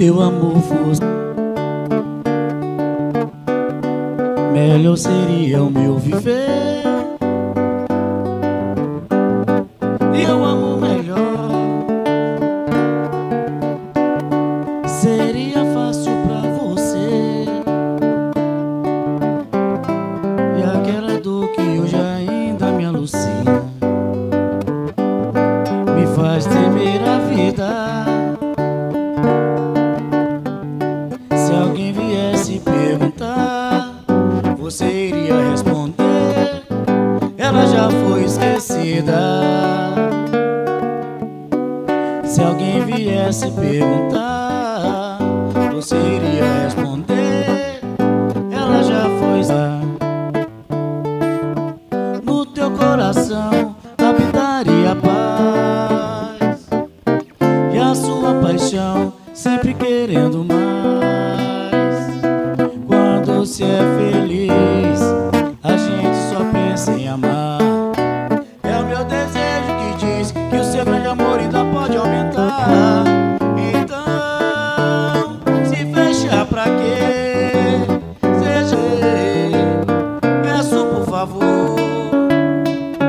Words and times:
teu 0.00 0.22
amor 0.22 0.62
fosse 0.62 1.09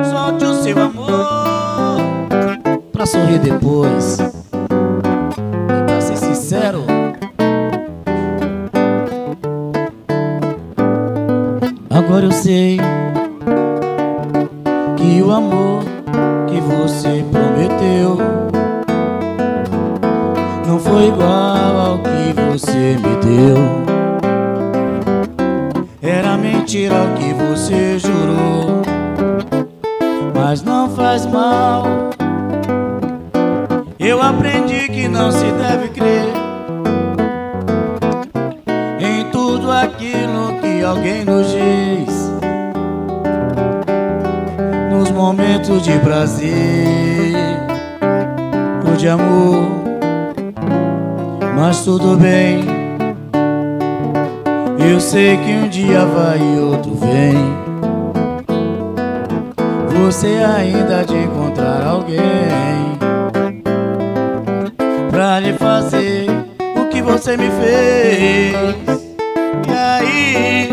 solte 0.09 0.45
o 0.45 0.53
seu 0.55 0.79
amor 0.79 2.07
pra 2.91 3.05
sorrir 3.05 3.39
depois. 3.39 4.19
E 4.19 5.83
pra 5.85 6.01
ser 6.01 6.17
sincero, 6.17 6.83
agora 11.89 12.25
eu 12.25 12.31
sei 12.31 12.79
que 14.97 15.21
o 15.21 15.31
amor 15.31 15.83
que 16.47 16.59
você 16.61 17.25
prometeu 17.31 18.17
não 20.67 20.79
foi 20.79 21.07
igual 21.07 21.79
ao 21.79 21.97
que 21.99 22.33
você 22.51 22.97
me 22.97 23.15
deu. 23.25 23.81
Era 26.01 26.37
mentira 26.37 26.95
o 26.95 27.13
que 27.15 27.33
você 27.33 27.90
faz 31.11 31.25
mal. 31.25 31.83
Eu 33.99 34.21
aprendi 34.21 34.87
que 34.87 35.09
não 35.09 35.29
se 35.29 35.43
deve 35.43 35.89
crer 35.89 36.33
em 38.97 39.29
tudo 39.29 39.69
aquilo 39.69 40.57
que 40.61 40.81
alguém 40.81 41.25
nos 41.25 41.47
diz. 41.47 42.31
Nos 44.89 45.11
momentos 45.11 45.81
de 45.83 45.99
prazer 45.99 47.35
ou 48.87 48.95
de 48.95 49.09
amor, 49.09 49.67
mas 51.57 51.83
tudo 51.83 52.15
bem. 52.15 52.63
Eu 54.79 55.01
sei 55.01 55.35
que 55.35 55.51
um 55.51 55.67
dia 55.67 56.05
vai 56.05 56.39
e 56.39 56.59
outro 56.59 56.95
vem. 56.95 57.60
Você 60.11 60.27
ainda 60.27 61.05
de 61.05 61.15
encontrar 61.15 61.87
alguém 61.87 62.19
pra 65.09 65.39
lhe 65.39 65.53
fazer 65.53 66.25
o 66.75 66.89
que 66.89 67.01
você 67.01 67.37
me 67.37 67.49
fez. 67.49 68.53
E 69.69 69.71
aí, 69.71 70.69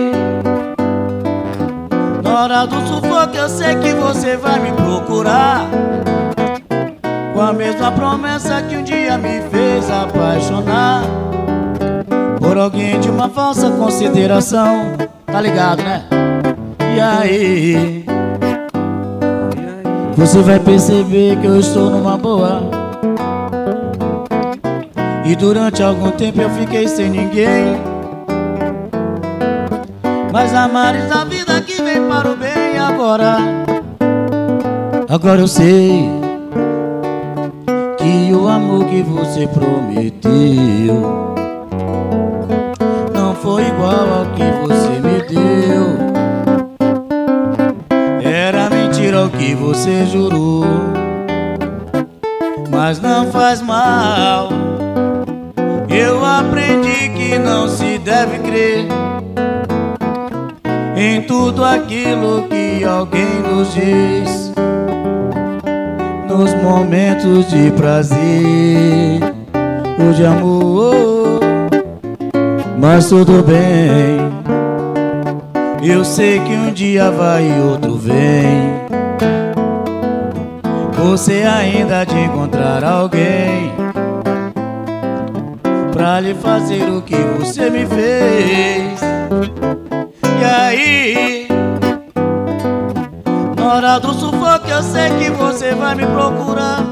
na 2.21 2.43
hora 2.43 2.67
do 2.67 2.85
sufoco, 2.85 3.37
eu 3.37 3.49
sei 3.49 3.77
que 3.77 3.95
você 3.95 4.37
vai 4.37 4.59
me 4.59 4.73
procurar. 4.73 5.69
Com 7.33 7.41
a 7.41 7.53
mesma 7.53 7.93
promessa 7.93 8.61
que 8.63 8.77
um 8.77 8.83
dia 8.83 9.17
me 9.17 9.41
fez 9.53 9.89
apaixonar 9.89 11.05
por 12.41 12.59
alguém 12.59 12.99
de 12.99 13.09
uma 13.09 13.29
falsa 13.29 13.71
consideração. 13.71 14.95
Tá 15.27 15.41
ligado, 15.41 15.81
né? 15.85 16.03
E 16.97 17.01
aí, 17.01 17.98
você 20.19 20.43
vai 20.43 20.59
perceber 20.59 21.39
que 21.41 21.47
eu 21.47 21.61
estou 21.61 21.91
numa 21.91 22.17
boa. 22.17 22.61
E 25.25 25.37
durante 25.37 25.81
algum 25.81 26.11
tempo 26.11 26.41
eu 26.41 26.51
fiquei 26.51 26.89
sem 26.89 27.09
ninguém. 27.09 27.77
Mas 30.33 30.53
a 30.53 30.67
mares 30.67 31.09
da 31.09 31.23
vida 31.23 31.61
que 31.61 31.81
vem 31.81 32.03
para 32.09 32.33
o 32.33 32.37
bem 32.37 32.77
agora. 32.77 33.37
Agora 35.09 35.41
eu 35.41 35.47
sei 35.47 36.11
que 37.97 38.35
o 38.35 38.49
amor 38.49 38.87
que 38.87 39.03
você 39.03 39.47
prometeu 39.47 41.38
que 49.49 49.55
você 49.55 50.05
jurou, 50.05 50.63
mas 52.71 53.01
não 53.01 53.33
faz 53.33 53.63
mal. 53.63 54.51
Eu 55.89 56.23
aprendi 56.23 57.09
que 57.17 57.39
não 57.39 57.67
se 57.67 57.97
deve 57.97 58.41
crer 58.41 58.87
em 60.95 61.23
tudo 61.23 61.65
aquilo 61.65 62.43
que 62.43 62.85
alguém 62.85 63.41
nos 63.51 63.73
diz. 63.73 64.53
Nos 66.29 66.53
momentos 66.63 67.49
de 67.49 67.71
prazer 67.71 69.23
ou 69.99 70.13
de 70.13 70.27
amor, 70.27 71.41
mas 72.79 73.09
tudo 73.09 73.43
bem. 73.43 74.29
Eu 75.83 76.05
sei 76.05 76.39
que 76.41 76.53
um 76.53 76.71
dia 76.71 77.11
vai 77.11 77.49
e 77.49 77.63
outro 77.63 77.97
vem. 77.97 78.88
Você 80.99 81.45
ainda 81.45 82.05
de 82.05 82.19
encontrar 82.19 82.83
alguém 82.83 83.73
pra 85.93 86.19
lhe 86.19 86.35
fazer 86.35 86.91
o 86.91 87.01
que 87.01 87.15
você 87.15 87.71
me 87.71 87.87
fez. 87.87 89.01
E 90.41 90.45
aí, 90.45 91.49
na 93.57 93.75
hora 93.75 93.99
do 94.01 94.13
sufoco, 94.13 94.69
eu 94.69 94.83
sei 94.83 95.11
que 95.19 95.31
você 95.31 95.73
vai 95.73 95.95
me 95.95 96.05
procurar. 96.05 96.85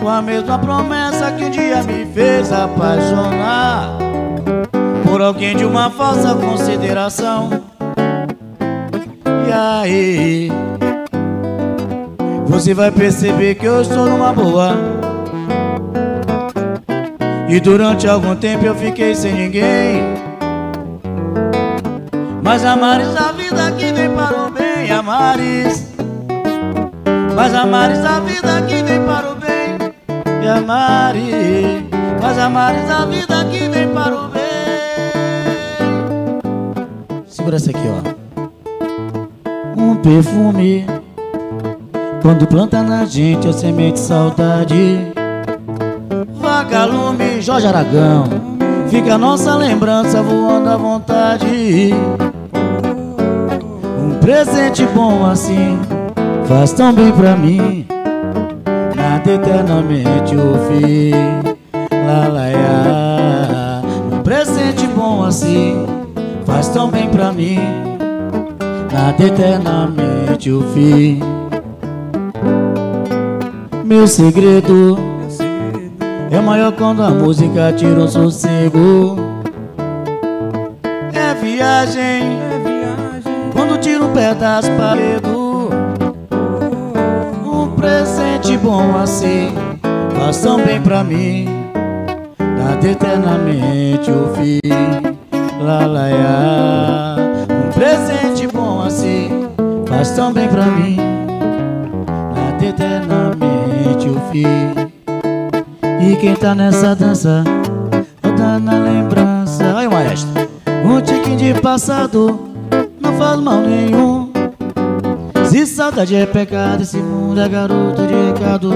Com 0.00 0.08
a 0.08 0.22
mesma 0.22 0.58
promessa 0.58 1.30
que 1.32 1.44
um 1.44 1.50
dia 1.50 1.82
me 1.82 2.06
fez 2.06 2.50
apaixonar 2.50 3.98
por 5.04 5.20
alguém 5.20 5.54
de 5.54 5.66
uma 5.66 5.90
falsa 5.90 6.34
consideração. 6.34 7.50
E 9.46 9.52
aí, 9.52 10.50
você 12.48 12.72
vai 12.72 12.90
perceber 12.90 13.54
que 13.56 13.66
eu 13.66 13.82
estou 13.82 14.06
numa 14.06 14.32
boa. 14.32 14.74
E 17.48 17.60
durante 17.60 18.08
algum 18.08 18.34
tempo 18.34 18.64
eu 18.64 18.74
fiquei 18.74 19.14
sem 19.14 19.34
ninguém. 19.34 20.02
Mas 22.42 22.64
amares 22.64 23.14
a 23.16 23.32
vida 23.32 23.70
que 23.72 23.92
vem 23.92 24.10
para 24.10 24.46
o 24.46 24.50
bem, 24.50 24.90
amares. 24.90 25.86
Mas 27.36 27.54
amares 27.54 28.04
a 28.04 28.20
vida 28.20 28.62
que 28.62 28.82
vem 28.82 29.04
para 29.04 29.30
o 29.30 29.34
bem, 29.36 29.78
e 30.42 30.48
amares. 30.48 31.84
Mas 32.20 32.38
amares 32.38 32.90
a 32.90 33.04
vida 33.04 33.44
que 33.50 33.68
vem 33.68 33.88
para 33.88 34.14
o 34.14 34.28
bem. 34.28 34.42
Segura 37.26 37.56
essa 37.56 37.70
aqui, 37.70 37.86
ó. 37.86 38.02
Um 39.80 39.96
perfume. 39.96 40.97
Quando 42.28 42.46
planta 42.46 42.82
na 42.82 43.06
gente 43.06 43.48
a 43.48 43.54
semente 43.54 43.98
saudade. 43.98 44.98
Vagalume 46.34 47.40
Jorge 47.40 47.66
Aragão. 47.66 48.24
Fica 48.90 49.14
a 49.14 49.18
nossa 49.18 49.56
lembrança 49.56 50.22
voando 50.22 50.68
à 50.68 50.76
vontade. 50.76 51.90
Um 53.98 54.18
presente 54.20 54.84
bom 54.94 55.24
assim 55.24 55.78
Faz 56.46 56.74
tão 56.74 56.92
bem 56.92 57.10
pra 57.12 57.34
mim. 57.34 57.86
Nada 58.94 59.32
eternamente 59.32 60.36
ouvi 60.36 61.12
Lá, 61.72 62.28
lá, 62.28 62.50
lá. 62.52 63.82
Um 64.12 64.22
presente 64.22 64.86
bom 64.88 65.24
assim 65.24 65.86
Faz 66.44 66.68
tão 66.68 66.90
bem 66.90 67.08
pra 67.08 67.32
mim. 67.32 67.58
Nada 68.92 69.24
eternamente 69.24 70.52
ouvi 70.52 71.37
Meu 73.88 74.06
segredo. 74.06 74.98
É 76.30 76.38
maior 76.38 76.72
quando 76.72 77.02
a 77.02 77.08
música 77.08 77.72
tira 77.72 77.98
um 78.00 78.06
sossego. 78.06 79.16
É 81.14 81.32
viagem. 81.32 82.38
Quando 83.54 83.80
tira 83.80 84.04
um 84.04 84.12
pedaço 84.12 84.70
paredo 84.72 85.70
Um 87.44 87.74
presente 87.74 88.56
bom 88.58 88.96
assim 88.96 89.52
Faz 90.16 90.40
tão 90.42 90.62
bem 90.62 90.80
pra 90.80 91.02
mim 91.02 91.67
tá 106.48 106.54
nessa 106.54 106.96
dança 106.96 107.44
Rodando 108.24 108.64
na 108.64 108.78
lembrança. 108.78 109.74
Olha 109.74 109.88
o 109.88 109.92
maestro. 109.92 110.30
Um 110.82 111.00
tiquinho 111.00 111.36
de 111.36 111.60
passado 111.60 112.40
Não 112.98 113.12
faz 113.18 113.38
mal 113.38 113.60
nenhum. 113.60 114.30
Se 115.50 115.66
saudade 115.66 116.16
é 116.16 116.24
pecado 116.24 116.82
Esse 116.82 116.96
mundo 116.96 117.40
é 117.40 117.48
garoto 117.48 118.06
de 118.06 118.14
recado 118.14 118.72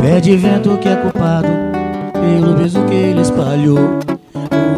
Pede 0.00 0.36
vento 0.36 0.78
que 0.78 0.88
é 0.88 0.96
culpado 0.96 1.48
Pelo 2.12 2.54
beijo 2.54 2.82
que 2.84 2.94
ele 2.94 3.20
espalhou. 3.20 3.98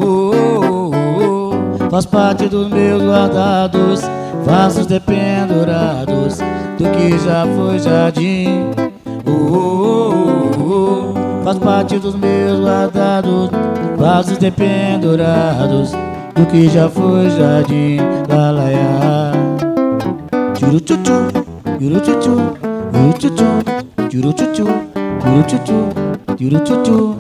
Oh, 0.03 0.33
oh, 0.35 0.91
oh. 0.91 1.91
Faz 1.91 2.07
parte 2.07 2.49
dos 2.49 2.69
meus 2.69 3.03
guardados 3.03 4.03
Vasos 4.45 4.87
dependurados 4.87 6.39
Do 6.77 6.91
que 6.91 7.19
já 7.19 7.47
foi 7.57 7.79
jardim. 7.79 8.90
Faz 11.51 11.59
parte 11.59 11.99
dos 11.99 12.15
meus 12.15 12.61
guardados 12.61 13.51
Vasos 13.97 14.39
dependurados 14.39 15.91
Do 16.33 16.47
que 16.47 16.69
já 16.69 16.89
foi 16.89 17.29
jardim 17.29 17.97
da 18.29 18.53
laia. 18.53 19.33
Tchuruchuchu, 20.55 21.27
tchuruchuchu, 21.77 22.37
tchuruchuchu 22.93 23.65
Tchuruchuchu, 24.09 24.67
tchuruchuchu, 25.19 25.77
tchuruchuchu 26.37 27.17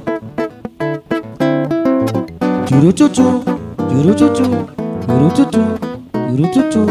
Tchuruchuchu, 2.67 3.43
tchuruchuchu, 3.89 4.47
tchuruchuchu, 5.07 5.63
tchuruchuchu 6.13 6.87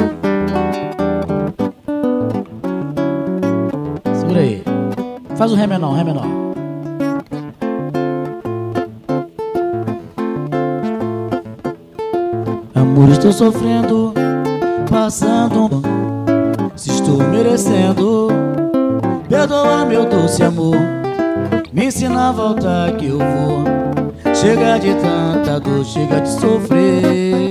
Segura 4.14 4.42
aí. 4.42 4.62
Faz 5.38 5.54
o 5.54 5.56
ré 5.56 5.66
menor, 5.66 5.94
ré 5.94 6.04
menor. 6.04 6.49
Amor, 13.00 13.12
estou 13.14 13.32
sofrendo, 13.32 14.14
passando 14.90 15.70
Se 16.76 16.90
estou 16.90 17.18
merecendo. 17.30 18.28
Perdoa 19.30 19.86
meu 19.86 20.06
doce 20.06 20.44
amor 20.44 20.76
Me 21.72 21.86
ensina 21.86 22.28
a 22.28 22.32
voltar 22.34 22.92
que 22.98 23.06
eu 23.06 23.20
vou. 23.20 23.64
Chega 24.36 24.78
de 24.78 24.94
tanta 24.96 25.62
dor, 25.62 25.86
chega 25.86 26.20
de 26.20 26.30
sofrer. 26.30 27.50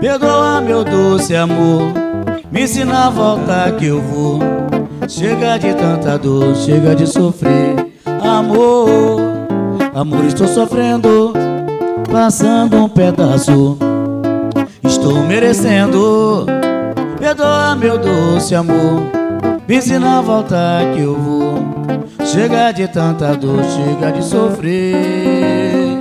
Perdoa 0.00 0.62
meu 0.62 0.82
doce 0.82 1.36
amor 1.36 1.82
Me 2.50 2.62
ensina 2.62 3.08
a 3.08 3.10
voltar 3.10 3.72
que 3.72 3.84
eu 3.84 4.00
vou. 4.00 4.38
Chega 5.06 5.58
de 5.58 5.74
tanta 5.74 6.16
dor, 6.16 6.56
chega 6.56 6.94
de 6.94 7.06
sofrer. 7.06 7.92
Amor, 8.22 9.20
amor 9.94 10.24
estou 10.24 10.48
sofrendo 10.48 11.23
passando 12.14 12.76
um 12.76 12.88
pedaço. 12.88 13.76
Estou 14.84 15.24
merecendo. 15.24 16.46
Perdoa 17.18 17.74
meu 17.74 17.98
doce 17.98 18.54
amor. 18.54 19.02
Ensina 19.68 20.18
a 20.18 20.20
voltar 20.20 20.94
que 20.94 21.00
eu 21.00 21.16
vou. 21.16 21.58
Chega 22.24 22.70
de 22.70 22.86
tanta 22.86 23.34
dor, 23.34 23.64
chega 23.64 24.12
de 24.12 24.24
sofrer. 24.24 25.98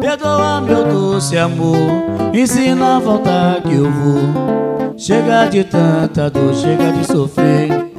Perdoa 0.00 0.60
meu 0.60 0.84
doce 0.84 1.36
amor. 1.36 2.04
Ensina 2.32 2.96
a 2.96 3.00
voltar 3.00 3.62
que 3.62 3.74
eu 3.74 3.90
vou. 3.90 4.94
Chega 4.96 5.46
de 5.46 5.64
tanta 5.64 6.30
dor, 6.30 6.54
chega 6.54 6.92
de 6.92 7.04
sofrer. 7.04 7.90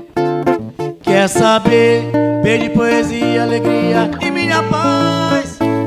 Quer 1.02 1.28
saber? 1.28 2.10
Pede 2.42 2.70
poesia, 2.70 3.44
alegria 3.44 4.10
e 4.22 4.32
minha 4.32 4.64
paz 4.64 5.11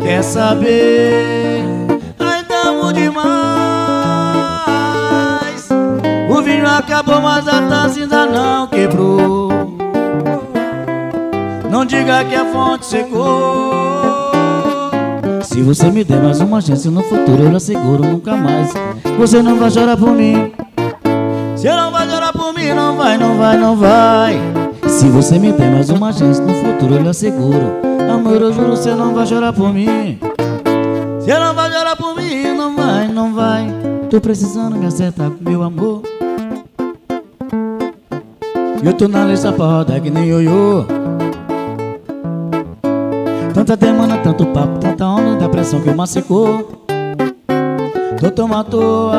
Quer 0.04 0.23
saber? 0.23 1.64
Ainda 2.18 2.68
amo 2.68 2.92
demais. 2.92 3.25
O 6.28 6.42
vinho 6.42 6.68
acabou, 6.68 7.23
mas 7.23 7.49
a 7.49 7.62
taça 7.62 8.00
ainda 8.00 8.26
não 8.26 8.66
quebrou. 8.66 9.49
Não 11.70 11.87
diga 11.87 12.23
que 12.23 12.34
a 12.34 12.44
fonte 12.44 12.84
secou. 12.84 13.73
Se 15.40 15.62
você 15.62 15.90
me 15.90 16.04
der 16.04 16.20
mais 16.23 16.38
uma 16.40 16.61
chance 16.61 16.87
no 16.90 17.02
futuro 17.02 17.44
Eu 17.44 17.56
asseguro 17.56 18.04
nunca 18.04 18.37
mais. 18.37 18.75
Você 19.18 19.42
não 19.42 19.56
vai 19.56 19.70
chorar 19.70 19.96
por 19.96 20.11
mim. 20.11 20.52
Você 21.56 21.73
não 21.73 21.90
vai 21.90 22.06
chorar 22.11 22.32
por 22.32 22.52
mim 22.52 22.75
Não 22.75 22.94
vai, 22.96 23.16
não 23.16 23.38
vai, 23.38 23.56
não 23.56 23.75
vai. 23.75 24.38
Se 24.87 25.08
você 25.08 25.38
me 25.38 25.50
der 25.50 25.70
mais 25.70 25.88
uma 25.88 26.12
chance 26.12 26.42
no 26.42 26.52
futuro 26.54 26.96
Eu 26.96 27.08
asseguro 27.08 27.93
Amor, 28.25 28.40
eu 28.40 28.52
juro, 28.54 28.71
você 28.71 28.95
não 28.95 29.12
vai 29.12 29.26
chorar 29.26 29.52
por 29.52 29.71
mim. 29.71 30.19
Você 31.21 31.38
não 31.38 31.54
vai 31.54 31.71
chorar 31.71 31.95
por 31.95 32.16
mim, 32.16 32.57
não 32.57 32.75
vai, 32.75 33.07
não 33.07 33.35
vai. 33.35 33.66
Tô 34.09 34.19
precisando 34.19 34.76
me 34.76 34.87
acertar 34.87 35.31
com 35.31 35.45
meu 35.47 35.62
amor. 35.62 36.00
Eu 38.83 38.95
tô 38.95 39.09
na 39.09 39.26
lista 39.26 39.52
pra 39.52 39.66
rodar 39.66 40.00
que 40.00 40.09
nem 40.09 40.28
ioiô. 40.28 40.87
Tanta 43.52 43.76
demanda, 43.76 44.16
tanto 44.16 44.47
papo, 44.47 44.78
tanta 44.78 45.04
onda 45.04 45.37
da 45.40 45.49
pressão 45.50 45.83
que 45.83 45.90
uma 45.90 46.07
secou. 46.07 46.83
Tô 48.19 48.31
tão 48.31 48.50
à 48.54 48.64
toa 48.64 49.19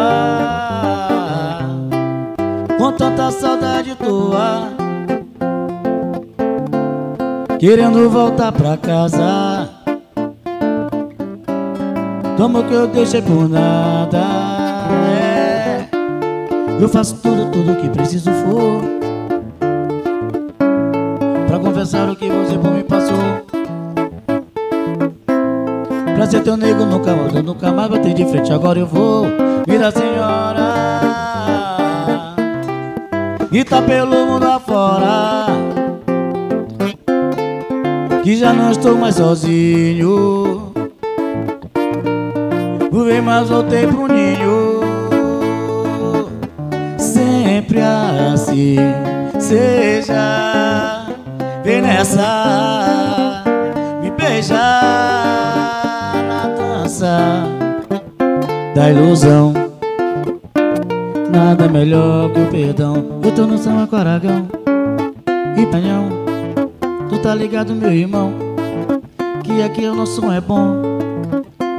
Com 2.76 2.92
tanta 2.94 3.30
saudade 3.30 3.94
tua 4.04 4.85
Querendo 7.66 8.08
voltar 8.12 8.52
pra 8.52 8.78
casa. 8.78 9.68
Toma 12.38 12.62
que 12.62 12.72
eu 12.72 12.86
deixei 12.86 13.24
por 13.24 13.50
nada. 13.50 14.22
É. 15.20 15.88
Eu 16.80 16.88
faço 16.88 17.16
tudo, 17.24 17.50
tudo 17.50 17.76
que 17.78 17.90
preciso 17.90 18.30
for. 18.32 18.84
Pra 21.48 21.58
confessar 21.58 22.08
o 22.08 22.16
que 22.16 22.30
você 22.30 22.56
por 22.56 22.70
me 22.70 22.84
passou. 22.84 23.18
Pra 26.16 26.28
ser 26.28 26.44
teu 26.44 26.56
nego 26.56 26.86
nunca, 26.86 27.10
eu 27.34 27.42
nunca 27.42 27.72
mais 27.72 27.90
bater 27.90 28.14
de 28.14 28.26
frente 28.28 28.54
Agora 28.54 28.78
eu 28.78 28.86
vou 28.86 29.26
virar 29.66 29.92
senhora. 29.92 30.76
E 33.52 33.64
tá 33.64 33.82
pelo 33.82 34.28
mundo 34.28 34.46
afora 34.46 35.85
que 38.26 38.36
já 38.36 38.52
não 38.52 38.72
estou 38.72 38.98
mais 38.98 39.16
sozinho. 39.16 40.74
Vem 42.92 43.22
mas 43.22 43.50
voltei 43.50 43.86
pro 43.86 44.08
ninho. 44.08 44.80
Sempre 46.98 47.82
assim 47.82 48.78
seja. 49.38 51.06
Vem 51.64 51.84
nessa 51.84 53.44
Me 54.02 54.10
beijar 54.10 54.58
na 56.28 56.48
dança 56.48 57.44
Da 58.74 58.90
ilusão. 58.90 59.54
Nada 61.32 61.68
melhor 61.68 62.32
que 62.32 62.40
o 62.40 62.48
perdão. 62.48 63.20
Eu 63.24 63.32
tô 63.32 63.46
no 63.46 63.60
samba 63.60 63.86
Coragão 63.86 64.48
E 65.58 65.66
Panhão 65.68 66.25
tá 67.26 67.34
ligado, 67.34 67.74
meu 67.74 67.92
irmão 67.92 68.32
que 69.44 69.64
aqui 69.64 69.88
o 69.88 69.96
nosso 69.96 70.22
som 70.22 70.32
é 70.32 70.40
bom. 70.40 70.80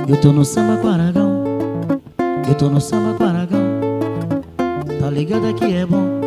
Eu 0.08 0.20
tô 0.20 0.32
no 0.32 0.44
samba 0.44 0.74
Guaragão. 0.82 1.44
Eu 2.48 2.54
tô 2.56 2.68
no 2.68 2.80
samba 2.80 3.16
Guaragão. 3.16 3.60
Tá 4.98 5.08
ligado 5.08 5.46
aqui 5.46 5.72
é 5.72 5.86
bom. 5.86 6.20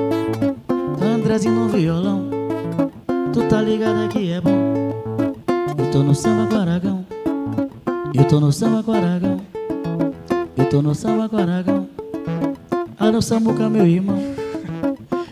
Andrezinho 1.01 1.53
no 1.53 1.67
violão. 1.67 2.29
Tu 3.33 3.43
tá 3.49 3.61
ligado 3.61 4.05
aqui 4.05 4.31
é 4.31 4.39
bom. 4.39 4.93
Eu 5.77 5.91
tô 5.91 6.01
no 6.01 6.15
samba 6.15 6.55
Guaragão. 6.55 7.05
Eu 8.13 8.23
tô 8.23 8.39
no 8.39 8.53
samba 8.53 8.79
Guaragão. 8.79 9.41
Eu 10.55 10.69
tô 10.69 10.81
no 10.81 10.95
samba 10.95 11.25
Guaragão. 11.25 11.89
Ah, 12.97 13.11
no 13.11 13.21
Samuca, 13.21 13.69
meu 13.69 13.85
irmão. 13.85 14.17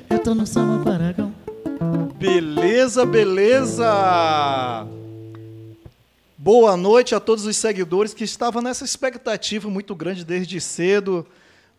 Eu 0.10 0.20
tô 0.20 0.36
no 0.36 0.46
samba 0.46 0.84
Guaragão. 0.84 1.27
Beleza, 2.88 3.06
beleza! 3.06 4.88
Boa 6.38 6.78
noite 6.78 7.14
a 7.14 7.20
todos 7.20 7.46
os 7.46 7.58
seguidores 7.58 8.14
que 8.14 8.24
estavam 8.24 8.62
nessa 8.62 8.86
expectativa 8.86 9.70
muito 9.70 9.94
grande 9.94 10.24
desde 10.24 10.62
cedo. 10.62 11.28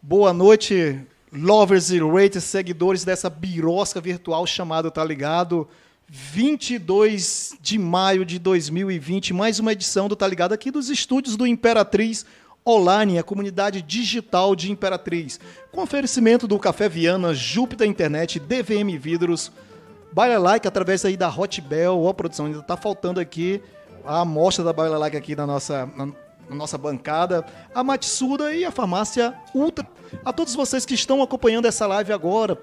Boa 0.03 0.35
noite, 0.35 1.01
lovers 1.33 1.91
e 1.91 1.99
raters, 1.99 2.45
seguidores 2.45 3.05
dessa 3.05 3.31
birosca 3.31 4.03
virtual 4.03 4.47
chamada 4.47 4.91
Tá 4.91 5.03
Ligado. 5.03 5.67
22 6.11 7.55
de 7.59 7.79
maio 7.79 8.23
de 8.23 8.39
2020, 8.39 9.33
mais 9.33 9.59
uma 9.59 9.73
edição 9.73 10.09
do 10.09 10.17
Tá 10.17 10.27
Ligado 10.27 10.53
aqui 10.53 10.71
dos 10.71 10.91
estúdios 10.91 11.39
do 11.39 11.47
Imperatriz 11.47 12.27
Online, 12.67 13.19
a 13.19 13.23
comunidade 13.23 13.81
digital 13.81 14.55
de 14.55 14.71
Imperatriz. 14.71 15.41
Com 15.73 15.81
oferecimento 15.81 16.47
do 16.47 16.59
Café 16.59 16.87
Viana, 16.87 17.33
Júpiter 17.33 17.89
Internet, 17.89 18.39
DVM 18.39 18.99
Vidros, 18.99 19.51
Baila 20.19 20.37
Like 20.37 20.67
através 20.67 21.05
aí 21.05 21.17
da 21.17 21.29
Hot 21.29 21.61
Bell, 21.61 22.03
ó, 22.03 22.13
produção 22.13 22.47
ainda 22.47 22.59
está 22.59 22.77
faltando 22.77 23.21
aqui 23.21 23.63
a 24.05 24.23
amostra 24.23 24.65
da 24.65 24.73
Baila 24.73 24.99
Like 24.99 25.17
aqui 25.17 25.37
na 25.37 25.47
nossa, 25.47 25.89
na, 25.95 26.07
na 26.07 26.57
nossa 26.57 26.77
bancada, 26.77 27.47
a 27.73 27.85
Matsuda 27.85 28.53
e 28.53 28.65
a 28.65 28.73
farmácia 28.73 29.33
Ultra. 29.55 29.87
A 30.25 30.33
todos 30.33 30.57
vocês 30.57 30.85
que 30.85 30.95
estão 30.95 31.23
acompanhando 31.23 31.67
essa 31.67 31.87
live 31.87 32.13
agora, 32.13 32.59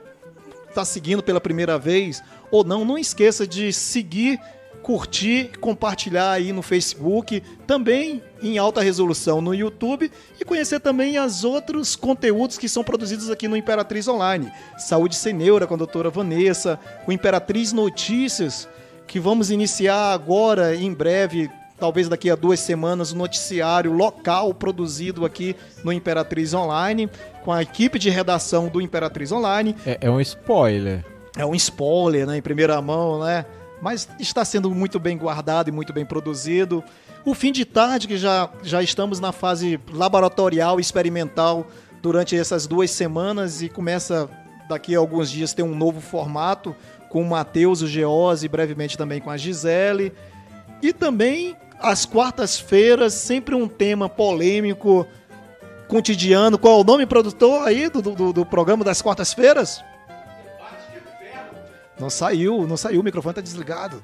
está 0.68 0.84
seguindo 0.84 1.24
pela 1.24 1.40
primeira 1.40 1.80
vez 1.80 2.22
ou 2.52 2.66
não, 2.66 2.84
não 2.84 2.98
esqueça 2.98 3.48
de 3.48 3.72
seguir, 3.72 4.38
curtir, 4.86 5.50
compartilhar 5.60 6.30
aí 6.30 6.54
no 6.54 6.62
Facebook, 6.62 7.42
também 7.66 8.22
em 8.40 8.60
alta 8.60 8.84
resolução 8.84 9.42
no 9.42 9.52
YouTube 9.52 10.12
e 10.40 10.46
conhecer 10.46 10.80
também 10.80 11.18
os 11.18 11.44
outros 11.44 11.96
conteúdos 11.96 12.60
que 12.60 12.70
são 12.70 12.84
produzidos 12.84 13.32
aqui 13.32 13.48
no 13.48 13.58
Imperatriz 13.58 14.08
Online. 14.08 14.52
Saúde 14.78 15.16
Sem 15.16 15.34
Neura 15.34 15.66
com 15.66 15.74
a 15.74 15.78
doutora 15.78 16.12
Vanessa, 16.12 16.80
o 17.08 17.12
Imperatriz 17.12 17.74
Notícias, 17.74 18.70
que 19.08 19.20
vamos 19.20 19.50
iniciar 19.50 20.14
agora, 20.14 20.76
em 20.76 20.94
breve, 20.94 21.50
talvez 21.80 22.08
daqui 22.08 22.30
a 22.30 22.36
duas 22.36 22.60
semanas, 22.60 23.12
o 23.12 23.16
um 23.16 23.18
noticiário 23.18 23.92
local 23.92 24.54
produzido 24.54 25.26
aqui 25.26 25.56
no 25.84 25.92
Imperatriz 25.92 26.54
Online, 26.54 27.10
com 27.44 27.52
a 27.52 27.64
equipe 27.64 27.98
de 27.98 28.12
redação 28.12 28.68
do 28.68 28.80
Imperatriz 28.80 29.32
Online. 29.32 29.76
É, 29.84 29.98
é 30.02 30.12
um 30.12 30.22
spoiler. 30.22 31.04
É 31.36 31.44
um 31.44 31.56
spoiler, 31.56 32.28
né, 32.28 32.38
em 32.38 32.42
primeira 32.44 32.80
mão, 32.84 33.24
né? 33.24 33.48
Mas 33.86 34.10
está 34.20 34.44
sendo 34.44 34.74
muito 34.74 35.00
bem 35.00 35.16
guardado 35.16 35.68
e 35.68 35.72
muito 35.72 35.94
bem 35.94 36.04
produzido. 36.04 36.84
O 37.24 37.36
fim 37.36 37.52
de 37.52 37.64
tarde, 37.64 38.08
que 38.08 38.18
já, 38.18 38.50
já 38.64 38.82
estamos 38.82 39.20
na 39.20 39.32
fase 39.32 39.80
laboratorial, 39.94 40.80
experimental, 40.80 41.68
durante 42.02 42.36
essas 42.36 42.66
duas 42.66 42.90
semanas 42.90 43.62
e 43.62 43.70
começa 43.70 44.28
daqui 44.68 44.96
a 44.96 44.98
alguns 44.98 45.30
dias 45.30 45.54
ter 45.54 45.62
um 45.62 45.76
novo 45.76 46.02
formato 46.02 46.76
com 47.10 47.22
o 47.22 47.30
Matheus, 47.30 47.84
o 47.84 47.88
Geose, 47.88 48.48
e 48.48 48.50
brevemente 48.50 48.98
também 48.98 49.22
com 49.22 49.30
a 49.30 49.38
Gisele. 49.38 50.12
E 50.82 50.92
também 50.92 51.56
às 51.80 52.08
quartas-feiras, 52.08 53.14
sempre 53.14 53.54
um 53.54 53.68
tema 53.68 54.10
polêmico, 54.10 55.06
cotidiano. 55.88 56.58
Qual 56.58 56.80
é 56.80 56.82
o 56.82 56.84
nome 56.84 57.06
produtor 57.06 57.68
aí 57.68 57.88
do, 57.88 58.02
do, 58.02 58.34
do 58.34 58.46
programa 58.48 58.84
das 58.84 59.00
quartas-feiras? 59.00 59.80
Não 62.00 62.10
saiu, 62.10 62.68
não 62.68 62.78
saiu, 62.78 63.02
o 63.02 63.04
microfone 63.04 63.32
está 63.32 63.42
desligado. 63.42 64.04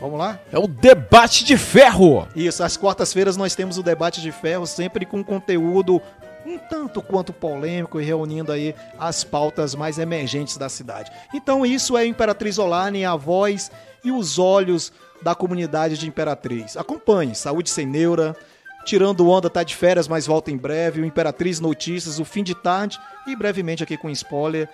Vamos 0.00 0.18
lá? 0.18 0.38
É 0.52 0.58
o 0.58 0.66
Debate 0.66 1.44
de 1.44 1.56
Ferro! 1.56 2.26
Isso, 2.34 2.62
às 2.62 2.76
quartas-feiras 2.76 3.36
nós 3.36 3.54
temos 3.54 3.78
o 3.78 3.82
Debate 3.82 4.20
de 4.20 4.32
Ferro, 4.32 4.66
sempre 4.66 5.06
com 5.06 5.22
conteúdo 5.22 6.02
um 6.44 6.58
tanto 6.58 7.00
quanto 7.00 7.32
polêmico 7.32 8.00
e 8.00 8.04
reunindo 8.04 8.52
aí 8.52 8.74
as 8.98 9.24
pautas 9.24 9.74
mais 9.74 9.98
emergentes 9.98 10.58
da 10.58 10.68
cidade. 10.68 11.10
Então 11.32 11.64
isso 11.64 11.96
é 11.96 12.04
Imperatriz 12.04 12.58
Online, 12.58 13.04
a 13.04 13.16
voz 13.16 13.70
e 14.04 14.12
os 14.12 14.38
olhos 14.38 14.92
da 15.22 15.34
comunidade 15.34 15.96
de 15.96 16.06
Imperatriz. 16.06 16.76
Acompanhe 16.76 17.34
Saúde 17.34 17.70
Sem 17.70 17.86
Neura, 17.86 18.36
Tirando 18.84 19.26
Onda 19.28 19.48
tá 19.48 19.62
de 19.62 19.74
férias, 19.74 20.06
mas 20.06 20.26
volta 20.26 20.50
em 20.50 20.56
breve, 20.56 21.00
o 21.00 21.06
Imperatriz 21.06 21.58
Notícias, 21.58 22.18
o 22.18 22.24
fim 22.24 22.44
de 22.44 22.54
tarde 22.54 23.00
e 23.26 23.34
brevemente 23.34 23.82
aqui 23.82 23.96
com 23.96 24.10
spoiler, 24.10 24.68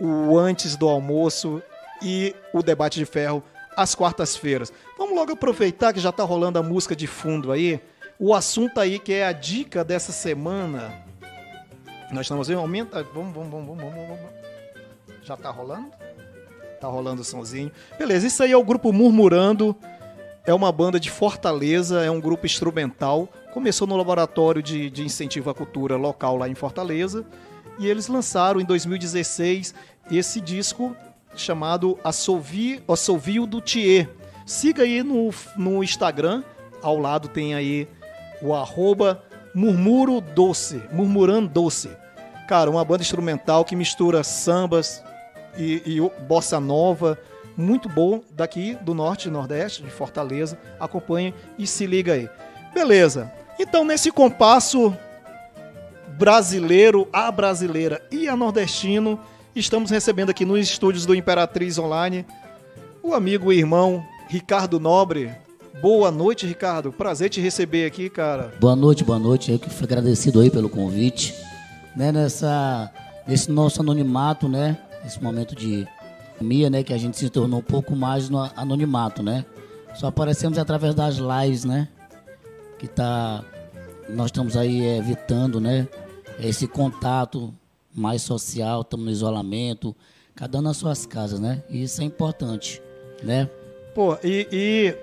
o 0.00 0.38
antes 0.38 0.74
do 0.74 0.88
almoço 0.88 1.62
e 2.02 2.34
o 2.52 2.62
debate 2.62 2.98
de 2.98 3.06
ferro 3.06 3.42
às 3.76 3.94
quartas-feiras. 3.94 4.72
Vamos 4.98 5.14
logo 5.14 5.32
aproveitar 5.32 5.92
que 5.92 6.00
já 6.00 6.12
tá 6.12 6.22
rolando 6.22 6.58
a 6.58 6.62
música 6.62 6.94
de 6.94 7.06
fundo 7.06 7.50
aí 7.52 7.80
o 8.24 8.32
assunto 8.32 8.78
aí 8.78 9.00
que 9.00 9.12
é 9.12 9.26
a 9.26 9.32
dica 9.32 9.82
dessa 9.82 10.12
semana. 10.12 10.94
Nós 12.12 12.26
estamos 12.26 12.46
vendo, 12.46 12.60
aumenta. 12.60 13.02
Vamos, 13.12 13.34
vamos, 13.34 13.50
vamos, 13.50 13.66
vamos, 13.66 13.94
vamos. 14.06 14.30
Já 15.24 15.36
tá 15.36 15.50
rolando? 15.50 15.90
Tá 16.80 16.86
rolando 16.86 17.22
o 17.22 17.24
somzinho. 17.24 17.72
Beleza, 17.98 18.28
isso 18.28 18.40
aí 18.44 18.52
é 18.52 18.56
o 18.56 18.62
grupo 18.62 18.92
Murmurando. 18.92 19.76
É 20.46 20.54
uma 20.54 20.70
banda 20.70 21.00
de 21.00 21.10
Fortaleza, 21.10 22.04
é 22.04 22.10
um 22.12 22.20
grupo 22.20 22.46
instrumental. 22.46 23.28
Começou 23.52 23.88
no 23.88 23.96
laboratório 23.96 24.62
de, 24.62 24.88
de 24.88 25.04
incentivo 25.04 25.50
à 25.50 25.54
cultura 25.54 25.96
local 25.96 26.36
lá 26.36 26.48
em 26.48 26.54
Fortaleza. 26.54 27.26
E 27.76 27.88
eles 27.88 28.06
lançaram 28.06 28.60
em 28.60 28.64
2016 28.64 29.74
esse 30.12 30.40
disco 30.40 30.96
chamado 31.34 31.98
Assovio, 32.02 32.82
Assovio 32.88 33.46
do 33.46 33.60
Thier. 33.60 34.08
Siga 34.44 34.82
aí 34.82 35.02
no, 35.02 35.30
no 35.56 35.82
Instagram, 35.82 36.42
ao 36.82 36.98
lado 36.98 37.28
tem 37.28 37.54
aí 37.54 37.88
o 38.40 38.54
arroba 38.54 39.22
Murmuro 39.54 40.20
Doce, 40.20 40.82
Murmurando 40.92 41.48
Doce. 41.48 41.90
Cara, 42.48 42.70
uma 42.70 42.84
banda 42.84 43.02
instrumental 43.02 43.64
que 43.64 43.76
mistura 43.76 44.24
sambas 44.24 45.02
e, 45.56 45.82
e 45.86 46.00
bossa 46.24 46.58
nova, 46.58 47.18
muito 47.56 47.88
bom 47.88 48.20
daqui 48.32 48.74
do 48.80 48.94
norte 48.94 49.28
e 49.28 49.30
nordeste, 49.30 49.82
de 49.82 49.90
Fortaleza. 49.90 50.58
Acompanhe 50.80 51.34
e 51.58 51.66
se 51.66 51.86
liga 51.86 52.14
aí. 52.14 52.28
Beleza. 52.74 53.30
Então, 53.58 53.84
nesse 53.84 54.10
compasso 54.10 54.96
brasileiro, 56.18 57.08
a 57.12 57.30
brasileira 57.30 58.02
e 58.10 58.28
a 58.28 58.36
nordestino, 58.36 59.20
estamos 59.54 59.90
recebendo 59.90 60.30
aqui 60.30 60.44
nos 60.44 60.60
estúdios 60.60 61.06
do 61.06 61.14
Imperatriz 61.14 61.78
Online 61.78 62.24
o 63.02 63.14
amigo 63.14 63.52
e 63.52 63.58
irmão 63.58 64.04
Ricardo 64.28 64.78
Nobre, 64.78 65.30
Boa 65.80 66.12
noite, 66.12 66.46
Ricardo. 66.46 66.92
Prazer 66.92 67.28
te 67.30 67.40
receber 67.40 67.86
aqui, 67.86 68.08
cara. 68.08 68.52
Boa 68.60 68.76
noite, 68.76 69.02
boa 69.02 69.18
noite. 69.18 69.50
Eu 69.50 69.58
que 69.58 69.70
fui 69.70 69.84
agradecido 69.84 70.38
aí 70.38 70.50
pelo 70.50 70.68
convite. 70.68 71.34
Né, 71.96 72.12
nessa, 72.12 72.88
nesse 73.26 73.50
nosso 73.50 73.80
anonimato, 73.80 74.48
né? 74.48 74.78
Nesse 75.02 75.20
momento 75.20 75.56
de 75.56 75.88
pandemia, 76.38 76.70
né? 76.70 76.82
Que 76.82 76.92
a 76.92 76.98
gente 76.98 77.16
se 77.16 77.28
tornou 77.30 77.60
um 77.60 77.64
pouco 77.64 77.96
mais 77.96 78.28
no 78.28 78.38
anonimato, 78.54 79.22
né? 79.22 79.44
Só 79.94 80.08
aparecemos 80.08 80.58
através 80.58 80.94
das 80.94 81.16
lives, 81.16 81.64
né? 81.64 81.88
Que 82.78 82.86
tá... 82.86 83.42
Nós 84.08 84.26
estamos 84.26 84.56
aí 84.56 84.84
evitando, 84.98 85.60
né? 85.60 85.88
Esse 86.38 86.68
contato 86.68 87.52
mais 87.94 88.22
social, 88.22 88.82
estamos 88.82 89.06
no 89.06 89.12
isolamento, 89.12 89.94
cada 90.34 90.58
um 90.58 90.62
nas 90.62 90.76
suas 90.76 91.06
casas, 91.06 91.40
né? 91.40 91.62
E 91.68 91.82
isso 91.82 92.00
é 92.00 92.04
importante, 92.04 92.82
né? 93.22 93.48
Pô, 93.94 94.16
e, 94.24 94.48
e 94.50 94.96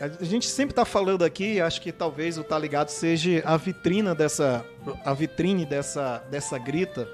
a 0.00 0.24
gente 0.24 0.46
sempre 0.46 0.72
está 0.72 0.84
falando 0.84 1.24
aqui, 1.24 1.60
acho 1.60 1.80
que 1.80 1.90
talvez 1.92 2.38
o 2.38 2.44
Tá 2.44 2.58
Ligado 2.58 2.88
seja 2.88 3.42
a 3.44 3.56
vitrina 3.56 4.14
dessa, 4.14 4.64
a 5.04 5.12
vitrine 5.12 5.64
dessa, 5.64 6.22
dessa 6.30 6.58
grita, 6.58 7.08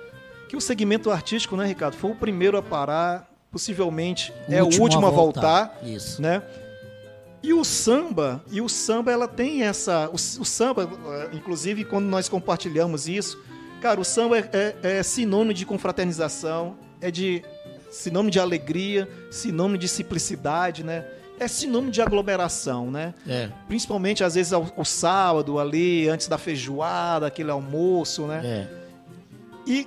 que 0.49 0.57
o 0.57 0.61
segmento 0.61 1.11
artístico, 1.11 1.57
né, 1.57 1.67
Ricardo, 1.67 1.97
foi 1.97 2.11
o 2.11 2.15
primeiro 2.15 2.57
a 2.57 2.63
parar, 2.63 3.31
possivelmente 3.51 4.33
o 4.49 4.53
é 4.53 4.63
o 4.63 4.67
último 4.67 5.07
a 5.07 5.11
voltar, 5.11 5.75
voltar 5.75 5.87
Isso. 5.87 6.21
né? 6.21 6.43
E 7.43 7.53
o 7.53 7.63
samba, 7.63 8.43
e 8.51 8.63
o 8.63 8.69
samba 8.71 9.13
ela 9.13 9.29
tem 9.29 9.63
essa, 9.63 10.09
o, 10.09 10.15
o, 10.15 10.45
samba, 10.45 10.89
inclusive 11.33 11.85
quando 11.85 12.07
nós 12.07 12.27
compartilhamos 12.27 13.07
isso, 13.07 13.39
cara, 13.85 14.01
o 14.01 14.05
samba 14.05 14.39
é, 14.39 14.75
é, 14.83 14.97
é 14.97 15.03
sinônimo 15.03 15.53
de 15.53 15.67
confraternização, 15.67 16.75
é 17.03 17.11
de 17.11 17.45
sinônimo 17.91 18.31
de 18.31 18.41
alegria, 18.41 19.07
sinônimo 19.31 19.77
de 19.77 19.89
simplicidade, 19.89 20.83
né? 20.83 21.05
é 21.39 21.47
sinônimo 21.47 21.91
de 21.91 22.01
aglomeração, 22.01 22.91
né? 22.91 23.13
É. 23.29 23.51
Principalmente, 23.69 24.25
às 24.25 24.37
vezes, 24.37 24.55
o 24.75 24.85
sábado 24.87 25.59
ali, 25.59 26.09
antes 26.09 26.29
da 26.29 26.39
feijoada, 26.39 27.27
aquele 27.27 27.51
almoço, 27.51 28.27
né? 28.27 28.41
É. 28.43 28.69
E, 29.67 29.87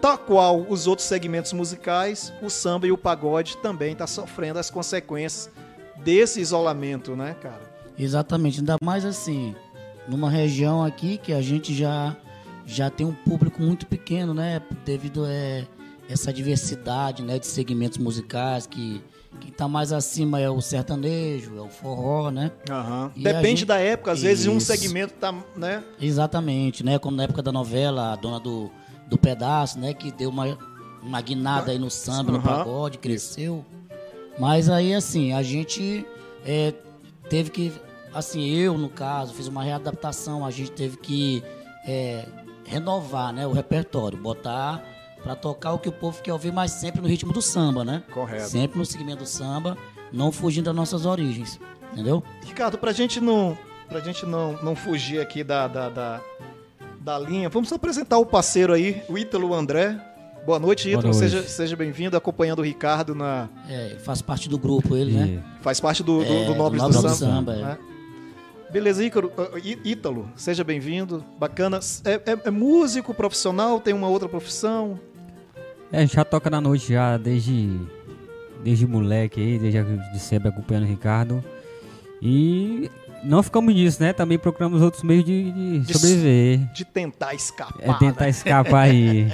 tal 0.00 0.18
qual 0.18 0.60
os 0.68 0.86
outros 0.86 1.08
segmentos 1.08 1.52
musicais, 1.52 2.32
o 2.40 2.48
samba 2.48 2.86
e 2.86 2.92
o 2.92 2.98
pagode 2.98 3.56
também 3.56 3.96
tá 3.96 4.06
sofrendo 4.06 4.60
as 4.60 4.70
consequências 4.70 5.50
desse 5.96 6.40
isolamento, 6.40 7.16
né, 7.16 7.34
cara? 7.42 7.62
Exatamente, 7.98 8.60
ainda 8.60 8.76
mais 8.80 9.04
assim, 9.04 9.56
numa 10.06 10.30
região 10.30 10.84
aqui 10.84 11.18
que 11.18 11.32
a 11.32 11.40
gente 11.40 11.74
já, 11.74 12.16
já 12.66 12.90
tem 12.90 13.06
um 13.06 13.14
público 13.14 13.60
muito 13.62 13.86
pequeno, 13.86 14.32
né? 14.32 14.60
Devido 14.84 15.24
a 15.24 15.30
é, 15.30 15.66
essa 16.08 16.32
diversidade 16.32 17.22
né, 17.22 17.38
de 17.38 17.46
segmentos 17.46 17.98
musicais 17.98 18.66
que 18.66 19.02
quem 19.40 19.50
está 19.50 19.66
mais 19.66 19.92
acima 19.92 20.38
é 20.38 20.48
o 20.48 20.60
sertanejo, 20.60 21.56
é 21.56 21.60
o 21.60 21.68
forró, 21.68 22.30
né? 22.30 22.52
Uhum. 22.68 23.10
Depende 23.16 23.60
gente... 23.60 23.64
da 23.64 23.78
época, 23.78 24.12
às 24.12 24.18
Isso. 24.18 24.26
vezes 24.26 24.46
um 24.46 24.60
segmento 24.60 25.14
tá, 25.14 25.34
né? 25.56 25.82
Exatamente, 26.00 26.84
né? 26.84 26.98
Como 26.98 27.16
na 27.16 27.24
época 27.24 27.42
da 27.42 27.50
novela, 27.50 28.12
a 28.12 28.16
dona 28.16 28.38
do, 28.38 28.70
do 29.08 29.16
pedaço, 29.16 29.78
né? 29.78 29.94
Que 29.94 30.12
deu 30.12 30.28
uma, 30.28 30.58
uma 31.02 31.20
guinada 31.20 31.72
aí 31.72 31.78
no 31.78 31.90
samba, 31.90 32.32
uhum. 32.32 32.38
no 32.38 32.42
pagode, 32.42 32.98
cresceu. 32.98 33.64
Mas 34.38 34.68
aí, 34.68 34.94
assim, 34.94 35.32
a 35.32 35.42
gente 35.42 36.06
é, 36.44 36.74
teve 37.28 37.50
que, 37.50 37.72
assim, 38.14 38.48
eu, 38.50 38.76
no 38.76 38.88
caso, 38.88 39.32
fiz 39.34 39.46
uma 39.46 39.62
readaptação, 39.62 40.44
a 40.44 40.50
gente 40.50 40.70
teve 40.72 40.98
que 40.98 41.42
é, 41.86 42.26
renovar 42.64 43.32
né, 43.32 43.46
o 43.46 43.52
repertório, 43.52 44.18
botar 44.18 44.82
para 45.22 45.36
tocar 45.36 45.72
o 45.72 45.78
que 45.78 45.88
o 45.88 45.92
povo 45.92 46.20
quer 46.20 46.32
ouvir, 46.32 46.52
mas 46.52 46.72
sempre 46.72 47.00
no 47.00 47.08
ritmo 47.08 47.32
do 47.32 47.40
samba, 47.40 47.84
né? 47.84 48.02
Correto. 48.12 48.48
Sempre 48.48 48.78
no 48.78 48.84
segmento 48.84 49.18
do 49.18 49.26
samba, 49.26 49.76
não 50.12 50.32
fugindo 50.32 50.64
das 50.64 50.74
nossas 50.74 51.06
origens, 51.06 51.60
entendeu? 51.92 52.22
Ricardo, 52.44 52.76
pra 52.76 52.92
gente 52.92 53.20
não, 53.20 53.56
pra 53.88 54.00
gente 54.00 54.26
não, 54.26 54.58
não 54.62 54.74
fugir 54.74 55.20
aqui 55.20 55.44
da, 55.44 55.68
da, 55.68 55.88
da, 55.88 56.20
da 57.00 57.18
linha, 57.18 57.48
vamos 57.48 57.72
apresentar 57.72 58.18
o 58.18 58.26
parceiro 58.26 58.72
aí, 58.72 59.02
o 59.08 59.16
Ítalo 59.16 59.54
André. 59.54 59.96
Boa 60.44 60.58
noite, 60.58 60.88
Ítalo. 60.88 61.02
Boa 61.02 61.14
noite. 61.14 61.30
Seja, 61.30 61.48
seja 61.48 61.76
bem-vindo, 61.76 62.16
acompanhando 62.16 62.58
o 62.58 62.62
Ricardo 62.62 63.14
na. 63.14 63.48
É, 63.68 63.96
faz 64.00 64.20
parte 64.20 64.48
do 64.48 64.58
grupo 64.58 64.96
ele, 64.96 65.12
né? 65.12 65.42
Faz 65.60 65.78
parte 65.78 66.02
do, 66.02 66.18
do, 66.18 66.32
é, 66.32 66.44
do 66.46 66.54
Nobres 66.56 66.82
do, 66.82 66.88
do, 66.88 66.94
Samba. 66.94 67.14
samba 67.14 67.54
né? 67.54 67.78
é. 67.88 67.91
Beleza, 68.72 69.04
Ícaro, 69.04 69.30
uh, 69.36 69.58
Ítalo, 69.84 70.30
seja 70.34 70.64
bem-vindo. 70.64 71.22
Bacana. 71.38 71.78
É, 72.06 72.14
é, 72.14 72.38
é, 72.46 72.50
músico 72.50 73.12
profissional? 73.12 73.78
Tem 73.78 73.92
uma 73.92 74.08
outra 74.08 74.30
profissão? 74.30 74.98
É, 75.92 76.06
já 76.06 76.24
toca 76.24 76.48
na 76.48 76.58
noite 76.58 76.90
já 76.90 77.18
desde, 77.18 77.78
desde 78.64 78.86
moleque 78.86 79.38
aí, 79.38 79.58
desde 79.58 79.82
de 80.10 80.18
sempre 80.18 80.48
acompanhando 80.48 80.84
o 80.84 80.88
Ricardo. 80.88 81.44
E 82.22 82.90
não 83.22 83.42
ficamos 83.42 83.74
nisso, 83.74 84.02
né? 84.02 84.14
Também 84.14 84.38
procuramos 84.38 84.80
outros 84.80 85.02
meios 85.02 85.26
de, 85.26 85.52
de, 85.52 85.78
de 85.80 85.92
sobreviver. 85.92 86.72
De 86.72 86.86
tentar 86.86 87.34
escapar. 87.34 87.78
É 87.78 87.92
tentar 87.98 88.24
né? 88.24 88.30
escapar 88.30 88.84
aí. 88.84 89.30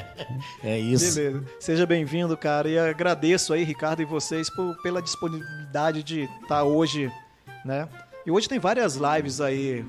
é 0.64 0.80
isso. 0.80 1.14
Beleza. 1.14 1.44
Seja 1.60 1.86
bem-vindo, 1.86 2.36
cara. 2.36 2.68
E 2.68 2.76
agradeço 2.76 3.52
aí, 3.52 3.62
Ricardo, 3.62 4.02
e 4.02 4.04
vocês 4.04 4.50
por, 4.50 4.76
pela 4.82 5.00
disponibilidade 5.00 6.02
de 6.02 6.22
estar 6.22 6.48
tá 6.48 6.64
hoje, 6.64 7.08
né? 7.64 7.88
E 8.28 8.30
hoje 8.30 8.46
tem 8.46 8.58
várias 8.58 8.94
lives 8.96 9.40
aí 9.40 9.82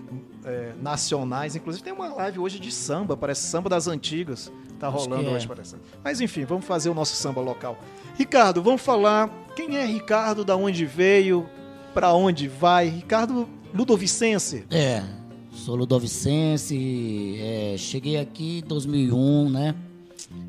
é, 0.45 0.71
nacionais, 0.81 1.57
inclusive 1.57 1.83
tem 1.83 1.91
uma 1.91 2.07
live 2.07 2.39
hoje 2.39 2.57
de 2.57 2.71
samba, 2.71 3.17
parece 3.17 3.45
samba 3.47 3.67
das 3.67 3.85
antigas. 3.85 4.49
Tá 4.79 4.87
rolando 4.87 5.29
é. 5.29 5.33
hoje, 5.33 5.45
parece. 5.45 5.75
Mas 6.01 6.21
enfim, 6.21 6.45
vamos 6.45 6.63
fazer 6.63 6.89
o 6.89 6.93
nosso 6.93 7.17
samba 7.17 7.41
local. 7.41 7.77
Ricardo, 8.17 8.63
vamos 8.63 8.81
falar 8.81 9.29
quem 9.57 9.75
é 9.75 9.83
Ricardo, 9.85 10.45
da 10.45 10.55
onde 10.55 10.85
veio, 10.85 11.49
para 11.93 12.13
onde 12.13 12.47
vai. 12.47 12.87
Ricardo 12.87 13.45
Ludovicense. 13.73 14.65
É, 14.71 15.03
sou 15.51 15.75
Ludovicense, 15.75 17.35
é, 17.41 17.75
cheguei 17.77 18.15
aqui 18.21 18.59
em 18.59 18.67
2001, 18.69 19.49
né? 19.49 19.75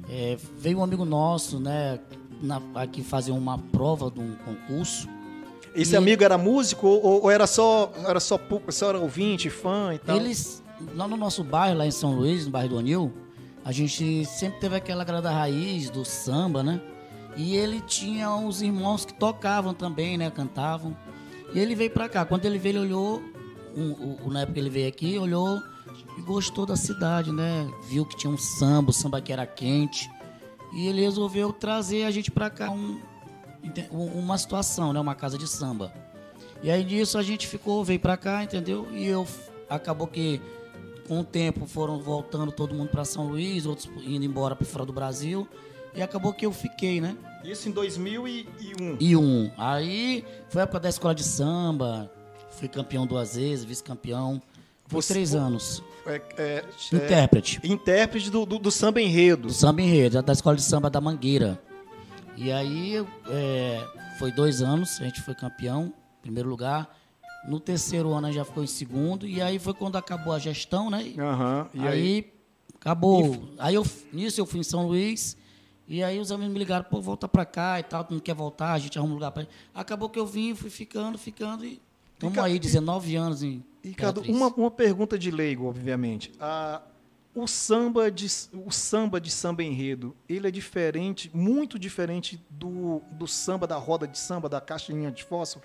É, 0.09 0.37
veio 0.57 0.79
um 0.79 0.85
amigo 0.85 1.05
nosso, 1.05 1.59
né, 1.59 1.98
na, 2.40 2.62
aqui 2.76 3.03
fazer 3.03 3.33
uma 3.33 3.59
prova 3.59 4.12
de 4.12 4.20
um 4.20 4.37
concurso 4.44 5.09
esse 5.74 5.94
e... 5.94 5.96
amigo 5.96 6.22
era 6.24 6.37
músico 6.37 6.87
ou, 6.87 7.22
ou, 7.22 7.30
era 7.30 7.46
só 7.46 7.92
era 8.06 8.20
só, 8.20 8.38
só 8.68 8.88
era 8.90 8.98
ouvinte, 8.98 9.48
fã 9.50 9.94
e 9.94 9.98
tal? 9.98 10.16
Eles, 10.16 10.62
lá 10.94 11.06
no 11.06 11.16
nosso 11.16 11.44
bairro, 11.44 11.78
lá 11.78 11.87
em 11.87 11.90
São 11.90 12.14
Luís, 12.14 12.44
no 12.44 12.50
bairro 12.50 12.70
do 12.70 12.78
Anil, 12.78 13.12
a 13.64 13.72
gente 13.72 14.24
sempre 14.24 14.61
teve 14.61 14.76
aquela 14.76 15.04
grada 15.04 15.30
raiz 15.30 15.90
do 15.90 16.04
samba, 16.04 16.62
né? 16.62 16.80
E 17.37 17.56
ele 17.56 17.80
tinha 17.80 18.30
uns 18.35 18.61
irmãos 18.61 19.04
que 19.04 19.14
tocavam 19.14 19.72
também, 19.72 20.18
né? 20.18 20.30
Cantavam. 20.30 20.96
E 21.54 21.59
ele 21.59 21.74
veio 21.74 21.90
pra 21.90 22.09
cá. 22.09 22.24
Quando 22.24 22.44
ele 22.44 22.59
veio, 22.59 22.72
ele 22.72 22.78
olhou, 22.80 23.22
um, 23.76 24.26
um, 24.26 24.30
na 24.30 24.40
época 24.40 24.54
que 24.54 24.61
ele 24.61 24.70
veio 24.70 24.88
aqui, 24.88 25.18
olhou 25.18 25.61
e 26.18 26.22
gostou 26.22 26.66
da 26.66 26.76
cidade, 26.76 27.33
né? 27.33 27.68
Viu 27.88 28.04
que 28.04 28.16
tinha 28.16 28.33
um 28.33 28.38
samba, 28.38 28.90
o 28.90 28.92
samba 28.92 29.20
que 29.20 29.33
era 29.33 29.46
quente. 29.46 30.11
E 30.72 30.87
ele 30.87 31.02
resolveu 31.02 31.52
trazer 31.52 32.04
a 32.04 32.11
gente 32.11 32.30
pra 32.30 32.48
cá, 32.48 32.70
um, 32.70 33.00
uma 33.90 34.38
situação, 34.38 34.92
né? 34.92 35.01
Uma 35.01 35.14
casa 35.14 35.37
de 35.38 35.46
samba. 35.46 35.92
E 36.62 36.70
aí 36.70 36.85
disso 36.85 37.16
a 37.16 37.23
gente 37.23 37.46
ficou, 37.46 37.85
veio 37.85 38.01
pra 38.01 38.16
cá, 38.16 38.44
entendeu? 38.44 38.87
E 38.92 39.07
eu 39.07 39.27
acabou 39.68 40.07
que 40.07 40.40
com 41.09 41.20
o 41.20 41.25
tempo 41.25 41.66
foram 41.66 42.01
voltando 42.01 42.53
todo 42.53 42.75
mundo 42.75 42.88
para 42.88 43.05
São 43.05 43.27
Luís, 43.27 43.66
outros 43.66 43.88
indo 44.05 44.25
embora 44.25 44.55
para 44.55 44.66
fora 44.66 44.85
do 44.85 44.92
Brasil. 44.92 45.49
E 45.94 46.03
acabou 46.03 46.33
que 46.33 46.46
eu 46.46 46.53
fiquei, 46.53 47.01
né? 47.01 47.16
Isso 47.42 47.68
em 47.68 47.73
2001. 47.73 48.96
E 49.01 49.16
um. 49.16 49.51
Aí 49.57 50.25
foi 50.49 50.61
a 50.61 50.64
época 50.64 50.81
da 50.81 50.88
escola 50.88 51.14
de 51.14 51.25
samba. 51.25 52.11
Fui 52.51 52.68
campeão 52.68 53.07
duas 53.07 53.37
vezes, 53.37 53.64
vice-campeão. 53.64 54.40
Por 54.88 55.03
três 55.05 55.35
anos. 55.35 55.83
É, 56.07 56.20
é, 56.37 56.64
intérprete. 56.92 57.61
É, 57.62 57.66
intérprete 57.68 58.31
do, 58.31 58.44
do, 58.44 58.59
do, 58.59 58.70
samba 58.70 59.01
enredo. 59.01 59.49
Do 59.49 59.53
samba 59.53 59.83
enredo, 59.83 60.20
da 60.23 60.33
escola 60.33 60.57
de 60.57 60.62
samba 60.62 60.90
da 60.90 61.01
Mangueira. 61.01 61.61
E 62.40 62.50
aí 62.50 62.94
é, 63.29 63.87
foi 64.18 64.33
dois 64.33 64.62
anos, 64.62 64.98
a 64.98 65.05
gente 65.05 65.20
foi 65.20 65.35
campeão, 65.35 65.92
primeiro 66.22 66.48
lugar. 66.48 66.96
No 67.46 67.61
terceiro 67.61 68.14
ano 68.14 68.33
já 68.33 68.46
ficou 68.46 68.64
em 68.64 68.66
segundo. 68.66 69.26
E 69.26 69.42
aí 69.42 69.59
foi 69.59 69.74
quando 69.74 69.96
acabou 69.96 70.33
a 70.33 70.38
gestão, 70.38 70.88
né? 70.88 71.03
Uhum, 71.03 71.66
e 71.74 71.87
aí, 71.87 71.88
aí 71.88 72.33
acabou. 72.74 73.35
E... 73.35 73.55
Aí 73.59 73.74
eu, 73.74 73.85
nisso 74.11 74.40
eu 74.40 74.46
fui 74.46 74.61
em 74.61 74.62
São 74.62 74.87
Luís. 74.87 75.37
E 75.87 76.03
aí 76.03 76.18
os 76.18 76.33
amigos 76.33 76.55
me 76.55 76.59
ligaram, 76.59 76.85
pô, 76.85 76.98
volta 76.98 77.29
pra 77.29 77.44
cá 77.44 77.79
e 77.79 77.83
tal, 77.83 78.05
tu 78.05 78.14
não 78.14 78.20
quer 78.20 78.35
voltar, 78.35 78.72
a 78.72 78.79
gente 78.79 78.98
arruma 78.98 79.12
um 79.12 79.16
lugar 79.16 79.33
pra. 79.33 79.46
Acabou 79.74 80.09
que 80.09 80.18
eu 80.18 80.26
vim, 80.26 80.55
fui 80.55 80.70
ficando, 80.70 81.18
ficando 81.18 81.62
e. 81.66 81.79
Estamos 82.14 82.38
aí, 82.38 82.59
19 82.59 83.16
anos 83.16 83.42
em. 83.42 83.62
Ricardo, 83.85 84.22
uma, 84.22 84.46
uma 84.48 84.70
pergunta 84.70 85.18
de 85.18 85.31
leigo, 85.31 85.66
obviamente. 85.66 86.33
Ah, 86.40 86.81
o 87.35 87.47
samba 87.47 88.11
de 88.11 88.27
o 88.53 88.71
samba 88.71 89.21
de 89.21 89.31
samba 89.31 89.62
enredo 89.62 90.16
ele 90.29 90.49
é 90.49 90.51
diferente 90.51 91.31
muito 91.33 91.79
diferente 91.79 92.45
do, 92.51 93.03
do 93.12 93.27
samba 93.27 93.66
da 93.66 93.77
roda 93.77 94.07
de 94.07 94.19
samba 94.19 94.49
da 94.49 94.61
caixinha 94.61 95.11
de 95.11 95.23
fósforo? 95.23 95.64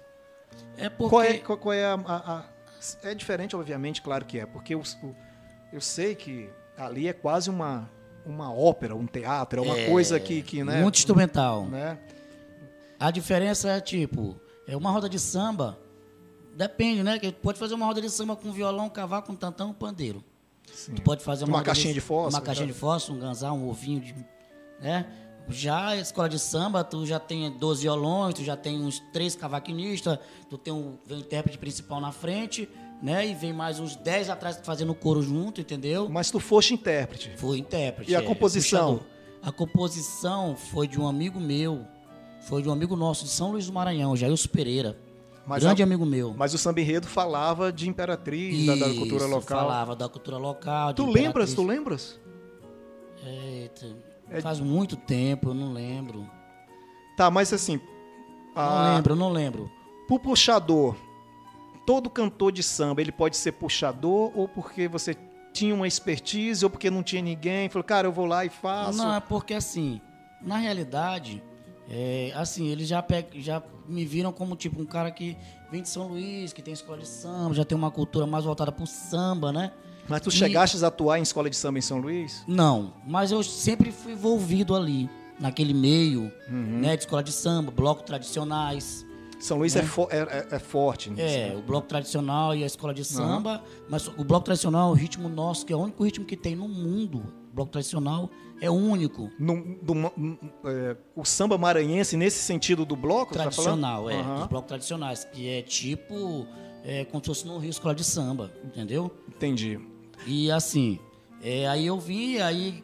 É 0.78 0.90
porque 0.90 1.10
qual 1.10 1.24
é, 1.24 1.38
qual, 1.40 1.58
qual 1.58 1.74
é 1.74 1.86
a, 1.86 1.94
a, 1.94 2.40
a, 2.40 2.46
é 3.04 3.16
diferente 3.16 3.56
obviamente 3.56 4.02
claro 4.02 4.26
que 4.26 4.40
é 4.40 4.46
porque 4.46 4.76
eu, 4.76 4.84
eu 5.74 5.82
sei 5.82 6.14
que 6.14 6.50
ali 6.78 7.08
é 7.08 7.14
quase 7.14 7.50
uma 7.50 7.90
uma 8.26 8.54
ópera 8.54 8.96
um 8.96 9.08
teatro 9.08 9.60
é 9.60 9.64
uma 9.64 9.78
é, 9.78 9.90
coisa 9.90 10.20
que 10.20 10.44
que 10.44 10.64
né 10.64 10.82
muito 10.82 10.98
instrumental. 10.98 11.66
né? 11.66 11.98
A 13.00 13.10
diferença 13.10 13.70
é 13.70 13.82
tipo 13.82 14.40
é 14.68 14.78
uma 14.78 14.92
roda 14.92 15.10
de 15.10 15.20
samba 15.20 15.80
depende 16.56 17.02
né 17.02 17.18
que 17.18 17.32
pode 17.32 17.58
fazer 17.58 17.74
uma 17.74 17.88
roda 17.88 18.02
de 18.02 18.10
samba 18.10 18.36
com 18.36 18.52
violão 18.52 18.88
cavaco 18.88 19.32
um 19.32 19.36
tantão 19.36 19.72
um 19.72 19.74
pandeiro 20.66 20.96
Tu 20.96 21.02
pode 21.02 21.24
fazer 21.24 21.46
uma, 21.46 21.58
uma 21.58 21.64
caixinha 21.64 21.94
de 21.94 22.02
fósforo. 22.02 22.36
Uma 22.36 22.42
caixinha 22.42 22.68
de 22.68 22.74
fósforo, 22.74 23.18
um 23.18 23.22
ganzar, 23.22 23.54
um 23.54 23.68
ovinho 23.68 24.00
de. 24.02 24.16
Né? 24.82 25.06
Já 25.48 25.90
a 25.90 25.98
escola 25.98 26.28
de 26.28 26.40
samba, 26.40 26.84
tu 26.84 27.06
já 27.06 27.20
tem 27.20 27.52
12 27.52 27.84
violões, 27.84 28.34
tu 28.34 28.44
já 28.44 28.58
tem 28.58 28.82
uns 28.82 29.00
três 29.14 29.36
cavaquinistas, 29.36 30.18
tu 30.50 30.58
tem 30.58 30.74
um, 30.74 30.98
vem 31.06 31.18
o 31.18 31.20
intérprete 31.22 31.58
principal 31.58 32.02
na 32.02 32.12
frente, 32.12 32.68
né? 33.02 33.28
E 33.28 33.36
vem 33.36 33.54
mais 33.54 33.80
uns 33.80 33.96
10 33.96 34.30
atrás 34.32 34.60
fazendo 34.64 34.96
coro 34.96 35.22
junto, 35.22 35.62
entendeu? 35.62 36.10
Mas 36.10 36.32
tu 36.32 36.40
foste 36.40 36.74
intérprete. 36.74 37.32
Fui 37.38 37.60
intérprete. 37.60 38.12
E 38.12 38.16
a 38.16 38.20
é, 38.20 38.22
composição? 38.24 39.02
A 39.42 39.52
composição 39.52 40.56
foi 40.56 40.88
de 40.88 41.00
um 41.00 41.08
amigo 41.08 41.40
meu, 41.40 41.86
foi 42.42 42.64
de 42.64 42.70
um 42.70 42.72
amigo 42.72 42.96
nosso 42.96 43.26
de 43.26 43.30
São 43.30 43.52
Luís 43.52 43.68
do 43.68 43.74
Maranhão, 43.74 44.16
Jailson 44.16 44.50
Pereira. 44.50 44.98
Mas 45.46 45.64
Grande 45.64 45.84
a, 45.84 45.86
amigo 45.86 46.06
meu. 46.06 46.34
Mas 46.36 46.54
o 46.54 46.58
samba 46.58 46.82
enredo 46.82 47.08
falava 47.08 47.72
de 47.72 47.88
imperatriz, 47.88 48.56
Isso, 48.56 48.80
da, 48.80 48.88
da, 48.88 48.94
cultura 48.94 49.26
local. 49.26 49.60
falava 49.60 49.96
da 49.96 50.10
cultura 50.10 50.38
local. 50.38 50.94
tu 50.94 51.06
lembras? 51.06 51.54
Tu 51.54 51.64
lembras? 51.64 52.20
Eita, 53.24 53.96
é... 54.30 54.42
Faz 54.42 54.60
muito 54.60 54.96
tempo, 54.96 55.50
eu 55.50 55.54
não 55.54 55.72
lembro. 55.72 56.28
Tá, 57.16 57.30
mas 57.30 57.54
assim. 57.54 57.80
Não 58.56 58.64
a... 58.64 58.96
lembro, 58.96 59.14
eu 59.14 59.18
não 59.18 59.32
lembro. 59.32 59.72
Pro 60.08 60.20
puxador, 60.20 60.96
todo 61.86 62.10
cantor 62.10 62.52
de 62.52 62.64
samba, 62.64 63.02
ele 63.02 63.12
pode 63.12 63.38
ser 63.38 63.54
puxador 63.54 64.32
ou 64.36 64.48
porque 64.48 64.88
você 64.88 65.16
tinha 65.54 65.74
uma 65.74 65.88
expertise 65.88 66.66
ou 66.66 66.70
porque 66.70 66.90
não 66.92 67.02
tinha 67.02 67.22
ninguém, 67.22 67.70
falou, 67.70 67.84
cara, 67.84 68.08
eu 68.08 68.12
vou 68.12 68.26
lá 68.26 68.44
e 68.46 68.50
faço. 68.50 68.98
Não, 68.98 69.14
é 69.14 69.20
porque 69.20 69.54
assim, 69.54 70.02
na 70.42 70.58
realidade, 70.58 71.42
é, 71.90 72.32
assim, 72.36 72.68
eles 72.68 72.88
já, 72.88 73.04
já 73.36 73.62
me 73.88 74.06
viram 74.06 74.32
como 74.32 74.56
tipo 74.56 74.82
um 74.82 74.86
cara 74.86 75.12
que 75.12 75.38
vem 75.72 75.82
de 75.82 75.90
São 75.90 76.08
Luís, 76.08 76.52
que 76.52 76.62
tem 76.62 76.74
escola 76.74 76.98
de 77.00 77.08
samba, 77.08 77.54
já 77.54 77.64
tem 77.64 77.78
uma 77.78 77.92
cultura 77.92 78.26
mais 78.26 78.46
voltada 78.46 78.72
pro 78.72 78.88
samba, 78.88 79.52
né? 79.52 79.72
Mas 80.08 80.22
tu 80.22 80.30
e... 80.30 80.32
chegaste 80.32 80.84
a 80.84 80.88
atuar 80.88 81.20
em 81.20 81.22
escola 81.24 81.50
de 81.50 81.56
samba 81.56 81.80
em 81.80 81.82
São 81.82 82.00
Luís? 82.00 82.44
Não, 82.48 82.94
mas 83.06 83.32
eu 83.32 83.44
sempre 83.44 83.92
fui 83.92 84.14
envolvido 84.14 84.76
ali, 84.76 85.10
naquele 85.40 85.74
meio, 85.74 86.32
uhum. 86.50 86.80
né? 86.80 86.96
De 86.96 87.04
escola 87.04 87.24
de 87.24 87.32
samba, 87.32 87.72
blocos 87.72 88.04
tradicionais. 88.06 89.06
São 89.40 89.58
Luís 89.58 89.76
é, 89.76 89.84
fo- 89.84 90.08
é- 90.10 90.48
é- 90.50 90.56
é 90.56 90.60
forte. 90.60 91.12
É, 91.18 91.50
né? 91.50 91.56
o 91.56 91.62
bloco 91.62 91.88
tradicional 91.88 92.56
e 92.56 92.64
a 92.64 92.66
escola 92.66 92.94
de 92.94 93.04
samba, 93.04 93.62
mas 93.90 94.08
o 94.08 94.24
bloco 94.24 94.46
tradicional 94.46 94.90
é 94.90 94.92
o 94.92 94.96
ritmo 94.96 95.28
nosso, 95.30 95.66
que 95.66 95.74
é 95.74 95.76
o 95.76 95.80
único 95.80 96.04
ritmo 96.04 96.26
que 96.26 96.38
tem 96.38 96.56
no 96.56 96.68
mundo. 96.68 97.20
O 97.52 97.56
bloco 97.56 97.72
tradicional 97.72 98.30
é 98.62 98.70
único, 98.70 99.30
No- 99.40 99.78
do 99.82 99.94
é, 100.66 100.96
o 101.16 101.26
samba 101.26 101.58
maranhense, 101.58 102.16
nesse 102.18 102.40
sentido 102.40 102.86
do 102.86 102.96
bloco, 102.96 103.34
tá 103.34 103.42
tradicional, 103.44 104.10
é, 104.10 104.16
Aham, 104.20 104.42
os 104.42 104.48
blocos 104.48 104.68
tradicionais, 104.68 105.24
que 105.26 105.50
é 105.50 105.62
tipo, 105.62 106.48
é, 106.84 107.06
como 107.06 107.22
se 107.24 107.28
fosse 107.28 107.46
no 107.48 107.58
Rio 107.58 107.70
Escola 107.70 107.94
de 107.94 108.04
Samba, 108.04 108.52
entendeu? 108.64 109.12
Entendi. 109.28 109.80
E 110.26 110.50
assim, 110.52 111.00
é, 111.44 111.68
aí 111.68 111.86
eu 111.86 112.00
vi, 112.00 112.42
aí 112.42 112.84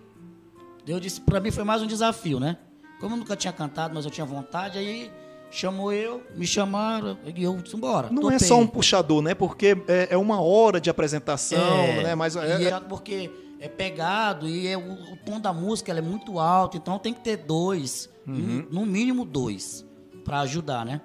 eu 0.86 1.00
disse, 1.00 1.22
pra 1.22 1.40
mim 1.40 1.52
foi 1.52 1.64
mais 1.64 1.82
um 1.82 1.88
desafio, 1.88 2.40
né? 2.40 2.58
Como 3.00 3.16
eu 3.16 3.18
nunca 3.20 3.36
tinha 3.36 3.54
cantado, 3.54 3.94
mas 3.96 4.06
eu 4.06 4.12
tinha 4.12 4.26
vontade, 4.26 4.78
aí 4.78 5.10
chamou 5.50 5.92
eu, 5.92 6.22
me 6.36 6.46
chamaram, 6.46 7.18
e 7.36 7.44
eu 7.44 7.56
disse, 7.58 7.76
embora. 7.76 8.10
Não 8.10 8.30
é 8.30 8.34
topei. 8.34 8.48
só 8.48 8.58
um 8.60 8.68
puxador, 8.68 9.22
né? 9.22 9.34
Porque 9.34 9.76
é, 9.88 10.10
é 10.12 10.18
uma 10.18 10.40
hora 10.42 10.80
de 10.80 10.90
apresentação, 10.90 11.58
né? 12.04 12.14
Mas 12.16 12.36
é- 12.36 12.62
e 12.62 12.66
é- 12.68 12.70
é 12.72 12.80
porque 12.80 13.30
é 13.62 13.70
pegado 13.70 14.50
e 14.50 14.68
é 14.68 14.76
o, 14.78 15.14
o 15.14 15.18
tom 15.18 15.40
da 15.40 15.54
música 15.54 15.94
é 15.94 16.02
muito 16.02 16.40
alto, 16.40 16.76
então 16.76 17.00
tem 17.00 17.14
que 17.14 17.22
ter 17.22 17.38
dois, 17.38 18.10
Uhum. 18.28 18.66
no, 18.70 18.82
no 18.82 18.86
mínimo 18.86 19.24
dois, 19.26 19.86
pra 20.26 20.42
ajudar, 20.42 20.86
né? 20.86 21.00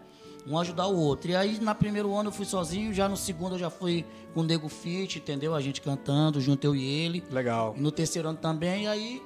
Um 0.47 0.59
ajudar 0.59 0.87
o 0.87 0.97
outro. 0.97 1.31
E 1.31 1.35
aí, 1.37 1.59
na 1.61 1.75
primeiro 1.75 2.15
ano 2.15 2.29
eu 2.29 2.33
fui 2.33 2.45
sozinho, 2.45 2.93
já 2.95 3.09
no 3.09 3.17
segundo 3.17 3.55
eu 3.55 3.59
já 3.59 3.71
fui 3.71 4.05
com 4.33 4.41
o 4.41 4.43
Nego 4.45 4.69
Fit, 4.69 5.19
entendeu? 5.19 5.55
A 5.55 5.61
gente 5.61 5.81
cantando, 5.81 6.41
junto 6.41 6.65
eu 6.65 6.75
e 6.77 6.85
ele. 6.85 7.23
legal. 7.31 7.75
E 7.77 7.81
no 7.81 7.91
terceiro 7.91 8.29
ano 8.29 8.39
também, 8.39 8.85
e 8.85 8.87
aí. 8.87 9.23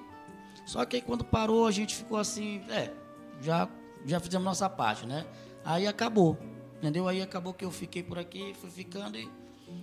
Só 0.66 0.84
que 0.84 0.96
aí 0.96 1.02
quando 1.02 1.24
parou, 1.24 1.66
a 1.66 1.70
gente 1.70 1.94
ficou 1.96 2.16
assim, 2.16 2.62
é, 2.70 2.90
já, 3.42 3.68
já 4.06 4.18
fizemos 4.20 4.44
nossa 4.44 4.68
parte, 4.70 5.04
né? 5.04 5.26
Aí 5.64 5.86
acabou, 5.86 6.38
entendeu? 6.78 7.06
Aí 7.08 7.20
acabou 7.20 7.52
que 7.52 7.64
eu 7.64 7.70
fiquei 7.70 8.02
por 8.02 8.18
aqui, 8.18 8.54
fui 8.60 8.70
ficando 8.70 9.16
e. 9.18 9.28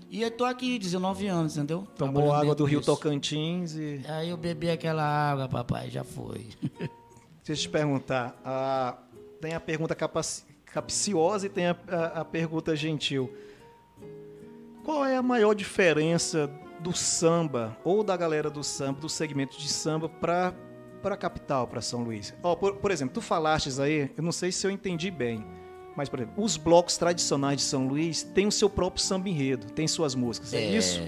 E 0.09 0.21
eu 0.21 0.31
tô 0.31 0.45
aqui, 0.45 0.79
19 0.79 1.27
anos, 1.27 1.57
entendeu? 1.57 1.85
Tomou 1.97 2.31
água 2.33 2.55
do 2.55 2.63
Rio 2.63 2.79
disso. 2.79 2.91
Tocantins 2.91 3.75
e. 3.75 4.01
Aí 4.07 4.29
eu 4.29 4.37
bebi 4.37 4.69
aquela 4.69 5.03
água, 5.03 5.49
papai, 5.49 5.89
já 5.89 6.03
foi. 6.03 6.47
Deixa 7.43 7.51
eu 7.51 7.55
te 7.55 7.69
perguntar. 7.69 8.39
a- 8.43 8.97
tem 9.41 9.53
a 9.53 9.59
pergunta 9.59 9.95
capciosa 10.65 11.45
e 11.45 11.49
tem 11.49 11.67
a, 11.67 11.77
a- 11.89 12.21
a 12.21 12.25
pergunta 12.25 12.75
gentil. 12.75 13.31
Qual 14.83 15.05
é 15.05 15.15
a 15.17 15.21
maior 15.21 15.53
diferença 15.53 16.49
do 16.79 16.93
samba 16.95 17.77
ou 17.83 18.03
da 18.03 18.15
galera 18.15 18.49
do 18.49 18.63
samba, 18.63 18.99
do 19.01 19.09
segmento 19.09 19.57
de 19.59 19.67
samba, 19.69 20.07
para 20.09 20.53
para 21.01 21.13
a 21.13 21.17
capital, 21.17 21.67
para 21.67 21.79
São 21.81 22.03
Luís? 22.03 22.33
Ó, 22.41 22.55
por, 22.55 22.75
por 22.77 22.89
exemplo, 22.91 23.13
tu 23.13 23.21
falastes 23.21 23.79
aí, 23.79 24.09
eu 24.17 24.23
não 24.23 24.31
sei 24.31 24.51
se 24.51 24.65
eu 24.65 24.71
entendi 24.71 25.11
bem, 25.11 25.45
mas, 25.97 26.07
por 26.07 26.19
exemplo, 26.19 26.41
os 26.43 26.55
blocos 26.55 26.95
tradicionais 26.97 27.57
de 27.57 27.63
São 27.63 27.87
Luís 27.87 28.21
têm 28.23 28.47
o 28.47 28.51
seu 28.51 28.69
próprio 28.69 29.03
samba 29.03 29.27
enredo, 29.27 29.65
têm 29.71 29.87
suas 29.87 30.13
músicas, 30.15 30.53
é, 30.53 30.63
É. 30.63 30.77
isso? 30.77 31.01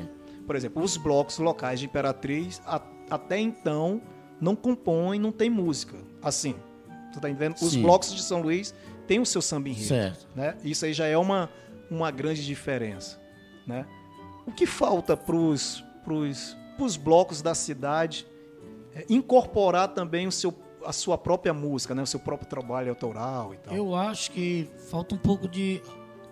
Por 0.48 0.56
exemplo, 0.56 0.84
os 0.84 0.98
blocos 0.98 1.38
locais 1.38 1.80
de 1.80 1.86
Imperatriz, 1.86 2.60
a- 2.66 2.82
até 3.10 3.40
então, 3.40 4.02
não 4.42 4.56
compõem, 4.56 5.20
não 5.20 5.32
tem 5.32 5.50
música. 5.50 5.96
Assim, 6.24 6.56
tu 7.14 7.20
tá 7.22 7.30
entendendo? 7.30 7.56
Os 7.62 7.72
Sim. 7.74 7.84
blocos 7.84 8.14
de 8.14 8.22
São 8.24 8.42
Luís 8.42 8.74
têm 9.08 9.20
o 9.20 9.26
seu 9.26 9.42
samba 9.44 9.70
enredo. 9.70 9.88
Certo. 9.88 10.28
Né? 10.36 10.58
Isso 10.64 10.84
aí 10.86 10.94
já 10.94 11.06
é 11.06 11.18
uma, 11.18 11.50
uma 11.90 12.10
grande 12.10 12.44
diferença. 12.46 13.20
Né? 13.68 13.86
O 14.48 14.52
que 14.52 14.66
falta 14.66 15.16
para 15.16 15.36
os 15.36 15.84
blocos 16.98 17.42
da 17.44 17.54
cidade 17.54 18.26
é 18.96 19.06
incorporar 19.08 19.90
também 19.90 20.26
o 20.26 20.32
seu, 20.32 20.52
a 20.86 20.94
sua 20.94 21.18
própria 21.18 21.54
música, 21.54 21.94
né? 21.94 22.02
o 22.02 22.08
seu 22.08 22.20
próprio 22.20 22.48
trabalho 22.48 22.90
autoral 22.90 23.54
e 23.54 23.58
tal? 23.58 23.76
Eu 23.76 23.96
acho 23.96 24.32
que 24.32 24.70
falta 24.90 25.16
um 25.16 25.18
pouco 25.18 25.48
de 25.48 25.82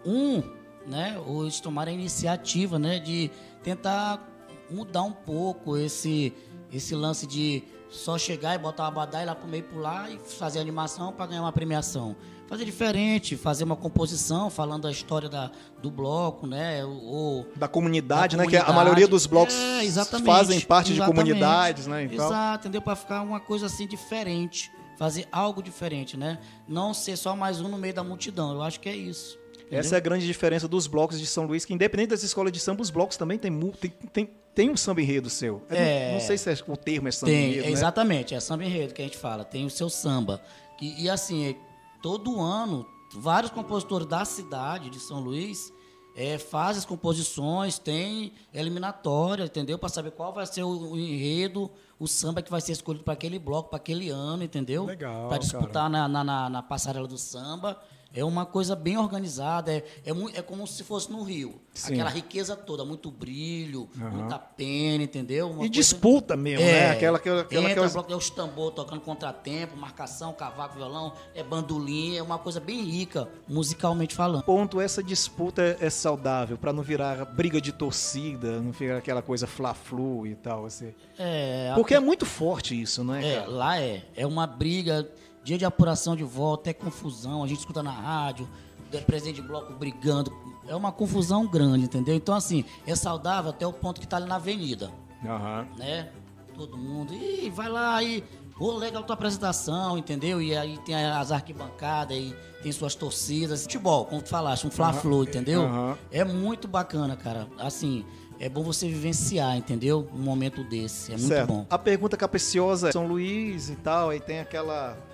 um, 0.05 0.41
né? 0.85 1.21
Ou 1.25 1.43
eles 1.43 1.59
tomarem 1.59 1.95
a 1.95 1.99
iniciativa, 1.99 2.79
né? 2.79 2.99
De 2.99 3.29
tentar 3.63 4.25
mudar 4.69 5.03
um 5.03 5.11
pouco 5.11 5.77
esse, 5.77 6.33
esse 6.71 6.95
lance 6.95 7.25
de 7.25 7.63
só 7.89 8.17
chegar 8.17 8.55
e 8.55 8.57
botar 8.57 8.83
uma 8.83 8.91
badai 8.91 9.25
lá 9.25 9.33
pro 9.33 9.47
meio 9.47 9.63
pular 9.63 10.11
e 10.11 10.19
fazer 10.19 10.59
animação 10.59 11.11
para 11.11 11.27
ganhar 11.27 11.41
uma 11.41 11.51
premiação. 11.51 12.15
Fazer 12.47 12.63
diferente, 12.63 13.35
fazer 13.35 13.63
uma 13.65 13.75
composição 13.75 14.49
falando 14.49 14.83
da 14.83 14.91
história 14.91 15.27
da, 15.27 15.51
do 15.81 15.91
bloco, 15.91 16.47
né? 16.47 16.83
Ou, 16.85 17.45
Da 17.55 17.67
comunidade, 17.67 18.37
Da 18.37 18.43
né? 18.43 18.49
Que 18.49 18.55
a 18.55 18.71
maioria 18.71 19.07
dos 19.07 19.25
blocos 19.25 19.53
É, 19.53 19.83
fazem 20.25 20.59
parte 20.61 20.93
de 20.93 21.01
comunidades, 21.03 21.87
né? 21.87 22.05
e 22.05 22.09
tal. 22.15 22.27
Exato, 22.27 22.67
entendeu? 22.67 22.81
Para 22.81 22.95
ficar 22.95 23.21
uma 23.21 23.39
coisa 23.41 23.65
assim 23.65 23.85
diferente. 23.85 24.71
Fazer 24.97 25.27
algo 25.31 25.61
diferente, 25.61 26.15
né? 26.17 26.39
Não 26.67 26.93
ser 26.93 27.17
só 27.17 27.35
mais 27.35 27.59
um 27.61 27.67
no 27.67 27.77
meio 27.77 27.93
da 27.93 28.03
multidão. 28.03 28.53
Eu 28.53 28.61
acho 28.63 28.79
que 28.79 28.87
é 28.89 28.95
isso. 28.95 29.37
Essa 29.69 29.95
é 29.95 29.97
a 29.97 29.99
grande 29.99 30.25
diferença 30.25 30.67
dos 30.67 30.87
blocos 30.87 31.19
de 31.19 31.25
São 31.27 31.45
Luís, 31.45 31.65
que 31.65 31.73
independente 31.73 32.09
das 32.11 32.23
escolas 32.23 32.53
de 32.53 32.59
samba, 32.61 32.81
os 32.81 32.89
blocos 32.89 33.17
também 33.17 33.37
têm, 33.37 33.51
mu- 33.51 33.73
tem, 33.73 33.91
tem, 34.13 34.29
tem 34.55 34.69
um 34.69 34.77
samba 34.77 35.01
enredo 35.01 35.29
seu. 35.29 35.61
Eu 35.69 35.75
É. 35.75 36.07
Não, 36.07 36.13
não 36.13 36.21
sei 36.25 36.37
se 36.37 36.49
é- 36.49 36.57
o 36.65 36.77
termo 36.77 37.09
é 37.09 37.11
samba 37.11 37.31
Tem, 37.33 37.49
enredo, 37.51 37.65
né? 37.65 37.71
exatamente, 37.73 38.33
é 38.33 38.39
samba 38.39 38.63
enredo 38.63 38.93
que 38.93 39.01
a 39.01 39.05
gente 39.05 39.17
fala, 39.17 39.43
tem 39.43 39.65
o 39.65 39.69
seu 39.69 39.89
samba. 39.89 40.41
Que, 40.79 40.95
e 40.97 41.09
assim, 41.09 41.53
todo 42.01 42.39
ano, 42.39 42.85
vários 43.13 43.51
compositores 43.51 44.07
da 44.07 44.25
cidade 44.25 44.89
de 44.89 44.99
São 44.99 45.19
Luís 45.19 45.73
é, 46.15 46.39
fazem 46.39 46.79
as 46.79 46.85
composições, 46.85 47.77
tem 47.77 48.33
eliminatória, 48.51 49.43
entendeu? 49.43 49.77
Para 49.77 49.89
saber 49.89 50.11
qual 50.11 50.33
vai 50.33 50.47
ser 50.47 50.63
o, 50.63 50.91
o 50.93 50.97
enredo, 50.97 51.69
o 51.99 52.07
samba 52.07 52.41
que 52.41 52.49
vai 52.49 52.59
ser 52.59 52.71
escolhido 52.71 53.03
para 53.03 53.13
aquele 53.13 53.37
bloco, 53.37 53.69
para 53.69 53.77
aquele 53.77 54.09
ano, 54.09 54.43
entendeu? 54.43 54.85
Legal, 54.85 55.29
Para 55.29 55.37
disputar 55.37 55.87
na, 55.89 56.07
na, 56.07 56.23
na, 56.23 56.49
na 56.49 56.63
passarela 56.63 57.07
do 57.07 57.19
samba. 57.19 57.79
É 58.13 58.23
uma 58.23 58.45
coisa 58.45 58.75
bem 58.75 58.97
organizada, 58.97 59.71
é, 59.71 59.83
é, 60.05 60.11
é 60.39 60.41
como 60.41 60.65
se 60.65 60.83
fosse 60.83 61.11
no 61.11 61.21
Rio. 61.23 61.61
Sim. 61.73 61.93
Aquela 61.93 62.09
riqueza 62.09 62.55
toda, 62.55 62.83
muito 62.83 63.11
brilho, 63.11 63.87
muita 63.95 64.39
pena, 64.39 65.03
entendeu? 65.03 65.47
Uma 65.47 65.55
E 65.55 65.57
coisa- 65.59 65.71
disputa 65.73 66.35
mesmo, 66.35 66.65
né? 66.65 66.91
Aquela, 66.91 67.17
aquela, 67.17 67.41
aquela, 67.41 67.69
Entra, 67.69 67.87
bloco, 67.89 68.11
é 68.11 68.15
os 68.15 68.29
tambor 68.29 68.71
tocando 68.71 69.01
contratempo, 69.01 69.77
marcação, 69.77 70.33
cavaco, 70.33 70.75
violão, 70.77 71.13
é 71.35 71.43
bandolim, 71.43 72.15
é 72.17 72.23
uma 72.23 72.39
coisa 72.39 72.59
bem 72.59 72.81
rica, 72.83 73.27
musicalmente 73.47 74.15
falando. 74.15 74.43
ponto 74.43 74.81
essa 74.81 75.03
disputa 75.03 75.61
é, 75.61 75.85
é 75.85 75.89
saudável, 75.89 76.57
pra 76.57 76.73
não 76.73 76.81
virar 76.81 77.23
briga 77.25 77.61
de 77.61 77.71
torcida, 77.71 78.59
não 78.61 78.73
ficar 78.73 78.97
aquela 78.97 79.21
coisa 79.21 79.45
fla-flu 79.45 80.25
e 80.25 80.33
tal, 80.33 80.65
assim. 80.65 80.93
É, 81.19 81.69
a- 81.71 81.75
Porque 81.75 81.93
é 81.93 81.99
muito 81.99 82.25
forte 82.25 82.79
isso, 82.79 83.03
né, 83.03 83.27
é, 83.33 83.35
cara? 83.39 83.49
lá 83.51 83.79
é. 83.79 84.03
É 84.15 84.25
uma 84.25 84.47
briga, 84.47 85.07
dia 85.47 85.57
de 85.57 85.63
apuração 85.63 86.13
de 86.13 86.25
volta, 86.25 86.69
é 86.69 86.73
confusão, 86.73 87.41
a 87.41 87.47
gente 87.47 87.59
escuta 87.59 87.81
na 87.81 87.91
rádio, 87.91 88.45
é 88.91 88.97
presidente 88.97 89.41
de 89.41 89.47
bloco 89.47 89.71
brigando. 89.71 90.35
É 90.67 90.75
uma 90.75 90.91
confusão 90.91 91.47
grande, 91.47 91.85
entendeu? 91.85 92.13
Então, 92.15 92.35
assim, 92.35 92.65
é 92.85 92.93
saudável 92.93 93.51
até 93.51 93.65
o 93.65 93.71
ponto 93.71 94.01
que 94.01 94.05
tá 94.05 94.17
ali 94.17 94.27
na 94.27 94.35
avenida. 94.35 94.91
Aham. 95.25 95.65
né? 95.77 96.09
Todo 96.53 96.77
mundo. 96.77 97.13
E 97.13 97.49
vai 97.49 97.69
lá 97.69 97.95
aí. 97.95 98.25
Ô, 98.59 98.73
legal 98.73 99.03
tua 99.03 99.13
apresentação, 99.13 99.97
entendeu? 99.97 100.41
E 100.41 100.53
aí 100.53 100.77
tem 100.79 100.95
as 100.95 101.31
arquibancadas, 101.31 102.17
e 102.17 102.35
tem 102.61 102.71
suas 102.73 102.93
torcidas. 102.93 103.61
Futebol, 103.61 104.03
como 104.05 104.21
tu 104.21 104.27
falaste, 104.27 104.67
um 104.67 104.71
fla-flu, 104.71 105.23
entendeu? 105.23 105.61
aham. 105.61 105.97
É 106.11 106.25
muito 106.25 106.67
bacana, 106.67 107.15
cara. 107.15 107.47
Assim, 107.57 108.03
é 108.37 108.49
bom 108.49 108.63
você 108.63 108.89
vivenciar, 108.89 109.55
entendeu? 109.55 110.09
Um 110.13 110.19
momento 110.19 110.61
desse. 110.65 111.13
É 111.13 111.15
muito 111.15 111.29
certo. 111.29 111.47
bom. 111.47 111.65
A 111.69 111.77
pergunta 111.77 112.17
capiciosa 112.17 112.89
é 112.89 112.91
São 112.91 113.07
Luís 113.07 113.69
e 113.69 113.75
tal, 113.77 114.09
aí 114.09 114.19
tem 114.19 114.39
aquela 114.39 115.06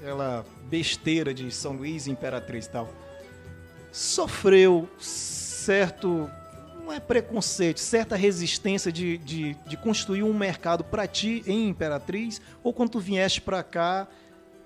aquela 0.00 0.46
besteira 0.64 1.34
de 1.34 1.50
São 1.50 1.74
Luís 1.74 2.06
Imperatriz 2.06 2.64
e 2.64 2.70
tal. 2.70 2.88
Sofreu 3.92 4.88
certo 4.98 6.30
não 6.82 6.92
é 6.92 6.98
preconceito, 6.98 7.78
certa 7.78 8.16
resistência 8.16 8.90
de, 8.90 9.18
de, 9.18 9.54
de 9.54 9.76
construir 9.76 10.24
um 10.24 10.32
mercado 10.34 10.82
para 10.82 11.06
ti 11.06 11.44
em 11.46 11.68
Imperatriz, 11.68 12.40
ou 12.64 12.72
quando 12.72 12.90
tu 12.90 12.98
vieste 12.98 13.40
para 13.40 13.62
cá, 13.62 14.08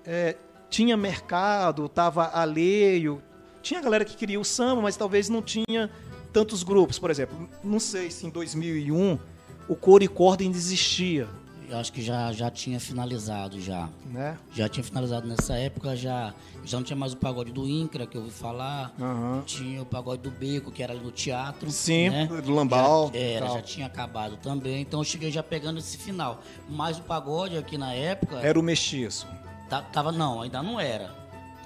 é, 0.03 0.35
tinha 0.67 0.97
mercado, 0.97 1.87
tava 1.87 2.31
alheio, 2.33 3.21
tinha 3.61 3.79
galera 3.79 4.03
que 4.03 4.15
queria 4.15 4.39
o 4.39 4.45
samba, 4.45 4.81
mas 4.81 4.97
talvez 4.97 5.29
não 5.29 5.41
tinha 5.41 5.91
tantos 6.33 6.63
grupos, 6.63 6.97
por 6.97 7.11
exemplo, 7.11 7.47
não 7.63 7.79
sei 7.79 8.09
se 8.09 8.25
em 8.25 8.29
2001 8.31 9.19
o 9.67 9.75
cor 9.75 10.07
corda 10.07 10.43
ainda 10.43 10.57
existia, 10.57 11.27
Eu 11.69 11.77
acho 11.79 11.91
que 11.91 12.01
já, 12.01 12.31
já 12.31 12.49
tinha 12.51 12.79
finalizado 12.79 13.59
já. 13.59 13.89
né? 14.05 14.37
Já 14.53 14.69
tinha 14.69 14.83
finalizado 14.83 15.27
nessa 15.27 15.55
época, 15.55 15.95
já, 15.95 16.33
já 16.63 16.77
não 16.77 16.83
tinha 16.83 16.95
mais 16.97 17.13
o 17.13 17.17
pagode 17.17 17.51
do 17.51 17.67
INCRA, 17.67 18.05
que 18.05 18.15
eu 18.17 18.21
ouvi 18.21 18.33
falar. 18.33 18.91
Aham. 18.99 19.43
Tinha 19.45 19.81
o 19.81 19.85
pagode 19.85 20.21
do 20.21 20.31
Beco, 20.31 20.71
que 20.71 20.83
era 20.83 20.93
ali 20.93 21.03
no 21.03 21.11
teatro. 21.11 21.69
Sim, 21.71 22.09
né? 22.09 22.25
do 22.27 22.51
Lambal, 22.53 23.11
Já, 23.13 23.19
era, 23.19 23.47
já 23.47 23.61
tinha 23.61 23.87
acabado 23.87 24.37
também. 24.37 24.81
Então 24.81 24.99
eu 24.99 25.03
cheguei 25.03 25.31
já 25.31 25.41
pegando 25.43 25.79
esse 25.79 25.97
final. 25.97 26.41
Mas 26.69 26.97
o 26.97 27.01
pagode 27.01 27.57
aqui 27.57 27.77
na 27.77 27.93
época. 27.93 28.37
Era 28.39 28.59
o 28.59 28.63
mestiço. 28.63 29.27
ta- 29.69 29.81
tava, 29.81 30.11
não, 30.11 30.41
ainda 30.41 30.61
não 30.61 30.79
era. 30.79 31.09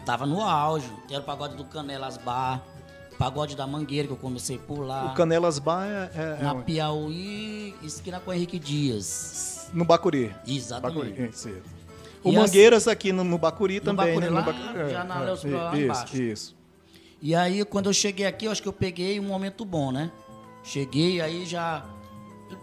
Tava 0.05 0.25
no 0.25 0.41
auge. 0.41 0.89
Era 1.09 1.19
o 1.19 1.23
pagode 1.23 1.55
do 1.55 1.65
Canelas 1.65 2.17
Bar, 2.17 2.63
pagode 3.19 3.55
da 3.55 3.67
Mangueira, 3.67 4.08
que 4.08 4.13
eu 4.13 4.17
comecei 4.17 4.58
por 4.58 4.79
lá. 4.79 5.12
O 5.12 5.13
Canelas 5.13 5.60
Bar 5.60 5.86
é, 5.86 6.12
é- 6.15 6.38
é 6.39 6.43
na 6.43 6.53
onde? 6.53 6.63
Piauí, 6.63 7.75
esquina 7.84 8.19
com 8.19 8.34
Henrique 8.34 8.58
Dias. 8.58 9.69
no 9.73 9.84
Bacuri. 9.86 10.34
Exatamente. 10.47 11.10
Bacuri, 11.12 11.29
isso. 11.29 11.49
O 12.23 12.32
E 12.32 12.36
Mangueiras 12.36 12.88
aqui 12.88 13.12
no, 13.13 13.23
no 13.23 13.38
Bacuri 13.38 13.75
No 13.75 13.82
também, 13.82 14.08
Bacuri 14.15 14.25
né? 14.25 14.32
lá, 14.32 14.41
Bacu- 14.41 14.89
já 14.89 15.03
na 15.03 15.19
Léo 15.19 15.34
isso, 15.34 15.41
Sobral 15.43 15.63
lá 15.65 15.75
isso, 15.75 15.84
embaixo. 15.86 16.21
isso. 16.21 16.55
E 17.21 17.36
aí, 17.36 17.63
quando 17.65 17.86
eu 17.88 17.93
cheguei 17.93 18.25
aqui, 18.25 18.45
eu 18.45 18.51
acho 18.51 18.62
que 18.62 18.67
eu 18.67 18.73
peguei 18.73 19.19
um 19.19 19.23
momento 19.23 19.63
bom, 19.65 19.91
né? 19.91 20.10
Cheguei, 20.63 21.19
aí 21.21 21.45
já. 21.45 21.86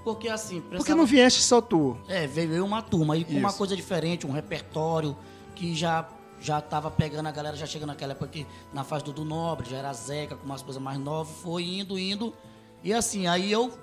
Porque 0.03 0.29
assim. 0.29 0.61
Precisava- 0.63 0.99
não 0.99 1.07
vieste 1.07 1.43
só 1.43 1.61
tu? 1.61 1.97
É, 2.09 2.27
veio 2.27 2.65
uma 2.65 2.83
turma 2.83 3.15
aí 3.15 3.25
com 3.25 3.35
uma 3.35 3.53
coisa 3.53 3.77
diferente, 3.77 4.27
um 4.27 4.33
repertório 4.33 5.17
que 5.55 5.75
já 5.75 6.07
já 6.47 6.61
tava 6.61 6.91
pegando 6.91 7.27
a 7.27 7.33
galera, 7.33 7.57
já 7.57 7.67
chegando 7.67 7.89
naquela 7.89 8.13
época 8.13 8.29
que 8.29 8.47
na 8.73 8.85
fase 8.85 9.05
do, 9.05 9.13
do 9.13 9.25
Nobre, 9.25 9.69
já 9.69 9.79
era 9.79 9.93
Zeca, 9.93 10.37
com 10.37 10.45
umas 10.47 10.63
coisas 10.63 10.81
mais 10.81 10.97
novas, 10.99 11.35
foi 11.43 11.65
indo, 11.65 11.99
indo. 11.99 12.33
E 12.85 12.93
assim, 12.95 13.27
aí 13.27 13.51
eu 13.51 13.77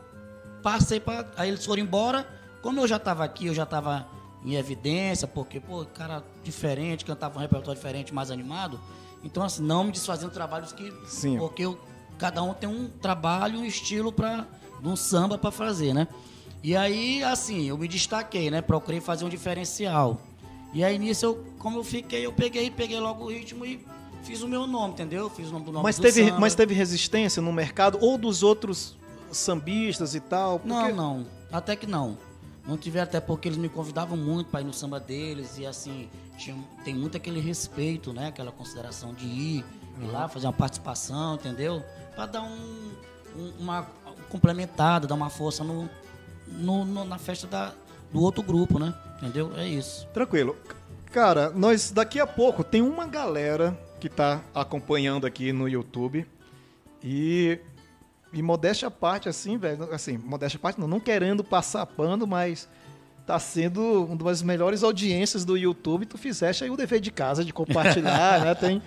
passei 0.62 1.00
para 1.00 1.30
Aí 1.36 1.50
eles 1.50 1.66
foram 1.66 1.82
embora. 1.84 2.26
Como 2.62 2.80
eu 2.80 2.88
já 2.88 2.98
tava 2.98 3.26
aqui, 3.26 3.48
eu 3.48 3.54
já 3.54 3.66
tava 3.66 4.08
em 4.46 4.56
evidência, 4.56 5.28
porque, 5.28 5.60
pô, 5.60 5.84
cara 5.86 6.24
diferente, 6.44 7.04
cantava 7.04 7.38
um 7.38 7.42
repertório 7.42 7.76
diferente, 7.76 8.14
mais 8.14 8.32
animado. 8.32 8.80
Então, 9.22 9.44
assim, 9.44 9.62
não 9.62 9.84
me 9.84 9.92
desfazendo 9.92 10.32
trabalhos 10.32 10.72
que. 10.72 10.92
Sim. 11.06 11.38
Porque 11.38 11.64
eu- 11.64 11.78
cada 12.18 12.42
um 12.44 12.54
tem 12.54 12.70
um 12.70 12.88
trabalho, 12.88 13.60
um 13.60 13.66
estilo 13.66 14.12
para 14.12 14.48
de 14.82 14.88
um 14.88 14.96
samba 14.96 15.38
para 15.38 15.52
fazer, 15.52 15.94
né? 15.94 16.08
E 16.62 16.76
aí, 16.78 17.22
assim, 17.24 17.64
eu 17.68 17.78
me 17.78 17.88
destaquei, 17.90 18.50
né? 18.50 18.62
Procurei 18.62 19.02
fazer 19.02 19.26
um 19.26 19.30
diferencial. 19.30 20.22
E 20.74 20.84
aí 20.84 20.98
nisso, 20.98 21.26
eu, 21.26 21.44
como 21.60 21.78
eu 21.80 21.84
fiquei, 21.84 22.26
eu 22.26 22.34
peguei, 22.34 22.70
peguei 22.72 23.00
logo 23.00 23.26
o 23.26 23.32
ritmo 23.32 23.66
e 23.66 23.86
fiz 24.24 24.42
o 24.42 24.48
meu 24.48 24.66
nome, 24.66 24.94
entendeu? 24.94 25.30
Fiz 25.30 25.50
o 25.50 25.52
nome 25.54 25.66
do 25.66 25.72
nome 25.72 25.84
Mas 25.84 25.98
do 25.98 26.02
teve, 26.02 26.26
samba. 26.26 26.40
mas 26.40 26.56
teve 26.56 26.74
resistência 26.74 27.42
no 27.42 27.54
mercado 27.54 27.98
ou 28.02 28.18
dos 28.18 28.42
outros 28.42 28.98
sambistas 29.32 30.16
e 30.16 30.20
tal? 30.20 30.60
Não, 30.66 30.78
Porque- 30.80 30.94
não. 30.94 31.26
Até 31.52 31.76
que 31.76 31.86
não. 31.86 32.18
Não 32.66 32.78
tiveram, 32.78 33.04
até 33.04 33.20
porque 33.20 33.48
eles 33.50 33.58
me 33.58 33.68
convidavam 33.70 34.18
muito 34.18 34.48
para 34.50 34.62
ir 34.62 34.64
no 34.64 34.74
samba 34.74 34.98
deles 35.00 35.58
e 35.58 35.66
assim, 35.66 36.10
tinha, 36.38 36.56
tem 36.86 36.96
muito 36.96 37.18
aquele 37.18 37.40
respeito, 37.42 38.14
né? 38.14 38.28
Aquela 38.28 38.52
consideração 38.54 39.14
de 39.14 39.26
ir, 39.26 39.66
ir 40.02 40.06
lá, 40.12 40.28
fazer 40.30 40.48
uma 40.48 40.54
participação, 40.54 41.36
entendeu? 41.36 41.84
Para 42.16 42.26
dar 42.28 42.42
um, 42.42 42.92
um- 43.38 43.54
uma 43.60 43.86
complementada, 44.30 45.06
dar 45.06 45.16
uma 45.16 45.30
força 45.30 45.64
no, 45.64 45.90
no- 46.48 46.86
no- 46.86 47.04
na 47.06 47.18
festa 47.20 47.46
da, 47.46 47.74
do 48.12 48.22
outro 48.22 48.42
grupo, 48.42 48.80
né? 48.80 48.94
Entendeu? 49.24 49.52
É 49.56 49.66
isso. 49.66 50.06
Tranquilo. 50.14 50.56
Cara, 51.12 51.50
nós 51.52 51.92
daqui 51.92 52.20
a 52.20 52.28
pouco 52.28 52.64
tem 52.64 52.82
uma 52.82 53.08
galera 53.08 53.78
que 54.00 54.10
tá 54.10 54.42
acompanhando 54.54 55.26
aqui 55.26 55.54
no 55.54 55.70
YouTube 55.70 56.28
e 57.02 57.58
e 58.34 58.42
modéstia 58.42 58.88
à 58.88 58.92
parte 58.92 59.30
assim, 59.30 59.58
velho, 59.58 59.94
assim, 59.94 60.18
modéstia 60.18 60.58
à 60.58 60.60
parte 60.60 60.80
não, 60.80 60.88
não 60.88 61.00
querendo 61.00 61.44
passar 61.44 61.86
pano, 61.86 62.26
mas 62.26 62.68
tá 63.26 63.40
sendo 63.40 64.06
uma 64.06 64.16
das 64.18 64.42
melhores 64.42 64.84
audiências 64.84 65.46
do 65.46 65.56
YouTube. 65.56 66.06
Tu 66.06 66.18
fizeste 66.18 66.64
aí 66.64 66.70
o 66.70 66.76
dever 66.76 67.00
de 67.00 67.12
casa 67.12 67.46
de 67.46 67.54
compartilhar, 67.54 68.42
né? 68.44 68.56
Tem 68.56 68.82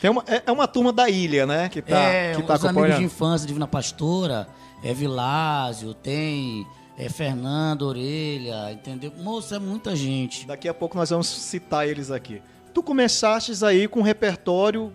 tem 0.00 0.10
uma, 0.10 0.22
é, 0.26 0.42
é 0.46 0.52
uma 0.52 0.66
turma 0.66 0.92
da 0.92 1.08
ilha, 1.08 1.46
né, 1.46 1.68
que 1.68 1.82
tá 1.82 1.98
é, 1.98 2.34
que 2.34 2.42
tá 2.42 2.54
os 2.54 2.64
amigos 2.64 2.96
de 2.96 3.04
infância, 3.04 3.46
Divina 3.46 3.66
Pastora, 3.66 4.48
é 4.82 4.94
Vilásio, 4.94 5.92
tem 5.92 6.66
é, 6.96 7.08
Fernando 7.08 7.82
Orelha, 7.82 8.72
entendeu? 8.72 9.12
Moço, 9.18 9.54
é 9.54 9.58
muita 9.58 9.94
gente. 9.96 10.46
Daqui 10.46 10.68
a 10.68 10.74
pouco 10.74 10.96
nós 10.96 11.10
vamos 11.10 11.26
citar 11.26 11.88
eles 11.88 12.10
aqui. 12.10 12.40
Tu 12.72 12.82
começaste 12.82 13.52
aí 13.64 13.86
com 13.88 14.00
um 14.00 14.02
repertório 14.02 14.92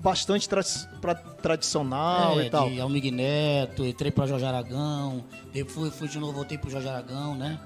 bastante 0.00 0.48
tra- 0.48 0.62
pra- 1.00 1.14
tradicional 1.14 2.40
é, 2.40 2.46
e 2.46 2.50
tal. 2.50 2.68
de 2.68 2.80
Almig 2.80 3.10
Neto, 3.10 3.84
entrei 3.84 4.10
pra 4.10 4.26
Jorge 4.26 4.44
Aragão, 4.44 5.24
depois 5.52 5.94
fui 5.94 6.08
de 6.08 6.18
novo, 6.18 6.32
voltei 6.32 6.58
pro 6.58 6.68
Jorge 6.70 6.88
Aragão, 6.88 7.36
né? 7.36 7.60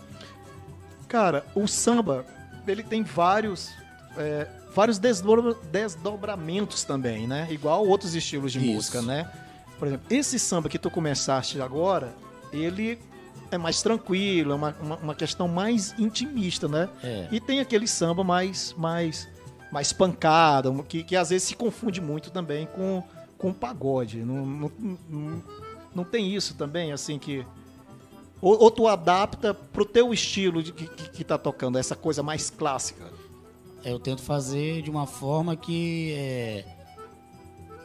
Cara, 1.08 1.44
o 1.54 1.66
samba, 1.66 2.24
ele 2.66 2.82
tem 2.82 3.02
vários, 3.02 3.70
é, 4.18 4.46
vários 4.74 4.98
desdobra- 4.98 5.54
desdobramentos 5.70 6.84
também, 6.84 7.26
né? 7.26 7.46
Igual 7.50 7.86
outros 7.86 8.14
estilos 8.14 8.52
de 8.52 8.58
Isso. 8.58 8.66
música, 8.72 9.02
né? 9.02 9.30
Por 9.78 9.88
exemplo, 9.88 10.06
esse 10.10 10.38
samba 10.38 10.68
que 10.68 10.78
tu 10.78 10.90
começaste 10.90 11.60
agora, 11.60 12.14
ele 12.52 12.98
é 13.50 13.58
mais 13.58 13.82
tranquilo, 13.82 14.52
é 14.52 14.54
uma, 14.54 14.76
uma, 14.80 14.96
uma 14.96 15.14
questão 15.14 15.46
mais 15.48 15.94
intimista, 15.98 16.68
né? 16.68 16.88
É. 17.02 17.28
E 17.30 17.40
tem 17.40 17.60
aquele 17.60 17.86
samba 17.86 18.24
mais, 18.24 18.74
mais, 18.76 19.28
mais 19.70 19.92
pancada, 19.92 20.72
que, 20.84 21.02
que 21.02 21.16
às 21.16 21.30
vezes 21.30 21.48
se 21.48 21.56
confunde 21.56 22.00
muito 22.00 22.30
também 22.30 22.66
com, 22.66 23.02
com 23.38 23.50
o 23.50 23.54
pagode. 23.54 24.18
Não, 24.18 24.44
não, 24.46 24.72
não, 25.08 25.42
não 25.94 26.04
tem 26.04 26.34
isso 26.34 26.54
também, 26.54 26.92
assim, 26.92 27.18
que... 27.18 27.44
Ou, 28.40 28.62
ou 28.62 28.70
tu 28.70 28.86
adapta 28.86 29.54
pro 29.54 29.84
teu 29.84 30.12
estilo 30.12 30.62
de, 30.62 30.72
que, 30.72 30.86
que, 30.86 31.10
que 31.10 31.24
tá 31.24 31.38
tocando, 31.38 31.78
essa 31.78 31.96
coisa 31.96 32.22
mais 32.22 32.50
clássica. 32.50 33.04
É, 33.82 33.92
Eu 33.92 33.98
tento 33.98 34.22
fazer 34.22 34.82
de 34.82 34.90
uma 34.90 35.06
forma 35.06 35.56
que 35.56 36.12
é, 36.14 36.64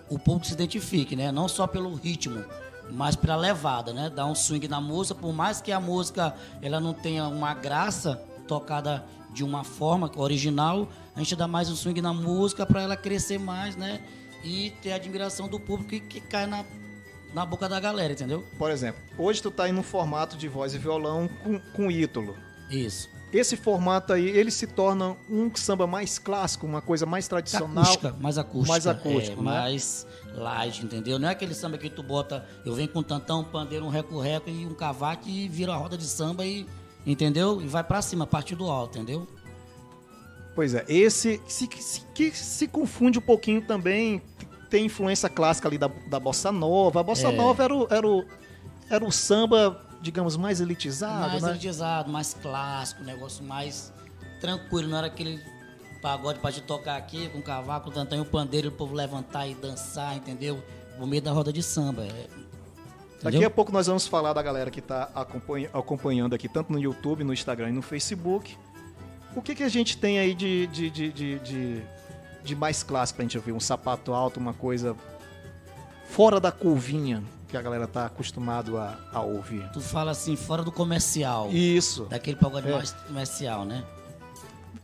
o 0.10 0.19
público 0.19 0.47
se 0.47 0.54
identifique, 0.54 1.15
né? 1.15 1.32
Não 1.32 1.47
só 1.47 1.65
pelo 1.65 1.93
ritmo, 1.93 2.43
mas 2.92 3.16
pela 3.16 3.36
levada, 3.36 3.94
né? 3.94 4.10
Dar 4.10 4.26
um 4.26 4.36
swing 4.36 4.68
na 4.68 4.82
música, 4.82 5.20
por 5.20 5.34
mais 5.34 5.62
que 5.62 5.72
a 5.72 5.80
música 5.80 6.36
ela 6.62 6.80
não 6.80 6.94
tenha 6.94 7.28
uma 7.28 7.54
graça 7.54 8.16
tocada 8.48 9.06
de 9.34 9.44
uma 9.44 9.64
forma 9.64 10.12
original, 10.18 10.90
a 11.16 11.20
gente 11.20 11.36
dá 11.36 11.48
mais 11.48 11.70
um 11.70 11.76
swing 11.76 12.02
na 12.02 12.14
música 12.14 12.66
para 12.66 12.82
ela 12.82 12.98
crescer 12.98 13.40
mais, 13.40 13.76
né? 13.76 14.02
E 14.44 14.72
ter 14.82 14.92
a 14.92 14.96
admiração 14.96 15.48
do 15.48 15.60
público 15.60 15.90
que, 15.90 16.00
que 16.00 16.22
cai 16.22 16.46
na, 16.46 16.66
na 17.34 17.46
boca 17.46 17.70
da 17.70 17.80
galera, 17.80 18.12
entendeu? 18.12 18.46
Por 18.58 18.70
exemplo, 18.72 19.02
hoje 19.18 19.42
tu 19.42 19.50
tá 19.50 19.64
aí 19.64 19.72
no 19.72 19.84
formato 19.84 20.36
de 20.36 20.48
voz 20.48 20.74
e 20.74 20.78
violão 20.78 21.30
com, 21.44 21.60
com 21.60 21.92
ítalo. 21.92 22.36
Isso. 22.70 23.10
Esse 23.34 23.56
formato 23.56 24.12
aí, 24.12 24.28
ele 24.28 24.52
se 24.52 24.67
torna 24.67 25.15
um 25.30 25.50
samba 25.56 25.88
mais 25.88 26.20
clássico, 26.20 26.65
uma 26.65 26.82
coisa 26.82 27.06
mais 27.06 27.28
tradicional. 27.30 27.84
Acústica, 27.84 28.15
mais 28.20 28.38
acústica. 28.38 28.67
Mais 28.74 28.88
acústico, 28.88 29.39
é, 29.41 29.44
né? 29.46 29.52
Mais 29.52 30.08
light, 30.36 30.84
entendeu? 30.84 31.17
Não 31.17 31.30
é 31.30 31.32
aquele 31.32 31.54
samba 31.54 31.78
que 31.78 31.89
tu 31.89 32.04
bota, 32.04 32.46
eu 32.65 32.74
venho 32.74 32.89
com 32.89 33.02
tantão, 33.02 33.39
um 33.41 33.44
pandeiro, 33.46 33.86
um 33.86 33.89
reco-reco 33.89 34.50
e 34.50 34.65
um 34.65 34.74
cavaco 34.74 35.30
e 35.30 35.48
vira 35.48 35.72
a 35.74 35.78
roda 35.78 35.98
de 35.98 36.06
samba 36.06 36.46
e, 36.46 36.65
entendeu? 37.06 37.62
E 37.62 37.67
vai 37.67 37.84
pra 37.86 38.02
cima, 38.02 38.26
a 38.26 38.28
partir 38.28 38.56
do 38.56 38.70
alto, 38.70 38.98
entendeu? 38.98 39.26
Pois 40.54 40.74
é, 40.76 40.84
esse 40.89 41.41
se, 41.48 41.70
se- 41.80 42.02
que 42.13 42.32
se 42.32 42.67
confunde 42.67 43.17
um 43.17 43.22
pouquinho 43.22 43.62
também, 43.62 44.22
tem 44.70 44.86
influência 44.86 45.30
clássica 45.30 45.70
ali 45.70 45.78
da, 45.78 45.89
da 46.10 46.20
bossa 46.20 46.52
nova. 46.52 47.00
A 47.00 47.04
bossa 47.04 47.30
É. 47.30 47.32
nova 47.32 47.63
era 47.63 47.74
o, 47.76 47.88
era, 47.89 48.08
o, 48.08 48.26
era 48.89 49.06
o 49.06 49.12
samba, 49.12 49.82
digamos, 50.02 50.36
mais 50.36 50.60
elitizado, 50.62 51.30
mais 51.32 51.44
né? 51.44 51.50
elitizado, 51.52 52.12
mais 52.12 52.34
clássico, 52.34 53.04
negócio 53.04 53.44
mais 53.44 53.94
tranquilo, 54.40 54.90
não 54.90 54.98
era 54.98 55.08
aquele 55.08 55.40
pagode 56.02 56.40
pra 56.40 56.52
te 56.52 56.62
tocar 56.62 56.98
aqui 56.98 57.30
com 57.30 57.42
cavaco, 57.42 57.90
o 57.90 57.92
tantão 57.94 58.18
e 58.18 58.22
o 58.22 58.26
pandeiro, 58.26 58.70
o 58.70 58.72
povo 58.72 58.94
levantar 58.96 59.48
e 59.48 59.54
dançar, 59.54 60.16
entendeu? 60.18 60.64
No 60.98 61.06
meio 61.06 61.22
da 61.22 61.32
roda 61.32 61.54
de 61.54 61.62
samba. 61.62 62.04
é. 62.04 62.08
Daqui 63.22 63.38
Entendeu? 63.38 63.48
a 63.48 63.52
pouco 63.52 63.72
nós 63.72 63.86
vamos 63.86 64.08
falar 64.08 64.34
da 64.34 64.42
galera 64.42 64.72
que 64.72 64.80
está 64.80 65.12
acompanhando 65.74 66.34
aqui, 66.34 66.50
tanto 66.50 66.74
no 66.74 66.80
YouTube, 66.80 67.24
no 67.24 67.32
Instagram 67.32 67.70
e 67.70 67.72
no 67.72 67.84
Facebook. 67.84 68.58
O 69.36 69.44
que, 69.44 69.54
que 69.54 69.62
a 69.64 69.70
gente 69.70 69.96
tem 69.98 70.18
aí 70.18 70.34
de, 70.34 70.66
de, 70.68 70.90
de, 70.90 71.12
de, 71.12 71.40
de- 71.40 71.82
de 72.44 72.56
mais 72.56 72.82
clássico 72.82 73.18
pra 73.18 73.24
gente 73.24 73.38
ouvir? 73.38 73.52
Um 73.52 73.60
sapato 73.60 74.12
alto, 74.12 74.40
uma 74.40 74.54
coisa 74.56 74.96
fora 76.10 76.40
da 76.40 76.52
curvinha 76.52 77.24
que 77.52 77.58
a 77.58 77.62
galera 77.62 77.86
tá 77.86 78.06
acostumado 78.06 78.78
a, 78.78 78.98
a 79.12 79.20
ouvir. 79.22 79.70
Tu 79.74 79.82
fala 79.82 80.12
assim, 80.12 80.38
fora 80.38 80.64
do 80.64 80.72
comercial. 80.72 81.50
Isso. 81.52 82.06
Daquele 82.06 82.38
pagode 82.38 82.68
É. 82.70 82.72
mais 82.72 82.92
comercial, 82.94 83.66
né? 83.66 83.84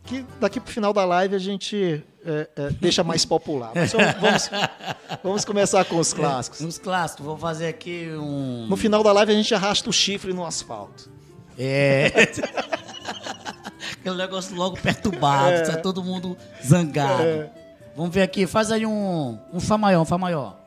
Que 0.03 0.25
daqui 0.39 0.60
pro 0.60 0.71
final 0.71 0.91
da 0.93 1.03
live 1.06 1.34
a 1.36 1.39
gente 1.39 2.03
é, 2.25 2.49
é, 2.56 2.69
deixa 2.71 3.03
mais 3.03 3.23
popular. 3.25 3.71
Vamos, 3.73 4.49
vamos, 5.23 5.45
começar 5.45 5.84
com 5.86 5.97
os 5.97 6.13
clássicos. 6.13 6.62
Uns 6.62 6.77
clássicos, 6.77 7.25
vou 7.25 7.38
fazer 7.38 7.67
aqui 7.67 8.10
um. 8.13 8.67
No 8.67 8.75
final 8.77 9.01
da 9.01 9.12
live 9.13 9.32
a 9.32 9.36
gente 9.36 9.53
arrasta 9.56 9.89
o 9.89 9.93
chifre 9.93 10.34
no 10.34 10.45
asfalto. 10.45 11.10
É. 11.58 12.12
Aquele 13.99 14.15
negócio 14.15 14.56
logo 14.56 14.77
perturbado, 14.77 15.51
É. 15.56 15.62
tá 15.62 15.77
todo 15.77 16.03
mundo 16.03 16.38
zangado. 16.65 17.49
Vamos 17.95 18.13
ver 18.13 18.21
aqui, 18.21 18.45
faz 18.45 18.71
aí 18.71 18.86
um, 18.86 19.39
um 19.53 19.60
Fá 19.60 19.77
maior, 19.77 20.01
um 20.01 20.06
Fá 20.06 20.17
maior. 20.17 20.66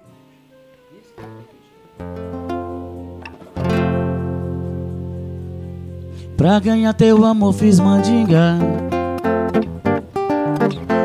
Pra 6.37 6.59
ganhar 6.59 6.95
teu 6.95 7.25
amor 7.25 7.53
fiz 7.53 7.79
mandinga. 7.79 8.59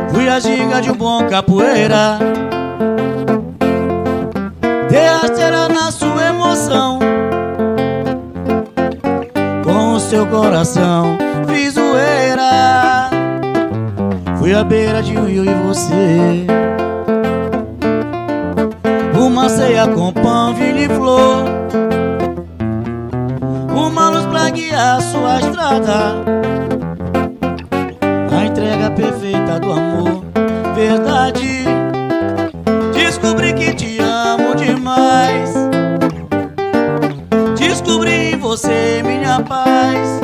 Fui 0.09 0.29
a 0.29 0.39
ginga 0.39 0.81
de 0.81 0.91
um 0.91 0.95
bom 0.95 1.27
capoeira. 1.27 2.19
Dei 4.89 5.07
na 5.73 5.91
sua 5.91 6.25
emoção. 6.27 6.99
Com 9.63 9.93
o 9.93 9.99
seu 9.99 10.25
coração 10.27 11.17
Fiz 11.47 11.73
zoeira. 11.73 13.09
Fui 14.37 14.53
à 14.53 14.63
beira 14.63 15.01
de 15.01 15.17
um 15.17 15.25
rio 15.25 15.45
e 15.45 15.53
você. 15.53 16.45
Uma 19.17 19.47
ceia 19.49 19.87
com 19.87 20.11
de 20.75 20.87
flor. 20.89 21.45
Uma 23.75 24.09
luz 24.09 24.25
pra 24.25 24.49
guiar 24.49 25.01
sua 25.01 25.39
estrada. 25.39 26.15
A 28.31 28.45
entrega 28.45 28.91
perfeita 28.91 29.59
do 29.59 29.71
amor 29.71 30.23
Verdade. 30.75 31.63
Descobri 32.93 33.53
que 33.53 33.73
te 33.73 33.99
amo 33.99 34.55
demais. 34.55 35.53
Descobri 37.57 38.33
em 38.33 38.37
você 38.37 39.01
minha 39.03 39.41
paz. 39.41 40.19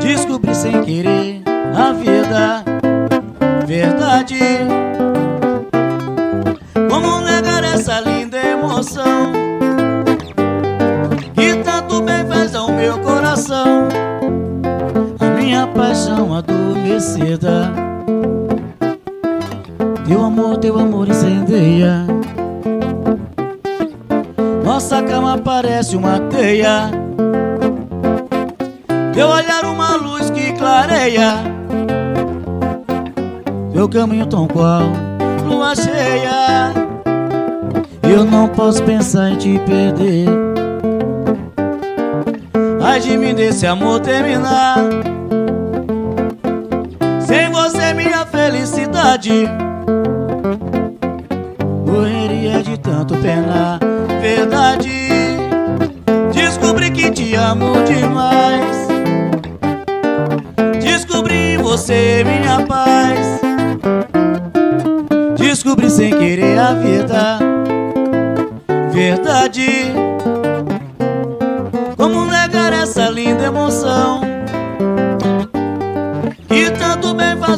Descobri 0.00 0.54
sem 0.54 0.82
querer 0.82 1.42
a 1.76 1.92
vida 1.92 2.64
Verdade. 3.66 4.55
Teu 20.06 20.24
amor, 20.24 20.56
teu 20.56 20.78
amor 20.78 21.06
incendeia. 21.08 22.06
Nossa 24.64 25.02
cama 25.02 25.36
parece 25.36 25.96
uma 25.96 26.18
teia. 26.20 26.90
Teu 29.12 29.28
olhar 29.28 29.64
uma 29.66 29.96
luz 29.96 30.30
que 30.30 30.52
clareia. 30.52 31.34
Teu 33.72 33.88
caminho 33.88 34.26
tão 34.26 34.46
qual 34.48 34.84
lua 35.46 35.74
cheia. 35.74 36.72
Eu 38.02 38.24
não 38.24 38.48
posso 38.48 38.82
pensar 38.84 39.30
em 39.30 39.36
te 39.36 39.58
perder. 39.60 40.26
Ai 42.82 43.00
de 43.00 43.16
mim 43.18 43.34
desse 43.34 43.66
amor 43.66 44.00
terminar. 44.00 44.78
Felicidade 49.06 49.65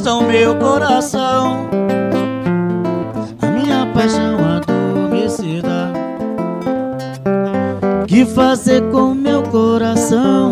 ao 0.07 0.23
meu 0.23 0.57
coração. 0.57 1.69
A 3.41 3.47
minha 3.47 3.87
paixão 3.95 4.37
adormecida, 4.57 5.93
que 8.07 8.25
fazer 8.25 8.83
com 8.91 9.15
meu 9.15 9.43
coração? 9.45 10.51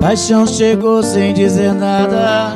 Paixão 0.00 0.46
chegou 0.46 1.02
sem 1.02 1.32
dizer 1.32 1.72
nada 1.72 2.52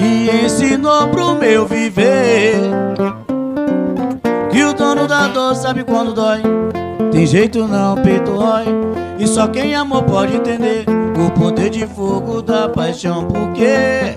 e 0.00 0.44
ensinou 0.44 1.08
pro 1.08 1.34
meu 1.34 1.66
viver 1.66 2.56
que 4.50 4.64
o 4.64 4.72
dono 4.72 5.06
da 5.06 5.28
dor 5.28 5.54
sabe 5.54 5.84
quando 5.84 6.14
dói. 6.14 6.42
Tem 7.10 7.26
jeito 7.26 7.68
não, 7.68 7.94
peito 7.96 8.32
rói 8.32 8.64
E 9.18 9.26
só 9.26 9.46
quem 9.46 9.74
amou 9.74 10.02
pode 10.02 10.34
entender 10.34 10.84
O 11.16 11.30
poder 11.30 11.70
de 11.70 11.86
fogo 11.86 12.42
da 12.42 12.68
paixão 12.68 13.24
Porque 13.24 14.16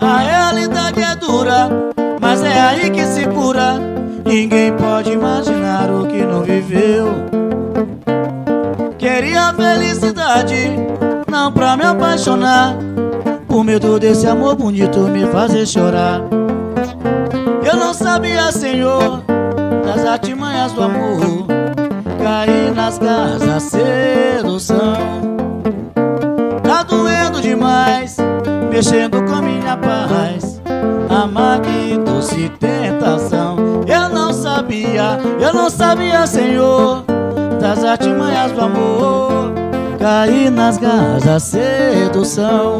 a 0.00 0.18
realidade 0.18 1.00
é 1.02 1.14
dura 1.16 1.68
Mas 2.20 2.42
é 2.42 2.60
aí 2.60 2.90
que 2.90 3.04
se 3.06 3.26
cura. 3.26 3.78
Ninguém 4.24 4.72
pode 4.74 5.10
imaginar 5.10 5.90
o 5.90 6.06
que 6.06 6.22
não 6.24 6.42
viveu. 6.42 7.08
Queria 8.98 9.52
felicidade 9.54 10.70
Não 11.28 11.50
pra 11.50 11.76
me 11.76 11.84
apaixonar. 11.84 12.76
Por 13.48 13.64
medo 13.64 13.98
desse 13.98 14.26
amor 14.26 14.54
bonito 14.54 15.00
me 15.00 15.26
fazer 15.26 15.66
chorar. 15.66 16.20
Eu 17.64 17.76
não 17.76 17.92
sabia, 17.92 18.52
Senhor 18.52 19.22
Das 19.84 20.04
artimanhas 20.04 20.72
do 20.72 20.82
amor. 20.82 21.46
Cair 22.22 22.72
nas 22.74 22.98
garras 22.98 23.40
da 23.40 23.58
sedução. 23.58 25.29
Mexendo 28.80 29.22
com 29.26 29.42
minha 29.42 29.76
paz. 29.76 30.58
Que 31.62 31.98
doce 31.98 32.50
tentação. 32.58 33.56
Eu 33.86 34.08
não 34.08 34.32
sabia, 34.32 35.18
eu 35.38 35.52
não 35.52 35.68
sabia, 35.68 36.26
Senhor, 36.26 37.04
das 37.60 37.84
artimanhas 37.84 38.52
do 38.52 38.62
amor. 38.62 39.52
Cair 39.98 40.50
nas 40.50 40.78
garras 40.78 41.22
da 41.24 41.38
sedução. 41.38 42.78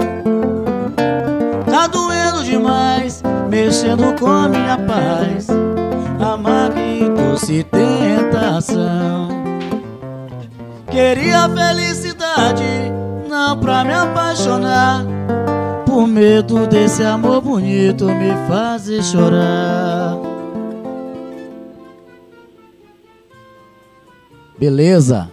Tá 1.70 1.86
doendo 1.86 2.44
demais, 2.44 3.22
mexendo 3.50 4.18
com 4.18 4.48
minha 4.48 4.78
paz. 4.78 5.48
Que 6.74 7.10
doce 7.10 7.62
tentação. 7.64 9.28
Queria 10.90 11.46
felicidade, 11.46 12.90
não 13.28 13.58
pra 13.58 13.84
me 13.84 13.92
apaixonar. 13.92 15.04
Medo 16.10 16.66
desse 16.66 17.04
amor 17.04 17.40
bonito 17.40 18.06
me 18.06 18.30
fazer 18.48 19.02
chorar. 19.02 20.16
Beleza? 24.58 25.30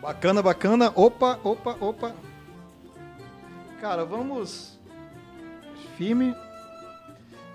Bacana, 0.00 0.42
bacana. 0.42 0.92
Opa, 0.94 1.38
opa, 1.44 1.76
opa. 1.80 2.14
Cara, 3.80 4.04
vamos. 4.04 4.78
Firme. 5.96 6.34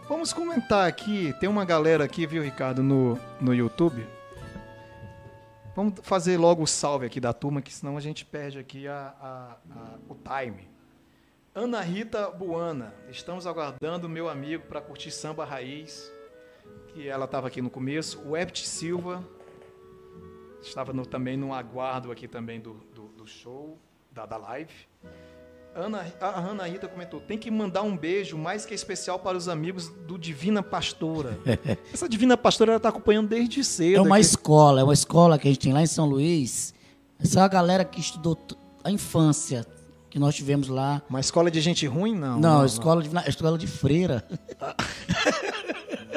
Vamos 0.08 0.32
comentar 0.32 0.88
aqui. 0.88 1.34
Tem 1.40 1.50
uma 1.50 1.66
galera 1.66 2.06
aqui, 2.06 2.26
viu, 2.26 2.42
Ricardo, 2.42 2.82
no, 2.82 3.20
no 3.42 3.54
YouTube. 3.54 4.08
Vamos 5.76 5.96
fazer 6.02 6.38
logo 6.38 6.64
o 6.64 6.68
salve 6.68 7.06
aqui 7.06 7.20
da 7.20 7.34
turma, 7.34 7.62
que 7.62 7.74
senão 7.74 7.98
a 7.98 8.02
gente 8.02 8.26
perde 8.26 8.58
aqui 8.58 8.88
a, 8.88 9.14
a- 9.22 9.58
a- 9.70 9.98
o 10.10 10.16
time. 10.16 10.68
Ana 11.58 11.82
Rita 11.82 12.30
Buana, 12.30 12.94
estamos 13.10 13.48
aguardando 13.48 14.08
meu 14.08 14.30
amigo 14.30 14.66
para 14.68 14.80
curtir 14.80 15.10
samba 15.10 15.44
raiz, 15.44 16.12
que 16.90 17.08
ela 17.08 17.26
estava 17.26 17.48
aqui 17.48 17.64
no 17.64 17.70
começo. 17.72 18.22
O 18.28 18.38
Ept 18.38 18.68
Silva 18.68 19.24
estava 20.62 20.94
no- 20.94 21.04
também 21.04 21.36
no 21.36 21.52
aguardo 21.56 22.12
aqui 22.12 22.28
também 22.28 22.60
do, 22.62 22.74
do, 22.94 23.08
do 23.08 23.26
show, 23.26 23.76
da, 24.12 24.28
da 24.28 24.38
live. 24.38 24.72
Ana, 25.74 26.06
a 26.22 26.40
Ana 26.40 26.68
Rita 26.68 26.88
comentou: 26.88 27.20
tem 27.22 27.40
que 27.40 27.50
mandar 27.50 27.82
um 27.82 27.98
beijo 27.98 28.38
mais 28.38 28.64
que 28.64 28.76
especial 28.76 29.18
para 29.18 29.36
os 29.36 29.48
amigos 29.50 29.90
do 29.90 30.16
Divina 30.16 30.62
Pastora. 30.62 31.40
Essa 31.92 32.08
Divina 32.08 32.38
Pastora 32.38 32.74
ela 32.74 32.78
está 32.78 32.90
acompanhando 32.90 33.30
desde 33.30 33.64
cedo. 33.64 33.98
É 33.98 34.02
uma 34.02 34.18
aqui. 34.18 34.26
escola, 34.28 34.82
é 34.82 34.84
uma 34.84 34.94
escola 34.94 35.40
que 35.40 35.48
a 35.48 35.52
gente 35.52 35.62
tem 35.62 35.74
lá 35.74 35.82
em 35.82 35.88
São 35.88 36.06
Luís. 36.08 36.72
Essa 37.20 37.40
é 37.40 37.44
a 37.44 37.48
galera 37.48 37.84
que 37.84 38.00
estudou 38.00 38.38
a 38.84 38.92
infância 38.92 39.66
que 40.10 40.18
nós 40.20 40.36
tivemos 40.36 40.68
lá. 40.68 41.02
Uma 41.10 41.20
escola 41.20 41.50
de 41.52 41.60
gente 41.62 41.86
ruim, 41.88 42.16
não. 42.16 42.40
Não, 42.40 42.66
escola 42.66 43.02
de, 43.04 43.14
na- 43.14 43.28
escola 43.28 43.58
de 43.58 43.68
freira. 43.68 44.24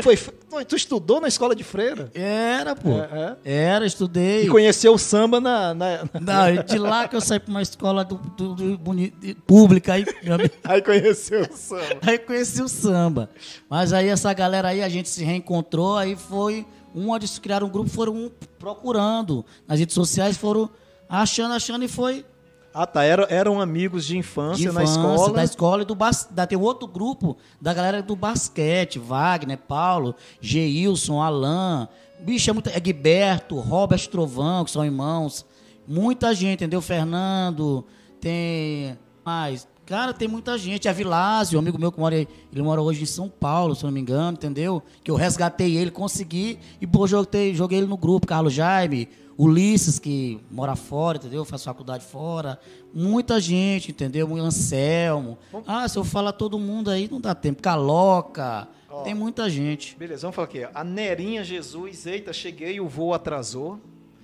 Foi, 0.03 0.16
tu 0.64 0.76
estudou 0.76 1.20
na 1.20 1.28
escola 1.28 1.55
de 1.55 1.62
freira? 1.62 2.11
Era, 2.14 2.74
pô. 2.74 2.88
É, 3.01 3.36
Era, 3.45 3.84
estudei. 3.84 4.45
E 4.45 4.49
conheceu 4.49 4.95
o 4.95 4.99
samba 4.99 5.41
na. 5.41 5.74
na- 5.74 6.09
Não, 6.18 6.62
de 6.64 6.78
lá 6.78 7.07
que 7.07 7.14
eu 7.16 7.20
saí 7.20 7.38
para 7.38 7.51
uma 7.51 7.61
escola 7.61 8.03
do, 8.03 8.14
do- 8.16 8.55
do 8.55 8.95
de- 8.97 9.34
pública 9.47 9.93
aí. 9.95 10.07
Aí 10.64 10.80
conheceu 10.80 11.43
o 11.43 11.55
samba. 11.57 11.99
Aí 12.07 12.18
conheci 12.18 12.62
o 12.62 12.68
samba. 12.68 13.28
Mas 13.68 13.93
aí 13.93 14.09
essa 14.09 14.32
galera 14.32 14.68
aí, 14.68 14.82
a 14.82 14.88
gente 14.88 15.09
se 15.09 15.22
reencontrou, 15.22 15.97
aí 15.99 16.16
foi. 16.16 16.66
Um, 16.95 17.14
eles 17.14 17.38
criaram 17.38 17.66
um 17.66 17.70
grupo, 17.70 17.88
foram 17.91 18.14
um 18.14 18.30
procurando. 18.59 19.45
Nas 19.68 19.78
redes 19.78 19.95
sociais 19.95 20.36
foram 20.36 20.68
achando, 21.09 21.53
achando 21.55 21.84
e 21.84 21.88
foi 21.88 22.24
Ah, 22.72 22.86
tá. 22.86 23.02
Era- 23.02 23.26
eram 23.28 23.60
amigos 23.60 24.06
de 24.06 24.16
infância, 24.16 24.68
de 24.68 24.74
na 24.74 24.82
infância, 24.82 25.00
escola. 25.00 25.32
Da 25.32 25.44
escola 25.44 25.82
e 25.82 25.84
do 25.84 25.94
bas... 25.94 26.28
da, 26.30 26.46
tem 26.46 26.58
outro 26.58 26.86
grupo 26.86 27.36
da 27.60 27.74
galera 27.74 28.02
do 28.02 28.14
basquete, 28.14 28.98
Wagner, 28.98 29.58
Paulo, 29.58 30.14
Geilson, 30.40 31.20
Alain, 31.20 31.88
bicho, 32.20 32.48
é, 32.48 32.52
muito, 32.52 32.68
é 32.70 32.78
Guiberto, 32.78 33.58
Robert 33.58 34.06
Trovão, 34.08 34.64
que 34.64 34.70
são 34.70 34.84
irmãos. 34.84 35.44
Muita 35.86 36.32
gente, 36.34 36.54
entendeu? 36.62 36.80
Fernando, 36.80 37.84
tem 38.20 38.96
mais. 39.24 39.66
Cara, 39.84 40.12
tem 40.14 40.28
muita 40.28 40.56
gente. 40.56 40.88
A 40.88 40.92
Vilásio, 40.92 41.58
um 41.58 41.62
amigo 41.62 41.76
meu 41.76 41.90
que 41.90 41.98
mora, 41.98 42.14
aí, 42.14 42.28
ele 42.52 42.62
mora 42.62 42.80
hoje 42.80 43.02
em 43.02 43.06
São 43.06 43.28
Paulo, 43.28 43.74
se 43.74 43.82
não 43.82 43.90
me 43.90 44.00
engano, 44.00 44.36
entendeu? 44.36 44.80
Que 45.02 45.10
eu 45.10 45.16
resgatei 45.16 45.76
ele, 45.76 45.90
consegui 45.90 46.60
e 46.80 46.86
pô, 46.86 47.08
joguei, 47.08 47.52
joguei 47.56 47.78
ele 47.78 47.88
no 47.88 47.96
grupo, 47.96 48.24
Carlos 48.24 48.52
Jaime, 48.52 49.08
Ulisses, 49.41 49.99
que 49.99 50.38
mora 50.51 50.76
fora, 50.76 51.16
entendeu? 51.16 51.47
Faz 51.47 51.64
faculdade 51.64 52.05
fora. 52.05 52.61
Muita 52.93 53.41
gente, 53.41 53.91
entendeu? 53.91 54.28
O 54.28 54.36
Anselmo. 54.36 55.38
Ah, 55.66 55.88
se 55.88 55.99
eu 55.99 56.05
falar 56.05 56.32
todo 56.32 56.59
mundo 56.59 56.91
aí, 56.91 57.09
não 57.11 57.18
dá 57.18 57.34
tempo. 57.34 57.62
Caloca, 57.62 58.68
Tem 59.03 59.14
muita 59.14 59.49
gente. 59.49 59.97
Beleza, 59.97 60.22
vamos 60.22 60.36
falar 60.36 60.47
aqui. 60.47 60.66
A 60.74 60.84
Nerinha 60.84 61.43
Jesus, 61.43 62.05
eita, 62.07 62.34
cheguei, 62.34 62.80
o 62.80 62.86
voo 62.86 63.14
atrasou. 63.14 63.80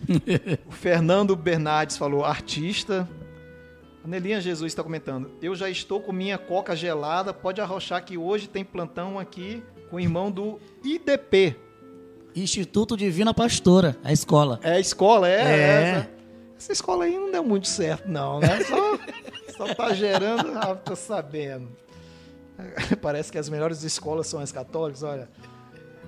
o 0.69 0.73
Fernando 0.73 1.35
Bernardes 1.35 1.97
falou, 1.97 2.23
artista. 2.23 3.09
A 4.05 4.09
Nelinha 4.09 4.41
Jesus 4.41 4.71
está 4.71 4.85
comentando, 4.85 5.33
eu 5.43 5.57
já 5.57 5.69
estou 5.69 6.01
com 6.01 6.13
minha 6.13 6.39
coca 6.39 6.77
gelada, 6.77 7.35
pode 7.35 7.61
arrochar 7.61 8.05
que 8.05 8.17
hoje 8.17 8.47
tem 8.47 8.65
plantão 8.65 9.19
aqui 9.19 9.61
com 9.91 9.97
o 9.97 10.01
irmão 10.01 10.31
do 10.31 10.61
IDP. 10.85 11.57
Instituto 12.37 12.99
Divina 12.99 13.33
Pastora, 13.33 13.97
a 14.05 14.13
escola. 14.13 14.61
É 14.63 14.73
a 14.73 14.79
escola, 14.79 15.27
é? 15.27 15.41
É. 15.41 15.91
Essa, 15.91 16.11
essa 16.59 16.73
escola 16.73 17.05
aí 17.05 17.17
não 17.17 17.33
deu 17.33 17.43
muito 17.43 17.67
certo, 17.67 18.07
não, 18.07 18.41
né? 18.41 18.61
Só, 18.63 18.99
só 19.67 19.75
tá 19.75 19.95
gerando, 19.95 20.53
ah, 20.59 20.75
tô 20.75 20.95
sabendo. 20.95 21.69
Parece 23.01 23.33
que 23.33 23.39
as 23.39 23.49
melhores 23.49 23.83
escolas 23.83 24.27
são 24.27 24.39
as 24.39 24.53
católicas, 24.53 25.03
olha. 25.03 25.31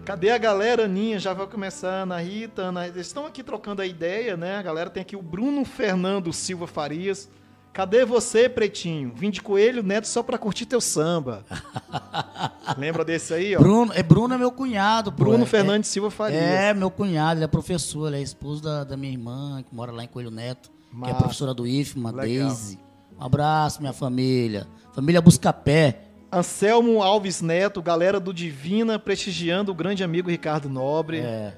Cadê 0.05 0.31
a 0.31 0.37
galera, 0.37 0.85
Aninha? 0.85 1.19
Já 1.19 1.33
vai 1.33 1.47
começar, 1.47 2.03
Ana 2.03 2.21
Rita, 2.21 2.63
Ana. 2.63 2.87
Eles 2.87 3.07
estão 3.07 3.25
aqui 3.25 3.43
trocando 3.43 3.81
a 3.81 3.87
ideia, 3.87 4.37
né? 4.37 4.57
A 4.57 4.63
galera 4.63 4.91
tem 4.91 5.01
aqui 5.01 5.17
o 5.17 5.23
Bruno 5.23 5.65
Fernando 5.65 6.31
Silva 6.33 6.67
Farias. 6.67 7.29
Cadê 7.73 8.05
você, 8.05 8.49
Pretinho? 8.49 9.13
Vim 9.15 9.31
de 9.31 9.41
coelho, 9.41 9.83
neto, 9.85 10.07
só 10.09 10.23
pra 10.23 10.37
curtir 10.37 10.67
teu 10.67 10.81
samba. 10.81 11.45
Lembra 12.77 13.05
desse 13.05 13.33
aí, 13.33 13.55
ó? 13.57 13.61
Bruno, 13.61 13.93
é, 13.95 14.03
Bruno 14.03 14.35
é 14.35 14.39
meu 14.39 14.51
cunhado. 14.51 15.13
pô. 15.13 15.25
Bruno 15.25 15.45
É- 15.45 15.47
Fernandes 15.47 15.89
Silva 15.91 16.11
Farias. 16.11 16.43
É, 16.43 16.75
meu 16.75 16.91
cunhado, 16.91 17.39
ele 17.39 17.45
é 17.45 17.49
professor, 17.49 18.09
ele 18.09 18.17
é 18.17 18.23
esposo 18.23 18.63
da, 18.63 18.83
da 18.85 18.97
minha 18.97 19.13
irmã, 19.13 19.63
que 19.69 19.75
mora 19.75 19.93
lá 19.93 20.03
em 20.03 20.09
Coelho 20.09 20.31
Neto, 20.31 20.71
que 21.05 21.11
é 21.11 21.15
professora 21.15 21.55
do 21.55 21.67
IFMA. 21.67 22.13
Daisy. 22.13 22.79
Um 23.19 23.25
abraço, 23.25 23.81
minha 23.81 23.93
família. 23.93 24.67
Família 24.93 25.21
Buscapé. 25.21 26.01
Anselmo 26.33 27.03
Alves 27.03 27.41
Neto, 27.41 27.81
galera 27.81 28.19
do 28.21 28.35
Divina, 28.35 28.99
prestigiando 28.99 29.73
o 29.73 29.75
grande 29.75 30.05
amigo 30.05 30.29
Ricardo 30.31 30.69
Nobre. 30.69 31.19
É. 31.21 31.55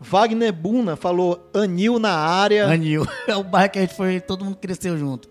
Wagner 0.00 0.52
Buna 0.52 0.96
falou 0.96 1.50
Anil 1.54 1.98
na 1.98 2.12
área. 2.12 2.66
Anil. 2.66 3.06
É 3.26 3.36
o 3.36 3.42
bairro 3.42 3.70
que 3.70 3.78
a 3.78 3.82
gente 3.82 3.94
foi, 3.94 4.20
todo 4.20 4.44
mundo 4.44 4.56
cresceu 4.56 4.98
junto. 4.98 5.28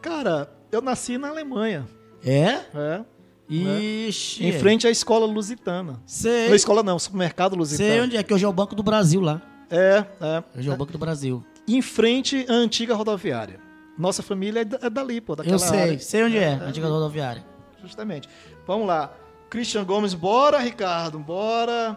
Cara, 0.00 0.50
eu 0.72 0.80
nasci 0.82 1.16
na 1.18 1.28
Alemanha. 1.28 1.86
É? 2.24 2.60
É. 2.74 3.04
Ixi. 3.48 4.44
Em 4.44 4.52
frente 4.52 4.86
à 4.86 4.90
escola 4.90 5.26
lusitana. 5.26 6.00
Sei. 6.04 6.48
Não, 6.48 6.54
escola 6.56 6.82
não, 6.82 6.98
supermercado 6.98 7.54
lusitano. 7.54 7.88
Sei 7.88 8.00
onde 8.00 8.16
é, 8.16 8.22
que 8.22 8.34
hoje 8.34 8.44
é 8.44 8.48
o 8.48 8.52
Banco 8.52 8.74
do 8.74 8.82
Brasil 8.82 9.20
lá. 9.20 9.40
É, 9.70 10.04
é. 10.20 10.58
Hoje 10.58 10.68
é 10.68 10.72
o 10.72 10.76
Banco 10.76 10.92
do 10.92 10.98
Brasil. 10.98 11.44
Em 11.68 11.80
frente 11.82 12.44
à 12.48 12.52
antiga 12.52 12.94
rodoviária. 12.94 13.60
Nossa 13.98 14.22
família 14.22 14.60
é, 14.60 14.86
é 14.86 14.90
dali, 14.90 15.20
pô, 15.20 15.34
daquela 15.34 15.54
Eu 15.54 15.58
sei, 15.58 15.80
área. 15.80 15.98
sei 15.98 16.24
onde 16.24 16.36
é, 16.36 16.54
a 16.54 16.64
antiga 16.64 16.88
rodoviária. 16.88 17.44
Justamente. 17.80 18.28
Vamos 18.66 18.86
lá. 18.86 19.12
Christian 19.48 19.84
Gomes, 19.84 20.12
bora, 20.12 20.58
Ricardo, 20.58 21.18
bora. 21.18 21.96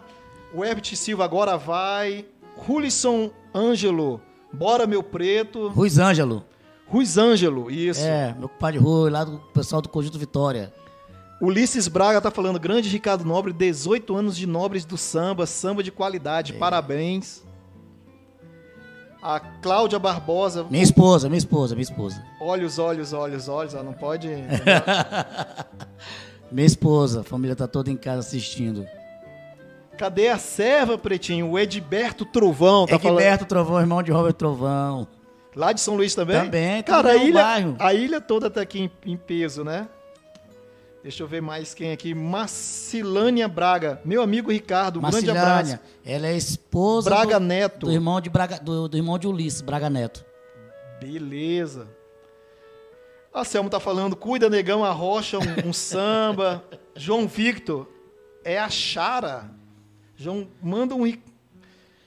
O 0.54 0.64
Herbert 0.64 0.94
Silva 0.96 1.24
agora 1.24 1.56
vai. 1.56 2.24
Rulisson 2.56 3.30
Ângelo, 3.54 4.20
bora, 4.52 4.86
meu 4.86 5.02
preto. 5.02 5.68
Ruiz 5.68 5.98
Ângelo. 5.98 6.44
Ruiz 6.86 7.16
Ângelo, 7.16 7.70
isso. 7.70 8.00
É, 8.04 8.34
meu 8.38 8.48
compadre 8.48 8.78
Rui, 8.78 9.10
lá 9.10 9.24
do 9.24 9.38
pessoal 9.54 9.80
do 9.80 9.88
Conjunto 9.88 10.18
Vitória. 10.18 10.72
Ulisses 11.40 11.88
Braga 11.88 12.20
tá 12.20 12.30
falando, 12.30 12.58
grande 12.60 12.88
Ricardo 12.88 13.24
Nobre, 13.24 13.52
18 13.52 14.14
anos 14.14 14.36
de 14.36 14.46
nobres 14.46 14.84
do 14.84 14.98
samba, 14.98 15.46
samba 15.46 15.82
de 15.82 15.90
qualidade, 15.90 16.52
parabéns. 16.52 17.42
A 19.22 19.38
Cláudia 19.40 19.98
Barbosa, 19.98 20.64
Minha 20.68 20.82
esposa, 20.82 21.28
minha 21.28 21.38
esposa, 21.38 21.74
minha 21.74 21.82
esposa. 21.82 22.22
olhos, 22.40 22.78
olhos, 22.78 23.12
olhos, 23.12 23.48
olhos, 23.48 23.74
ó, 23.74 23.82
não 23.82 23.92
pode... 23.92 24.28
Minha 26.50 26.66
esposa, 26.66 27.20
a 27.20 27.22
família 27.24 27.54
tá 27.54 27.68
toda 27.68 27.90
em 27.90 27.96
casa 27.96 28.20
assistindo. 28.20 28.84
Cadê 30.00 30.28
a 30.28 30.38
serva, 30.38 30.96
Pretinho? 30.96 31.50
O 31.50 31.58
Edberto 31.58 32.24
Trovão, 32.24 32.86
tá 32.86 32.98
falando... 32.98 33.20
Egberto 33.20 33.44
Trovão, 33.44 33.78
irmão 33.78 34.02
de 34.02 34.10
Robert 34.10 34.32
Trovão. 34.32 35.06
Lá 35.54 35.74
de 35.74 35.80
São 35.82 35.94
Luís 35.94 36.14
também? 36.14 36.40
Também, 36.40 36.82
Cara, 36.82 37.10
também 37.10 37.18
a 37.18 37.20
é 37.20 37.22
um 37.22 37.28
ilha, 37.28 37.42
bairro. 37.42 37.76
a 37.78 37.92
ilha 37.92 38.18
toda 38.18 38.48
tá 38.48 38.62
aqui 38.62 38.80
em, 38.80 38.90
em 39.04 39.14
peso, 39.14 39.62
né? 39.62 39.90
Deixa 41.02 41.22
eu 41.22 41.26
ver 41.26 41.42
mais 41.42 41.74
quem 41.74 41.92
aqui. 41.92 42.14
Marcilânia 42.14 43.46
Braga. 43.46 44.00
Meu 44.02 44.22
amigo 44.22 44.50
Ricardo, 44.50 45.00
um 45.00 45.02
grande 45.02 45.30
abraço. 45.30 45.78
Ela 46.02 46.28
é 46.28 46.34
esposa 46.34 47.10
Braga 47.10 47.38
do, 47.38 47.44
Neto. 47.44 47.86
do 47.86 47.92
irmão 47.92 48.22
de 48.22 48.30
Braga, 48.30 48.58
do, 48.58 48.88
do 48.88 48.96
irmão 48.96 49.18
de 49.18 49.28
Ulisses, 49.28 49.60
Braga 49.60 49.90
Neto. 49.90 50.24
Beleza. 50.98 51.86
A 53.34 53.44
Selma 53.44 53.68
tá 53.68 53.78
falando, 53.78 54.16
cuida, 54.16 54.48
negão, 54.48 54.82
arrocha 54.82 55.36
um, 55.38 55.68
um 55.68 55.72
samba. 55.74 56.64
João 56.96 57.28
Victor, 57.28 57.86
é 58.42 58.58
a 58.58 58.70
Chara. 58.70 59.59
João, 60.20 60.46
manda 60.62 60.94
um... 60.94 61.10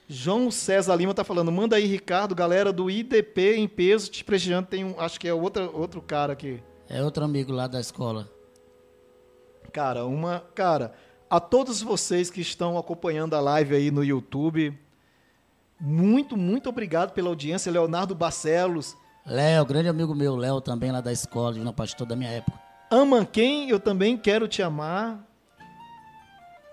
João 0.08 0.48
César 0.48 0.94
Lima 0.94 1.12
tá 1.12 1.24
falando, 1.24 1.50
manda 1.50 1.74
aí, 1.74 1.84
Ricardo, 1.84 2.32
galera 2.32 2.72
do 2.72 2.88
IDP 2.88 3.56
em 3.56 3.66
peso, 3.66 4.08
te 4.08 4.22
prestigiando. 4.22 4.68
Tem 4.68 4.84
um, 4.84 5.00
acho 5.00 5.18
que 5.18 5.26
é 5.26 5.34
outra, 5.34 5.68
outro 5.68 6.00
cara 6.00 6.32
aqui. 6.32 6.62
É 6.88 7.02
outro 7.02 7.24
amigo 7.24 7.50
lá 7.50 7.66
da 7.66 7.80
escola. 7.80 8.30
Cara, 9.72 10.04
uma. 10.04 10.44
Cara, 10.54 10.94
a 11.28 11.40
todos 11.40 11.82
vocês 11.82 12.30
que 12.30 12.40
estão 12.40 12.78
acompanhando 12.78 13.34
a 13.34 13.40
live 13.40 13.74
aí 13.74 13.90
no 13.90 14.04
YouTube, 14.04 14.78
muito, 15.80 16.36
muito 16.36 16.68
obrigado 16.68 17.12
pela 17.14 17.30
audiência. 17.30 17.72
Leonardo 17.72 18.14
Barcelos. 18.14 18.96
Léo, 19.26 19.66
grande 19.66 19.88
amigo 19.88 20.14
meu, 20.14 20.36
Léo 20.36 20.60
também 20.60 20.92
lá 20.92 21.00
da 21.00 21.10
escola, 21.10 21.52
Divino 21.52 21.72
Pastor 21.72 22.06
da 22.06 22.14
minha 22.14 22.30
época. 22.30 22.60
Ama 22.92 23.26
quem? 23.26 23.70
Eu 23.70 23.80
também 23.80 24.16
quero 24.16 24.46
te 24.46 24.62
amar. 24.62 25.33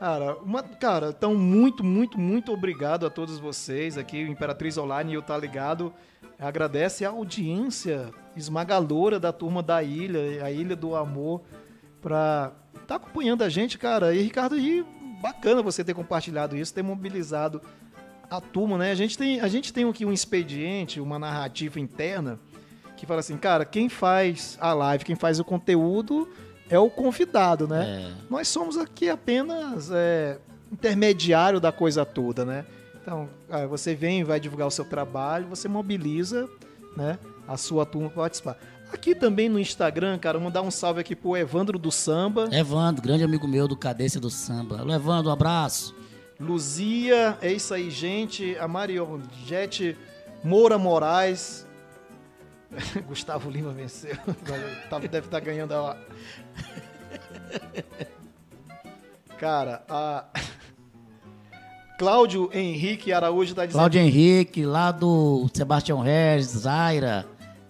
Cara, 0.02 0.36
uma, 0.38 0.64
cara, 0.64 1.14
então 1.16 1.36
muito, 1.36 1.84
muito, 1.84 2.20
muito 2.20 2.52
obrigado 2.52 3.06
a 3.06 3.10
todos 3.12 3.38
vocês 3.38 4.00
aqui. 4.00 4.24
O 4.24 4.28
Imperatriz 4.28 4.76
Online 4.76 5.14
e 5.14 5.18
o 5.20 5.22
Tá 5.22 5.38
Ligado 5.38 5.94
agradece 6.40 7.06
a 7.06 7.10
audiência 7.10 8.10
esmagadora 8.36 9.20
da 9.20 9.32
turma 9.32 9.62
da 9.62 9.84
Ilha, 9.84 10.44
a 10.44 10.52
Ilha 10.52 10.76
do 10.76 10.96
Amor, 10.96 11.44
pra 12.02 12.52
tá 12.88 12.96
acompanhando 12.96 13.44
a 13.44 13.50
gente, 13.50 13.78
cara. 13.78 14.12
E 14.12 14.24
Ricardo, 14.24 14.58
e 14.58 14.84
bacana 15.22 15.62
você 15.62 15.84
ter 15.84 15.94
compartilhado 15.94 16.58
isso, 16.58 16.74
ter 16.74 16.82
mobilizado 16.82 17.62
a 18.28 18.42
turma, 18.42 18.80
né? 18.80 18.90
A 18.90 18.96
gente 18.96 19.16
tem, 19.16 19.40
a 19.40 19.48
gente 19.48 19.72
tem 19.72 19.88
aqui 19.88 20.04
um 20.04 20.12
expediente, 20.12 21.00
uma 21.00 21.20
narrativa 21.20 21.80
interna 21.80 22.40
que 22.98 23.06
fala 23.06 23.20
assim, 23.20 23.38
cara, 23.38 23.66
quem 23.66 23.88
faz 23.88 24.58
a 24.60 24.74
live, 24.74 25.06
quem 25.06 25.16
faz 25.16 25.40
o 25.40 25.44
conteúdo 25.44 26.28
é 26.72 26.80
o 26.80 26.90
convidado, 26.90 27.68
né? 27.68 28.08
É. 28.08 28.12
Nós 28.30 28.48
somos 28.48 28.78
aqui 28.78 29.10
apenas 29.10 29.92
é, 29.92 30.40
intermediário 30.72 31.60
da 31.60 31.72
coisa 31.72 32.06
toda, 32.06 32.46
né? 32.46 32.66
Então, 33.02 33.30
ah, 33.50 33.66
você 33.66 33.94
vem, 33.94 34.24
vai 34.24 34.40
divulgar 34.40 34.68
o 34.68 34.72
seu 34.72 34.86
trabalho, 34.86 35.48
você 35.48 35.68
mobiliza, 35.68 36.48
né, 36.96 37.18
a 37.48 37.58
sua 37.58 37.86
turma 37.86 38.10
para 38.10 38.22
participar. 38.22 38.58
Aqui 38.94 39.16
também 39.16 39.50
no 39.50 39.60
Instagram, 39.60 40.18
cara, 40.20 40.40
mandar 40.40 40.62
um 40.62 40.72
salve 40.72 41.02
aqui 41.02 41.16
pro 41.16 41.36
Evandro 41.36 41.80
do 41.80 41.92
Samba, 41.92 42.48
Evandro, 42.52 43.02
grande 43.02 43.24
amigo 43.24 43.48
meu 43.48 43.68
do 43.68 43.76
Cadência 43.76 44.20
do 44.20 44.30
Samba. 44.30 44.80
Alô, 44.80 44.94
Evandro, 44.94 45.30
um 45.30 45.34
abraço. 45.34 45.96
Luzia, 46.40 47.38
é 47.42 47.52
isso 47.52 47.74
aí, 47.74 47.90
gente. 47.90 48.58
A 48.58 48.68
Mariongete 48.68 49.98
Moura 50.44 50.78
Moraes. 50.78 51.66
Gustavo 53.08 53.50
Lima 53.50 53.72
venceu. 53.72 54.16
Tava- 54.90 55.08
Deve 55.08 55.28
estar 55.28 55.40
ganhando 55.40 55.74
a. 55.74 55.96
Cara, 59.38 59.84
a. 59.90 60.26
Cláudio 61.98 62.50
Henrique 62.54 63.14
Araújo 63.14 63.54
tá 63.54 63.66
dizendo. 63.66 63.80
Cláudio 63.80 64.02
Henrique, 64.02 64.66
lá 64.66 64.92
do 64.92 65.48
Sebastião 65.54 66.00
Regis, 66.00 66.48
Zaira, 66.52 67.28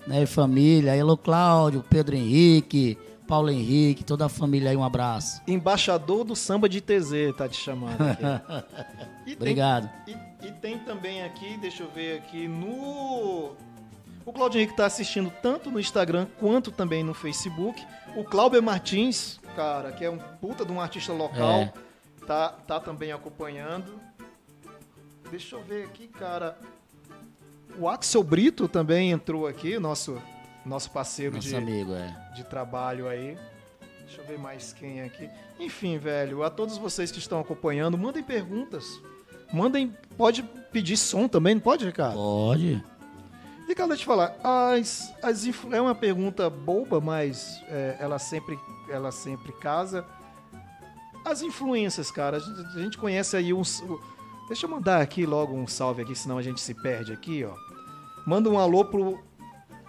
né, 0.08 0.24
e 0.24 0.26
família. 0.26 1.00
Alô, 1.02 1.18
Cláudio, 1.18 1.84
Pedro 1.90 2.16
Henrique, 2.16 2.98
Paulo 3.28 3.50
Henrique, 3.50 4.06
toda 4.06 4.26
a 4.26 4.30
família 4.30 4.70
aí, 4.72 4.78
um 4.78 4.84
abraço. 4.86 5.42
Embaixador 5.46 6.24
do 6.24 6.34
samba 6.36 6.70
de 6.70 6.80
TZ, 6.80 7.36
tá 7.38 7.48
te 7.50 7.58
chamando 7.58 8.02
aqui. 8.02 8.24
E 9.24 9.26
tem- 9.26 9.36
Obrigado. 9.36 9.88
E, 10.08 10.18
e 10.48 10.52
tem 10.54 10.80
também 10.80 11.22
aqui, 11.24 11.56
deixa 11.58 11.84
eu 11.84 11.92
ver 11.92 12.18
aqui, 12.18 12.48
no. 12.48 13.52
O 14.26 14.32
Claudio 14.32 14.60
Henrique 14.60 14.76
tá 14.76 14.86
assistindo 14.86 15.32
tanto 15.42 15.72
no 15.72 15.80
Instagram 15.80 16.28
quanto 16.40 16.72
também 16.72 17.04
no 17.04 17.14
Facebook. 17.14 17.84
O 18.16 18.24
Cláudio 18.24 18.62
Martins, 18.62 19.40
cara, 19.56 19.92
que 19.92 20.04
é 20.06 20.10
um 20.10 20.18
puta 20.18 20.64
de 20.66 20.72
um 20.72 20.80
artista 20.80 21.12
local, 21.14 21.62
É. 21.62 21.74
tá, 22.26 22.50
tá 22.50 22.80
também 22.80 23.12
acompanhando. 23.12 24.00
Deixa 25.30 25.56
eu 25.56 25.64
ver 25.64 25.86
aqui, 25.86 26.08
cara. 26.08 26.58
O 27.80 27.88
Axel 27.88 28.22
Brito 28.24 28.68
também 28.68 29.12
entrou 29.12 29.48
aqui, 29.48 29.80
nosso, 29.80 30.22
nosso 30.66 30.92
parceiro 30.92 31.36
Nosso 31.36 31.48
de, 31.48 31.56
amigo, 31.56 31.94
é. 31.94 32.34
de 32.36 32.44
trabalho 32.44 33.08
aí. 33.08 33.38
Deixa 34.06 34.22
eu 34.22 34.28
ver 34.28 34.38
mais 34.38 34.74
quem 34.74 35.00
é 35.00 35.06
aqui. 35.06 35.30
Enfim, 35.58 35.98
velho, 35.98 36.44
a 36.44 36.50
todos 36.50 36.78
vocês 36.78 37.12
que 37.12 37.20
estão 37.20 37.40
acompanhando, 37.40 37.98
mandem 37.98 38.22
perguntas. 38.22 38.86
Mandem. 39.54 39.96
Pode 40.18 40.44
pedir 40.72 40.98
som 40.98 41.28
também, 41.30 41.56
não 41.56 41.62
pode, 41.62 41.86
Ricardo? 41.86 42.16
Pode. 42.16 42.84
Ricardo, 43.68 43.90
deixa 43.90 43.94
eu 43.94 43.98
te 43.98 44.06
falar. 44.06 44.36
As, 44.44 45.14
as 45.22 45.46
é 45.72 45.82
uma 45.82 45.96
pergunta 45.96 46.50
boba, 46.50 47.00
mas 47.00 47.62
é, 47.68 47.98
ela, 48.00 48.20
sempre, 48.20 48.60
ela 48.90 49.12
sempre 49.12 49.52
casa. 49.54 50.06
As 51.24 51.42
influências, 51.42 52.12
cara, 52.12 52.38
a 52.38 52.40
gente, 52.40 52.60
a 52.60 52.80
gente 52.80 52.98
conhece 52.98 53.38
aí 53.38 53.54
uns. 53.54 53.84
Deixa 54.48 54.66
eu 54.66 54.70
mandar 54.70 55.02
aqui 55.02 55.26
logo 55.26 55.54
um 55.56 55.68
salve 55.68 56.02
aqui, 56.02 56.16
senão 56.16 56.38
a 56.38 56.42
gente 56.42 56.60
se 56.60 56.74
perde 56.74 57.14
aqui, 57.14 57.44
ó. 57.46 57.54
Manda 58.26 58.50
um 58.50 58.60
alô 58.60 58.84
pro 58.86 59.20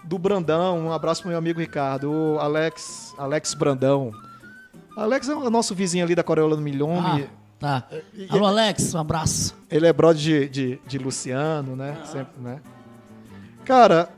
do 0.03 0.17
Brandão, 0.17 0.79
um 0.79 0.91
abraço 0.91 1.21
pro 1.21 1.29
meu 1.29 1.37
amigo 1.37 1.59
Ricardo, 1.59 2.11
o 2.11 2.39
Alex, 2.39 3.13
Alex 3.17 3.53
Brandão. 3.53 4.11
Alex 4.95 5.29
é 5.29 5.33
o 5.33 5.49
nosso 5.49 5.73
vizinho 5.73 6.03
ali 6.03 6.13
da 6.13 6.23
Coreola 6.23 6.55
do 6.55 6.61
Milhome. 6.61 7.27
Ah, 7.61 7.83
tá. 7.83 7.87
Alô, 8.29 8.45
Alex, 8.45 8.93
um 8.93 8.99
abraço. 8.99 9.55
Ele 9.71 9.87
é 9.87 9.93
brother 9.93 10.21
de, 10.21 10.49
de, 10.49 10.81
de 10.85 10.97
Luciano, 10.97 11.75
né? 11.75 11.97
Sempre, 12.05 12.41
né? 12.41 12.61
Cara, 13.65 14.09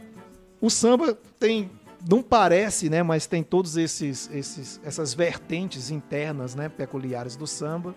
o 0.62 0.70
samba 0.70 1.18
tem. 1.40 1.70
Não 2.08 2.22
parece, 2.22 2.90
né? 2.90 3.02
Mas 3.02 3.26
tem 3.26 3.42
todos 3.44 3.78
esses, 3.78 4.30
esses 4.32 4.80
essas 4.84 5.14
vertentes 5.14 5.90
internas, 5.90 6.54
né? 6.54 6.70
Peculiares 6.70 7.36
do 7.36 7.48
samba. 7.48 7.96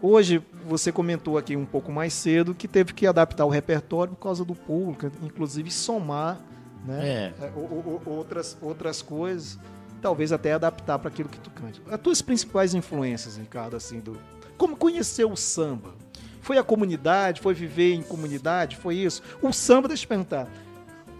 Hoje, 0.00 0.40
você 0.64 0.92
comentou 0.92 1.36
aqui 1.36 1.56
um 1.56 1.64
pouco 1.66 1.90
mais 1.90 2.12
cedo 2.12 2.54
que 2.54 2.68
teve 2.68 2.92
que 2.92 3.04
adaptar 3.04 3.44
o 3.44 3.48
repertório 3.48 4.14
por 4.14 4.20
causa 4.22 4.44
do 4.44 4.54
público, 4.54 5.10
inclusive 5.24 5.70
somar 5.72 6.40
né? 6.86 7.32
É. 7.42 7.50
o- 7.56 8.00
outras, 8.06 8.56
outras 8.62 9.02
coisas, 9.02 9.58
talvez 10.00 10.30
até 10.30 10.52
adaptar 10.52 11.00
para 11.00 11.08
aquilo 11.08 11.28
que 11.28 11.40
tu 11.40 11.50
cante. 11.50 11.82
As 11.90 12.00
tuas 12.00 12.22
principais 12.22 12.74
influências, 12.74 13.36
Ricardo, 13.36 13.74
assim, 13.76 13.98
do. 13.98 14.16
Como 14.56 14.76
conhecer 14.76 15.24
o 15.24 15.34
samba? 15.36 15.94
Foi 16.40 16.58
a 16.58 16.62
comunidade? 16.62 17.40
Foi 17.40 17.54
viver 17.54 17.94
em 17.94 18.02
comunidade? 18.02 18.76
Foi 18.76 18.96
isso? 18.96 19.22
O 19.42 19.52
samba, 19.52 19.88
deixa 19.88 20.02
eu 20.02 20.06
te 20.06 20.08
perguntar. 20.08 20.48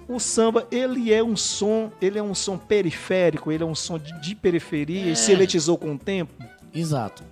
O 0.09 0.19
samba, 0.19 0.67
ele 0.71 1.13
é 1.13 1.23
um 1.23 1.37
som, 1.37 1.93
ele 2.01 2.19
é 2.19 2.23
um 2.23 2.35
som 2.35 2.57
periférico, 2.57 3.53
ele 3.53 3.63
é 3.63 3.67
um 3.67 3.75
som 3.75 3.99
de, 3.99 4.19
de 4.21 4.35
periferia 4.35 5.13
e 5.13 5.17
se 5.17 5.33
eletizou 5.33 5.77
com 5.77 5.95
o 5.95 5.99
tempo? 5.99 6.33
Exato. 6.73 7.23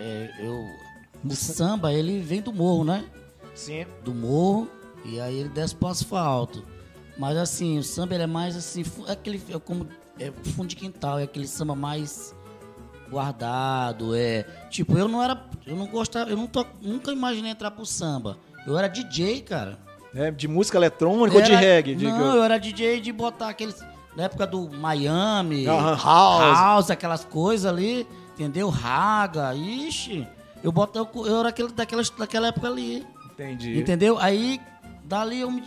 É, 0.00 0.30
eu, 0.40 0.64
o 1.24 1.34
samba, 1.34 1.92
ele 1.92 2.20
vem 2.20 2.40
do 2.40 2.52
morro, 2.52 2.84
né? 2.84 3.04
Sim. 3.54 3.86
Do 4.02 4.12
morro, 4.12 4.68
e 5.04 5.20
aí 5.20 5.38
ele 5.38 5.48
desce 5.48 5.76
pro 5.76 5.88
asfalto. 5.88 6.64
Mas 7.16 7.36
assim, 7.36 7.78
o 7.78 7.84
samba 7.84 8.14
ele 8.14 8.24
é 8.24 8.26
mais 8.26 8.56
assim, 8.56 8.84
é 9.06 9.12
aquele 9.12 9.42
é 9.52 9.58
como 9.58 9.86
é 10.18 10.32
fundo 10.50 10.68
de 10.68 10.76
quintal, 10.76 11.18
é 11.18 11.24
aquele 11.24 11.46
samba 11.46 11.74
mais 11.74 12.34
guardado, 13.10 14.14
é. 14.14 14.44
Tipo, 14.70 14.96
eu 14.98 15.08
não 15.08 15.22
era, 15.22 15.40
eu 15.66 15.76
não 15.76 15.86
gostava, 15.86 16.30
eu 16.30 16.36
não 16.36 16.46
to, 16.46 16.66
nunca 16.80 17.12
imaginei 17.12 17.50
entrar 17.52 17.70
pro 17.70 17.84
samba. 17.86 18.38
Eu 18.66 18.76
era 18.78 18.88
DJ, 18.88 19.40
cara. 19.42 19.78
É, 20.14 20.30
de 20.30 20.48
música 20.48 20.78
eletrônica 20.78 21.36
ou 21.36 21.42
de 21.42 21.50
Era- 21.52 21.60
reggae? 21.60 21.94
diga? 21.94 22.10
Não, 22.12 22.36
eu 22.36 22.42
era 22.42 22.58
DJ 22.58 23.00
de 23.00 23.12
botar 23.12 23.48
aqueles. 23.48 23.76
Na 24.16 24.24
época 24.24 24.46
do 24.46 24.68
Miami, 24.70 25.64
house. 25.66 26.02
house, 26.02 26.90
aquelas 26.90 27.24
coisas 27.24 27.70
ali, 27.70 28.04
entendeu? 28.34 28.68
Raga, 28.68 29.54
ixi. 29.54 30.26
Eu, 30.64 30.72
boto, 30.72 30.98
eu, 31.24 31.38
era 31.38 31.50
aquele, 31.50 31.68
daquela, 31.70 32.02
daquela 32.18 32.48
época 32.48 32.66
ali. 32.66 33.06
Entendi. 33.32 33.78
Entendeu? 33.78 34.18
Aí, 34.18 34.60
dali 35.04 35.40
eu 35.40 35.50
me 35.52 35.62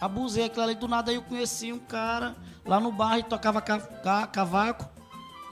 abusei 0.00 0.44
aquilo 0.44 0.62
ali. 0.62 0.74
Do 0.76 0.86
nada 0.86 1.10
aí 1.10 1.16
eu 1.16 1.22
conheci 1.22 1.72
um 1.72 1.78
cara 1.80 2.36
lá 2.64 2.78
no 2.78 2.92
bar 2.92 3.18
e 3.18 3.24
tocava 3.24 3.60
ca- 3.60 3.80
ca- 3.80 4.26
cavaco. 4.28 4.88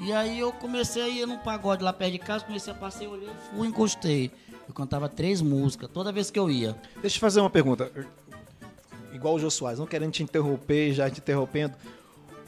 E 0.04 0.12
aí 0.12 0.38
eu 0.40 0.52
comecei 0.52 1.02
a 1.02 1.08
ir 1.08 1.26
num 1.26 1.38
pagode 1.38 1.82
lá 1.84 1.92
perto 1.92 2.12
de 2.12 2.18
casa, 2.18 2.44
comecei 2.44 2.72
a 2.72 2.76
passar, 2.76 3.06
olhei, 3.06 3.28
fui, 3.54 3.68
encostei. 3.68 4.30
Eu 4.66 4.74
cantava 4.74 5.08
três 5.08 5.40
músicas 5.40 5.88
toda 5.92 6.10
vez 6.12 6.30
que 6.30 6.38
eu 6.38 6.50
ia. 6.50 6.76
Deixa 7.00 7.16
eu 7.16 7.20
fazer 7.20 7.40
uma 7.40 7.50
pergunta. 7.50 7.90
Igual 9.12 9.34
o 9.34 9.38
Jô 9.38 9.50
Soares, 9.50 9.78
não 9.78 9.86
querendo 9.86 10.12
te 10.12 10.22
interromper, 10.22 10.92
já 10.92 11.08
te 11.10 11.20
interrompendo. 11.20 11.74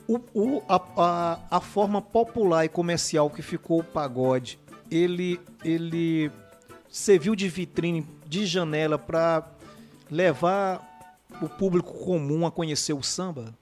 O, 0.09 0.19
o- 0.35 0.63
a, 0.69 0.81
a- 0.97 1.39
a 1.51 1.61
forma 1.61 2.03
popular 2.03 2.65
e 2.65 2.69
comercial 2.69 3.31
que 3.31 3.43
ficou 3.43 3.81
o 3.81 3.85
pagode, 3.85 4.59
ele, 4.91 5.41
ele 5.65 6.31
serviu 6.89 7.35
de 7.37 7.49
vitrine, 7.49 8.07
de 8.27 8.47
janela 8.47 8.99
para 8.99 9.47
levar 10.11 10.83
o 11.41 11.49
público 11.49 11.93
comum 12.05 12.47
a 12.47 12.51
conhecer 12.51 12.93
o 12.93 13.03
samba? 13.03 13.55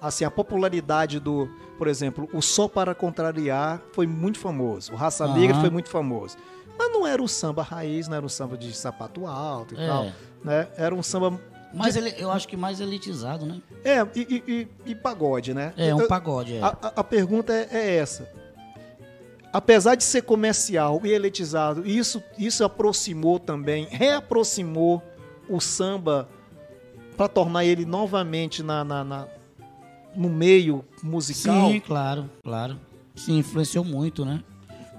Assim, 0.00 0.24
a 0.24 0.30
popularidade 0.30 1.18
do, 1.18 1.48
por 1.78 1.88
exemplo, 1.88 2.28
o 2.32 2.42
Só 2.42 2.68
para 2.68 2.94
Contrariar 2.94 3.80
foi 3.92 4.06
muito 4.06 4.38
famoso, 4.38 4.92
o 4.92 4.96
Raça. 4.96 5.26
Negra 5.32 5.58
foi 5.60 5.70
muito 5.70 5.88
famoso. 5.88 6.36
Mas 6.78 6.92
não 6.92 7.06
era 7.06 7.22
o 7.22 7.26
samba 7.28 7.62
raiz, 7.62 8.06
não 8.06 8.16
era 8.18 8.26
o 8.26 8.28
samba 8.28 8.56
de 8.58 8.70
sapato 8.76 9.26
alto 9.26 9.74
e 9.74 9.80
É. 9.80 9.86
tal. 9.86 10.06
Né? 10.44 10.68
Era 10.76 10.94
um 10.94 11.02
samba. 11.02 11.40
Mas 11.72 11.96
ele, 11.96 12.14
eu 12.18 12.30
acho 12.30 12.46
que 12.46 12.56
mais 12.56 12.80
elitizado, 12.80 13.46
né? 13.46 13.60
É, 13.82 14.00
e, 14.14 14.20
e- 14.46 14.52
e- 14.86 14.90
e 14.90 14.94
pagode, 14.94 15.52
né? 15.54 15.72
É, 15.76 15.94
um 15.94 16.06
pagode, 16.06 16.54
é. 16.56 16.60
A, 16.62 16.68
a- 16.68 16.92
a 16.96 17.04
pergunta 17.04 17.52
é, 17.52 17.68
é 17.72 17.96
essa. 17.96 18.28
Apesar 19.52 19.94
de 19.94 20.04
ser 20.04 20.22
comercial 20.22 21.00
e 21.04 21.10
elitizado, 21.10 21.86
isso, 21.86 22.22
isso 22.38 22.62
aproximou 22.62 23.38
também, 23.38 23.86
reaproximou 23.90 25.02
o 25.48 25.60
samba 25.60 26.28
para 27.16 27.28
tornar 27.28 27.64
ele 27.64 27.86
novamente 27.86 28.62
na, 28.62 28.84
na- 28.84 29.02
na- 29.04 29.28
no 30.16 30.28
meio 30.28 30.84
musical? 31.02 31.70
Sim, 31.70 31.80
claro, 31.80 32.30
claro. 32.42 32.78
Sim, 33.14 33.38
influenciou 33.38 33.84
muito, 33.84 34.24
né? 34.24 34.42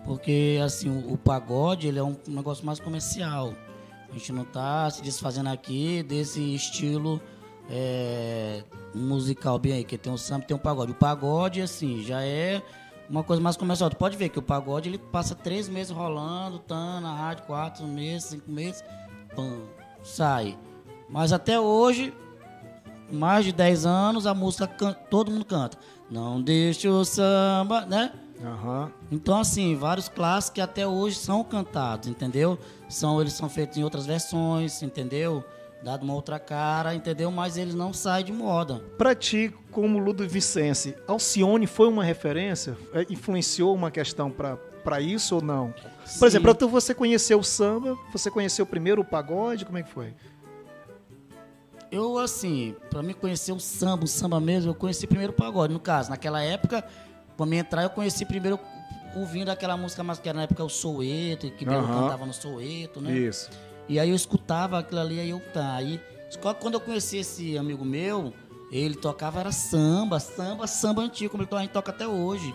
Porque, 0.06 0.60
assim, 0.64 0.90
o, 0.90 1.18
pagode, 1.18 1.88
ele 1.88 2.00
é 2.00 2.04
um 2.04 2.16
negócio 2.28 2.66
mais 2.66 2.80
comercial. 2.80 3.54
A 4.10 4.14
gente 4.14 4.32
não 4.32 4.46
tá 4.46 4.90
se 4.90 5.02
desfazendo 5.02 5.50
aqui 5.50 6.02
desse 6.02 6.56
estilo 6.56 7.22
é, 7.70 8.64
musical 8.96 9.60
bem 9.60 9.74
aí, 9.74 9.84
que 9.84 9.98
tem 9.98 10.12
o 10.12 10.18
samba 10.18 10.46
tem 10.46 10.56
o 10.56 10.60
pagode. 10.60 10.94
O 10.94 10.96
pagode, 10.96 11.62
assim, 11.62 12.04
já 12.04 12.24
é 12.24 12.62
uma 13.10 13.24
coisa 13.24 13.42
mais 13.42 13.58
comercial. 13.58 13.90
Tu 13.90 13.98
pode 13.98 14.16
ver 14.16 14.30
que 14.30 14.40
o 14.40 14.42
pagode, 14.42 14.90
ele 14.90 14.98
passa 14.98 15.36
três 15.36 15.68
meses 15.68 15.92
rolando, 15.92 16.60
tá 16.60 17.02
na 17.02 17.14
rádio, 17.14 17.46
quatro 17.46 17.86
meses, 17.86 18.30
cinco 18.30 18.50
meses, 18.50 18.84
pam, 19.36 19.60
sai. 20.04 20.58
Mas 21.10 21.32
até 21.32 21.60
hoje, 21.60 22.14
mais 23.12 23.46
de 23.46 23.52
10 23.52 23.86
anos, 23.86 24.26
a 24.28 24.34
música 24.34 24.68
todo 25.10 25.32
mundo 25.32 25.46
canta. 25.46 25.78
Não 26.10 26.42
deixe 26.42 26.88
o 26.88 27.04
samba, 27.04 27.86
né? 27.86 28.12
Aham. 28.44 28.92
Então, 29.12 29.40
assim, 29.40 29.76
vários 29.76 30.08
clássicos 30.10 30.56
que 30.56 30.62
até 30.62 30.88
hoje 30.88 31.18
são 31.18 31.44
cantados, 31.44 32.08
entendeu? 32.08 32.58
São, 32.88 33.20
eles 33.20 33.34
são 33.34 33.50
feitos 33.50 33.78
em 33.78 33.84
outras 33.84 34.06
versões, 34.06 34.82
entendeu? 34.82 35.44
Dado 35.84 36.04
uma 36.04 36.14
outra 36.14 36.40
cara, 36.40 36.96
entendeu? 36.96 37.32
Mas 37.32 37.58
eles 37.58 37.76
não 37.76 37.94
saem 37.94 38.26
de 38.26 38.34
moda. 38.34 38.82
Pra 38.98 39.14
ti, 39.14 39.54
como 39.72 40.00
Ludovicense, 40.00 40.96
Alcione 41.08 41.68
foi 41.68 41.88
uma 41.88 42.04
referência? 42.04 42.78
É, 42.94 43.06
Influenciou 43.10 43.74
uma 43.76 43.92
questão 43.92 44.32
pra 44.32 44.58
pra 44.88 45.02
isso 45.02 45.36
ou 45.36 45.42
não? 45.42 45.74
Por 45.74 45.92
Sim. 46.06 46.26
exemplo, 46.26 46.70
você 46.70 46.94
conheceu 46.94 47.40
o 47.40 47.44
samba, 47.44 47.98
você 48.10 48.32
conheceu 48.32 48.66
primeiro 48.66 49.02
o 49.02 49.06
pagode, 49.06 49.66
como 49.66 49.78
é 49.78 49.84
que 49.84 49.90
foi? 49.92 50.14
Eu, 51.92 52.18
assim, 52.18 52.76
pra 52.90 53.02
mim 53.02 53.14
conhecer 53.14 53.52
o 53.52 53.60
samba, 53.60 54.04
o 54.04 54.08
samba 54.08 54.40
mesmo, 54.40 54.72
eu 54.72 54.76
conheci 54.76 55.08
primeiro 55.08 55.32
o 55.32 55.36
pagode. 55.36 55.74
No 55.74 55.80
caso, 55.80 56.10
naquela 56.10 56.42
época, 56.42 56.84
pra 57.36 57.46
mim 57.46 57.58
entrar, 57.58 57.84
eu 57.84 57.90
conheci 57.90 58.26
primeiro 58.26 58.60
ouvindo 59.16 59.50
aquela 59.50 59.78
música 59.78 60.04
mais 60.04 60.20
que 60.20 60.28
era 60.28 60.38
na 60.38 60.44
época 60.44 60.64
o 60.64 60.70
Soueto, 60.70 61.50
que 61.52 61.66
Aham. 61.66 61.88
cantava 61.88 62.26
no 62.26 62.34
Soueto, 62.34 63.00
né? 63.00 63.18
Isso. 63.18 63.50
E 63.88 64.00
aí 64.00 64.10
eu 64.10 64.16
escutava 64.16 64.80
aquilo 64.80 65.00
ali, 65.00 65.20
aí 65.20 65.30
eu 65.30 65.40
tá. 65.54 65.76
Aí, 65.76 66.00
quando 66.60 66.74
eu 66.74 66.82
conheci 66.82 67.18
esse 67.18 67.58
amigo 67.58 67.86
meu, 67.86 68.34
ele 68.70 68.96
tocava 68.96 69.40
era 69.40 69.52
samba, 69.52 70.20
samba, 70.20 70.68
samba 70.68 71.02
antigo, 71.02 71.32
como 71.32 71.48
a 71.50 71.62
gente 71.62 71.72
toca 71.72 71.92
até 71.92 72.06
hoje. 72.06 72.54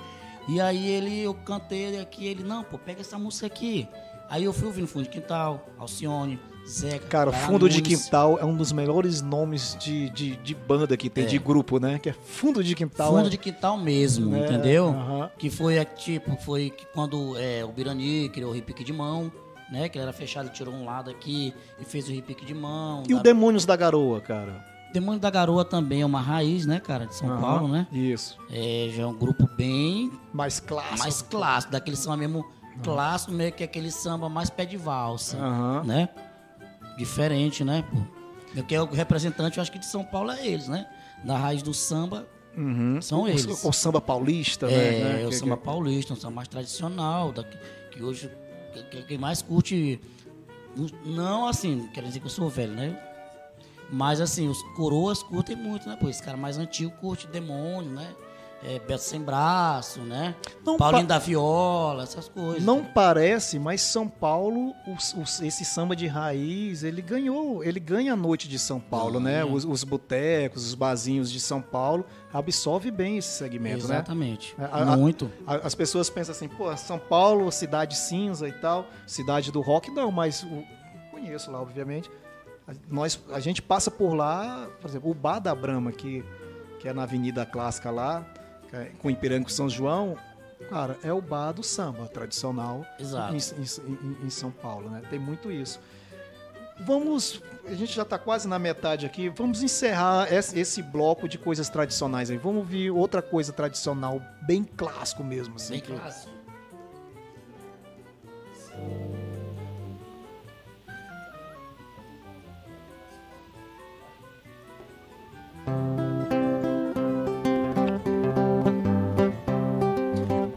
E 0.49 0.61
aí 0.61 0.89
ele, 0.89 1.23
eu 1.23 1.35
cantei 1.35 1.99
aqui, 1.99 2.27
ele, 2.27 2.43
não, 2.43 2.63
pô, 2.63 2.77
pega 2.77 3.01
essa 3.01 3.19
música 3.19 3.47
aqui. 3.47 3.89
Aí 4.29 4.45
eu 4.45 4.53
fui 4.53 4.67
ouvindo 4.67 4.87
Fundo 4.87 5.05
de 5.05 5.09
Quintal, 5.11 5.67
Alcione, 5.79 6.39
Zeca. 6.67 7.07
Cara, 7.09 7.33
Fundo 7.33 7.69
de. 7.69 7.83
Quintal 7.83 8.39
é 8.39 8.45
um 8.45 8.57
dos 8.57 8.73
melhores 8.73 9.21
nomes 9.21 9.77
de, 9.81 10.09
de, 10.11 10.37
de 10.37 10.55
banda 10.55 10.97
que 10.97 11.11
tem, 11.11 11.25
É. 11.25 11.27
de 11.27 11.39
grupo, 11.39 11.79
né? 11.79 11.99
Que 11.99 12.11
é 12.11 12.13
Fundo 12.13 12.63
de 12.63 12.75
Quintal. 12.75 13.13
Fundo 13.15 13.27
é- 13.27 13.31
de 13.31 13.37
Quintal 13.39 13.77
mesmo, 13.77 14.35
É, 14.37 14.45
entendeu? 14.45 14.95
Que 15.39 15.51
foi, 15.51 15.85
tipo, 15.85 16.37
foi 16.37 16.73
quando 16.95 17.37
é, 17.39 17.65
o 17.65 17.69
Birani 17.69 18.29
criou 18.29 18.51
o 18.51 18.55
repique 18.55 18.85
de 18.85 18.93
mão, 18.93 19.31
né? 19.71 19.89
Que 19.89 19.99
ele 19.99 20.05
era 20.05 20.13
fechado, 20.13 20.47
ele 20.47 20.55
tirou 20.55 20.73
um 20.73 20.85
lado 20.85 21.11
aqui 21.11 21.53
e 21.81 21.85
fez 21.85 22.09
o 22.09 22.13
repique 22.13 22.45
de 22.45 22.55
mão. 22.55 23.03
E 23.09 23.13
o 23.15 23.17
da- 23.19 23.23
Demônios 23.25 23.67
da 23.67 23.75
Garoa, 23.77 24.21
cara? 24.21 24.65
Demônio 24.93 25.19
da 25.19 25.31
Garoa 25.31 25.65
também 25.65 26.03
é 26.03 26.07
uma 26.07 26.21
raiz, 26.21 26.67
né, 26.67 26.79
cara, 26.79 27.07
de 27.07 27.15
São 27.15 27.29
Aham, 27.31 27.41
Paulo, 27.41 27.69
né? 27.69 27.87
Isso. 27.91 28.37
É, 28.51 28.91
já 28.95 29.03
é 29.05 29.07
um 29.07 29.15
grupo 29.15 29.49
bem 29.57 30.13
Mais 30.33 30.61
clássico. 30.61 30.99
mais 30.99 31.23
clássico, 31.23 31.73
daquele 31.73 31.97
samba 31.97 32.19
mesmo 32.19 32.45
clássico, 32.85 33.33
meio 33.33 33.53
que 33.53 33.65
aquele 33.65 33.91
samba 33.91 34.29
mais 34.29 34.51
pé 34.51 34.65
de 34.67 34.77
valsa, 34.77 35.39
Aham. 35.39 35.83
né? 35.85 36.09
Diferente, 36.97 37.65
né, 37.65 37.85
pô? 37.91 37.99
Porque 38.55 38.77
o 38.77 38.85
representante, 38.87 39.57
eu 39.59 39.63
acho 39.63 39.73
que 39.73 39.79
de 39.79 39.87
São 39.87 40.05
Paulo 40.05 40.31
é 40.31 40.47
eles, 40.47 40.69
né? 40.69 40.87
Da 41.25 41.37
raiz 41.39 41.63
do 41.63 41.73
samba 41.73 42.27
Uhum. 42.57 43.01
são 43.01 43.23
O- 43.23 43.29
eles. 43.29 43.45
O, 43.65 43.69
o 43.69 43.73
samba 43.73 44.01
paulista, 44.01 44.67
é, 44.67 44.71
né? 44.71 45.13
né? 45.21 45.27
o 45.27 45.31
Que- 45.31 45.37
samba 45.37 45.57
que- 45.57 45.65
paulista, 45.65 46.13
um 46.13 46.17
samba 46.17 46.35
mais 46.37 46.49
tradicional, 46.49 47.33
da, 47.33 47.43
que 47.45 48.03
hoje 48.03 48.31
que- 48.75 48.83
que- 48.85 49.03
quem 49.05 49.19
mais 49.19 49.41
curte, 49.41 50.01
não 51.05 51.47
assim, 51.47 51.89
quero 51.95 52.07
dizer 52.07 52.21
que 52.21 52.27
eu 52.27 52.31
sou 52.31 52.49
velho, 52.49 52.73
né? 52.73 52.99
Mas 53.91 54.21
assim, 54.21 54.49
os 54.49 54.63
coroas 54.75 55.23
curtem 55.23 55.55
muito, 55.57 55.87
né? 55.89 55.97
Pô, 56.01 56.09
esse 56.09 56.23
cara 56.23 56.37
mais 56.37 56.57
antigo 56.59 56.91
curte 57.01 57.27
demônio, 57.27 57.91
né? 57.91 58.09
É, 58.65 58.79
Beto 58.79 59.03
Sem 59.03 59.21
Braço, 59.21 60.01
né? 60.01 60.35
Não 60.65 60.77
Paulinho 60.77 61.03
pa- 61.03 61.15
da 61.15 61.19
Viola, 61.19 62.05
essas 62.05 62.29
coisas. 62.29 62.63
Não 62.63 62.85
parece, 62.85 63.59
mas 63.59 63.81
São 63.83 64.07
Paulo, 64.09 64.73
os- 64.87 65.15
os- 65.15 65.43
esse 65.43 65.65
samba 65.65 65.97
de 65.97 66.07
raiz, 66.07 66.83
ele 66.85 67.03
ganhou, 67.03 67.65
ele 67.65 67.81
ganha 67.81 68.13
a 68.13 68.17
noite 68.17 68.49
de 68.49 68.59
São 68.59 68.79
Paulo, 68.79 69.19
né? 69.19 69.45
Os, 69.45 69.65
os 69.65 69.83
botecos, 69.85 70.65
os 70.67 70.75
barzinhos 70.75 71.31
de 71.31 71.41
São 71.41 71.61
Paulo, 71.61 72.05
absorve 72.33 72.91
bem 72.91 73.19
esse 73.19 73.29
segmento, 73.37 73.87
né? 73.89 73.97
Exatamente. 73.97 74.55
A- 74.59 74.93
a- 74.93 74.97
Muito. 74.97 75.31
A- 75.47 75.57
As 75.67 75.75
pessoas 75.75 76.09
pensam 76.09 76.33
assim, 76.33 76.49
pô, 76.49 76.75
São 76.77 76.99
Paulo, 76.99 77.51
cidade 77.51 77.97
cinza 77.97 78.49
e 78.49 78.53
tal, 78.53 78.87
cidade 79.07 79.51
do 79.51 79.61
rock, 79.61 79.91
não, 79.91 80.11
mas 80.13 80.43
o, 80.45 80.65
conheço 81.11 81.51
lá, 81.51 81.61
obviamente. 81.61 82.11
A- 82.67 82.73
Nós, 82.89 83.21
a 83.33 83.41
gente 83.41 83.61
passa 83.61 83.91
por 83.91 84.15
lá, 84.15 84.69
por 84.81 84.89
exemplo, 84.89 85.11
o 85.11 85.15
Bar 85.15 85.41
da 85.41 85.53
Brama, 85.55 85.91
que, 85.91 86.25
que 86.79 86.89
é 86.89 86.93
na 86.93 87.03
Avenida 87.03 87.45
Clássica 87.45 87.91
lá, 87.91 88.25
com 88.99 89.11
Ipiranga 89.11 89.49
e 89.49 89.53
São 89.53 89.69
João, 89.69 90.17
cara, 90.69 90.97
é 91.03 91.13
o 91.13 91.21
bar 91.21 91.53
do 91.53 91.63
samba 91.63 92.07
tradicional 92.09 92.85
em, 92.99 93.37
em- 93.61 94.27
em- 94.27 94.31
São 94.31 94.51
Paulo, 94.51 94.89
né? 94.91 95.03
Tem 95.11 95.19
muito 95.19 95.51
isso. 95.51 95.79
Vamos, 96.85 97.43
a 97.67 97.75
gente 97.75 97.93
já 97.95 98.03
está 98.03 98.19
quase 98.19 98.49
na 98.49 98.59
metade 98.59 99.05
aqui, 99.07 99.29
vamos 99.29 99.63
encerrar 99.63 100.33
esse, 100.33 100.59
esse 100.59 100.83
bloco 100.83 101.29
de 101.29 101.39
coisas 101.39 101.69
tradicionais 101.69 102.31
aí. 102.31 102.37
Vamos 102.39 102.59
ouvir 102.61 102.91
outra 102.91 103.21
coisa 103.23 103.53
tradicional, 103.53 104.21
bem 104.47 104.65
clássico 104.65 105.23
mesmo. 105.23 105.57
Assim, 105.57 105.75
Bem 105.75 105.81
que- 105.83 105.93
clássico. 105.93 106.33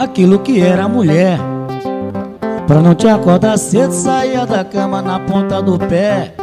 Aquilo 0.06 0.40
que 0.40 0.62
era 0.62 0.88
mulher. 0.88 1.40
Pra 2.68 2.80
não 2.80 2.96
te 2.96 3.08
acordar 3.08 3.58
cedo, 3.58 3.92
saía 3.92 4.46
da 4.46 4.64
cama 4.64 5.02
na 5.02 5.20
ponta 5.20 5.62
do 5.62 5.78
pé. 5.78 6.34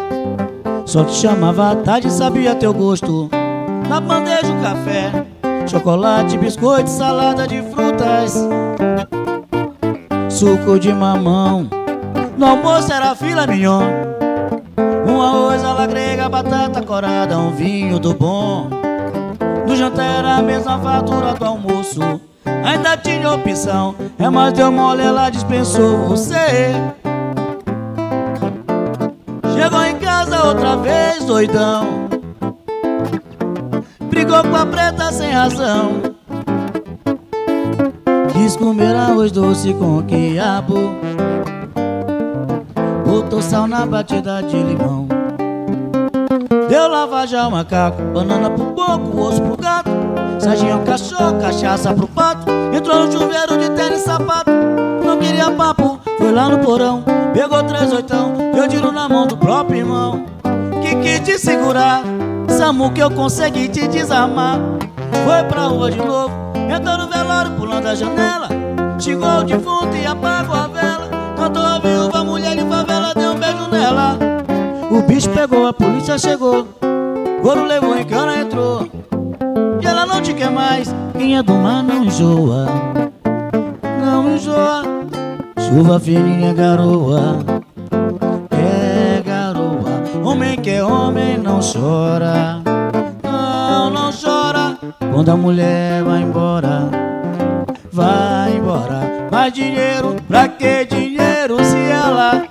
Só 0.85 1.05
te 1.05 1.15
chamava 1.15 1.71
à 1.71 1.77
tarde 1.77 2.11
sabia 2.11 2.55
teu 2.55 2.75
gosto. 2.75 3.31
Na 3.89 4.01
bandeja 4.01 4.53
o 4.53 4.63
café, 4.63 5.27
chocolate, 5.67 6.37
biscoito, 6.37 6.91
salada 6.91 7.47
de 7.47 7.63
frutas, 7.63 8.49
suco 10.29 10.79
de 10.79 10.93
mamão. 10.93 11.69
No 12.37 12.47
almoço 12.47 12.93
era 12.93 13.15
fila 13.15 13.47
mignon. 13.47 13.83
Um 15.07 15.21
arroz 15.21 15.65
à 15.65 15.87
grega, 15.87 16.29
batata 16.29 16.83
corada, 16.83 17.39
um 17.39 17.51
vinho 17.51 17.99
do 17.99 18.15
bom. 18.15 18.69
No 19.67 19.77
jantar 19.77 20.19
era 20.19 20.37
a 20.37 20.43
mesma 20.43 20.79
fatura 20.79 21.35
do 21.35 21.45
almoço 21.45 22.32
Ainda 22.65 22.97
tinha 22.97 23.33
opção 23.33 23.95
É 24.19 24.31
mais 24.31 24.53
deu 24.53 24.71
mole, 24.71 25.03
ela 25.03 25.31
dispensou 25.31 26.09
você. 26.09 26.73
Chegou 29.55 29.85
em 29.85 29.97
casa 29.99 30.47
outra 30.47 30.77
vez, 30.77 31.25
doidão. 31.25 32.09
Brigou 34.09 34.43
com 34.43 34.57
a 34.57 34.67
preta 34.67 35.11
sem 35.13 35.31
razão. 35.31 36.03
Quis 38.33 38.57
comer 38.57 38.95
arroz 38.95 39.33
doce 39.33 39.75
com 39.75 40.03
quiabo. 40.03 40.97
Botou 43.05 43.43
sal 43.43 43.67
na 43.67 43.85
batida 43.85 44.43
de 44.43 44.57
limão. 44.57 45.09
Deu 46.69 46.89
lavagem 46.89 47.39
ao 47.39 47.51
macaco, 47.51 48.03
banana 48.15 48.51
pro 48.51 48.67
porco, 48.67 49.21
osso 49.21 49.43
pro 49.43 49.57
gato 49.57 50.01
Sardinha 50.43 50.74
ao 50.74 50.80
cachorro, 50.80 51.40
cachaça 51.40 51.95
pro 51.95 52.09
pato. 52.09 52.51
Entrou 52.76 53.07
no 53.07 53.12
chuveiro 53.12 53.57
de 53.59 53.70
tênis 53.70 54.01
sapato. 54.01 54.51
Não 55.05 55.16
queria 55.16 55.53
papo, 55.53 56.01
foi 56.18 56.32
lá 56.32 56.49
no 56.49 56.59
porão. 56.59 57.05
Pegou 57.32 57.62
três 57.62 57.93
oitão, 57.93 58.32
deu 58.53 58.66
tiro 58.66 58.90
na 58.90 59.09
mão 59.09 59.24
do 59.24 59.36
próprio 59.36 59.78
irmão. 59.78 60.24
Que 60.82 60.97
quis 60.97 61.20
te 61.20 61.38
segurar 61.38 62.03
Samu 62.49 62.90
que 62.90 63.01
eu 63.01 63.09
consegui 63.12 63.68
te 63.68 63.86
desarmar. 63.86 64.59
Foi 65.24 65.45
pra 65.49 65.66
rua 65.66 65.93
de 65.93 65.99
novo 65.99 66.34
Entrou 66.74 66.99
no 66.99 67.09
velório, 67.09 67.53
pulando 67.53 67.86
a 67.86 67.95
janela. 67.95 68.49
Chegou 68.99 69.38
o 69.38 69.45
defunto 69.45 69.97
e 69.97 70.05
apagou 70.05 70.57
a 70.57 70.66
vela. 70.66 71.09
Cantou 71.36 71.64
a 71.64 71.78
viúva, 71.78 72.24
mulher 72.24 72.57
de 72.57 72.64
favela 72.66 73.14
Deu 73.14 73.30
um 73.30 73.38
beijo 73.38 73.68
nela. 73.70 74.18
O 74.90 75.03
bicho 75.03 75.30
pegou, 75.30 75.68
a 75.68 75.72
polícia 75.72 76.18
chegou. 76.18 76.66
Goro 77.43 77.64
levou 77.64 77.97
em 77.97 78.05
cana, 78.05 78.38
entrou. 78.38 78.88
Te 80.23 80.35
quer 80.35 80.51
mais. 80.51 80.95
Quem 81.18 81.37
é 81.37 81.43
do 81.43 81.55
mar 81.55 81.83
não 81.83 82.05
enjoa. 82.05 82.66
Não 84.05 84.35
enjoa. 84.35 84.83
Chuva 85.59 85.99
fininha, 85.99 86.55
garoa. 86.55 87.39
É 88.53 89.20
garoa. 89.20 90.03
Homem 90.25 90.57
que 90.61 90.70
é 90.70 90.85
homem 90.85 91.39
não 91.39 91.59
chora. 91.61 92.62
Não, 93.25 93.91
não 93.91 94.11
chora. 94.12 94.79
Quando 95.12 95.31
a 95.31 95.37
mulher 95.37 96.05
vai 96.05 96.23
embora. 96.23 96.89
Vai 97.93 98.57
embora. 98.57 99.29
Mais 99.31 99.53
dinheiro, 99.53 100.14
pra 100.29 100.47
que 100.47 100.85
dinheiro 100.85 101.64
se 101.64 101.79
ela 101.79 102.45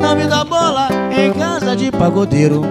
não 0.00 0.16
me 0.16 0.26
dá 0.26 0.42
bola 0.42 0.88
em 1.14 1.32
casa 1.32 1.76
de 1.76 1.90
pagodeiro. 1.90 2.62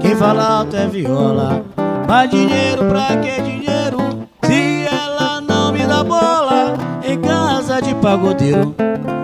Quem 0.00 0.16
fala 0.16 0.58
alto 0.58 0.74
é 0.74 0.86
viola. 0.86 1.77
Mais 2.08 2.30
dinheiro 2.30 2.86
pra 2.86 3.18
que 3.18 3.42
dinheiro? 3.42 3.98
Se 4.42 4.86
ela 4.86 5.42
não 5.42 5.70
me 5.70 5.86
dá 5.86 6.02
bola 6.02 6.72
em 7.04 7.20
casa 7.20 7.82
de 7.82 7.94
pagodeiro. 7.96 8.74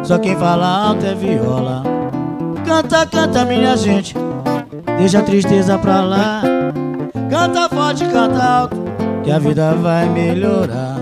Só 0.03 0.19
quem 0.19 0.37
fala 0.37 0.89
alto 0.89 1.07
é 1.07 1.15
viola. 1.15 1.83
Canta, 2.67 3.07
canta, 3.07 3.47
minha 3.47 3.75
gente. 3.75 4.15
Deixa 4.99 5.21
a 5.21 5.23
tristeza 5.23 5.79
pra 5.79 6.03
lá. 6.03 6.43
Canta 7.31 7.71
forte, 7.71 8.05
canta 8.05 8.45
alto, 8.45 8.77
que 9.23 9.33
a 9.33 9.39
vida 9.39 9.75
vai 9.77 10.07
melhorar. 10.11 10.97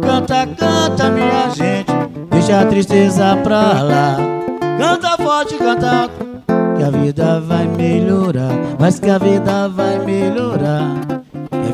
Canta, 0.00 0.46
canta, 0.56 1.10
minha 1.10 1.50
gente. 1.50 1.92
Deixa 2.30 2.60
a 2.60 2.66
tristeza 2.66 3.36
pra 3.42 3.82
lá. 3.82 4.16
Canta 4.78 5.16
forte, 5.16 5.56
canta 5.56 6.02
alto, 6.02 6.26
que 6.76 6.84
a 6.84 6.90
vida 6.90 7.40
vai 7.40 7.66
melhorar. 7.66 8.52
Mas 8.78 9.00
que 9.00 9.10
a 9.10 9.18
vida 9.18 9.68
vai 9.68 9.98
melhorar. 9.98 11.07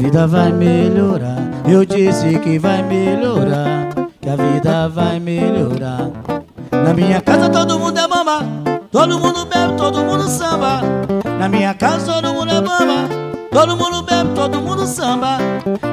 Vida 0.05 0.27
vai 0.27 0.53
melhorar. 0.53 1.39
Eu 1.67 1.83
disse 1.83 2.39
que 2.41 2.59
vai 2.59 2.83
melhorar. 2.83 3.89
Que 4.21 4.29
a 4.29 4.37
vida 4.37 4.87
vai 4.87 5.19
melhorar. 5.19 6.11
Na 6.71 6.93
minha 6.93 7.23
casa 7.23 7.49
todo 7.49 7.79
mundo 7.79 7.99
é 7.99 8.07
bamba. 8.07 8.41
Todo 8.93 9.19
mundo 9.19 9.47
bebe, 9.47 9.73
todo 9.79 10.05
mundo 10.05 10.29
samba. 10.29 10.83
Na 11.39 11.49
minha 11.49 11.73
casa 11.73 12.13
todo 12.13 12.35
mundo 12.35 12.53
é 12.53 12.61
bamba. 12.61 13.09
Todo 13.51 13.77
mundo 13.79 14.03
bebe, 14.03 14.29
todo 14.35 14.61
mundo 14.61 14.87
samba. 14.87 15.39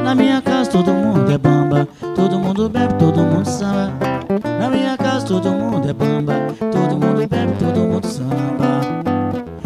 Na 0.04 0.14
minha 0.14 0.42
casa 0.42 0.70
todo 0.70 0.92
mundo 0.92 1.32
é 1.32 1.38
bamba. 1.38 1.88
Todo 2.14 2.38
mundo 2.38 2.70
bebe, 2.70 2.94
todo 2.96 3.22
mundo 3.22 3.46
samba. 3.46 3.94
Na 4.60 4.70
minha 4.70 4.98
casa 4.98 5.26
todo 5.26 5.52
mundo 5.52 5.90
é 5.90 5.94
bamba. 5.94 6.34
Todo 6.60 6.98
mundo 6.98 7.26
bebe, 7.30 7.54
todo 7.58 7.80
mundo 7.88 8.06
samba. 8.06 8.82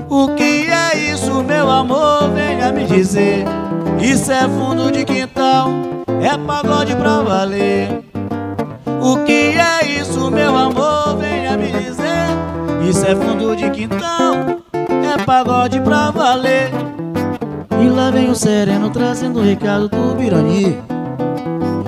O 0.07 0.35
que 0.35 0.69
é 0.69 1.11
isso, 1.11 1.43
meu 1.43 1.67
amor? 1.67 2.29
Venha 2.29 2.71
me 2.71 2.85
dizer. 2.85 3.43
Isso 4.01 4.31
é 4.31 4.41
fundo 4.41 4.91
de 4.91 5.03
quintal, 5.05 5.69
é 6.21 6.37
pagode 6.37 6.95
pra 6.95 7.21
valer. 7.21 8.03
O 9.01 9.23
que 9.23 9.57
é 9.57 9.99
isso, 9.99 10.29
meu 10.29 10.55
amor? 10.55 11.17
Venha 11.17 11.57
me 11.57 11.71
dizer. 11.71 12.05
Isso 12.89 13.05
é 13.05 13.15
fundo 13.15 13.55
de 13.55 13.69
quintal, 13.71 14.35
é 14.73 15.23
pagode 15.25 15.79
pra 15.79 16.11
valer. 16.11 16.71
E 17.81 17.89
lá 17.89 18.11
vem 18.11 18.29
o 18.29 18.35
sereno 18.35 18.89
trazendo 18.89 19.39
o 19.39 19.43
recado 19.43 19.89
do 19.89 20.15
Birani. 20.15 20.77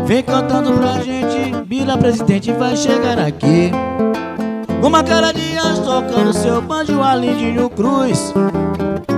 Vem 0.05 0.23
cantando 0.23 0.73
pra 0.73 1.01
gente, 1.01 1.53
Bila 1.65 1.97
Presidente 1.97 2.51
vai 2.51 2.75
chegar 2.75 3.19
aqui. 3.19 3.71
Uma 4.81 5.03
cara 5.03 5.31
de 5.31 5.46
tocando 6.01 6.31
seu 6.31 6.61
banjo, 6.61 7.01
a 7.01 7.15
Lindinho 7.15 7.69
Cruz. 7.71 8.31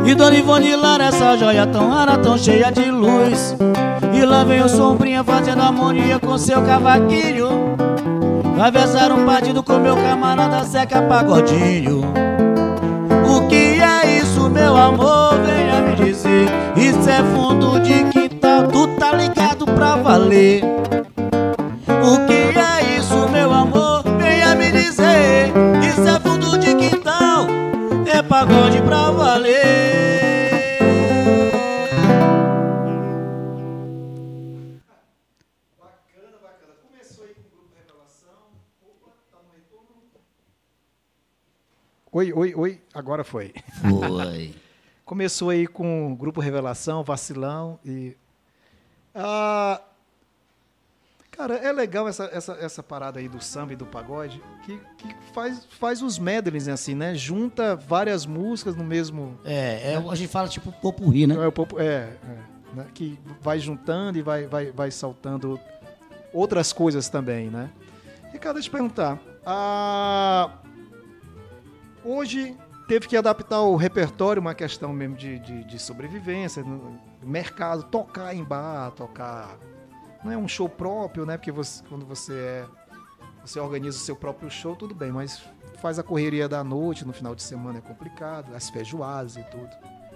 E 0.06 0.16
Dona 0.16 0.38
Ivone 0.38 0.78
Lara, 0.78 1.06
essa 1.06 1.36
joia 1.36 1.68
tão 1.68 1.90
rara, 1.90 2.18
tão 2.18 2.38
cheia 2.38 2.72
de 2.72 2.90
luz. 2.90 3.56
E 4.14 4.24
lá 4.24 4.46
vem 4.46 4.64
o 4.64 4.70
Sombrinha 4.70 5.22
fazendo 5.22 5.62
harmonia 5.62 6.20
com 6.20 6.38
seu 6.38 6.62
cavaquinho. 6.62 7.76
Vai 8.56 8.72
versar 8.72 9.12
um 9.12 9.26
partido 9.26 9.62
com 9.62 9.78
meu 9.78 9.98
camarada 9.98 10.64
Zeca 10.64 11.02
Pagodinho. 11.02 12.02
O 13.28 13.48
que 13.48 13.82
é 13.82 14.20
isso, 14.22 14.50
meu 14.50 14.78
amor? 14.78 15.38
Venha 15.46 15.82
me 15.82 15.96
dizer. 15.96 16.48
Isso 16.78 17.10
é 17.10 17.22
fundo 17.36 17.78
de 17.82 18.06
quintal, 18.06 18.68
tu 18.68 18.88
tá 18.98 19.12
ligado 19.12 19.66
pra 19.66 19.98
valer. 19.98 20.79
pagode 28.40 28.82
pra 28.84 29.12
valer. 29.12 30.80
Bacana, 35.78 36.38
bacana. 36.42 36.74
Começou 36.82 37.26
aí 37.26 37.34
com 37.34 37.42
o 37.42 37.52
grupo 37.52 37.76
Revelação. 37.76 38.40
Opa, 38.82 39.12
tá 39.30 39.40
no 39.44 39.52
retorno. 39.52 39.88
Oi, 42.14 42.32
oi, 42.32 42.56
oi. 42.56 42.82
Agora 42.94 43.26
foi. 43.26 43.54
Foi. 43.82 44.56
Começou 45.04 45.50
aí 45.50 45.68
com 45.68 46.14
o 46.14 46.16
grupo 46.16 46.40
Revelação, 46.40 47.04
Vacilão 47.04 47.78
e. 47.84 48.16
Ah, 49.14 49.82
cara, 51.40 51.56
é 51.56 51.72
legal 51.72 52.06
essa, 52.06 52.26
essa, 52.34 52.52
essa 52.60 52.84
parada 52.84 53.18
aí 53.18 53.30
do 53.30 53.42
samba 53.42 53.72
e 53.72 53.76
do 53.78 53.86
pagode, 53.86 54.44
que, 54.64 54.78
que 54.98 55.16
faz, 55.34 55.66
faz 55.70 56.02
os 56.02 56.20
medleys 56.20 56.68
assim, 56.68 56.94
né? 56.94 57.16
Junta 57.16 57.78
várias 57.78 58.26
músicas 58.26 58.76
no 58.76 58.84
mesmo. 58.84 59.40
É, 59.46 59.94
é, 59.94 59.96
a 59.96 60.16
gente 60.16 60.30
fala 60.30 60.50
tipo 60.50 60.70
popurri, 60.82 61.26
né? 61.26 61.36
É, 61.36 61.48
o 61.48 61.52
popo- 61.52 61.80
é, 61.80 61.84
é, 61.86 62.76
né? 62.76 62.88
que 62.94 63.18
vai 63.40 63.58
juntando 63.58 64.18
e 64.18 64.22
vai, 64.22 64.48
vai, 64.48 64.72
vai 64.72 64.92
saltando 64.92 65.58
outras 66.34 66.74
coisas 66.74 67.08
também, 67.08 67.50
né? 67.50 67.70
Ricardo, 68.34 68.56
deixa 68.56 68.68
eu 68.68 68.72
te 68.72 68.78
perguntar. 68.78 69.18
ah, 69.46 70.58
hoje 72.04 72.54
teve 72.86 73.08
que 73.08 73.16
adaptar 73.16 73.62
o 73.62 73.78
repertório, 73.78 74.42
uma 74.42 74.54
questão 74.54 74.92
mesmo 74.92 75.16
de, 75.16 75.40
de, 75.40 75.64
de 75.64 75.80
sobrevivência, 75.80 76.64
no 76.64 77.00
mercado, 77.24 77.84
tocar 77.84 78.36
em 78.36 78.44
bar, 78.44 78.92
tocar. 78.92 79.58
Não 80.24 80.32
é 80.32 80.38
um 80.38 80.48
show 80.48 80.68
próprio, 80.68 81.26
né? 81.26 81.38
Porque 81.38 81.52
você, 81.52 81.84
quando 81.88 82.06
você 82.06 82.34
é. 82.34 82.66
Você 83.46 83.60
organiza 83.60 83.98
o 83.98 84.02
seu 84.02 84.16
próprio 84.16 84.52
show, 84.52 84.76
tudo 84.76 84.94
bem, 84.94 85.12
mas 85.12 85.42
faz 85.80 85.98
a 85.98 86.04
correria 86.04 86.48
da 86.48 86.62
noite, 86.62 87.06
no 87.06 87.14
final 87.14 87.34
de 87.34 87.42
semana 87.42 87.80
é 87.80 87.82
complicado, 87.82 88.54
as 88.54 88.70
feijoadas 88.70 89.38
e 89.38 89.44
tudo. 89.44 89.70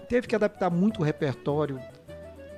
Teve 0.09 0.27
que 0.27 0.35
adaptar 0.35 0.69
muito 0.69 0.99
o 0.99 1.03
repertório 1.03 1.79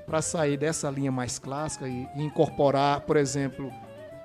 para 0.06 0.22
sair 0.22 0.58
dessa 0.58 0.90
linha 0.90 1.12
mais 1.12 1.40
clássica 1.40 1.88
e, 1.88 2.08
incorporar, 2.16 3.02
por 3.02 3.16
exemplo, 3.16 3.72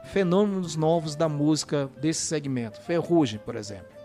fenômenos 0.05 0.77
novos 0.77 1.15
da 1.15 1.29
música 1.29 1.91
desse 2.01 2.23
segmento. 2.23 2.81
Ferrugem, 2.81 3.39
por 3.39 3.55
exemplo. 3.55 4.01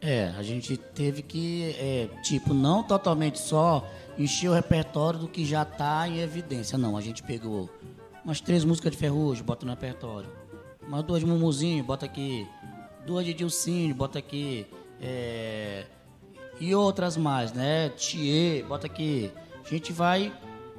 É, 0.00 0.32
a 0.38 0.42
gente 0.42 0.78
teve 0.78 1.22
que, 1.22 1.76
é, 1.78 2.08
tipo, 2.22 2.54
não 2.54 2.82
totalmente 2.82 3.38
só 3.38 3.86
encher 4.18 4.48
o 4.48 4.54
repertório 4.54 5.20
do 5.20 5.28
que 5.28 5.44
já 5.44 5.64
tá 5.64 6.08
em 6.08 6.20
evidência. 6.20 6.78
Não, 6.78 6.96
a 6.96 7.02
gente 7.02 7.22
pegou 7.22 7.68
umas 8.24 8.40
três 8.40 8.64
músicas 8.64 8.92
de 8.92 8.98
ferrugem, 8.98 9.44
bota 9.44 9.64
no 9.64 9.72
repertório. 9.72 10.28
Umas 10.86 11.02
duas 11.02 11.20
de 11.20 11.26
Mumuzinho, 11.26 11.84
bota 11.84 12.06
aqui. 12.06 12.46
Duas 13.06 13.24
de 13.24 13.32
Dilcinho, 13.32 13.94
bota 13.94 14.18
aqui. 14.18 14.66
É, 15.00 15.86
e 16.60 16.74
outras 16.74 17.16
mais, 17.16 17.52
né? 17.52 17.90
Thier, 17.90 18.64
bota 18.66 18.86
aqui. 18.86 19.30
A 19.64 19.68
gente 19.68 19.92
vai 19.92 20.32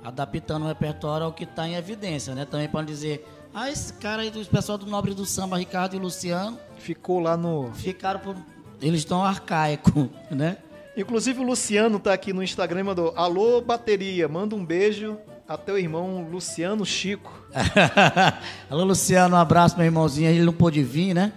adaptando 0.03 0.63
o 0.63 0.67
repertório 0.67 1.25
ao 1.25 1.33
que 1.33 1.45
tá 1.45 1.67
em 1.67 1.75
evidência, 1.75 2.35
né? 2.35 2.45
Também 2.45 2.67
para 2.67 2.85
dizer, 2.85 3.27
ah, 3.53 3.69
esse 3.69 3.93
cara 3.93 4.21
aí, 4.21 4.29
do 4.29 4.45
pessoal 4.45 4.77
do 4.77 4.85
Nobre 4.85 5.13
do 5.13 5.25
Samba, 5.25 5.57
Ricardo 5.57 5.95
e 5.95 5.99
Luciano, 5.99 6.57
Ficou 6.77 7.19
lá 7.19 7.37
no. 7.37 7.71
ficaram 7.73 8.19
por. 8.19 8.35
Eles 8.81 9.01
estão 9.01 9.23
arcaico, 9.23 10.09
né? 10.31 10.57
Inclusive 10.97 11.39
o 11.39 11.43
Luciano 11.43 11.99
tá 11.99 12.13
aqui 12.13 12.33
no 12.33 12.41
Instagram 12.43 12.79
e 12.79 12.83
mandou: 12.83 13.13
Alô, 13.15 13.61
bateria, 13.61 14.27
manda 14.27 14.55
um 14.55 14.65
beijo 14.65 15.17
a 15.51 15.57
teu 15.57 15.77
irmão 15.77 16.25
Luciano 16.31 16.85
Chico. 16.85 17.45
Alô, 18.69 18.85
Luciano, 18.85 19.35
um 19.35 19.39
abraço, 19.39 19.75
meu 19.75 19.85
irmãozinho. 19.85 20.29
Ele 20.29 20.45
não 20.45 20.53
pôde 20.53 20.81
vir, 20.81 21.13
né? 21.13 21.33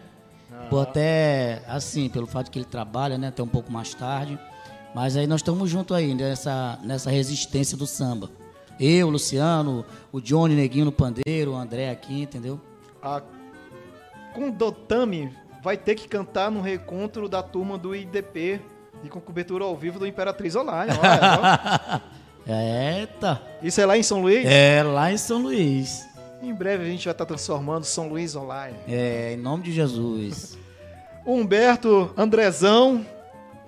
Por 0.71 0.83
até, 0.83 1.63
assim, 1.67 2.09
pelo 2.09 2.25
fato 2.25 2.49
que 2.49 2.57
ele 2.57 2.65
trabalha, 2.65 3.19
né? 3.19 3.29
Até 3.29 3.43
um 3.43 3.49
pouco 3.49 3.73
mais 3.73 3.93
tarde. 3.93 4.39
Mas 4.95 5.17
aí 5.17 5.27
nós 5.27 5.41
estamos 5.41 5.69
juntos 5.69 5.97
aí, 5.97 6.15
nessa, 6.15 6.79
nessa 6.85 7.11
resistência 7.11 7.77
do 7.77 7.89
samba. 7.89 8.31
Eu, 8.79 9.11
Luciano, 9.11 9.85
o 10.13 10.21
Johnny 10.21 10.55
Neguinho 10.55 10.85
no 10.85 10.93
pandeiro, 10.93 11.53
o 11.53 11.57
André 11.57 11.91
aqui, 11.91 12.23
entendeu? 12.23 12.61
A 13.03 13.21
Kundotami 14.33 15.37
vai 15.61 15.77
ter 15.77 15.97
que 15.97 16.07
cantar 16.07 16.53
no 16.53 16.61
reencontro 16.61 17.29
da 17.29 17.43
turma 17.43 17.77
do 17.77 17.97
IDP 17.97 18.61
e 19.03 19.09
com 19.09 19.21
cobertura 19.21 19.65
ao 19.65 19.77
vivo 19.77 19.99
do 19.99 20.07
Imperatriz 20.07 20.55
Online. 20.55 20.93
Olha, 20.93 22.03
Eita! 22.47 23.41
Isso 23.63 23.81
é 23.81 23.87
lá 23.87 23.97
em 23.97 24.03
São 24.03 24.21
Luís? 24.21 24.45
É, 24.47 24.83
lá 24.83 25.11
em 25.11 25.17
São 25.17 25.41
Luís. 25.43 26.07
Em 26.43 26.53
breve 26.53 26.85
a 26.85 26.87
gente 26.87 27.05
vai 27.05 27.13
estar 27.13 27.25
transformando 27.25 27.85
São 27.85 28.09
Luís 28.09 28.37
Online. 28.37 28.77
É, 28.87 29.33
em 29.33 29.37
nome 29.37 29.65
de 29.65 29.73
Jesus. 29.73 30.59
O 31.25 31.35
Humberto 31.35 32.13
Andrezão 32.17 33.05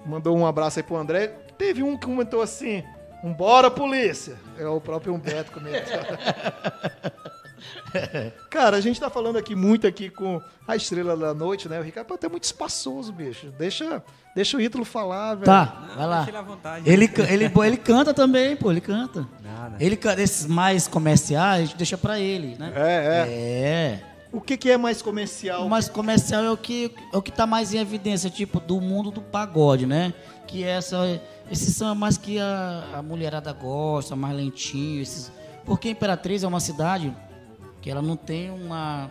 mandou 0.04 0.36
um 0.36 0.46
abraço 0.46 0.78
aí 0.78 0.82
pro 0.82 0.96
André. 0.96 1.28
Teve 1.56 1.82
um 1.82 1.96
que 1.96 2.04
comentou 2.04 2.42
assim: 2.42 2.84
Vambora, 3.22 3.70
polícia! 3.70 4.36
É 4.58 4.66
o 4.66 4.80
próprio 4.80 5.14
Humberto 5.14 5.52
comentou. 5.52 5.80
Cara, 8.50 8.76
a 8.76 8.80
gente 8.80 9.00
tá 9.00 9.10
falando 9.10 9.36
aqui 9.36 9.54
muito 9.54 9.86
aqui 9.86 10.10
com 10.10 10.40
a 10.66 10.76
estrela 10.76 11.16
da 11.16 11.32
noite, 11.34 11.68
né? 11.68 11.78
O 11.78 11.82
Ricardo 11.82 12.06
pode 12.06 12.20
ter 12.20 12.28
muito 12.28 12.44
espaçoso, 12.44 13.12
bicho. 13.12 13.52
Deixa, 13.58 14.02
deixa 14.34 14.56
o 14.56 14.60
Ítalo 14.60 14.84
falar, 14.84 15.34
velho. 15.34 15.46
Tá, 15.46 15.88
vai 15.96 16.06
lá. 16.06 16.16
Deixa 16.16 16.30
ele 16.30 16.38
à 16.38 16.42
vontade. 16.42 16.90
Ele, 16.90 17.10
ele, 17.28 17.52
ele 17.64 17.76
canta 17.76 18.12
também, 18.12 18.56
pô, 18.56 18.70
ele 18.70 18.80
canta. 18.80 19.26
Nada. 19.42 19.76
Ele 19.80 19.96
canta 19.96 20.22
esses 20.22 20.46
mais 20.46 20.86
comerciais, 20.88 21.62
a 21.62 21.64
gente 21.66 21.76
deixa 21.76 21.98
pra 21.98 22.18
ele, 22.18 22.56
né? 22.58 22.72
É, 22.74 23.26
É. 23.28 24.16
O 24.32 24.40
que, 24.40 24.56
que 24.56 24.70
é 24.70 24.76
mais 24.76 25.00
comercial? 25.00 25.64
O 25.64 25.70
mais 25.70 25.88
comercial 25.88 26.44
é 26.44 26.50
o 26.50 26.56
que 26.56 26.92
é 27.12 27.16
o 27.16 27.22
que 27.22 27.32
tá 27.32 27.46
mais 27.46 27.72
em 27.72 27.78
evidência, 27.78 28.28
tipo, 28.28 28.60
do 28.60 28.80
mundo 28.80 29.10
do 29.10 29.22
pagode, 29.22 29.86
né? 29.86 30.12
Que 30.46 30.62
é 30.62 30.70
essa 30.70 31.20
esses 31.50 31.74
são 31.76 31.94
mais 31.94 32.18
que 32.18 32.38
a, 32.38 32.84
a 32.94 33.02
mulherada 33.02 33.52
gosta, 33.52 34.16
mais 34.16 34.36
lentinho, 34.36 35.00
esses 35.00 35.30
porque 35.64 35.90
Imperatriz 35.90 36.44
é 36.44 36.46
uma 36.46 36.60
cidade 36.60 37.12
que 37.86 37.90
ela 37.92 38.02
não 38.02 38.16
tem 38.16 38.50
uma 38.50 39.08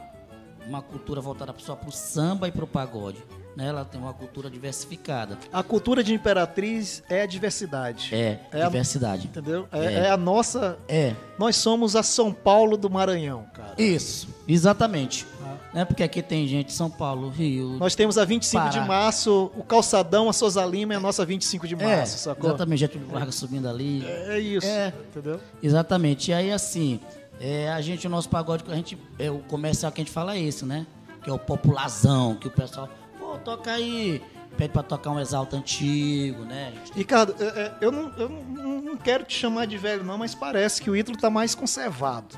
uma 0.67 0.81
cultura 0.81 1.21
voltada 1.21 1.53
só 1.59 1.75
pro 1.77 1.91
samba 1.93 2.47
e 2.47 2.51
pro 2.51 2.65
pagode, 2.67 3.23
né? 3.55 3.67
Ela 3.67 3.85
tem 3.85 4.01
uma 4.01 4.13
cultura 4.13 4.49
diversificada. 4.49 5.37
A 5.53 5.61
cultura 5.63 6.03
de 6.03 6.11
Imperatriz 6.13 7.01
é 7.07 7.21
a 7.21 7.25
diversidade. 7.27 8.09
É, 8.13 8.39
É 8.51 8.61
a- 8.63 8.65
diversidade. 8.65 9.27
Entendeu? 9.27 9.65
É, 9.71 9.85
É. 9.85 9.93
é 10.07 10.09
a 10.09 10.17
nossa. 10.17 10.77
É. 10.89 11.13
Nós 11.39 11.55
somos 11.55 11.95
a 11.95 12.03
São 12.03 12.33
Paulo 12.33 12.75
do 12.75 12.89
Maranhão, 12.89 13.45
cara. 13.53 13.75
Isso, 13.77 14.27
exatamente. 14.47 15.25
Né? 15.73 15.85
Porque 15.85 16.01
aqui 16.03 16.21
tem 16.21 16.47
gente 16.47 16.67
de 16.67 16.73
São 16.73 16.89
Paulo, 16.89 17.29
Rio. 17.29 17.77
Nós 17.77 17.95
temos 17.95 18.17
a 18.17 18.25
25 18.25 18.69
de 18.69 18.77
Pará. 18.79 18.85
março, 18.87 19.51
o 19.55 19.63
calçadão, 19.63 20.27
a 20.29 20.33
Souza 20.33 20.65
Lima 20.65 20.93
é 20.93 20.97
a 20.97 20.99
nossa 20.99 21.23
25 21.25 21.67
de 21.67 21.75
é, 21.75 21.77
março, 21.77 22.17
sacou? 22.17 22.49
exatamente, 22.49 22.79
Getúlio 22.79 23.07
Vargas 23.07 23.35
subindo 23.35 23.69
ali. 23.69 24.03
É 24.05 24.39
isso. 24.39 24.65
É. 24.65 24.91
Entendeu? 25.09 25.39
Exatamente. 25.61 26.31
E 26.31 26.33
aí, 26.33 26.51
assim, 26.51 26.99
é, 27.39 27.69
a 27.71 27.81
gente, 27.81 28.07
o 28.07 28.09
nosso 28.09 28.29
pagode, 28.29 28.63
a 28.69 28.75
gente, 28.75 28.97
é, 29.19 29.29
o 29.29 29.39
comercial 29.39 29.91
que 29.91 30.01
a 30.01 30.03
gente 30.03 30.13
fala 30.13 30.35
é 30.35 30.41
esse, 30.41 30.65
né? 30.65 30.85
Que 31.23 31.29
é 31.29 31.33
o 31.33 31.39
popularzão, 31.39 32.35
que 32.35 32.47
o 32.47 32.51
pessoal, 32.51 32.89
pô, 33.19 33.37
toca 33.37 33.71
aí, 33.71 34.21
pede 34.57 34.73
pra 34.73 34.83
tocar 34.83 35.11
um 35.11 35.19
exalta 35.19 35.57
antigo, 35.57 36.43
né? 36.43 36.73
Ricardo, 36.95 37.35
é, 37.39 37.45
é, 37.45 37.73
eu, 37.81 37.91
não, 37.91 38.11
eu 38.17 38.29
não, 38.29 38.81
não 38.81 38.97
quero 38.97 39.23
te 39.25 39.37
chamar 39.37 39.65
de 39.67 39.77
velho, 39.77 40.03
não, 40.03 40.17
mas 40.17 40.33
parece 40.33 40.81
que 40.81 40.89
o 40.89 40.95
Ítalo 40.95 41.17
tá 41.17 41.29
mais 41.29 41.53
conservado. 41.55 42.37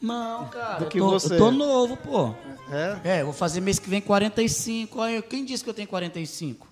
Não, 0.00 0.46
cara, 0.48 0.78
Do 0.78 0.84
eu 0.84 0.88
que 0.88 0.98
tô, 0.98 1.10
você. 1.10 1.34
eu 1.34 1.38
tô 1.38 1.50
novo, 1.50 1.96
pô. 1.96 2.34
É? 2.70 2.98
É, 3.04 3.20
eu 3.20 3.26
vou 3.26 3.34
fazer 3.34 3.60
mês 3.60 3.78
que 3.78 3.88
vem 3.88 4.00
45. 4.00 5.00
Aí, 5.00 5.22
quem 5.22 5.44
disse 5.44 5.62
que 5.62 5.70
eu 5.70 5.74
tenho 5.74 5.88
45? 5.88 6.66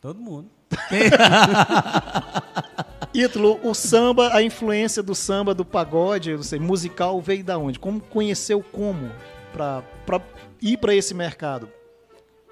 Todo 0.00 0.20
mundo. 0.20 0.48
Ítalo, 3.14 3.58
o 3.62 3.74
samba, 3.74 4.34
a 4.34 4.42
influência 4.42 5.02
do 5.02 5.14
samba, 5.14 5.54
do 5.54 5.64
pagode, 5.64 6.30
eu 6.30 6.36
não 6.36 6.44
sei, 6.44 6.58
musical, 6.58 7.20
veio 7.20 7.42
da 7.42 7.58
onde? 7.58 7.78
Como 7.78 8.00
conheceu 8.00 8.62
como 8.62 9.10
pra, 9.52 9.82
pra 10.04 10.20
ir 10.60 10.76
pra 10.76 10.94
esse 10.94 11.14
mercado? 11.14 11.70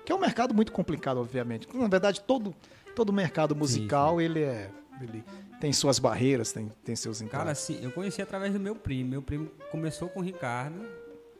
Que 0.05 0.13
é 0.13 0.15
um 0.15 0.19
mercado 0.19 0.55
muito 0.55 0.73
complicado, 0.73 1.19
obviamente. 1.19 1.69
Na 1.75 1.89
verdade, 1.89 2.21
todo, 2.21 2.55
todo 2.95 3.13
mercado 3.13 3.55
musical, 3.55 4.21
ele 4.21 4.43
é... 4.43 4.71
Ele 5.01 5.23
tem 5.61 5.73
suas 5.73 5.99
barreiras, 5.99 6.53
tem, 6.53 6.71
tem 6.85 6.97
seus 6.97 7.19
Cara, 7.19 7.27
encargos. 7.29 7.53
assim, 7.53 7.79
eu 7.83 7.91
conheci 7.91 8.21
através 8.23 8.53
do 8.53 8.61
meu 8.61 8.75
primo. 8.75 9.11
Meu 9.11 9.23
primo 9.23 9.51
começou 9.71 10.09
com 10.09 10.21
o 10.21 10.23
Ricardo. 10.23 10.87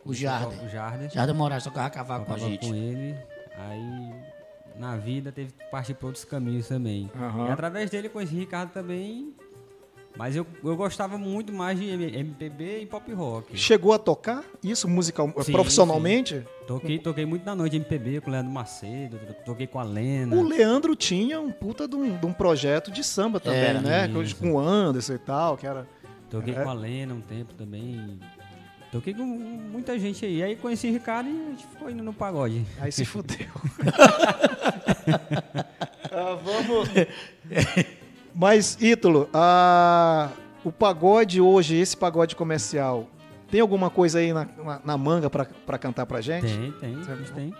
O 0.05 0.15
Jardim. 0.15 0.65
O 0.65 0.69
Jardim. 0.69 1.09
Já 1.11 1.35
Moraes 1.35 1.65
tocava 1.65 1.91
cavalo 1.91 2.25
com 2.25 2.35
a 2.35 2.39
gente. 2.39 2.69
com 2.69 2.75
ele. 2.75 3.15
Aí, 3.57 4.15
na 4.79 4.97
vida, 4.97 5.33
teve 5.33 5.53
que 5.53 5.65
partir 5.71 5.95
para 5.95 6.07
outros 6.07 6.25
caminhos 6.25 6.69
também. 6.69 7.11
Aham. 7.15 7.49
E 7.49 7.51
através 7.51 7.91
dele 7.91 8.07
eu 8.09 8.11
conheci 8.11 8.35
o 8.35 8.39
Ricardo 8.39 8.71
também. 8.73 9.33
Mas 10.19 10.35
eu, 10.35 10.47
eu 10.65 10.75
gostava 10.77 11.19
muito 11.19 11.53
mais 11.53 11.79
de 11.79 11.85
MPB 11.91 12.81
e 12.81 12.87
pop 12.87 13.13
rock. 13.13 13.55
Chegou 13.55 13.93
a 13.93 13.99
tocar 13.99 14.43
isso 14.65 14.89
musical, 14.89 15.31
Sim, 15.43 15.53
profissionalmente? 15.53 16.43
Toquei, 16.67 16.99
toquei 16.99 17.27
muito 17.27 17.45
na 17.45 17.55
noite 17.55 17.77
MPB 17.77 18.23
com 18.23 18.31
o 18.31 18.33
Leandro 18.33 18.51
Macedo, 18.51 19.19
toquei 19.45 19.67
com 19.67 19.79
a 19.79 19.83
Lena. 19.83 20.35
O 20.35 20.43
Leandro 20.43 20.97
tinha 20.97 21.39
um 21.39 21.53
puta 21.53 21.87
de 21.87 21.97
um, 21.97 22.17
de 22.17 22.25
um 22.25 22.33
projeto 22.33 22.91
de 22.91 23.05
samba 23.05 23.39
também, 23.39 23.61
Era, 23.61 23.81
né? 23.83 24.09
isso. 24.23 24.37
Com 24.37 24.53
o 24.53 24.59
Anderson 24.59 25.13
e 25.13 25.19
tal, 25.19 25.55
que 25.59 25.67
era... 25.67 25.87
Toquei 26.31 26.55
É. 26.55 26.63
com 26.65 26.71
a 26.71 26.73
Lena 26.73 27.13
um 27.13 27.21
tempo 27.21 27.53
também. 27.55 28.19
Toquei 28.97 29.15
com 29.15 29.25
muita 29.25 29.99
gente 29.99 30.25
aí. 30.25 30.43
Aí 30.43 30.57
conheci 30.57 30.89
o 30.89 30.93
Ricardo 30.93 31.29
e 31.29 31.33
a 31.33 31.51
gente 31.51 31.67
ficou 31.67 31.91
indo 31.91 32.03
no 32.03 32.13
pagode. 32.13 32.65
Aí 32.81 32.91
se 32.93 33.05
fudeu. 33.05 33.47
Ah, 36.19 36.37
vamos. 36.43 36.89
Mas, 38.35 38.77
Ítalo, 38.81 39.29
ah, 39.35 40.31
o 40.65 40.73
pagode 40.73 41.41
hoje, 41.41 41.77
esse 41.77 41.97
pagode 41.97 42.35
comercial, 42.35 43.07
tem 43.51 43.61
alguma 43.61 43.91
coisa 43.91 44.19
aí 44.19 44.33
na, 44.33 44.47
na- 44.65 44.81
na 44.85 44.97
manga 44.99 45.29
pra, 45.29 45.45
pra 45.45 45.79
cantar 45.79 46.07
pra 46.07 46.21
gente? 46.21 46.47
Tem, 46.47 46.73
tem, 46.73 47.03
tem. 47.35 47.55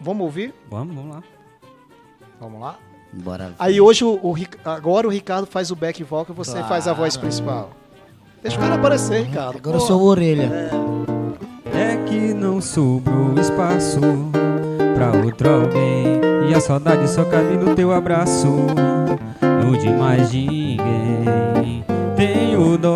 Vamos 0.00 0.24
ouvir? 0.24 0.54
Vamos, 0.70 0.94
vamos 0.96 1.14
lá. 1.14 1.22
Vamos 2.40 2.60
lá. 2.60 2.78
Bora 3.12 3.48
ver. 3.48 3.54
Aí 3.58 3.80
hoje, 3.80 4.04
o, 4.04 4.14
o 4.14 4.34
agora 4.64 5.06
o 5.06 5.10
Ricardo 5.10 5.46
faz 5.46 5.70
o 5.70 5.76
back 5.76 6.02
vocal 6.02 6.34
e 6.34 6.36
você 6.36 6.52
Claro. 6.52 6.68
faz 6.68 6.88
a 6.88 6.92
voz 6.92 7.16
principal. 7.16 7.70
Deixa 8.42 8.56
o 8.56 8.60
cara 8.60 8.74
aparecer, 8.74 9.24
Ricardo. 9.24 9.58
Agora 9.58 9.76
eu 9.76 9.80
Pô. 9.80 9.86
sou 9.86 10.00
o 10.00 10.04
orelha. 10.06 10.50
É 11.74 11.96
que 12.06 12.34
não 12.34 12.60
sobrou 12.60 13.34
espaço 13.38 14.00
pra 14.94 15.10
outro 15.24 15.48
alguém 15.48 16.20
E 16.48 16.54
a 16.54 16.60
saudade 16.60 17.08
só 17.08 17.24
cabe 17.24 17.56
no 17.56 17.74
teu 17.74 17.92
abraço 17.92 18.46
No 19.64 19.76
de 19.78 19.90
mais 19.90 20.32
ninguém 20.32 21.82
Tenho 22.14 22.76
dó 22.76 22.94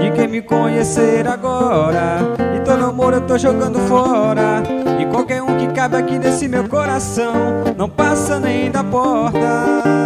de 0.00 0.10
quem 0.12 0.28
me 0.28 0.42
conhecer 0.42 1.26
agora 1.26 2.18
E 2.56 2.60
todo 2.60 2.84
amor 2.84 3.14
eu 3.14 3.20
tô 3.22 3.36
jogando 3.36 3.78
fora 3.80 4.62
E 5.00 5.06
qualquer 5.06 5.42
um 5.42 5.56
que 5.58 5.66
cabe 5.74 5.96
aqui 5.96 6.18
nesse 6.18 6.46
meu 6.46 6.68
coração 6.68 7.34
Não 7.76 7.88
passa 7.88 8.38
nem 8.38 8.70
da 8.70 8.84
porta 8.84 10.01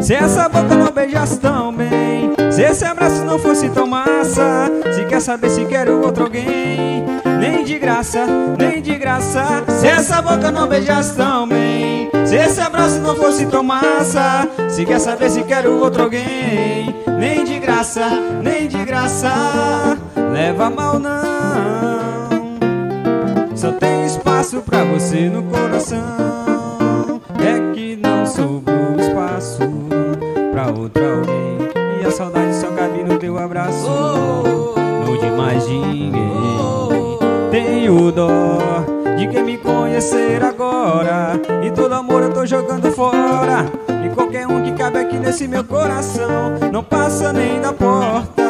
se 0.00 0.14
essa 0.14 0.48
boca 0.48 0.74
não 0.74 0.92
beijasse 0.92 1.38
tão 1.40 1.74
bem 1.74 2.32
Se 2.50 2.62
esse 2.62 2.84
abraço 2.84 3.24
não 3.24 3.38
fosse 3.38 3.68
tão 3.68 3.86
massa 3.86 4.70
Se 4.92 5.04
quer 5.04 5.20
saber 5.20 5.50
se 5.50 5.64
quero 5.64 6.02
outro 6.02 6.24
alguém 6.24 7.04
Nem 7.40 7.64
de 7.64 7.78
graça, 7.78 8.24
nem 8.58 8.80
de 8.80 8.96
graça 8.96 9.64
Se 9.80 9.86
essa 9.86 10.22
boca 10.22 10.50
não 10.50 10.68
beijasse 10.68 11.16
tão 11.16 11.48
bem 11.48 12.10
Se 12.26 12.36
esse 12.36 12.60
abraço 12.60 13.00
não 13.00 13.16
fosse 13.16 13.46
tão 13.46 13.62
massa 13.62 14.48
Se 14.68 14.84
quer 14.84 15.00
saber 15.00 15.30
se 15.30 15.42
quero 15.42 15.78
outro 15.78 16.04
alguém 16.04 16.94
Nem 17.18 17.44
de 17.44 17.58
graça, 17.58 18.08
nem 18.42 18.68
de 18.68 18.84
graça 18.84 19.98
Leva 20.32 20.70
mal 20.70 20.98
não 20.98 21.48
só 23.58 23.72
tem 23.72 24.06
espaço 24.06 24.62
pra 24.62 24.84
você 24.84 25.28
no 25.28 25.42
coração. 25.42 26.57
Cabe 33.48 33.68
no 33.68 33.70
teu 33.78 33.78
abraço. 33.78 33.88
No 35.06 35.18
de 35.18 35.30
mais 35.30 35.66
ninguém. 35.66 37.18
Tenho 37.50 38.12
dó 38.12 38.58
de 39.16 39.26
quem 39.28 39.42
me 39.42 39.58
conhecer 39.58 40.42
agora. 40.42 41.40
E 41.64 41.70
todo 41.70 41.92
amor 41.94 42.22
eu 42.22 42.32
tô 42.32 42.44
jogando 42.44 42.90
fora. 42.92 43.66
E 44.04 44.08
qualquer 44.10 44.46
um 44.46 44.62
que 44.62 44.72
cabe 44.72 44.98
aqui 44.98 45.18
nesse 45.18 45.48
meu 45.48 45.64
coração. 45.64 46.58
Não 46.72 46.84
passa 46.84 47.32
nem 47.32 47.60
da 47.60 47.72
porta. 47.72 48.48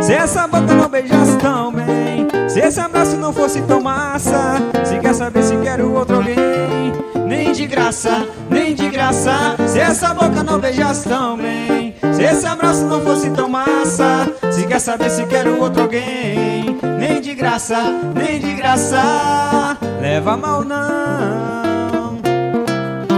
Se 0.00 0.12
essa 0.12 0.48
boca 0.48 0.74
não 0.74 0.88
beijasse 0.88 1.38
tão 1.38 1.72
bem 1.72 2.26
Se 2.48 2.58
esse 2.58 2.80
abraço 2.80 3.16
não 3.16 3.32
fosse 3.32 3.62
tão 3.62 3.80
massa 3.80 4.56
Se 4.84 4.98
quer 4.98 5.14
saber 5.14 5.44
se 5.44 5.56
quero 5.58 5.92
outro 5.92 6.16
alguém 6.16 6.36
Nem 7.24 7.52
de 7.52 7.68
graça, 7.68 8.26
nem 8.50 8.74
de 8.74 8.88
graça 8.90 9.54
Se 9.68 9.78
essa 9.78 10.12
boca 10.12 10.42
não 10.42 10.58
beijasse 10.58 11.08
tão 11.08 11.36
bem 11.36 11.71
Se 12.14 12.22
esse 12.22 12.46
abraço 12.46 12.84
não 12.86 13.00
fosse 13.02 13.30
tão 13.30 13.48
massa 13.48 14.26
Se 14.52 14.66
quer 14.66 14.78
saber 14.78 15.10
se 15.10 15.26
quero 15.26 15.60
outro 15.60 15.82
alguém 15.82 16.78
Nem 16.98 17.20
de 17.20 17.34
graça, 17.34 17.76
nem 18.14 18.38
de 18.40 18.54
graça 18.54 19.78
Leva 20.00 20.36
mal 20.36 20.64
não 20.64 22.18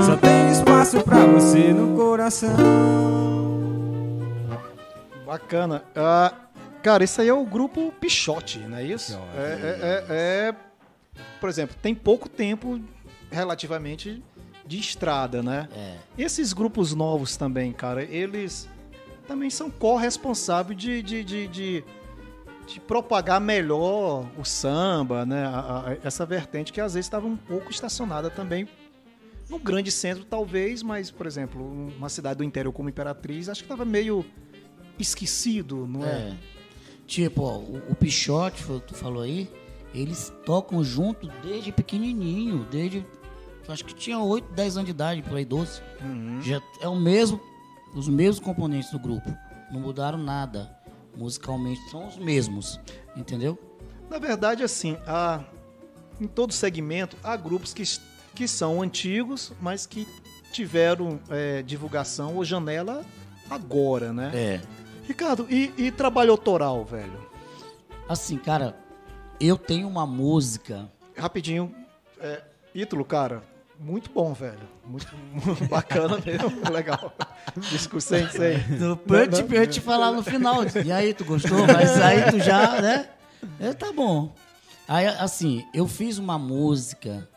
Só 0.05 0.17
tem 0.17 0.51
espaço 0.53 1.03
pra 1.03 1.27
você 1.27 1.73
no 1.73 1.95
coração 1.97 2.55
Bacana. 5.27 5.83
Ah, 5.97 6.33
cara, 6.83 7.03
esse 7.03 7.21
aí 7.21 7.29
é 7.29 7.35
o 7.35 7.45
grupo 7.45 7.93
Pichote, 8.01 8.59
não 8.61 8.77
é 8.77 8.85
isso? 8.85 9.19
É, 9.37 9.41
é- 9.41 9.79
é- 9.83 10.05
é- 10.49 10.55
por 11.41 11.49
exemplo, 11.49 11.75
tem 11.83 11.95
pouco 11.95 12.29
tempo 12.29 12.79
relativamente 13.33 14.23
de 14.67 14.79
estrada, 14.79 15.43
né? 15.43 15.69
É. 15.77 15.95
Esses 16.17 16.53
grupos 16.53 16.95
novos 16.95 17.37
também, 17.37 17.73
cara, 17.73 18.03
eles 18.05 18.69
também 19.27 19.51
são 19.51 19.71
corresponsáveis 19.71 20.79
de, 20.79 21.03
de, 21.03 21.25
de, 21.25 21.49
de, 21.49 21.85
de 22.67 22.81
propagar 22.81 23.41
melhor 23.41 24.27
o 24.39 24.45
samba, 24.45 25.25
né? 25.27 25.45
A- 25.47 25.85
a- 25.91 25.97
essa 26.03 26.25
vertente 26.27 26.73
que 26.73 26.81
às 26.81 26.95
vezes 26.95 27.07
estava 27.07 27.27
um 27.27 27.37
pouco 27.37 27.71
estacionada 27.71 28.31
também 28.31 28.69
no 29.49 29.59
grande 29.59 29.91
centro, 29.91 30.25
talvez, 30.25 30.83
mas, 30.83 31.11
por 31.11 31.27
exemplo, 31.27 31.63
uma 31.97 32.09
cidade 32.09 32.39
do 32.39 32.45
interior 32.45 32.73
como 32.73 32.89
Imperatriz, 32.89 33.49
acho 33.49 33.61
que 33.61 33.67
estava 33.67 33.85
meio 33.85 34.25
esquecido, 34.99 35.87
não 35.87 36.05
é? 36.05 36.09
É. 36.09 36.35
Tipo, 37.07 37.43
ó, 37.43 37.59
o, 37.59 37.83
o 37.91 37.95
Pichote, 37.95 38.65
tu 38.87 38.95
falou 38.95 39.23
aí, 39.23 39.51
eles 39.95 40.33
tocam 40.47 40.83
junto 40.83 41.29
desde 41.43 41.71
pequenininho, 41.73 42.67
desde. 42.71 43.05
Acho 43.69 43.85
que 43.85 43.95
tinha 43.95 44.19
8, 44.19 44.53
10 44.53 44.77
anos 44.77 44.87
de 44.87 44.91
idade, 44.91 45.23
por 45.23 45.37
aí 45.37 45.45
12. 45.45 45.81
Já 46.43 46.61
é 46.81 46.89
o 46.89 46.97
mesmo, 46.97 47.41
os 47.95 48.09
mesmos 48.09 48.41
componentes 48.41 48.91
do 48.91 48.99
grupo. 48.99 49.37
Não 49.71 49.81
mudaram 49.81 50.19
nada. 50.19 50.71
Musicalmente 51.17 51.81
são 51.91 52.07
os 52.09 52.17
mesmos. 52.17 52.81
Entendeu? 53.17 53.59
Na 54.11 54.19
verdade, 54.19 54.63
assim, 54.63 54.97
há, 55.07 55.43
em 56.21 56.27
todo 56.27 56.53
segmento, 56.53 57.17
há 57.23 57.37
grupos 57.37 57.73
que, 57.73 57.85
que 58.35 58.47
são 58.49 58.83
antigos, 58.83 59.53
mas 59.61 59.87
que 59.87 60.07
tiveram 60.53 61.19
é, 61.31 61.63
divulgação 61.63 62.37
ou 62.37 62.45
janela 62.45 63.05
agora, 63.51 64.13
né? 64.13 64.31
É. 64.35 64.61
Ricardo, 65.07 65.47
e, 65.51 65.73
e 65.77 65.91
trabalho 65.91 66.31
autoral, 66.31 66.85
velho? 66.85 67.29
Assim, 68.09 68.39
cara, 68.39 68.77
eu 69.41 69.57
tenho 69.57 69.89
uma 69.89 70.07
música. 70.07 70.91
Rapidinho, 71.17 71.75
é, 72.21 72.43
Ítalo, 72.75 73.05
cara, 73.05 73.43
muito 73.79 74.11
bom, 74.11 74.33
velho. 74.33 74.69
Muito, 74.87 75.07
bacana 75.69 76.19
mesmo, 76.25 76.51
legal. 76.71 77.13
Sem, 78.01 78.29
sem. 78.29 78.59
Pra 79.07 79.19
eu, 79.19 79.31
te, 79.31 79.55
eu 79.55 79.67
te 79.67 79.81
falar 79.81 80.13
no 80.13 80.23
final. 80.23 80.63
E 80.85 80.93
aí, 80.93 81.15
tu 81.15 81.25
gostou? 81.25 81.67
Mas 81.67 82.01
aí 82.01 82.31
tu 82.31 82.39
já, 82.39 82.81
né? 82.81 83.09
É, 83.61 83.73
tá 83.73 83.93
bom. 83.93 84.35
Aí, 84.87 85.07
assim, 85.07 85.65
eu 85.73 85.89
fiz 85.89 86.19
uma 86.19 86.39
música. 86.39 87.29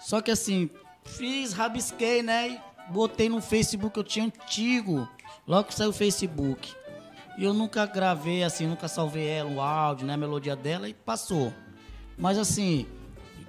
Só 0.00 0.20
que 0.20 0.30
assim, 0.30 0.70
fiz, 1.04 1.52
rabisquei, 1.52 2.22
né? 2.22 2.48
E 2.50 2.60
botei 2.92 3.28
no 3.28 3.40
Facebook 3.40 3.96
eu 3.96 4.04
tinha 4.04 4.26
antigo. 4.26 5.08
Logo 5.46 5.68
que 5.68 5.74
saiu 5.74 5.90
o 5.90 5.92
Facebook. 5.92 6.74
E 7.38 7.44
eu 7.44 7.52
nunca 7.52 7.84
gravei, 7.86 8.42
assim, 8.42 8.66
nunca 8.66 8.88
salvei 8.88 9.28
ela, 9.28 9.50
o 9.50 9.60
áudio, 9.60 10.06
né? 10.06 10.14
A 10.14 10.18
melodia 10.18 10.56
dela 10.56 10.88
e 10.88 10.94
passou. 10.94 11.52
Mas 12.16 12.38
assim, 12.38 12.86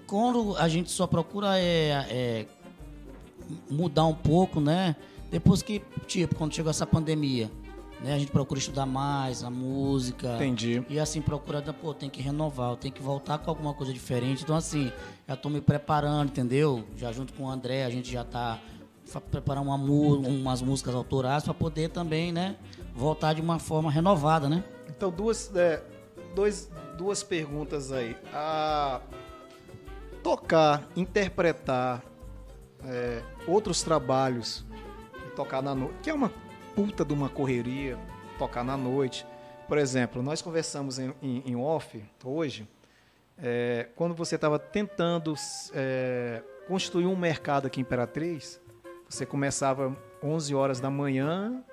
quando 0.07 0.55
a 0.57 0.67
gente 0.69 0.89
só 0.89 1.05
procura 1.05 1.59
é, 1.59 2.07
é, 2.09 2.45
mudar 3.69 4.05
um 4.05 4.15
pouco, 4.15 4.61
né? 4.61 4.95
Depois 5.29 5.61
que, 5.61 5.83
tipo, 6.07 6.33
quando 6.35 6.55
chegou 6.55 6.69
essa 6.69 6.87
pandemia, 6.87 7.51
né? 8.01 8.13
A 8.13 8.17
gente 8.19 8.31
procura 8.31 8.59
estudar 8.59 8.85
mais 8.85 9.43
a 9.43 9.49
música. 9.49 10.35
Entendi. 10.35 10.83
E 10.89 10.97
assim, 10.99 11.21
procura, 11.21 11.61
pô, 11.73 11.93
tem 11.93 12.09
que 12.09 12.21
renovar, 12.21 12.75
tenho 12.77 12.93
que 12.93 13.01
voltar 13.01 13.37
com 13.37 13.49
alguma 13.49 13.73
coisa 13.73 13.91
diferente. 13.91 14.43
Então, 14.43 14.55
assim, 14.55 14.91
já 15.27 15.35
tô 15.35 15.49
me 15.49 15.59
preparando, 15.59 16.29
entendeu? 16.29 16.85
Já 16.95 17.11
junto 17.11 17.33
com 17.33 17.43
o 17.43 17.49
André, 17.49 17.83
a 17.83 17.89
gente 17.89 18.11
já 18.11 18.23
tá 18.23 18.59
preparando 19.29 19.67
uma, 19.67 19.75
umas 19.75 20.61
músicas 20.61 20.95
autorais 20.95 21.43
para 21.43 21.53
poder 21.53 21.89
também, 21.89 22.31
né? 22.31 22.55
Voltar 22.95 23.33
de 23.33 23.41
uma 23.41 23.59
forma 23.59 23.91
renovada, 23.91 24.47
né? 24.47 24.63
Então, 24.89 25.11
duas, 25.11 25.53
é, 25.55 25.83
dois, 26.33 26.69
duas 26.97 27.23
perguntas 27.23 27.91
aí. 27.91 28.15
A 28.33 29.01
tocar, 30.27 30.85
interpretar 30.93 32.03
é, 32.83 33.21
outros 33.47 33.81
trabalhos, 33.81 34.65
tocar 35.37 35.61
na 35.61 35.73
noite, 35.73 35.95
que 36.03 36.09
é 36.09 36.13
uma 36.13 36.29
puta 36.75 37.05
de 37.05 37.13
uma 37.13 37.29
correria, 37.29 37.97
tocar 38.37 38.61
na 38.61 38.75
noite. 38.75 39.25
Por 39.69 39.77
exemplo, 39.77 40.21
nós 40.21 40.41
conversamos 40.41 40.99
em, 40.99 41.13
em- 41.21 41.43
em 41.45 41.55
off 41.55 42.03
hoje, 42.25 42.67
é, 43.41 43.87
quando 43.95 44.13
você 44.13 44.35
estava 44.35 44.59
tentando 44.59 45.33
é, 45.73 46.43
construir 46.67 47.05
um 47.05 47.15
mercado 47.15 47.67
aqui 47.67 47.79
em 47.79 47.83
Imperatriz, 47.83 48.59
você 49.07 49.25
começava 49.25 49.95
11 50.21 50.53
horas 50.53 50.81
da 50.81 50.89
manhã 50.89 51.63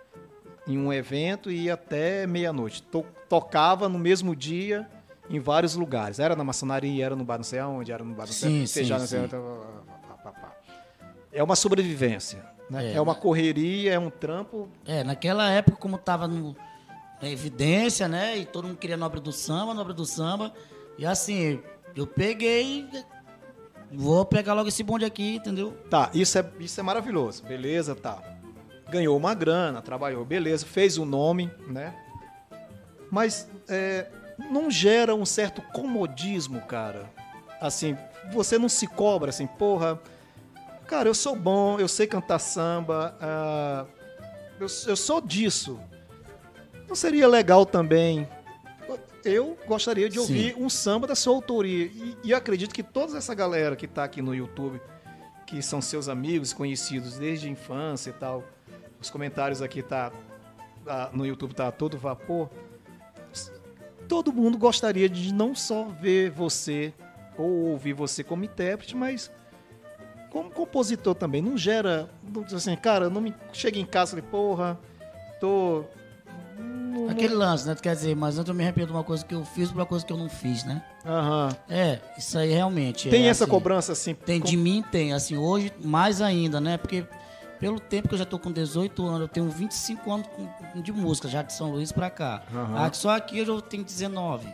em 0.65 0.79
um 0.79 0.93
evento 0.93 1.51
e 1.51 1.65
ia 1.65 1.75
até 1.75 2.25
meia-noite. 2.25 2.85
To- 2.85 3.05
tocava 3.29 3.89
no 3.89 3.99
mesmo 3.99 4.37
dia 4.37 4.89
em 5.29 5.41
vários 5.41 5.75
lugares. 5.75 6.19
Era 6.19 6.37
na 6.37 6.45
maçonaria, 6.45 7.05
era 7.05 7.17
no 7.17 7.25
bar 7.25 7.37
não 7.39 7.45
sei 7.45 7.59
aonde, 7.59 7.93
era 7.93 8.05
no 8.05 8.15
bar 8.15 8.27
não 8.27 8.33
sei 8.33 8.49
Sim, 8.51 8.57
aonde, 8.59 8.69
sim, 8.69 8.85
já 8.85 8.99
não 8.99 9.07
sei 9.07 9.19
sim. 9.21 9.25
onde, 9.25 9.37
pá. 10.23 10.53
É 11.33 11.43
uma 11.43 11.57
sobrevivência. 11.57 12.45
Né? 12.71 12.93
É, 12.93 12.95
É, 12.95 13.01
uma 13.01 13.15
né? 13.15 13.21
correria, 13.21 13.93
é 13.95 13.99
um 13.99 14.11
trampo. 14.11 14.69
É, 14.87 15.03
naquela 15.05 15.51
época, 15.51 15.77
como 15.77 15.99
tava 15.99 16.27
no, 16.29 16.57
na 17.21 17.29
evidência, 17.29 18.09
né? 18.09 18.39
E 18.39 18.45
todo 18.45 18.69
mundo 18.69 18.77
queria 18.79 18.97
nobre 18.97 19.21
do 19.21 19.33
samba, 19.33 19.75
nobre 19.75 19.93
do 19.93 20.05
samba. 20.07 20.53
E 20.97 21.05
assim, 21.05 21.61
eu 21.97 22.07
peguei. 22.07 22.87
Vou 23.93 24.25
pegar 24.25 24.55
logo 24.55 24.69
esse 24.69 24.83
bonde 24.83 25.05
aqui, 25.05 25.37
entendeu? 25.37 25.73
Tá, 25.89 26.11
isso 26.15 26.39
é, 26.39 26.45
isso 26.59 26.81
é 26.81 26.83
maravilhoso. 26.83 27.45
Beleza, 27.45 27.95
tá. 27.95 28.21
Ganhou 28.91 29.17
uma 29.17 29.35
grana, 29.35 29.81
trabalhou, 29.81 30.25
beleza, 30.25 30.67
fez 30.67 30.99
o 30.99 31.05
nome, 31.05 31.51
né? 31.69 31.95
Mas 33.11 33.49
é, 33.69 34.07
não 34.39 34.71
gera 34.71 35.15
um 35.15 35.25
certo 35.25 35.63
comodismo, 35.73 36.61
cara. 36.63 37.11
Assim, 37.61 37.97
você 38.33 38.59
não 38.59 38.69
se 38.69 38.87
cobra 38.87 39.31
assim, 39.31 39.47
porra, 39.47 40.01
cara, 40.87 41.09
eu 41.09 41.15
sou 41.15 41.37
bom, 41.37 41.79
eu 41.79 41.89
sei 41.89 42.07
cantar 42.07 42.39
samba, 42.39 43.17
ah, 43.21 43.87
eu, 44.61 44.67
eu 44.87 44.97
sou 44.97 45.21
disso. 45.21 45.81
Não 46.89 46.95
seria 46.95 47.27
legal 47.27 47.65
também? 47.65 48.29
Eu 49.25 49.57
gostaria 49.67 50.09
de 50.09 50.19
ouvir 50.19 50.55
um 50.59 50.69
samba 50.69 51.07
da 51.07 51.15
sua 51.15 51.35
autoria. 51.35 51.87
E, 51.87 52.17
e 52.23 52.31
eu 52.31 52.37
acredito 52.37 52.75
que 52.75 52.83
toda 52.83 53.17
essa 53.17 53.35
galera 53.35 53.75
que 53.75 53.87
está 53.87 54.05
aqui 54.05 54.21
no 54.21 54.35
YouTube, 54.35 54.81
que 55.47 55.63
são 55.63 55.81
seus 55.81 56.09
amigos, 56.09 56.53
conhecidos 56.53 57.17
desde 57.17 57.47
a 57.47 57.51
infância 57.51 58.11
e 58.11 58.13
tal, 58.13 58.45
os 59.01 59.09
comentários 59.09 59.63
aqui 59.63 59.83
tá, 59.83 60.13
tá 60.85 61.11
no 61.13 61.25
YouTube 61.25 61.55
tá 61.55 61.69
a 61.69 61.73
todo 61.73 61.97
vapor. 61.97 62.51
Todo 64.15 64.33
mundo 64.33 64.57
gostaria 64.57 65.09
de 65.09 65.35
não 65.35 65.57
só 65.57 65.87
ver 66.01 66.31
você 66.31 66.95
ou 67.37 67.71
ouvir 67.71 67.93
você 67.95 68.23
como 68.23 68.45
intérprete, 68.45 68.97
mas 68.97 69.29
como 70.31 70.53
compositor 70.53 71.17
também. 71.17 71.43
Não 71.43 71.59
gera, 71.59 72.09
não 72.33 72.43
diz 72.45 72.55
assim, 72.55 72.77
cara, 72.77 73.11
não 73.11 73.21
me 73.21 73.35
chega 73.53 73.77
em 73.77 73.85
casa 73.85 74.17
e 74.17 74.23
porra, 74.23 74.79
tô 75.41 75.83
não- 76.57 77.09
Aquele 77.09 77.35
lance, 77.35 77.67
né? 77.67 77.75
Tu 77.75 77.83
quer 77.83 77.97
dizer, 77.97 78.15
mas 78.15 78.39
antes 78.39 78.49
eu 78.49 78.55
me 78.55 78.63
arrependo 78.63 78.87
de 78.87 78.93
uma 78.93 79.03
coisa 79.03 79.25
que 79.25 79.35
eu 79.35 79.45
fiz 79.45 79.69
por 79.73 79.79
uma 79.81 79.87
coisa 79.87 80.07
que 80.07 80.13
eu 80.13 80.17
não 80.17 80.29
fiz, 80.29 80.63
né? 80.63 80.81
Aham. 81.05 81.49
É, 81.69 81.99
isso 82.17 82.39
aí 82.39 82.53
realmente. 82.53 83.11
Tem 83.11 83.27
é, 83.27 83.31
essa 83.31 83.43
assim, 83.43 83.51
cobrança 83.51 83.91
assim? 83.91 84.15
Tem, 84.15 84.39
com- 84.41 84.47
de 84.47 84.57
mim 84.57 84.85
tem. 84.93 85.13
Assim, 85.13 85.37
hoje, 85.37 85.73
mais 85.83 86.21
ainda, 86.23 86.61
né? 86.61 86.77
Porque 86.79 87.05
pelo 87.59 87.79
tempo 87.81 88.09
que 88.09 88.15
eu 88.15 88.19
já 88.19 88.25
tô 88.25 88.39
com 88.39 88.51
18 88.53 89.07
anos, 89.07 89.21
eu 89.23 89.29
tenho 89.29 89.49
25 89.49 90.13
anos 90.13 90.27
de 90.77 90.93
música, 90.93 91.29
já 91.29 91.43
de 91.43 91.53
São 91.53 91.71
Luís 91.71 91.93
pra 91.93 92.11
cá. 92.11 92.43
Ah, 92.77 92.91
Só 92.93 93.11
aqui 93.11 93.39
eu 93.39 93.47
já 93.47 93.61
tenho 93.63 93.85
19, 93.85 94.47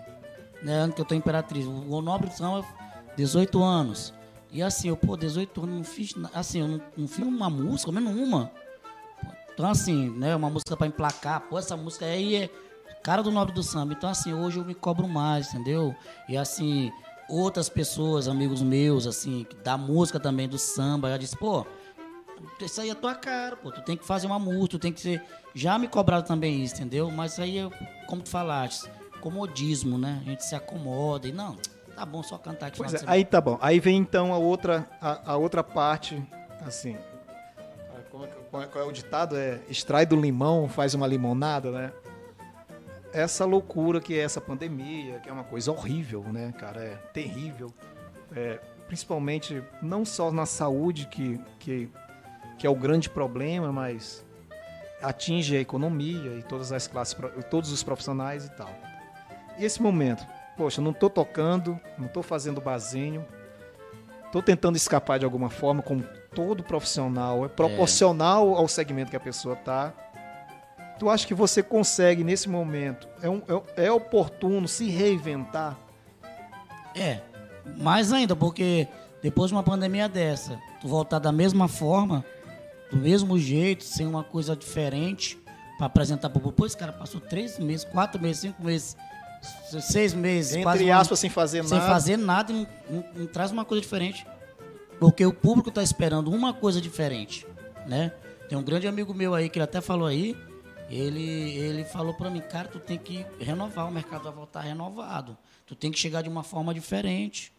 né? 0.62 0.74
Ano 0.74 0.92
que 0.92 1.00
eu 1.00 1.04
tô 1.04 1.14
Imperatriz. 1.14 1.66
O 1.66 2.00
Nobre 2.00 2.30
são 2.30 2.64
18 3.16 3.62
anos. 3.62 4.12
E 4.52 4.62
assim, 4.62 4.88
eu, 4.88 4.96
pô, 4.96 5.16
18 5.16 5.62
anos, 5.62 5.76
não 5.76 5.84
fiz, 5.84 6.14
assim, 6.34 6.60
eu 6.60 6.68
não, 6.68 6.80
não 6.96 7.08
fiz 7.08 7.24
uma 7.24 7.48
música, 7.48 7.92
menos 7.92 8.14
uma. 8.16 8.50
Então, 9.54 9.68
assim, 9.70 10.10
né, 10.10 10.34
uma 10.34 10.50
música 10.50 10.76
pra 10.76 10.86
emplacar, 10.86 11.40
pô, 11.42 11.58
essa 11.58 11.76
música 11.76 12.04
aí 12.06 12.34
é 12.34 12.50
cara 13.02 13.22
do 13.22 13.30
Nobre 13.30 13.54
do 13.54 13.62
Samba. 13.62 13.92
Então, 13.92 14.10
assim, 14.10 14.32
hoje 14.32 14.58
eu 14.58 14.64
me 14.64 14.74
cobro 14.74 15.06
mais, 15.06 15.54
entendeu? 15.54 15.94
E, 16.28 16.36
assim, 16.36 16.90
outras 17.28 17.68
pessoas, 17.68 18.26
amigos 18.26 18.60
meus, 18.62 19.06
assim, 19.06 19.46
da 19.62 19.78
música 19.78 20.18
também, 20.18 20.48
do 20.48 20.58
samba, 20.58 21.10
já 21.10 21.16
disse, 21.16 21.36
pô, 21.36 21.64
isso 22.60 22.80
aí 22.80 22.90
é 22.90 22.94
tua 22.94 23.14
cara, 23.14 23.56
pô, 23.56 23.70
tu 23.70 23.82
tem 23.82 23.96
que 23.96 24.04
fazer 24.04 24.26
uma 24.26 24.38
música, 24.38 24.68
tu 24.70 24.78
tem 24.78 24.92
que 24.92 25.00
ser... 25.00 25.22
Já 25.54 25.78
me 25.78 25.88
cobraram 25.88 26.24
também 26.24 26.62
isso, 26.62 26.74
entendeu? 26.76 27.10
Mas 27.10 27.38
aí, 27.38 27.56
eu, 27.56 27.72
como 28.06 28.22
tu 28.22 28.28
falaste, 28.28 28.90
comodismo, 29.20 29.98
né? 29.98 30.20
A 30.22 30.24
gente 30.24 30.44
se 30.44 30.54
acomoda 30.54 31.26
e, 31.26 31.32
não, 31.32 31.56
tá 31.94 32.06
bom, 32.06 32.22
só 32.22 32.38
cantar 32.38 32.66
aqui. 32.66 32.78
Pois 32.78 32.94
é, 32.94 33.00
aí 33.06 33.24
tá 33.24 33.40
bom. 33.40 33.58
Aí 33.60 33.78
vem 33.78 33.98
então 33.98 34.32
a 34.32 34.38
outra, 34.38 34.88
a, 35.00 35.32
a 35.32 35.36
outra 35.36 35.62
parte, 35.62 36.22
assim. 36.66 36.96
como 38.10 38.24
é 38.24 38.28
Qual 38.50 38.62
é, 38.62 38.66
qual 38.66 38.84
é 38.84 38.88
o 38.88 38.92
ditado? 38.92 39.36
É 39.36 39.60
extrai 39.68 40.06
do 40.06 40.16
limão, 40.16 40.68
faz 40.68 40.94
uma 40.94 41.06
limonada, 41.06 41.70
né? 41.70 41.92
Essa 43.12 43.44
loucura 43.44 44.00
que 44.00 44.18
é 44.18 44.22
essa 44.22 44.40
pandemia, 44.40 45.18
que 45.18 45.28
é 45.28 45.32
uma 45.32 45.44
coisa 45.44 45.70
horrível, 45.72 46.22
né, 46.22 46.52
cara? 46.58 46.80
É 46.82 46.96
terrível. 47.12 47.72
É, 48.34 48.60
principalmente, 48.86 49.62
não 49.82 50.04
só 50.04 50.30
na 50.30 50.46
saúde, 50.46 51.06
que, 51.06 51.40
que, 51.58 51.90
que 52.60 52.66
é 52.66 52.70
o 52.70 52.74
grande 52.74 53.08
problema, 53.08 53.72
mas 53.72 54.22
atinge 55.02 55.56
a 55.56 55.60
economia 55.60 56.34
e 56.38 56.42
todas 56.42 56.72
as 56.72 56.86
classes, 56.86 57.16
todos 57.50 57.72
os 57.72 57.82
profissionais 57.82 58.44
e 58.44 58.50
tal. 58.50 58.68
E 59.58 59.64
esse 59.64 59.80
momento, 59.80 60.26
poxa, 60.58 60.82
não 60.82 60.92
tô 60.92 61.08
tocando, 61.08 61.80
não 61.96 62.06
tô 62.06 62.22
fazendo 62.22 62.60
barzinho, 62.60 63.24
tô 64.30 64.42
tentando 64.42 64.76
escapar 64.76 65.18
de 65.18 65.24
alguma 65.24 65.48
forma, 65.48 65.82
como 65.82 66.04
todo 66.34 66.62
profissional, 66.62 67.46
é 67.46 67.48
proporcional 67.48 68.54
ao 68.54 68.68
segmento 68.68 69.10
que 69.10 69.16
a 69.16 69.20
pessoa 69.20 69.56
tá. 69.56 69.94
Tu 70.98 71.08
acha 71.08 71.26
que 71.26 71.32
você 71.32 71.62
consegue 71.62 72.22
nesse 72.22 72.46
momento? 72.46 73.08
É, 73.22 73.30
um- 73.30 73.40
é, 73.74 73.86
é 73.86 73.90
oportuno 73.90 74.68
se 74.68 74.90
reinventar? 74.90 75.78
É, 76.94 77.20
mais 77.78 78.12
ainda, 78.12 78.36
porque 78.36 78.86
depois 79.22 79.48
de 79.48 79.54
uma 79.54 79.62
pandemia 79.62 80.10
dessa, 80.10 80.60
tu 80.78 80.88
voltar 80.88 81.18
da 81.18 81.32
mesma 81.32 81.68
forma, 81.68 82.22
do 82.90 82.96
mesmo 82.96 83.38
jeito, 83.38 83.84
sem 83.84 84.06
uma 84.06 84.24
coisa 84.24 84.54
diferente, 84.56 85.38
pra 85.78 85.86
apresentar 85.86 86.28
pro 86.30 86.40
povo. 86.40 86.54
Pô, 86.54 86.66
esse 86.66 86.76
cara 86.76 86.92
passou 86.92 87.20
três 87.20 87.58
meses, 87.58 87.84
quatro 87.84 88.20
meses, 88.20 88.42
cinco 88.42 88.62
meses, 88.64 88.96
se- 89.70 89.80
seis 89.82 90.12
meses, 90.12 90.54
Entre 90.56 90.84
um 90.84 90.94
aspas, 90.94 91.18
sem 91.18 91.30
fazer 91.30 91.64
sem 91.64 91.78
nada. 91.78 91.90
fazer 91.90 92.16
nada 92.16 92.52
não, 92.52 92.66
não- 92.90 93.04
não 93.14 93.26
traz 93.26 93.50
uma 93.50 93.64
coisa 93.64 93.80
diferente. 93.80 94.26
Porque 94.98 95.24
o 95.24 95.32
público 95.32 95.70
tá 95.70 95.82
esperando 95.82 96.30
uma 96.30 96.52
coisa 96.52 96.80
diferente, 96.80 97.46
né? 97.86 98.12
Tem 98.48 98.58
um 98.58 98.62
grande 98.62 98.86
amigo 98.86 99.14
meu 99.14 99.34
aí, 99.34 99.48
que 99.48 99.58
ele 99.58 99.64
até 99.64 99.80
falou 99.80 100.06
aí, 100.06 100.36
ele, 100.90 101.22
ele 101.56 101.84
falou 101.84 102.12
pra 102.12 102.28
mim, 102.28 102.40
cara, 102.40 102.68
tu 102.68 102.78
tem 102.80 102.98
que 102.98 103.24
renovar, 103.38 103.88
o 103.88 103.92
mercado 103.92 104.24
vai 104.24 104.32
voltar 104.32 104.60
renovado. 104.62 105.38
Tu 105.66 105.74
tem 105.74 105.90
que 105.90 105.98
chegar 105.98 106.20
de 106.20 106.28
uma 106.28 106.42
forma 106.42 106.74
diferente, 106.74 107.52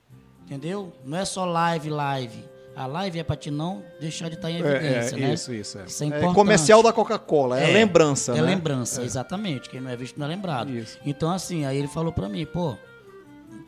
entendeu? 0.44 0.94
Não 1.06 1.18
é 1.18 1.24
só 1.26 1.46
live, 1.46 1.90
live. 1.90 2.44
A 2.76 2.86
live 2.86 3.20
é 3.20 3.24
pra 3.24 3.36
te 3.36 3.52
não 3.52 3.84
deixar 4.00 4.30
de 4.30 4.36
estar 4.36 4.50
em 4.50 4.56
É, 4.56 4.60
evidência, 4.60 5.16
é, 5.16 5.20
né? 5.20 5.34
Isso, 5.34 5.54
isso. 5.54 5.78
É, 5.80 5.86
Isso 5.86 6.04
é 6.04 6.08
É 6.08 6.34
comercial 6.34 6.82
da 6.82 6.94
Coca-Cola, 6.94 7.60
é, 7.60 7.72
lembrança, 7.74 8.32
É 8.32 8.36
né? 8.36 8.42
lembrança, 8.42 9.04
exatamente. 9.04 9.70
Quem 9.70 9.82
não 9.82 9.90
é 9.92 9.96
visto 9.98 10.18
não 10.18 10.26
é 10.26 10.30
lembrado. 10.30 10.70
Isso. 10.72 10.98
Então, 11.06 11.30
assim, 11.32 11.66
aí 11.66 11.78
ele 11.78 11.88
falou 11.90 12.14
pra 12.14 12.30
mim, 12.30 12.46
pô, 12.46 12.78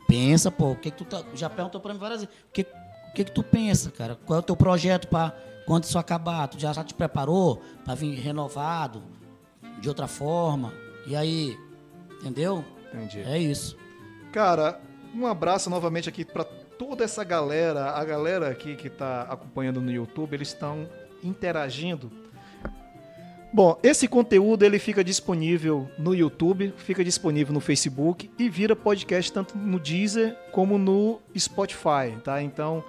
pensa, 0.08 0.50
pô, 0.50 0.70
o 0.72 0.76
que 0.76 0.90
que 0.90 0.96
tu 0.96 1.04
tá... 1.04 1.22
Já 1.34 1.50
perguntou 1.50 1.80
pra 1.80 1.92
mim 1.92 1.98
várias 2.00 2.20
vezes, 2.22 2.34
o 2.48 2.52
que, 2.52 2.62
o 2.62 3.12
que 3.14 3.24
que 3.24 3.32
tu 3.32 3.42
pensa, 3.42 3.90
cara? 3.90 4.16
Qual 4.24 4.38
é 4.38 4.40
o 4.40 4.42
teu 4.42 4.56
projeto 4.56 5.06
pra 5.08 5.34
quando 5.66 5.84
isso 5.84 5.98
acabar? 5.98 6.48
Tu 6.48 6.58
já, 6.58 6.72
já 6.72 6.82
te 6.82 6.94
preparou 6.94 7.62
pra 7.84 7.94
vir 7.94 8.14
renovado, 8.18 9.02
de 9.80 9.88
outra 9.88 10.06
forma? 10.06 10.72
E 11.06 11.14
aí, 11.14 11.58
entendeu? 12.20 12.64
Entendi. 12.92 13.20
É 13.20 13.38
isso. 13.38 13.76
Cara, 14.32 14.80
um 15.14 15.26
abraço 15.26 15.68
novamente 15.68 16.08
aqui 16.08 16.24
para 16.24 16.46
toda 16.78 17.04
essa 17.04 17.24
galera, 17.24 17.90
a 17.90 18.04
galera 18.04 18.48
aqui 18.48 18.74
que 18.76 18.88
está 18.88 19.22
acompanhando 19.22 19.80
no 19.80 19.90
YouTube, 19.90 20.34
eles 20.34 20.48
estão 20.48 20.88
interagindo. 21.22 22.10
Bom, 23.52 23.78
esse 23.84 24.08
conteúdo 24.08 24.64
ele 24.64 24.80
fica 24.80 25.04
disponível 25.04 25.88
no 25.96 26.12
YouTube, 26.12 26.74
fica 26.76 27.04
disponível 27.04 27.54
no 27.54 27.60
Facebook 27.60 28.28
e 28.36 28.48
vira 28.48 28.74
podcast 28.74 29.32
tanto 29.32 29.56
no 29.56 29.78
Deezer 29.78 30.36
como 30.50 30.76
no 30.76 31.20
Spotify, 31.38 32.16
tá? 32.24 32.42
Então, 32.42 32.82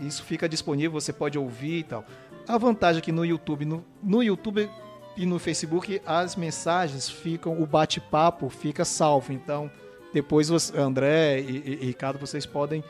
isso 0.00 0.22
fica 0.22 0.46
disponível, 0.46 0.92
você 1.00 1.14
pode 1.14 1.38
ouvir 1.38 1.78
e 1.78 1.82
tal. 1.84 2.04
A 2.46 2.58
vantagem 2.58 2.98
aqui 2.98 3.10
no 3.10 3.24
YouTube, 3.24 3.64
no, 3.64 3.82
no 4.02 4.22
YouTube 4.22 4.68
e 5.16 5.24
no 5.24 5.38
Facebook, 5.38 6.00
as 6.04 6.36
mensagens 6.36 7.08
ficam, 7.08 7.60
o 7.60 7.64
bate-papo 7.64 8.50
fica 8.50 8.84
salvo. 8.84 9.32
Então, 9.32 9.70
depois 10.12 10.50
você, 10.50 10.76
André 10.78 11.40
e- 11.40 11.78
e 11.80 11.86
Ricardo, 11.86 12.18
vocês 12.18 12.44
podem 12.44 12.84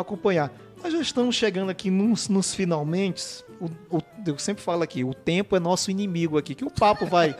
acompanhar. 0.00 0.50
Nós 0.82 0.92
já 0.92 1.00
estamos 1.00 1.34
chegando 1.34 1.70
aqui 1.70 1.90
nos, 1.90 2.28
nos 2.28 2.54
finalmente. 2.54 3.44
O, 3.60 3.96
o- 3.96 4.02
eu 4.26 4.38
sempre 4.38 4.62
falo 4.62 4.82
aqui, 4.82 5.02
o 5.04 5.12
tempo 5.14 5.56
é 5.56 5.60
nosso 5.60 5.90
inimigo 5.90 6.38
aqui, 6.38 6.54
que 6.54 6.64
o 6.64 6.70
papo 6.70 7.04
vai, 7.06 7.34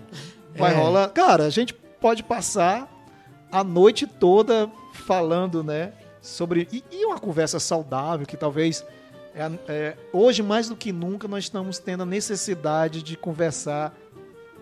vai 0.56 0.74
rolar. 0.74 1.08
Cara, 1.08 1.44
a 1.44 1.50
gente 1.50 1.74
pode 1.74 2.22
passar 2.22 2.88
a 3.52 3.62
noite 3.62 4.06
toda 4.06 4.70
falando, 4.94 5.62
né? 5.62 5.92
Sobre. 6.22 6.66
E, 6.72 6.82
e 6.90 7.04
uma 7.04 7.18
conversa 7.18 7.60
saudável, 7.60 8.26
que 8.26 8.36
talvez. 8.36 8.84
é- 9.34 9.50
é, 9.68 9.96
hoje, 10.12 10.42
mais 10.42 10.68
do 10.68 10.76
que 10.76 10.90
nunca, 10.92 11.28
nós 11.28 11.44
estamos 11.44 11.78
tendo 11.78 12.02
a 12.02 12.06
necessidade 12.06 13.02
de 13.02 13.16
conversar. 13.16 13.94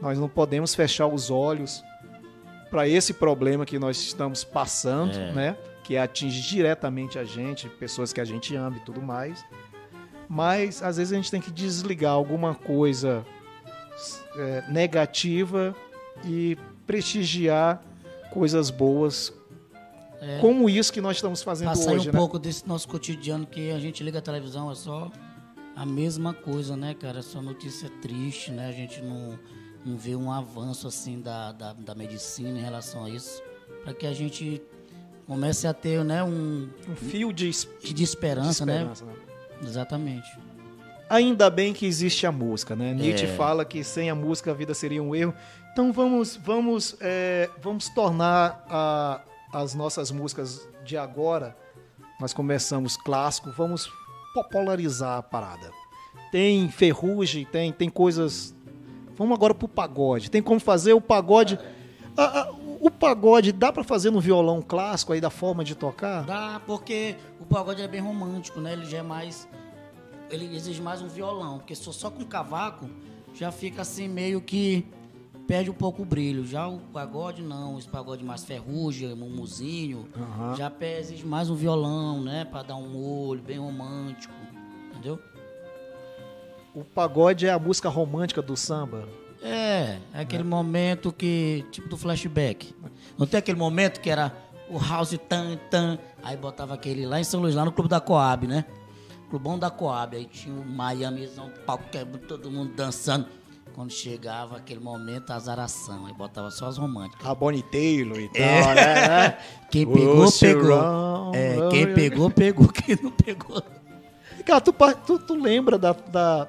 Nós 0.02 0.18
não 0.18 0.28
podemos 0.28 0.74
fechar 0.74 1.06
os 1.06 1.30
olhos 1.30 1.82
para 2.70 2.86
esse 2.88 3.14
problema 3.14 3.64
que 3.64 3.78
nós 3.78 3.96
estamos 3.98 4.44
passando, 4.44 5.16
né? 5.32 5.56
Que 5.86 5.96
atinge 5.96 6.40
diretamente 6.42 7.18
a 7.18 7.24
gente, 7.24 7.68
pessoas 7.68 8.12
que 8.12 8.20
a 8.20 8.24
gente 8.24 8.54
ama 8.56 8.76
e 8.76 8.80
tudo 8.80 9.00
mais. 9.00 9.44
Mas 10.28 10.82
às 10.82 10.96
vezes 10.96 11.12
a 11.12 11.16
gente 11.16 11.30
tem 11.30 11.40
que 11.40 11.52
desligar 11.52 12.12
alguma 12.12 12.54
coisa 12.54 13.24
é, 14.36 14.64
negativa 14.68 15.74
e 16.24 16.58
prestigiar 16.86 17.82
coisas 18.32 18.68
boas, 18.70 19.32
É. 20.20 20.38
como 20.40 20.68
isso 20.68 20.92
que 20.92 21.00
nós 21.00 21.16
estamos 21.16 21.42
fazendo 21.42 21.68
Pra 21.68 21.76
sair 21.76 21.96
hoje, 21.96 22.08
um 22.08 22.12
né? 22.12 22.18
pouco 22.18 22.38
desse 22.38 22.66
nosso 22.66 22.88
cotidiano 22.88 23.46
que 23.46 23.70
a 23.70 23.78
gente 23.78 24.02
liga 24.02 24.18
a 24.18 24.22
televisão, 24.22 24.70
é 24.70 24.74
só 24.74 25.10
a 25.76 25.86
mesma 25.86 26.34
coisa, 26.34 26.76
né, 26.76 26.94
cara? 26.94 27.22
Só 27.22 27.40
notícia 27.40 27.88
triste, 28.02 28.50
né? 28.50 28.66
A 28.68 28.72
gente 28.72 29.00
não, 29.02 29.38
não 29.84 29.96
vê 29.96 30.16
um 30.16 30.32
avanço 30.32 30.88
assim 30.88 31.20
da, 31.20 31.52
da, 31.52 31.72
da 31.74 31.94
medicina 31.94 32.58
em 32.58 32.62
relação 32.62 33.04
a 33.04 33.10
isso. 33.10 33.40
Para 33.84 33.94
que 33.94 34.06
a 34.06 34.12
gente 34.12 34.60
comece 35.26 35.66
a 35.66 35.74
ter, 35.74 36.04
né, 36.04 36.22
um 36.22 36.68
Um 36.88 36.96
fio 36.96 37.32
de, 37.32 37.48
es- 37.48 37.68
de 37.82 37.92
de 37.92 38.02
esperança, 38.04 38.62
esperança, 38.64 39.04
né? 39.04 39.12
né? 39.12 39.66
Exatamente. 39.68 40.28
Ainda 41.08 41.48
bem 41.50 41.72
que 41.72 41.86
existe 41.86 42.26
a 42.26 42.32
música, 42.32 42.74
né? 42.74 42.92
Nietzsche 42.92 43.26
É. 43.26 43.28
fala 43.28 43.64
que 43.64 43.84
sem 43.84 44.10
a 44.10 44.14
música 44.14 44.50
a 44.50 44.54
vida 44.54 44.74
seria 44.74 45.02
um 45.02 45.14
erro. 45.14 45.32
Então 45.72 45.92
vamos, 45.92 46.36
vamos, 46.36 46.96
é, 47.00 47.48
vamos 47.62 47.88
tornar 47.88 48.64
a- 48.68 49.20
as 49.52 49.74
nossas 49.74 50.10
músicas 50.10 50.66
de 50.84 50.96
agora 50.96 51.56
nós 52.20 52.32
começamos 52.32 52.96
clássico, 52.96 53.50
vamos 53.52 53.88
popularizar 54.34 55.18
a 55.18 55.22
parada. 55.22 55.70
Tem 56.32 56.68
ferrugem, 56.70 57.44
tem, 57.44 57.72
tem 57.72 57.88
coisas. 57.88 58.54
Vamos 59.16 59.34
agora 59.36 59.54
pro 59.54 59.68
pagode. 59.68 60.30
Tem 60.30 60.42
como 60.42 60.58
fazer 60.60 60.92
o 60.92 61.00
pagode. 61.00 61.58
Ah, 62.16 62.40
ah, 62.40 62.52
o 62.86 62.90
pagode 62.90 63.50
dá 63.50 63.72
pra 63.72 63.82
fazer 63.82 64.10
no 64.10 64.20
violão 64.20 64.62
clássico 64.62 65.12
aí 65.12 65.20
da 65.20 65.28
forma 65.30 65.64
de 65.64 65.74
tocar? 65.74 66.24
Dá, 66.24 66.60
porque 66.64 67.16
o 67.40 67.44
pagode 67.44 67.82
é 67.82 67.88
bem 67.88 68.00
romântico, 68.00 68.60
né? 68.60 68.74
Ele 68.74 68.86
já 68.86 68.98
é 68.98 69.02
mais. 69.02 69.48
Ele 70.30 70.54
exige 70.54 70.80
mais 70.80 71.02
um 71.02 71.08
violão, 71.08 71.58
porque 71.58 71.74
só, 71.74 71.90
só 71.90 72.10
com 72.10 72.24
cavaco 72.24 72.88
já 73.34 73.50
fica 73.50 73.82
assim 73.82 74.08
meio 74.08 74.40
que 74.40 74.86
perde 75.48 75.68
um 75.68 75.74
pouco 75.74 76.02
o 76.02 76.04
brilho. 76.04 76.46
Já 76.46 76.68
o 76.68 76.78
pagode 76.92 77.42
não, 77.42 77.76
esse 77.78 77.88
pagode 77.88 78.24
mais 78.24 78.44
ferrugem, 78.44 79.14
mumuzinho, 79.14 80.08
Aham. 80.16 80.54
já 80.56 80.72
exige 80.80 81.26
mais 81.26 81.50
um 81.50 81.54
violão, 81.54 82.20
né? 82.22 82.44
Pra 82.44 82.62
dar 82.62 82.76
um 82.76 82.96
olho 82.96 83.42
bem 83.42 83.58
romântico, 83.58 84.34
entendeu? 84.90 85.18
O 86.72 86.84
pagode 86.84 87.46
é 87.46 87.50
a 87.50 87.58
música 87.58 87.88
romântica 87.88 88.40
do 88.42 88.56
samba. 88.56 89.08
É, 89.42 89.98
é 90.14 90.20
aquele 90.20 90.42
momento 90.44 91.12
que, 91.12 91.64
tipo 91.70 91.88
do 91.88 91.96
flashback. 91.96 92.74
Não 93.18 93.26
tem 93.26 93.38
aquele 93.38 93.58
momento 93.58 94.00
que 94.00 94.10
era 94.10 94.32
o 94.68 94.78
house 94.78 95.16
tan 95.28 95.56
tan, 95.70 95.98
aí 96.22 96.36
botava 96.36 96.74
aquele 96.74 97.06
lá 97.06 97.20
em 97.20 97.24
São 97.24 97.40
Luís, 97.40 97.54
lá 97.54 97.64
no 97.64 97.72
clube 97.72 97.88
da 97.88 98.00
Coab, 98.00 98.46
né? 98.46 98.64
Clubão 99.30 99.58
da 99.58 99.70
Coab, 99.70 100.16
aí 100.16 100.24
tinha 100.26 100.54
o 100.54 100.64
Miamizão, 100.64 101.50
palco 101.66 101.84
quebrando, 101.90 102.26
todo 102.26 102.50
mundo 102.50 102.72
dançando. 102.74 103.26
Quando 103.74 103.90
chegava 103.92 104.56
aquele 104.56 104.80
momento, 104.80 105.30
azaração, 105.32 106.06
aí 106.06 106.12
botava 106.14 106.50
só 106.50 106.66
as 106.66 106.78
românticas. 106.78 107.26
A 107.26 107.34
Bonnie 107.34 107.62
Taylor 107.62 108.18
e 108.18 108.28
tal, 108.30 108.42
É. 108.42 108.74
né? 108.74 109.38
Quem 109.70 109.86
pegou, 109.86 110.24
Ô, 110.26 110.32
pegou. 110.32 111.32
É, 111.34 111.68
quem 111.70 111.92
pegou, 111.92 112.30
pegou. 112.30 112.68
Quem 112.68 112.96
não 113.02 113.10
pegou. 113.10 113.62
Cara, 114.46 114.60
tu, 114.62 114.72
tu, 115.06 115.18
tu 115.18 115.34
lembra 115.34 115.76
da, 115.76 115.92
da- 115.92 116.48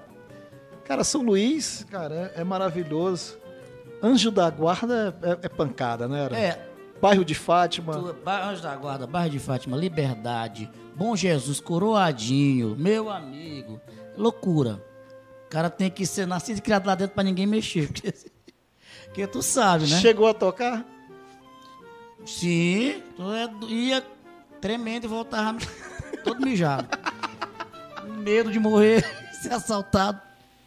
Cara, 0.87 1.03
São 1.03 1.21
Luís, 1.21 1.85
cara, 1.89 2.31
é, 2.35 2.41
é 2.41 2.43
maravilhoso. 2.43 3.37
Anjo 4.01 4.31
da 4.31 4.49
Guarda 4.49 5.15
é, 5.21 5.45
é 5.47 5.49
pancada, 5.49 6.07
né? 6.07 6.25
Era? 6.25 6.37
É, 6.37 6.69
Bairro 7.01 7.25
de 7.25 7.35
Fátima. 7.35 7.93
Tu- 7.93 8.15
Anjo 8.29 8.61
da 8.63 8.75
Guarda, 8.75 9.05
Barra 9.07 9.27
de 9.29 9.39
Fátima, 9.39 9.75
Liberdade, 9.75 10.69
Bom 10.95 11.15
Jesus, 11.15 11.59
Coroadinho, 11.59 12.75
meu 12.77 13.09
amigo. 13.09 13.79
Loucura. 14.15 14.81
O 15.45 15.49
cara 15.49 15.69
tem 15.69 15.89
que 15.91 16.05
ser 16.05 16.25
nascido 16.25 16.57
e 16.57 16.61
criado 16.61 16.87
lá 16.87 16.95
dentro 16.95 17.13
pra 17.13 17.23
ninguém 17.23 17.45
mexer. 17.45 17.87
Porque, 17.91 18.13
porque 19.07 19.27
tu 19.27 19.41
sabe, 19.41 19.87
né? 19.87 19.99
Chegou 19.99 20.27
a 20.27 20.33
tocar? 20.33 20.85
Sim, 22.25 23.01
tu 23.15 23.31
é 23.31 23.49
ia 23.67 24.03
tremendo 24.59 25.05
e 25.05 25.07
voltava 25.07 25.57
todo 26.23 26.41
mijado. 26.41 26.87
Medo 28.19 28.51
de 28.51 28.59
morrer, 28.59 29.03
ser 29.41 29.53
assaltado. 29.53 30.19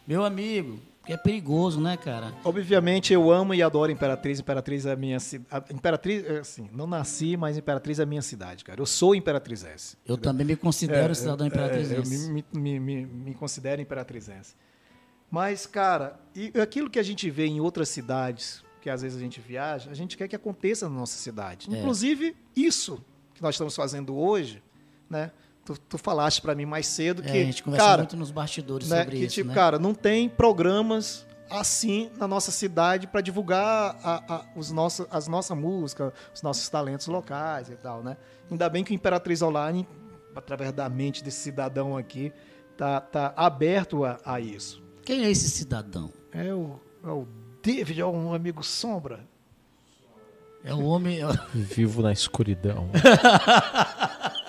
Meu 0.07 0.23
amigo, 0.25 0.79
que 1.05 1.13
é 1.13 1.17
perigoso, 1.17 1.79
né, 1.79 1.97
cara? 1.97 2.33
Obviamente 2.43 3.13
eu 3.13 3.31
amo 3.31 3.53
e 3.53 3.61
adoro 3.63 3.91
Imperatriz. 3.91 4.39
Imperatriz 4.39 4.85
é 4.85 4.91
a 4.91 4.95
minha 4.95 5.19
cidade. 5.19 5.73
Imperatriz, 5.73 6.25
é, 6.25 6.39
assim, 6.39 6.69
não 6.73 6.85
nasci, 6.87 7.35
mas 7.37 7.57
Imperatriz 7.57 7.99
é 7.99 8.03
a 8.03 8.05
minha 8.05 8.21
cidade, 8.21 8.63
cara. 8.63 8.79
Eu 8.79 8.85
sou 8.85 9.15
Imperatrizense. 9.15 9.97
Eu 10.05 10.17
também 10.17 10.45
me 10.45 10.55
considero 10.55 11.13
cidadão 11.15 11.45
É, 11.45 11.49
imperatrizense. 11.49 12.27
eu 12.27 12.33
me, 12.33 12.45
me, 12.53 12.79
me, 12.79 13.05
me 13.05 13.33
considero 13.33 13.81
imperatrizense. 13.81 14.55
Mas, 15.29 15.65
cara, 15.65 16.19
e 16.35 16.51
aquilo 16.59 16.89
que 16.89 16.99
a 16.99 17.03
gente 17.03 17.29
vê 17.29 17.45
em 17.45 17.61
outras 17.61 17.87
cidades, 17.89 18.63
que 18.81 18.89
às 18.89 19.01
vezes 19.01 19.17
a 19.17 19.21
gente 19.21 19.39
viaja, 19.39 19.89
a 19.89 19.93
gente 19.93 20.17
quer 20.17 20.27
que 20.27 20.35
aconteça 20.35 20.89
na 20.89 20.95
nossa 20.95 21.17
cidade. 21.17 21.73
É. 21.73 21.79
Inclusive, 21.79 22.35
isso 22.55 23.03
que 23.33 23.41
nós 23.41 23.55
estamos 23.55 23.75
fazendo 23.75 24.15
hoje, 24.15 24.61
né? 25.09 25.31
Tu, 25.65 25.77
tu 25.77 25.97
falaste 25.97 26.41
pra 26.41 26.55
mim 26.55 26.65
mais 26.65 26.87
cedo 26.87 27.21
É, 27.21 27.25
que, 27.25 27.31
a 27.41 27.43
gente 27.45 27.61
conversa 27.63 27.85
cara, 27.85 27.97
muito 28.01 28.17
nos 28.17 28.31
bastidores 28.31 28.89
né, 28.89 28.99
sobre 29.03 29.17
que 29.17 29.25
isso, 29.25 29.35
tipo, 29.35 29.49
né? 29.49 29.53
cara, 29.55 29.77
não 29.77 29.93
tem 29.93 30.27
programas 30.27 31.25
assim 31.49 32.09
na 32.17 32.27
nossa 32.27 32.49
cidade 32.49 33.05
para 33.07 33.21
divulgar 33.21 33.95
a, 34.03 34.35
a- 34.35 34.45
os 34.55 34.71
nossos, 34.71 35.05
as 35.11 35.27
nossas 35.27 35.55
músicas, 35.57 36.13
os 36.33 36.41
nossos 36.41 36.67
talentos 36.69 37.05
locais 37.07 37.69
e 37.69 37.75
tal, 37.75 38.01
né? 38.01 38.17
Ainda 38.49 38.67
bem 38.69 38.83
que 38.83 38.91
o 38.91 38.95
Imperatriz 38.95 39.41
Online, 39.41 39.87
através 40.35 40.71
da 40.71 40.87
mente 40.89 41.23
desse 41.23 41.39
cidadão 41.41 41.95
aqui, 41.95 42.31
tá, 42.75 42.99
tá 43.01 43.33
aberto 43.35 44.03
a, 44.05 44.17
a 44.25 44.39
isso. 44.39 44.81
Quem 45.05 45.25
é 45.25 45.29
esse 45.29 45.49
cidadão? 45.49 46.11
É 46.31 46.53
o, 46.53 46.79
é 47.03 47.09
o 47.09 47.27
David, 47.61 47.99
é 48.01 48.05
um 48.05 48.33
amigo 48.33 48.63
sombra. 48.63 49.19
É 50.63 50.73
o 50.73 50.83
homem. 50.85 51.19
Vivo 51.53 52.01
na 52.01 52.11
escuridão. 52.13 52.89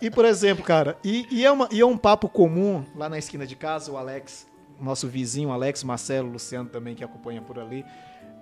E, 0.00 0.10
por 0.10 0.24
exemplo, 0.24 0.64
cara, 0.64 0.96
e, 1.04 1.26
e 1.30 1.44
é 1.44 1.50
uma, 1.50 1.68
e 1.70 1.80
é 1.80 1.86
um 1.86 1.96
papo 1.96 2.28
comum 2.28 2.84
lá 2.94 3.08
na 3.08 3.18
esquina 3.18 3.46
de 3.46 3.56
casa, 3.56 3.90
o 3.92 3.96
Alex, 3.96 4.46
nosso 4.80 5.08
vizinho, 5.08 5.50
Alex, 5.50 5.82
Marcelo, 5.84 6.30
Luciano 6.30 6.68
também, 6.68 6.94
que 6.94 7.04
acompanha 7.04 7.40
por 7.40 7.58
ali. 7.58 7.84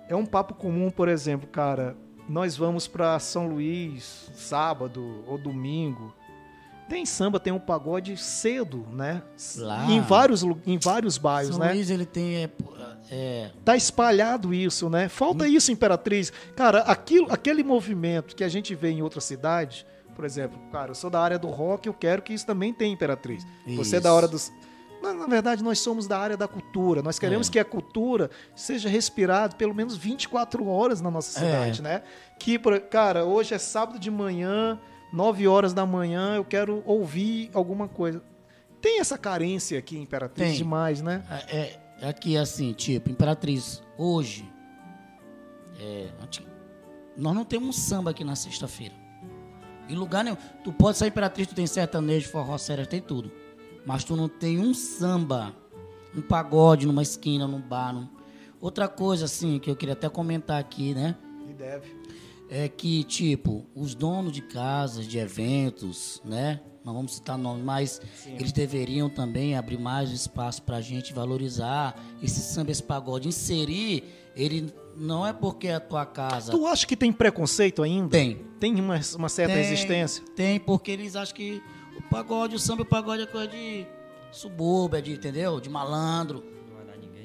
É 0.07 0.15
um 0.15 0.25
papo 0.25 0.53
comum, 0.53 0.91
por 0.91 1.07
exemplo, 1.07 1.47
cara, 1.47 1.95
nós 2.27 2.55
vamos 2.55 2.87
pra 2.87 3.19
São 3.19 3.47
Luís 3.47 4.29
sábado 4.33 5.23
ou 5.27 5.37
domingo. 5.37 6.13
Tem 6.87 7.03
samba, 7.05 7.39
tem 7.39 7.51
um 7.51 7.59
pagode 7.59 8.15
cedo, 8.15 8.85
né? 8.91 9.23
Lá. 9.57 9.89
Em 9.89 10.01
vários, 10.01 10.43
em 10.43 10.77
vários 10.77 11.17
bairros, 11.17 11.55
São 11.55 11.65
né? 11.65 11.73
Luís, 11.73 11.89
ele 11.89 12.05
tem. 12.05 12.43
É, 12.43 12.49
é, 13.09 13.51
Tá 13.63 13.75
espalhado 13.75 14.53
isso, 14.53 14.87
né? 14.87 15.09
Falta 15.09 15.47
isso, 15.47 15.71
Imperatriz. 15.71 16.31
Cara, 16.55 16.81
aquilo, 16.81 17.31
aquele 17.31 17.63
movimento 17.63 18.35
que 18.35 18.43
a 18.43 18.47
gente 18.47 18.75
vê 18.75 18.91
em 18.91 19.01
outras 19.01 19.23
cidades, 19.23 19.83
por 20.15 20.25
exemplo, 20.25 20.57
cara, 20.71 20.91
eu 20.91 20.95
sou 20.95 21.09
da 21.09 21.19
área 21.19 21.37
do 21.37 21.47
rock, 21.49 21.87
eu 21.87 21.93
quero 21.93 22.21
que 22.21 22.33
isso 22.33 22.45
também 22.45 22.73
tenha 22.73 22.91
Imperatriz. 22.93 23.45
Você 23.75 23.97
é 23.97 23.99
da 23.99 24.09
Isso. 24.09 24.15
hora 24.17 24.27
dos. 24.27 24.51
Na, 25.03 25.13
na 25.13 25.27
verdade, 25.27 25.63
nós 25.63 25.77
somos 25.79 26.07
da 26.07 26.17
área 26.17 26.35
da 26.37 26.47
cultura. 26.47 27.01
Nós 27.03 27.19
queremos 27.19 27.47
É. 27.47 27.51
que 27.51 27.59
a 27.59 27.65
cultura 27.65 28.31
seja 28.55 28.89
respirada 28.89 29.55
pelo 29.55 29.75
menos 29.75 29.95
24 29.97 30.65
horas 30.67 31.01
na 31.01 31.11
nossa 31.11 31.37
É. 31.39 31.43
cidade, 31.45 31.81
né? 31.81 32.01
Que, 32.39 32.57
cara, 32.89 33.23
hoje 33.25 33.53
é 33.53 33.57
sábado 33.59 33.99
de 33.99 34.09
manhã, 34.09 34.79
9 35.13 35.47
horas 35.47 35.73
da 35.73 35.85
manhã, 35.85 36.35
eu 36.35 36.43
quero 36.45 36.81
ouvir 36.85 37.51
alguma 37.53 37.87
coisa. 37.87 38.23
Tem 38.81 38.99
essa 38.99 39.17
carência 39.17 39.77
aqui, 39.77 39.97
Imperatriz, 39.97 40.47
Tem. 40.49 40.57
demais, 40.57 41.01
né? 41.01 41.23
é, 41.49 41.77
é 42.01 42.09
aqui 42.09 42.37
assim, 42.37 42.71
tipo, 42.73 43.09
Imperatriz, 43.11 43.83
hoje. 43.97 44.49
é, 45.79 46.07
nós 47.17 47.35
não 47.35 47.43
temos 47.45 47.69
um 47.69 47.71
samba 47.71 48.11
aqui 48.11 48.23
na 48.23 48.35
sexta-feira. 48.35 48.93
Em 49.89 49.95
lugar 49.95 50.23
nenhum. 50.23 50.37
Tu 50.63 50.71
pode 50.71 50.97
sair 50.97 51.09
Imperatriz, 51.09 51.47
tu 51.47 51.55
tem 51.55 51.67
sertanejo, 51.67 52.29
forró, 52.29 52.57
sério, 52.57 52.85
tem 52.87 53.01
tudo. 53.01 53.31
Mas 53.85 54.03
tu 54.03 54.15
não 54.15 54.27
tem 54.27 54.59
um 54.59 54.73
samba, 54.73 55.55
um 56.15 56.21
pagode 56.21 56.87
numa 56.87 57.03
esquina, 57.03 57.47
num 57.47 57.61
bar. 57.61 57.93
Num... 57.93 58.07
Outra 58.59 58.87
coisa, 58.87 59.25
assim, 59.25 59.59
que 59.59 59.69
eu 59.69 59.75
queria 59.75 59.93
até 59.93 60.09
comentar 60.09 60.59
aqui, 60.59 60.93
né? 60.93 61.15
E 61.49 61.53
deve. 61.53 61.95
é 62.49 62.67
que, 62.67 63.03
tipo, 63.03 63.65
os 63.75 63.93
donos 63.93 64.31
de 64.31 64.41
casas, 64.41 65.07
de 65.07 65.19
eventos, 65.19 66.21
né? 66.25 66.61
Não 66.83 66.93
vamos 66.93 67.15
citar 67.15 67.35
nomes, 67.35 67.63
mas 67.63 68.01
eles 68.27 68.51
deveriam 68.51 69.09
também 69.09 69.55
abrir 69.55 69.79
mais 69.79 70.11
espaço 70.11 70.61
pra 70.61 70.81
gente 70.81 71.13
valorizar 71.13 71.95
esse 72.21 72.39
samba, 72.41 72.69
esse 72.71 72.83
pagode. 72.83 73.27
Inserir, 73.27 74.03
ele 74.35 74.71
não 74.95 75.25
é 75.25 75.33
porque 75.33 75.67
é 75.67 75.75
a 75.75 75.79
tua 75.79 76.05
casa. 76.05 76.51
Tu 76.51 76.65
acha 76.65 76.85
que 76.87 76.95
tem 76.95 77.11
preconceito 77.11 77.83
ainda? 77.83 78.09
Tem. 78.09 78.45
Tem 78.59 78.79
uma, 78.79 78.99
uma 79.15 79.29
certa 79.29 79.53
Tem, 79.53 79.63
resistência? 79.63 80.23
Tem, 80.35 80.59
porque 80.59 80.91
eles 80.91 81.15
acham 81.15 81.35
que 81.35 81.61
o 81.97 82.01
pagode, 82.03 82.55
o 82.55 82.59
samba 82.59 82.81
e 82.81 82.83
o 82.83 82.85
pagode 82.85 83.23
é 83.23 83.25
coisa 83.25 83.47
de 83.47 83.85
subúrbio, 84.31 84.97
é 84.97 85.01
de, 85.01 85.13
entendeu? 85.13 85.59
De 85.59 85.69
malandro. 85.69 86.43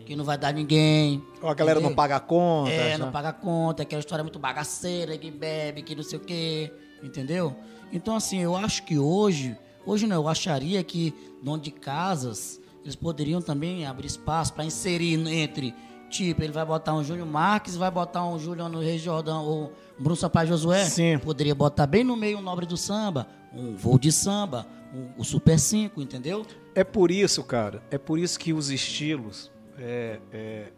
Que 0.05 0.17
não 0.17 0.25
vai 0.25 0.37
dar 0.37 0.53
ninguém. 0.53 1.25
Ou 1.41 1.49
a 1.49 1.55
galera 1.55 1.79
não 1.79 1.87
entendeu? 1.87 1.97
paga 1.97 2.17
a 2.17 2.21
conta? 2.21 2.73
É, 2.73 2.91
já? 2.91 2.99
não 2.99 3.13
paga 3.13 3.33
conta, 3.33 3.85
aquela 3.85 4.01
história 4.01 4.25
muito 4.25 4.41
bagaceira, 4.41 5.17
que 5.17 5.31
bebe, 5.31 5.83
que 5.83 5.95
não 5.95 6.03
sei 6.03 6.19
o 6.19 6.23
quê, 6.23 6.73
entendeu? 7.01 7.55
Então, 7.93 8.17
assim, 8.17 8.41
eu 8.41 8.57
acho 8.57 8.85
que 8.85 8.99
hoje, 8.99 9.57
hoje 9.87 10.09
não, 10.09 10.17
eu 10.17 10.29
acharia 10.29 10.83
que 10.83 11.15
dono 11.41 11.63
de 11.63 11.71
casas, 11.71 12.61
eles 12.83 12.97
poderiam 12.97 13.41
também 13.41 13.87
abrir 13.87 14.09
espaço 14.09 14.53
para 14.53 14.65
inserir 14.65 15.15
entre, 15.29 15.73
tipo, 16.11 16.43
ele 16.43 16.53
vai 16.53 16.65
botar 16.67 16.95
um 16.95 17.03
Júnior 17.05 17.27
Marques, 17.27 17.77
vai 17.77 17.91
botar 17.91 18.27
um 18.27 18.39
Juliano 18.39 18.81
Reis 18.81 19.01
Jordão 19.01 19.45
ou 19.45 19.65
um 19.99 20.03
Bruno 20.03 20.17
Sampaio 20.17 20.49
Josué, 20.49 20.85
Sim. 20.85 21.19
poderia 21.19 21.55
botar 21.55 21.87
bem 21.87 22.03
no 22.05 22.17
meio 22.17 22.39
o 22.39 22.43
Nobre 22.43 22.67
do 22.67 22.77
Samba, 22.77 23.27
um 23.55 23.77
Voo 23.77 23.99
de 23.99 24.11
Samba, 24.13 24.67
um- 24.95 25.09
o 25.21 25.25
Super 25.25 25.59
5, 25.59 26.01
entendeu? 26.03 26.45
É 26.75 26.83
por 26.85 27.11
isso, 27.11 27.43
cara, 27.45 27.83
é 27.91 27.97
por 27.99 28.19
isso 28.19 28.39
que 28.39 28.53
os 28.53 28.71
estilos, 28.71 29.51
é, 29.79 30.21
é, 30.33 30.73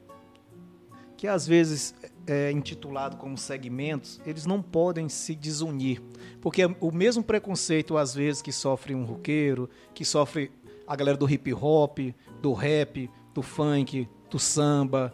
que 1.17 1.27
às 1.27 1.47
vezes 1.47 1.95
é 2.27 2.51
intitulado 2.53 3.17
como 3.17 3.37
segmentos, 3.39 4.21
eles 4.27 4.45
não 4.47 4.61
podem 4.63 5.09
se 5.09 5.35
desunir. 5.35 6.01
Porque 6.41 6.63
o 6.81 6.91
mesmo 6.93 7.23
preconceito, 7.23 7.97
às 7.97 8.15
vezes, 8.15 8.43
que 8.43 8.53
sofre 8.53 8.95
um 8.95 9.05
roqueiro, 9.05 9.69
que 9.95 10.05
sofre 10.05 10.51
a 10.87 10.95
galera 10.97 11.17
do 11.17 11.29
hip 11.31 11.53
hop, 11.55 11.99
do 12.41 12.53
rap, 12.53 13.09
do 13.35 13.43
funk, 13.43 14.09
do 14.31 14.39
samba, 14.39 15.13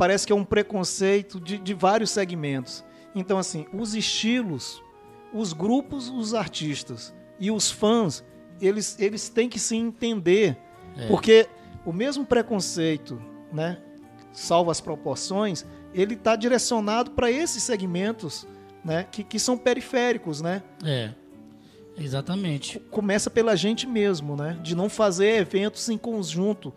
parece 0.00 0.26
que 0.26 0.32
é 0.32 0.36
um 0.36 0.46
preconceito 0.46 1.38
de, 1.38 1.58
de 1.58 1.74
vários 1.74 2.08
segmentos. 2.08 2.82
Então, 3.14 3.36
assim, 3.36 3.66
os 3.70 3.94
estilos, 3.94 4.82
os 5.30 5.52
grupos, 5.52 6.08
os 6.08 6.32
artistas 6.32 7.14
e 7.38 7.50
os 7.50 7.70
fãs, 7.70 8.24
eles, 8.62 8.98
eles 8.98 9.28
têm 9.28 9.46
que 9.46 9.58
se 9.58 9.76
entender. 9.76 10.56
É. 10.96 11.06
Porque 11.06 11.46
o 11.84 11.92
mesmo 11.92 12.24
preconceito, 12.24 13.20
né, 13.52 13.78
salvo 14.32 14.70
as 14.70 14.80
proporções, 14.80 15.66
ele 15.92 16.14
está 16.14 16.34
direcionado 16.34 17.10
para 17.10 17.30
esses 17.30 17.62
segmentos 17.62 18.48
né, 18.82 19.04
que, 19.12 19.22
que 19.22 19.38
são 19.38 19.58
periféricos, 19.58 20.40
né? 20.40 20.62
É, 20.82 21.10
exatamente. 21.98 22.80
Começa 22.90 23.28
pela 23.28 23.54
gente 23.54 23.86
mesmo, 23.86 24.34
né? 24.34 24.58
De 24.62 24.74
não 24.74 24.88
fazer 24.88 25.40
eventos 25.42 25.90
em 25.90 25.98
conjunto, 25.98 26.72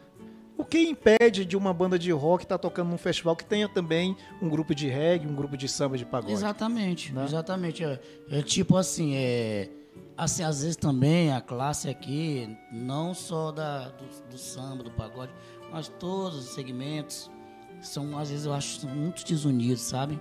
o 0.57 0.63
que 0.63 0.79
impede 0.79 1.45
de 1.45 1.57
uma 1.57 1.73
banda 1.73 1.97
de 1.97 2.11
rock 2.11 2.43
estar 2.43 2.57
tá 2.57 2.61
tocando 2.61 2.89
num 2.89 2.97
festival 2.97 3.35
que 3.35 3.43
tenha 3.43 3.67
também 3.67 4.15
um 4.41 4.47
grupo 4.47 4.75
de 4.75 4.87
reggae, 4.87 5.27
um 5.27 5.35
grupo 5.35 5.57
de 5.57 5.67
samba 5.67 5.97
de 5.97 6.05
pagode? 6.05 6.33
Exatamente, 6.33 7.11
né? 7.11 7.23
exatamente. 7.23 7.83
É, 7.83 7.99
é, 8.29 8.41
tipo 8.41 8.77
assim, 8.77 9.15
é, 9.15 9.69
assim, 10.15 10.43
às 10.43 10.61
vezes 10.61 10.75
também 10.75 11.33
a 11.33 11.41
classe 11.41 11.89
aqui, 11.89 12.55
não 12.71 13.13
só 13.13 13.51
da, 13.51 13.89
do, 13.89 14.05
do 14.29 14.37
samba, 14.37 14.83
do 14.83 14.91
pagode, 14.91 15.33
mas 15.71 15.87
todos 15.87 16.37
os 16.37 16.53
segmentos 16.53 17.31
são, 17.81 18.17
às 18.17 18.29
vezes, 18.29 18.45
eu 18.45 18.53
acho, 18.53 18.87
muito 18.87 19.25
desunidos, 19.25 19.81
sabe? 19.81 20.19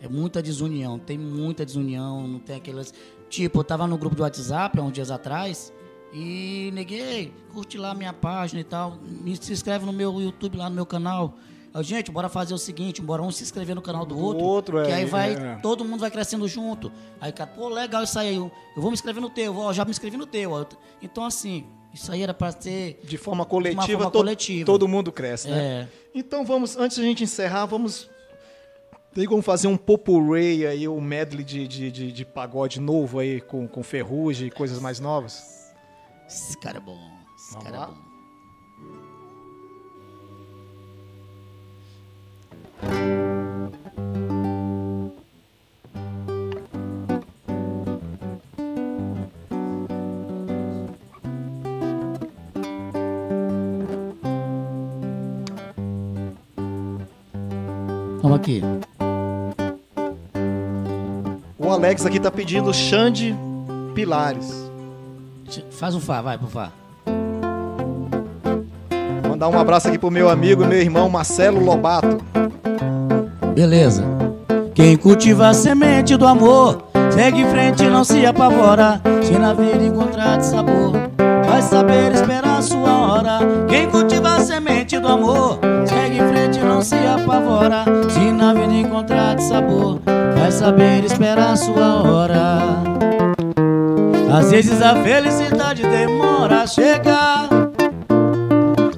É 0.00 0.08
muita 0.08 0.42
desunião, 0.42 0.98
tem 0.98 1.18
muita 1.18 1.64
desunião, 1.64 2.26
não 2.28 2.38
tem 2.38 2.56
aquelas. 2.56 2.92
Tipo, 3.28 3.60
eu 3.60 3.64
tava 3.64 3.86
no 3.86 3.98
grupo 3.98 4.14
do 4.14 4.22
WhatsApp 4.22 4.78
há 4.78 4.82
uns 4.82 4.92
dias 4.92 5.10
atrás 5.10 5.72
e 6.14 6.70
neguei, 6.72 7.34
curte 7.52 7.76
lá 7.76 7.92
minha 7.92 8.12
página 8.12 8.60
e 8.60 8.64
tal, 8.64 8.96
me, 9.02 9.36
se 9.36 9.52
inscreve 9.52 9.84
no 9.84 9.92
meu 9.92 10.20
YouTube, 10.20 10.56
lá 10.56 10.70
no 10.70 10.76
meu 10.76 10.86
canal. 10.86 11.34
Eu, 11.74 11.82
gente, 11.82 12.12
bora 12.12 12.28
fazer 12.28 12.54
o 12.54 12.58
seguinte, 12.58 13.02
bora 13.02 13.20
um 13.20 13.32
se 13.32 13.42
inscrever 13.42 13.74
no 13.74 13.82
canal 13.82 14.06
do, 14.06 14.16
outro 14.16 14.44
outro, 14.44 14.76
outro, 14.76 14.88
que 14.88 14.92
é, 14.92 15.00
aí 15.00 15.04
vai, 15.06 15.34
é, 15.34 15.38
é. 15.38 15.56
todo 15.56 15.84
mundo 15.84 15.98
vai 15.98 16.12
crescendo 16.12 16.46
junto. 16.46 16.92
Aí, 17.20 17.32
cara, 17.32 17.50
pô, 17.50 17.68
legal 17.68 18.04
isso 18.04 18.16
aí, 18.16 18.36
eu, 18.36 18.48
eu 18.76 18.80
vou 18.80 18.92
me 18.92 18.94
inscrever 18.94 19.20
no 19.20 19.28
teu, 19.28 19.56
ó, 19.56 19.72
já 19.72 19.84
me 19.84 19.90
inscrevi 19.90 20.16
no 20.16 20.24
teu. 20.24 20.52
Ó. 20.52 20.64
Então, 21.02 21.24
assim, 21.24 21.66
isso 21.92 22.12
aí 22.12 22.22
era 22.22 22.32
para 22.32 22.52
ser... 22.52 23.00
De 23.02 23.18
forma 23.18 23.44
coletiva, 23.44 23.82
de 23.84 23.92
forma 23.94 24.08
to 24.08 24.18
coletiva. 24.18 24.64
todo 24.64 24.86
mundo 24.86 25.10
cresce, 25.10 25.48
né? 25.48 25.58
É. 25.58 25.88
Então, 26.14 26.44
vamos, 26.44 26.76
antes 26.76 26.96
da 26.96 27.02
a 27.02 27.06
gente 27.06 27.24
encerrar, 27.24 27.66
vamos... 27.66 28.08
Tem 29.12 29.26
como 29.26 29.42
fazer 29.42 29.66
um 29.66 29.76
popurrei 29.76 30.64
aí, 30.64 30.86
um 30.86 31.00
medley 31.00 31.44
de, 31.44 31.66
de, 31.66 31.90
de, 31.90 32.12
de 32.12 32.24
pagode 32.24 32.80
novo 32.80 33.18
aí, 33.18 33.40
com, 33.40 33.66
com 33.66 33.82
ferrugem 33.82 34.46
e 34.46 34.50
coisas 34.50 34.78
mais 34.78 35.00
novas? 35.00 35.63
Esse 36.28 36.56
cara 36.58 36.78
é 36.78 36.80
bom. 36.80 36.98
Esse 37.36 37.52
Vamos 37.52 37.64
cara 37.64 37.76
é 37.76 37.78
lá. 37.80 37.84
é 37.84 37.88
bom. 37.88 38.14
Vamos 58.22 58.38
aqui. 58.38 58.62
O 61.58 61.70
Alex 61.70 62.06
aqui 62.06 62.18
tá 62.18 62.30
pedindo 62.30 62.72
Xande 62.72 63.34
Pilares. 63.94 64.63
Faz 65.70 65.94
um 65.94 66.00
Fá, 66.00 66.22
vai 66.22 66.38
pro 66.38 66.48
Fá. 66.48 66.70
Mandar 69.28 69.48
um 69.48 69.58
abraço 69.58 69.88
aqui 69.88 69.98
pro 69.98 70.10
meu 70.10 70.28
amigo 70.28 70.62
e 70.62 70.66
meu 70.66 70.80
irmão 70.80 71.08
Marcelo 71.08 71.62
Lobato. 71.62 72.18
Beleza. 73.54 74.04
Quem 74.74 74.96
cultiva 74.96 75.48
a 75.48 75.54
semente 75.54 76.16
do 76.16 76.26
amor, 76.26 76.84
segue 77.10 77.42
em 77.42 77.48
frente 77.48 77.84
e 77.84 77.88
não 77.88 78.02
se 78.02 78.26
apavora. 78.26 79.00
Se 79.22 79.38
na 79.38 79.54
vida 79.54 79.84
encontrar 79.84 80.38
de 80.38 80.46
sabor, 80.46 80.92
vai 81.46 81.62
saber 81.62 82.12
esperar 82.12 82.58
a 82.58 82.62
sua 82.62 82.98
hora. 82.98 83.38
Quem 83.68 83.88
cultiva 83.88 84.36
a 84.36 84.40
semente 84.40 84.98
do 84.98 85.06
amor, 85.06 85.60
segue 85.86 86.18
em 86.18 86.28
frente 86.28 86.58
e 86.58 86.62
não 86.62 86.82
se 86.82 86.96
apavora. 86.96 87.84
Se 88.10 88.32
na 88.32 88.52
vida 88.52 88.72
encontrar 88.72 89.36
de 89.36 89.44
sabor, 89.44 90.00
vai 90.36 90.50
saber 90.50 91.04
esperar 91.04 91.52
a 91.52 91.56
sua 91.56 92.02
hora. 92.02 92.93
Às 94.34 94.50
vezes 94.50 94.82
a 94.82 94.96
felicidade 94.96 95.82
demora 95.82 96.62
a 96.62 96.66
chegar. 96.66 97.48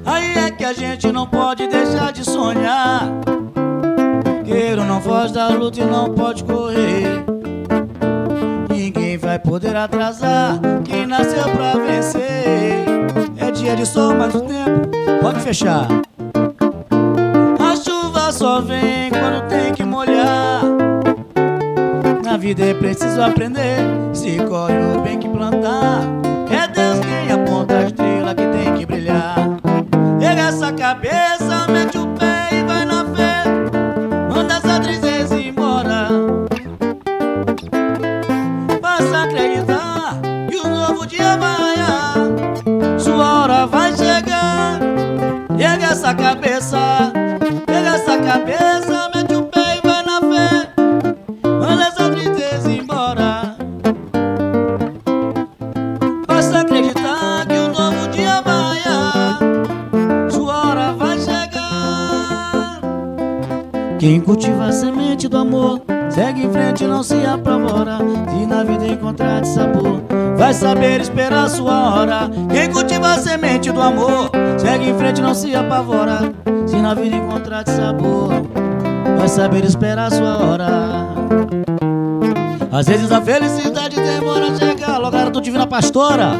Aí 0.03 0.35
é 0.35 0.49
que 0.49 0.65
a 0.65 0.73
gente 0.73 1.11
não 1.11 1.27
pode 1.27 1.67
deixar 1.67 2.11
de 2.11 2.25
sonhar. 2.25 3.03
Queiro 4.43 4.83
não 4.83 4.99
foge 4.99 5.33
da 5.33 5.49
luta 5.49 5.79
e 5.79 5.85
não 5.85 6.11
pode 6.11 6.43
correr. 6.43 7.23
Ninguém 8.67 9.15
vai 9.19 9.37
poder 9.37 9.75
atrasar 9.75 10.59
quem 10.83 11.05
nasceu 11.05 11.43
pra 11.43 11.73
vencer. 11.73 12.83
É 13.37 13.51
dia 13.51 13.75
de 13.75 13.85
sol, 13.85 14.15
mas 14.15 14.33
o 14.33 14.41
tempo 14.41 14.89
pode 15.21 15.39
fechar. 15.41 15.87
A 17.59 17.75
chuva 17.75 18.31
só 18.31 18.59
vem 18.59 19.11
quando 19.11 19.47
tem 19.47 19.71
que 19.71 19.83
vida 22.47 22.65
é 22.67 22.73
preciso 22.73 23.21
aprender. 23.21 23.77
Se 24.13 24.37
corre 24.37 24.77
o 24.77 25.01
bem 25.01 25.19
que 25.19 25.27
plantar, 25.27 26.03
é 26.49 26.65
Deus 26.69 26.99
quem 26.99 27.29
aponta 27.33 27.77
a 27.77 27.83
estrela 27.83 28.33
que 28.33 28.47
tem 28.47 28.73
que 28.73 28.85
brilhar. 28.85 29.35
Pega 30.17 30.43
essa 30.43 30.71
cabeça, 30.71 31.67
mete 31.67 31.97
o 31.97 32.07
pé 32.15 32.47
e 32.53 32.63
vai 32.63 32.85
na 32.85 33.03
fé. 33.03 33.43
Manda 34.33 34.53
essa 34.53 34.79
tristeza 34.79 35.37
embora. 35.37 36.07
Faça 38.81 39.23
acreditar 39.23 40.21
que 40.49 40.57
um 40.65 40.69
novo 40.69 41.05
dia 41.05 41.35
vai. 41.35 42.97
Sua 42.97 43.43
hora 43.43 43.65
vai 43.65 43.93
chegar. 43.93 44.79
Pega 45.57 45.87
essa 45.87 46.13
cabeça, 46.13 47.11
pega 47.65 47.89
essa 47.95 48.17
cabeça. 48.19 49.06
se 67.07 67.25
apavora 67.25 67.99
Se 68.29 68.45
na 68.45 68.63
vida 68.63 68.85
encontrar 68.85 69.39
de 69.41 69.47
sabor. 69.47 70.01
Vai 70.37 70.53
saber 70.53 70.99
esperar 70.99 71.49
sua 71.49 71.95
hora. 71.95 72.29
Quem 72.51 72.69
cultiva 72.69 73.13
a 73.13 73.17
semente 73.17 73.71
do 73.71 73.81
amor 73.81 74.29
Segue 74.57 74.89
em 74.89 74.97
frente, 74.97 75.21
não 75.21 75.33
se 75.33 75.55
apavora 75.55 76.33
Se 76.65 76.75
na 76.75 76.93
vida 76.93 77.15
encontrar 77.15 77.63
de 77.63 77.71
sabor. 77.71 78.29
Vai 79.17 79.27
saber 79.29 79.63
esperar 79.63 80.11
sua 80.11 80.37
hora. 80.37 80.67
Às 82.69 82.87
vezes 82.87 83.09
a 83.11 83.21
felicidade 83.21 83.95
demora 83.95 84.47
a 84.47 84.55
chegar 84.55 84.97
Logo 84.97 85.15
era 85.15 85.29
do 85.29 85.61
a 85.61 85.65
Pastora. 85.67 86.31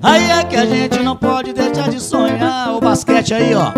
Aí 0.00 0.30
é 0.30 0.44
que 0.44 0.56
a 0.56 0.64
gente 0.64 1.02
não 1.02 1.16
pode 1.16 1.52
deixar 1.52 1.88
de 1.88 2.00
sonhar. 2.00 2.76
O 2.76 2.80
basquete 2.80 3.34
aí, 3.34 3.52
ó. 3.54 3.72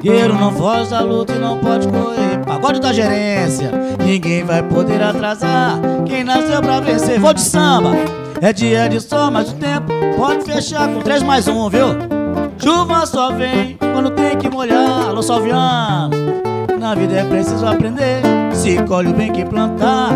Guerreiro 0.00 0.34
não 0.34 0.52
foge 0.52 0.90
da 0.90 1.00
luta 1.00 1.34
e 1.34 1.38
não 1.38 1.58
pode 1.58 1.86
correr 1.88 2.31
pagode 2.62 2.80
da 2.80 2.92
gerência. 2.92 3.72
Ninguém 3.98 4.44
vai 4.44 4.62
poder 4.62 5.02
atrasar 5.02 5.80
quem 6.06 6.22
nasceu 6.22 6.62
pra 6.62 6.78
vencer. 6.78 7.18
Vou 7.18 7.34
de 7.34 7.40
samba, 7.40 7.90
é 8.40 8.52
dia 8.52 8.88
de 8.88 9.00
sol, 9.00 9.32
mas 9.32 9.50
o 9.50 9.54
tempo 9.54 9.92
pode 10.16 10.44
fechar 10.44 10.86
com 10.88 11.00
3 11.00 11.24
mais 11.24 11.48
1, 11.48 11.68
viu? 11.68 11.88
Chuva 12.62 13.04
só 13.04 13.32
vem 13.32 13.76
quando 13.92 14.10
tem 14.10 14.38
que 14.38 14.48
molhar. 14.48 15.08
Alô, 15.08 15.20
Salviano, 15.20 16.10
na 16.78 16.94
vida 16.94 17.16
é 17.16 17.24
preciso 17.24 17.66
aprender. 17.66 18.22
Se 18.52 18.80
colhe 18.84 19.08
o 19.08 19.12
bem 19.14 19.32
que 19.32 19.44
plantar. 19.44 20.10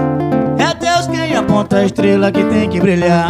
É 0.56 0.72
Deus 0.72 1.08
quem 1.08 1.34
aponta 1.34 1.78
a 1.78 1.84
estrela 1.84 2.30
que 2.30 2.44
tem 2.44 2.70
que 2.70 2.78
brilhar. 2.78 3.28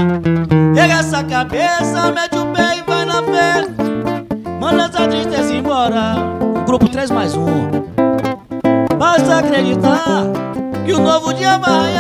Pega 0.74 0.94
essa 0.94 1.24
cabeça, 1.24 2.12
mete 2.12 2.36
o 2.36 2.46
pé 2.52 2.76
e 2.76 2.82
vai 2.82 3.06
na 3.06 3.22
fé. 3.22 3.66
Manda 4.60 4.84
essa 4.84 5.08
tristeza 5.08 5.54
embora. 5.54 6.16
Grupo 6.66 6.86
3 6.88 7.10
mais 7.10 7.34
1 7.34 7.45
posso 9.26 9.32
acreditar 9.32 10.24
que 10.84 10.92
o 10.92 11.00
novo 11.00 11.34
dia 11.34 11.58
vai 11.58 11.94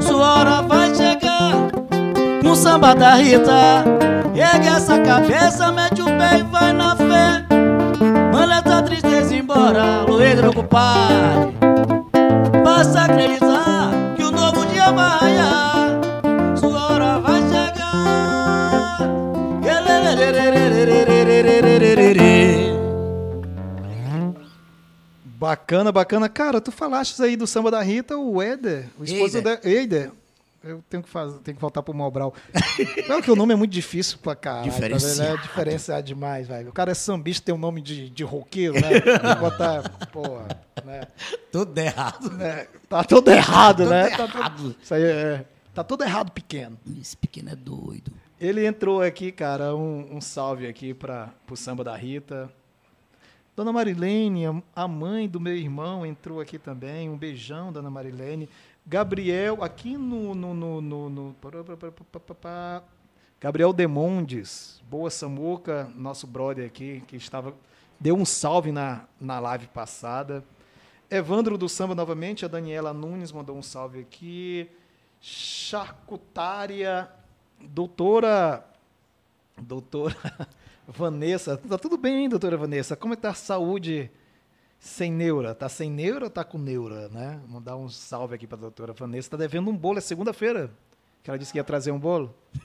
Sua 0.00 0.40
hora 0.40 0.62
vai 0.62 0.92
chegar 0.92 1.52
no 2.42 2.56
samba 2.56 2.94
da 2.94 3.14
Rita. 3.14 3.84
Ergue 4.34 4.66
essa 4.66 4.98
cabeça, 4.98 5.70
mete 5.70 6.02
o 6.02 6.04
pé 6.04 6.40
e 6.40 6.42
vai 6.42 6.72
na 6.72 6.96
fé. 6.96 7.44
Manda 8.32 8.56
essa 8.56 8.82
tristeza 8.82 9.34
embora, 9.36 10.02
Luedro 10.08 10.52
compadre. 10.52 11.65
Bacana, 25.46 25.92
bacana. 25.92 26.28
Cara, 26.28 26.60
tu 26.60 26.72
falaste 26.72 27.22
aí 27.22 27.36
do 27.36 27.46
samba 27.46 27.70
da 27.70 27.80
Rita, 27.80 28.18
o 28.18 28.42
Eder 28.42 28.88
o 28.98 29.04
esposo 29.04 29.40
da 29.40 29.60
Eider. 29.62 30.10
Eu 30.64 30.82
tenho 30.90 31.04
que 31.04 31.08
fazer, 31.08 31.38
tenho 31.38 31.54
que 31.54 31.60
voltar 31.60 31.84
pro 31.84 31.94
Mobral. 31.94 32.34
claro 33.06 33.22
que 33.22 33.30
o 33.30 33.36
nome 33.36 33.54
é 33.54 33.56
muito 33.56 33.70
difícil 33.70 34.18
pra 34.18 34.34
caralho. 34.34 34.72
Diferenciado. 34.72 35.36
Né? 35.36 35.42
Diferenciado 35.42 36.02
demais, 36.02 36.48
velho. 36.48 36.70
O 36.70 36.72
cara 36.72 36.90
é 36.90 36.94
sambista, 36.94 37.46
tem 37.46 37.54
um 37.54 37.58
nome 37.58 37.80
de, 37.80 38.10
de 38.10 38.24
roqueiro, 38.24 38.74
né? 38.74 39.00
Botar, 39.38 39.88
porra, 40.08 40.48
né? 40.84 41.02
Tudo 41.52 41.78
errado. 41.78 42.32
Né? 42.32 42.66
Tá 42.88 43.04
tudo 43.04 43.30
errado, 43.30 43.86
né? 43.86 44.10
Tudo 44.10 44.16
tá 44.16 44.38
errado. 44.38 44.56
Tudo, 44.56 44.76
isso 44.82 44.94
aí 44.94 45.04
é, 45.04 45.44
tá 45.72 45.84
tudo 45.84 46.02
errado, 46.02 46.32
pequeno. 46.32 46.76
Esse 47.00 47.16
pequeno 47.16 47.50
é 47.50 47.54
doido. 47.54 48.10
Ele 48.40 48.66
entrou 48.66 49.00
aqui, 49.00 49.30
cara, 49.30 49.76
um, 49.76 50.16
um 50.16 50.20
salve 50.20 50.66
aqui 50.66 50.92
para 50.92 51.30
pro 51.46 51.56
samba 51.56 51.84
da 51.84 51.94
Rita, 51.94 52.50
Dona 53.56 53.72
Marilene, 53.72 54.44
a- 54.74 54.86
mãe 54.86 55.26
do 55.26 55.40
meu 55.40 55.56
irmão, 55.56 56.04
entrou 56.04 56.42
aqui 56.42 56.58
também. 56.58 57.08
Um 57.08 57.16
beijão, 57.16 57.72
Dona 57.72 57.88
Marilene. 57.88 58.50
Gabriel, 58.86 59.64
aqui 59.64 59.96
no. 59.96 60.34
no, 60.34 60.52
no, 60.52 60.82
no, 60.82 61.08
no-. 61.08 61.36
Gabriel 63.40 63.72
Demondes, 63.72 64.82
boa 64.90 65.08
Samuca, 65.08 65.90
nosso 65.96 66.26
brother 66.26 66.66
aqui, 66.66 67.02
que 67.08 67.16
estava. 67.16 67.54
Deu 67.98 68.14
um 68.14 68.26
salve 68.26 68.70
na, 68.70 69.06
na 69.18 69.40
live 69.40 69.68
passada. 69.68 70.44
Evandro 71.10 71.56
do 71.56 71.66
Samba 71.66 71.94
novamente, 71.94 72.44
a 72.44 72.48
Daniela 72.48 72.92
Nunes 72.92 73.32
mandou 73.32 73.56
um 73.56 73.62
salve 73.62 74.00
aqui. 74.00 74.68
Charcutária, 75.18 77.08
doutora. 77.58 78.62
Doutora 79.56 80.14
Vanessa. 80.88 81.56
Tá 81.56 81.78
tudo 81.78 81.96
bem, 81.96 82.22
hein, 82.24 82.28
doutora 82.28 82.56
Vanessa? 82.56 82.96
Como 82.96 83.12
é 83.14 83.16
que 83.16 83.22
tá 83.22 83.30
a 83.30 83.34
saúde 83.34 84.10
sem 84.78 85.10
neura? 85.10 85.54
Tá 85.54 85.68
sem 85.68 85.90
neura 85.90 86.24
ou 86.24 86.30
tá 86.30 86.44
com 86.44 86.58
neura, 86.58 87.08
né? 87.08 87.38
Mandar 87.48 87.76
um 87.76 87.88
salve 87.88 88.34
aqui 88.34 88.46
pra 88.46 88.56
doutora 88.56 88.92
Vanessa. 88.92 89.30
Tá 89.30 89.36
devendo 89.36 89.70
um 89.70 89.76
bolo, 89.76 89.98
é 89.98 90.00
segunda-feira. 90.00 90.70
Que 91.22 91.30
ela 91.30 91.38
disse 91.38 91.52
que 91.52 91.58
ia 91.58 91.64
trazer 91.64 91.90
um 91.90 91.98
bolo. 91.98 92.32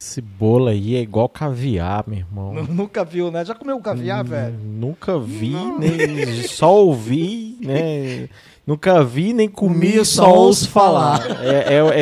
Esse 0.00 0.20
bolo 0.20 0.68
aí 0.68 0.94
é 0.94 1.00
igual 1.00 1.28
caviar, 1.28 2.04
meu 2.06 2.18
irmão. 2.20 2.54
Nunca 2.68 3.04
viu, 3.04 3.32
né? 3.32 3.44
Já 3.44 3.52
comeu 3.52 3.80
caviar, 3.80 4.22
velho? 4.24 4.56
Nunca 4.56 5.18
vi, 5.18 5.52
nem 5.52 6.42
só 6.46 6.72
ouvi, 6.84 7.58
né? 7.60 8.28
Nunca 8.64 9.02
vi, 9.02 9.32
nem 9.32 9.48
comi, 9.48 10.04
só 10.04 10.26
ouço 10.28 10.40
ouço 10.40 10.70
falar. 10.70 11.20
É, 11.44 11.74
é, 11.74 12.00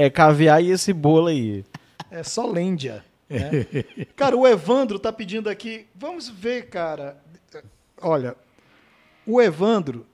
é- 0.00 0.04
é 0.06 0.10
caviar 0.10 0.60
e 0.64 0.70
esse 0.72 0.92
bolo 0.92 1.28
aí. 1.28 1.64
É 2.10 2.24
só 2.24 2.44
lêndia. 2.50 3.04
Né? 3.28 3.66
cara, 4.16 4.36
o 4.36 4.46
Evandro 4.46 4.98
tá 4.98 5.12
pedindo 5.12 5.48
aqui. 5.48 5.86
Vamos 5.94 6.28
ver, 6.28 6.68
cara. 6.68 7.16
Olha, 8.00 8.36
o 9.26 9.40
Evandro, 9.40 10.06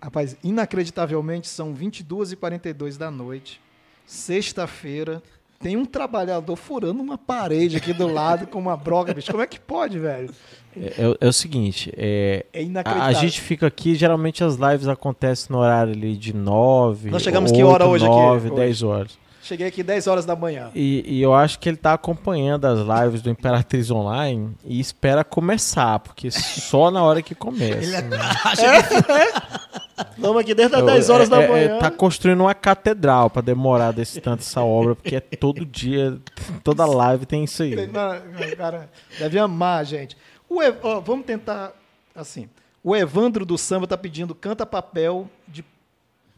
rapaz, 0.00 0.36
inacreditavelmente 0.44 1.48
são 1.48 1.74
22h42 1.74 2.96
da 2.96 3.10
noite, 3.10 3.60
sexta-feira. 4.06 5.22
Tem 5.58 5.76
um 5.76 5.84
trabalhador 5.86 6.56
furando 6.56 7.00
uma 7.00 7.16
parede 7.16 7.76
aqui 7.76 7.92
do 7.92 8.08
lado 8.08 8.48
com 8.48 8.58
uma 8.58 8.76
broca, 8.76 9.14
bicho. 9.14 9.30
Como 9.30 9.42
é 9.44 9.46
que 9.46 9.60
pode, 9.60 9.96
velho? 9.96 10.28
É, 10.76 10.86
é- 10.86 11.16
é 11.20 11.28
o 11.28 11.32
seguinte, 11.32 11.92
é, 11.96 12.44
É 12.52 12.58
a, 12.58 12.62
inacreditável. 12.62 13.16
a 13.16 13.20
gente 13.20 13.40
fica 13.40 13.68
aqui, 13.68 13.94
geralmente 13.94 14.42
as 14.42 14.56
lives 14.56 14.88
acontecem 14.88 15.46
no 15.50 15.58
horário 15.58 15.92
ali 15.92 16.16
de 16.16 16.34
9, 16.34 17.10
Nós 17.10 17.22
chegamos 17.22 17.52
que 17.52 17.62
hora 17.62 17.86
hoje 17.86 18.04
aqui? 18.04 18.12
9, 18.14 18.48
Hoje. 18.50 18.56
10 18.56 18.82
horas. 18.82 19.18
Cheguei 19.42 19.66
aqui 19.66 19.82
10 19.82 20.06
horas 20.06 20.24
da 20.24 20.36
manhã. 20.36 20.70
E, 20.74 21.02
e 21.06 21.20
eu 21.20 21.34
acho 21.34 21.58
que 21.58 21.68
ele 21.68 21.76
tá 21.76 21.92
acompanhando 21.94 22.64
as 22.64 22.78
lives 22.78 23.20
do 23.22 23.28
Imperatriz 23.28 23.90
Online 23.90 24.54
e 24.64 24.78
espera 24.78 25.24
começar, 25.24 25.98
porque 25.98 26.30
só 26.30 26.90
na 26.92 27.02
hora 27.02 27.20
que 27.20 27.34
começa. 27.34 27.78
Ele 27.84 27.96
é 27.96 28.02
né? 28.02 28.16
acha 28.44 28.82
que 28.82 30.12
Vamos 30.18 30.40
aqui 30.42 30.54
desde 30.54 30.74
as 30.76 30.80
Eu- 30.80 30.86
10 30.86 31.10
horas 31.10 31.26
é- 31.26 31.30
da 31.30 31.42
é- 31.42 31.48
manhã. 31.48 31.78
tá 31.78 31.90
construindo 31.90 32.40
uma 32.40 32.54
catedral 32.54 33.28
pra 33.30 33.42
demorar 33.42 33.92
desse 33.92 34.20
tanto 34.20 34.40
essa 34.40 34.60
obra, 34.62 34.94
porque 34.94 35.16
é 35.16 35.20
todo 35.20 35.64
dia, 35.66 36.18
toda 36.62 36.84
live 36.86 37.26
tem 37.26 37.44
isso 37.44 37.62
aí. 37.62 37.74
Não, 37.88 38.56
cara, 38.56 38.88
deve 39.18 39.38
amar, 39.38 39.84
gente. 39.84 40.16
O 40.48 40.62
Ev- 40.62 40.78
ó, 40.82 41.00
vamos 41.00 41.26
tentar 41.26 41.72
assim. 42.14 42.48
O 42.84 42.94
Evandro 42.96 43.44
do 43.44 43.56
Samba 43.58 43.86
tá 43.86 43.96
pedindo 43.96 44.34
canta 44.34 44.64
papel 44.66 45.28
de 45.48 45.64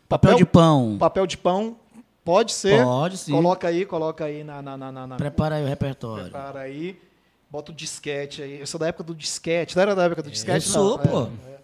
papel 0.09 0.35
de 0.37 0.45
pão. 0.45 0.97
papel 0.99 1.27
de 1.27 1.37
pão. 1.37 1.77
Pode 2.25 2.53
ser. 2.53 2.83
Pode 2.83 3.19
sim. 3.19 3.33
Coloca 3.33 3.69
aí, 3.69 3.85
coloca 3.85 4.25
aí 4.25 4.43
na 4.43 4.63
na 4.63 4.77
na, 4.77 5.07
na, 5.07 5.17
Prepara 5.17 5.57
aí 5.57 5.65
o 5.65 5.67
repertório. 5.67 6.25
prepara 6.25 6.61
aí. 6.61 6.99
Bota 7.51 7.71
o 7.71 7.75
disquete 7.75 8.43
aí. 8.43 8.59
Eu 8.59 8.67
sou 8.67 8.81
da 8.81 8.89
época 8.89 9.05
do 9.05 9.15
disquete. 9.15 9.77
Não 9.77 9.83
era 9.83 9.95
da 9.95 10.05
época 10.05 10.23
do 10.23 10.31
disquete? 10.31 10.67
Eu 10.67 10.73
sou, 10.73 10.99
não. 10.99 11.07
pô. 11.07 11.23
É, 11.47 11.51
é. 11.51 11.61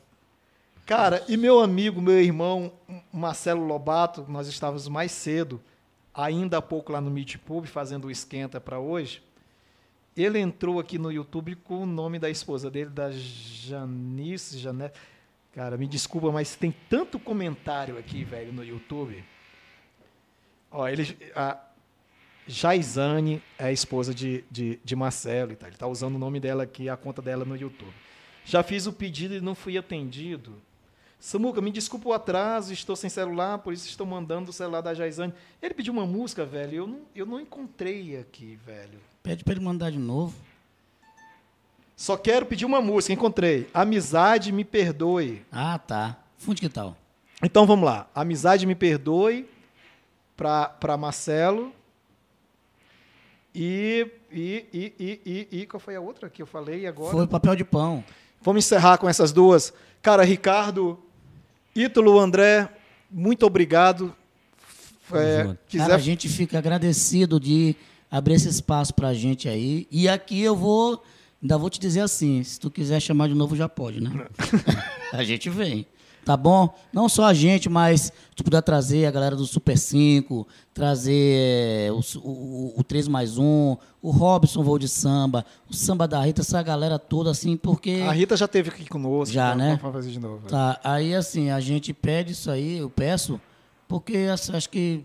Cara, 0.86 1.24
e 1.28 1.36
meu 1.36 1.60
amigo, 1.60 2.00
meu 2.00 2.20
irmão, 2.20 2.72
Marcelo 3.12 3.64
Lobato, 3.64 4.26
nós 4.28 4.48
estávamos 4.48 4.86
mais 4.88 5.12
cedo, 5.12 5.60
ainda 6.12 6.58
há 6.58 6.62
pouco 6.62 6.92
lá 6.92 7.00
no 7.00 7.10
Meet 7.10 7.38
Pub, 7.38 7.64
fazendo 7.66 8.08
o 8.08 8.10
esquenta 8.10 8.60
para 8.60 8.78
hoje. 8.78 9.22
Ele 10.16 10.38
entrou 10.38 10.78
aqui 10.78 10.98
no 10.98 11.10
YouTube 11.10 11.54
com 11.56 11.82
o 11.82 11.86
nome 11.86 12.18
da 12.18 12.28
esposa 12.28 12.70
dele, 12.70 12.90
da 12.90 13.10
Janice, 13.10 14.58
Janete. 14.58 14.98
Cara, 15.52 15.76
me 15.76 15.86
desculpa, 15.86 16.30
mas 16.30 16.54
tem 16.54 16.74
tanto 16.88 17.18
comentário 17.18 17.96
aqui, 17.96 18.22
velho, 18.24 18.52
no 18.52 18.64
YouTube. 18.64 19.24
Ó, 20.70 20.86
ele, 20.88 21.16
a 21.34 21.58
Jaizane 22.46 23.42
é 23.58 23.66
a 23.66 23.72
esposa 23.72 24.14
de, 24.14 24.44
de, 24.50 24.78
de 24.84 24.96
Marcelo 24.96 25.52
e 25.52 25.56
tal. 25.56 25.68
Ele 25.68 25.76
tá 25.76 25.86
usando 25.86 26.16
o 26.16 26.18
nome 26.18 26.40
dela 26.40 26.62
aqui, 26.62 26.88
a 26.88 26.96
conta 26.96 27.20
dela 27.20 27.44
no 27.44 27.56
YouTube. 27.56 27.92
Já 28.44 28.62
fiz 28.62 28.86
o 28.86 28.92
pedido 28.92 29.34
e 29.34 29.40
não 29.40 29.54
fui 29.54 29.76
atendido. 29.76 30.54
Samuca, 31.18 31.60
me 31.60 31.70
desculpa 31.70 32.08
o 32.08 32.12
atraso, 32.14 32.72
estou 32.72 32.96
sem 32.96 33.10
celular, 33.10 33.58
por 33.58 33.74
isso 33.74 33.86
estou 33.86 34.06
mandando 34.06 34.50
o 34.50 34.52
celular 34.54 34.80
da 34.80 34.94
Jaizane. 34.94 35.34
Ele 35.60 35.74
pediu 35.74 35.92
uma 35.92 36.06
música, 36.06 36.46
velho, 36.46 36.74
eu 36.74 36.86
não, 36.86 37.00
eu 37.14 37.26
não 37.26 37.38
encontrei 37.38 38.16
aqui, 38.16 38.58
velho. 38.64 38.98
Pede 39.22 39.44
pra 39.44 39.52
ele 39.52 39.62
mandar 39.62 39.90
de 39.90 39.98
novo. 39.98 40.34
Só 41.94 42.16
quero 42.16 42.46
pedir 42.46 42.64
uma 42.64 42.80
música, 42.80 43.12
encontrei. 43.12 43.68
Amizade, 43.74 44.50
me 44.50 44.64
perdoe. 44.64 45.44
Ah, 45.52 45.78
tá. 45.78 46.18
Funde 46.38 46.62
que 46.62 46.68
tal? 46.70 46.96
Então 47.42 47.66
vamos 47.66 47.84
lá. 47.84 48.08
Amizade, 48.14 48.64
me 48.64 48.74
perdoe, 48.74 49.46
para 50.40 50.96
Marcelo. 50.96 51.70
E, 53.54 54.06
e, 54.32 54.64
e, 54.72 54.94
e, 54.98 55.48
e, 55.52 55.60
e 55.60 55.66
qual 55.66 55.78
foi 55.78 55.96
a 55.96 56.00
outra 56.00 56.30
que 56.30 56.40
eu 56.40 56.46
falei 56.46 56.86
agora? 56.86 57.12
Foi 57.12 57.26
papel 57.26 57.54
de 57.56 57.64
pão. 57.64 58.02
Vamos 58.40 58.64
encerrar 58.64 58.96
com 58.96 59.06
essas 59.08 59.32
duas. 59.32 59.72
Cara, 60.00 60.22
Ricardo, 60.22 60.98
Ítalo, 61.76 62.18
André, 62.18 62.68
muito 63.10 63.44
obrigado. 63.44 64.14
É, 65.12 65.54
quiser 65.68 65.84
Cara, 65.84 65.96
a 65.96 65.98
gente 65.98 66.28
fica 66.28 66.56
agradecido 66.56 67.38
de 67.38 67.76
abrir 68.10 68.34
esse 68.34 68.48
espaço 68.48 68.94
pra 68.94 69.12
gente 69.12 69.46
aí. 69.46 69.86
E 69.90 70.08
aqui 70.08 70.40
eu 70.40 70.56
vou, 70.56 71.02
ainda 71.42 71.58
vou 71.58 71.68
te 71.68 71.78
dizer 71.78 72.00
assim, 72.00 72.42
se 72.44 72.58
tu 72.58 72.70
quiser 72.70 73.00
chamar 73.00 73.28
de 73.28 73.34
novo 73.34 73.56
já 73.56 73.68
pode, 73.68 74.00
né? 74.00 74.10
a 75.12 75.22
gente 75.22 75.50
vem. 75.50 75.86
Tá 76.24 76.36
bom? 76.36 76.72
Não 76.92 77.08
só 77.08 77.24
a 77.24 77.34
gente, 77.34 77.68
mas 77.68 78.12
tu 78.36 78.44
puder 78.44 78.60
trazer 78.62 79.06
a 79.06 79.10
galera 79.10 79.34
do 79.34 79.46
Super 79.46 79.76
5, 79.78 80.46
trazer 80.74 81.36
é, 81.36 81.92
o, 81.92 82.00
o, 82.22 82.74
o 82.78 82.84
3 82.84 83.08
mais 83.08 83.38
1, 83.38 83.76
o 84.02 84.10
Robson 84.10 84.62
Voo 84.62 84.78
de 84.78 84.86
Samba, 84.88 85.44
o 85.68 85.74
Samba 85.74 86.06
da 86.06 86.20
Rita, 86.22 86.42
essa 86.42 86.62
galera 86.62 86.98
toda, 86.98 87.30
assim, 87.30 87.56
porque... 87.56 88.02
A 88.06 88.12
Rita 88.12 88.36
já 88.36 88.44
esteve 88.44 88.68
aqui 88.68 88.86
conosco. 88.86 89.32
Já, 89.32 89.54
então 89.54 89.58
né? 89.58 89.78
Vamos 89.80 89.96
fazer 89.96 90.10
de 90.10 90.20
novo. 90.20 90.46
Tá, 90.46 90.78
aí 90.84 91.14
assim, 91.14 91.50
a 91.50 91.58
gente 91.60 91.92
pede 91.94 92.32
isso 92.32 92.50
aí, 92.50 92.78
eu 92.78 92.90
peço, 92.90 93.40
porque 93.88 94.28
assim, 94.32 94.54
acho 94.54 94.68
que 94.68 95.04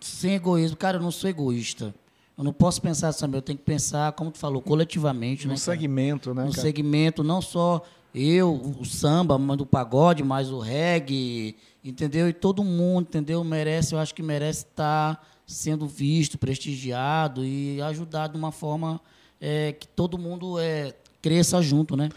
sem 0.00 0.34
egoísmo, 0.34 0.76
cara, 0.76 0.98
eu 0.98 1.02
não 1.02 1.10
sou 1.10 1.30
egoísta. 1.30 1.94
Eu 2.36 2.44
não 2.44 2.52
posso 2.52 2.82
pensar 2.82 3.08
assim, 3.08 3.24
eu 3.32 3.40
tenho 3.40 3.58
que 3.58 3.64
pensar, 3.64 4.12
como 4.12 4.30
tu 4.30 4.36
falou, 4.38 4.60
coletivamente, 4.60 5.46
No 5.46 5.52
né? 5.52 5.56
segmento, 5.56 6.34
né, 6.34 6.44
No 6.44 6.50
cara? 6.50 6.60
segmento, 6.60 7.24
não 7.24 7.40
só 7.40 7.82
eu, 8.16 8.54
o 8.80 8.84
samba, 8.86 9.36
mas 9.36 9.60
o 9.60 9.66
pagode, 9.66 10.24
mas 10.24 10.50
o 10.50 10.58
reggae, 10.58 11.54
entendeu? 11.84 12.26
E 12.26 12.32
todo 12.32 12.64
mundo, 12.64 13.02
entendeu? 13.02 13.44
Merece, 13.44 13.94
eu 13.94 13.98
acho 13.98 14.14
que 14.14 14.22
merece 14.22 14.64
estar 14.64 15.22
sendo 15.46 15.86
visto, 15.86 16.38
prestigiado 16.38 17.44
e 17.44 17.80
ajudado 17.82 18.32
de 18.32 18.38
uma 18.38 18.50
forma 18.50 18.98
é, 19.38 19.72
que 19.72 19.86
todo 19.86 20.16
mundo 20.16 20.58
é, 20.58 20.94
cresça 21.20 21.60
junto, 21.60 21.94
né? 21.94 22.08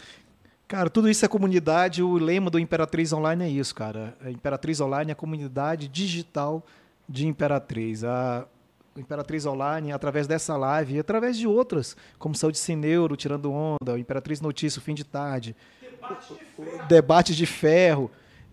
Cara, 0.66 0.88
tudo 0.88 1.10
isso 1.10 1.22
é 1.22 1.28
comunidade. 1.28 2.02
O 2.02 2.14
lema 2.14 2.48
do 2.48 2.58
Imperatriz 2.58 3.12
Online 3.12 3.44
é 3.44 3.48
isso, 3.50 3.74
cara. 3.74 4.16
A 4.24 4.30
Imperatriz 4.30 4.80
Online 4.80 5.10
é 5.10 5.12
a 5.12 5.16
comunidade 5.16 5.86
digital 5.86 6.64
de 7.06 7.26
Imperatriz. 7.26 8.04
A 8.04 8.46
Imperatriz 8.96 9.44
Online, 9.44 9.92
através 9.92 10.26
dessa 10.26 10.56
live 10.56 10.94
e 10.94 10.98
através 10.98 11.36
de 11.36 11.46
outras, 11.46 11.96
como 12.18 12.34
Saúde 12.34 12.58
Sem 12.58 12.76
Neuro, 12.76 13.16
Tirando 13.16 13.52
Onda, 13.52 13.98
Imperatriz 13.98 14.40
Notícia, 14.40 14.80
Fim 14.80 14.94
de 14.94 15.04
Tarde, 15.04 15.54
o 16.58 16.86
Debate 16.88 17.34
de 17.34 17.46
Ferro, 17.46 18.10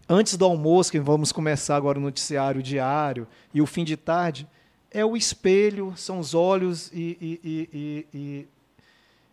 antes 0.07 0.35
do 0.38 0.45
almoço, 0.45 0.91
que 0.91 0.99
vamos 0.99 1.31
começar 1.31 1.75
agora 1.75 1.97
o 1.97 2.01
noticiário 2.01 2.61
diário, 2.63 3.27
e 3.53 3.61
o 3.61 3.65
Fim 3.65 3.84
de 3.84 3.97
Tarde, 3.97 4.47
é 4.91 5.03
o 5.05 5.17
espelho, 5.17 5.93
são 5.97 6.19
os 6.19 6.34
olhos 6.34 6.89
e, 6.93 7.17
e- 7.43 8.09
e- 8.13 8.47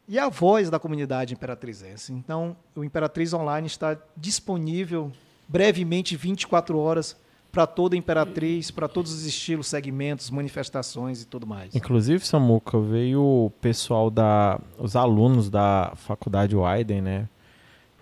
e- 0.08 0.18
a 0.18 0.28
voz 0.28 0.68
da 0.68 0.78
comunidade 0.78 1.32
imperatrizense. 1.32 2.12
Então, 2.12 2.56
o 2.74 2.84
Imperatriz 2.84 3.32
Online 3.32 3.66
está 3.66 3.96
disponível 4.16 5.10
brevemente 5.48 6.16
24 6.16 6.76
horas 6.78 7.16
para 7.52 7.66
toda 7.68 7.96
Imperatriz, 7.96 8.70
para 8.72 8.88
todos 8.88 9.12
os 9.12 9.24
estilos, 9.24 9.68
segmentos, 9.68 10.28
manifestações 10.28 11.22
e 11.22 11.26
tudo 11.26 11.46
mais. 11.46 11.72
Inclusive, 11.74 12.26
Samuca, 12.26 12.80
veio 12.80 13.22
o 13.22 13.50
pessoal 13.60 14.10
da. 14.10 14.60
os 14.76 14.96
alunos 14.96 15.48
da 15.48 15.92
faculdade 15.94 16.56
Wyden, 16.56 17.00
né? 17.00 17.28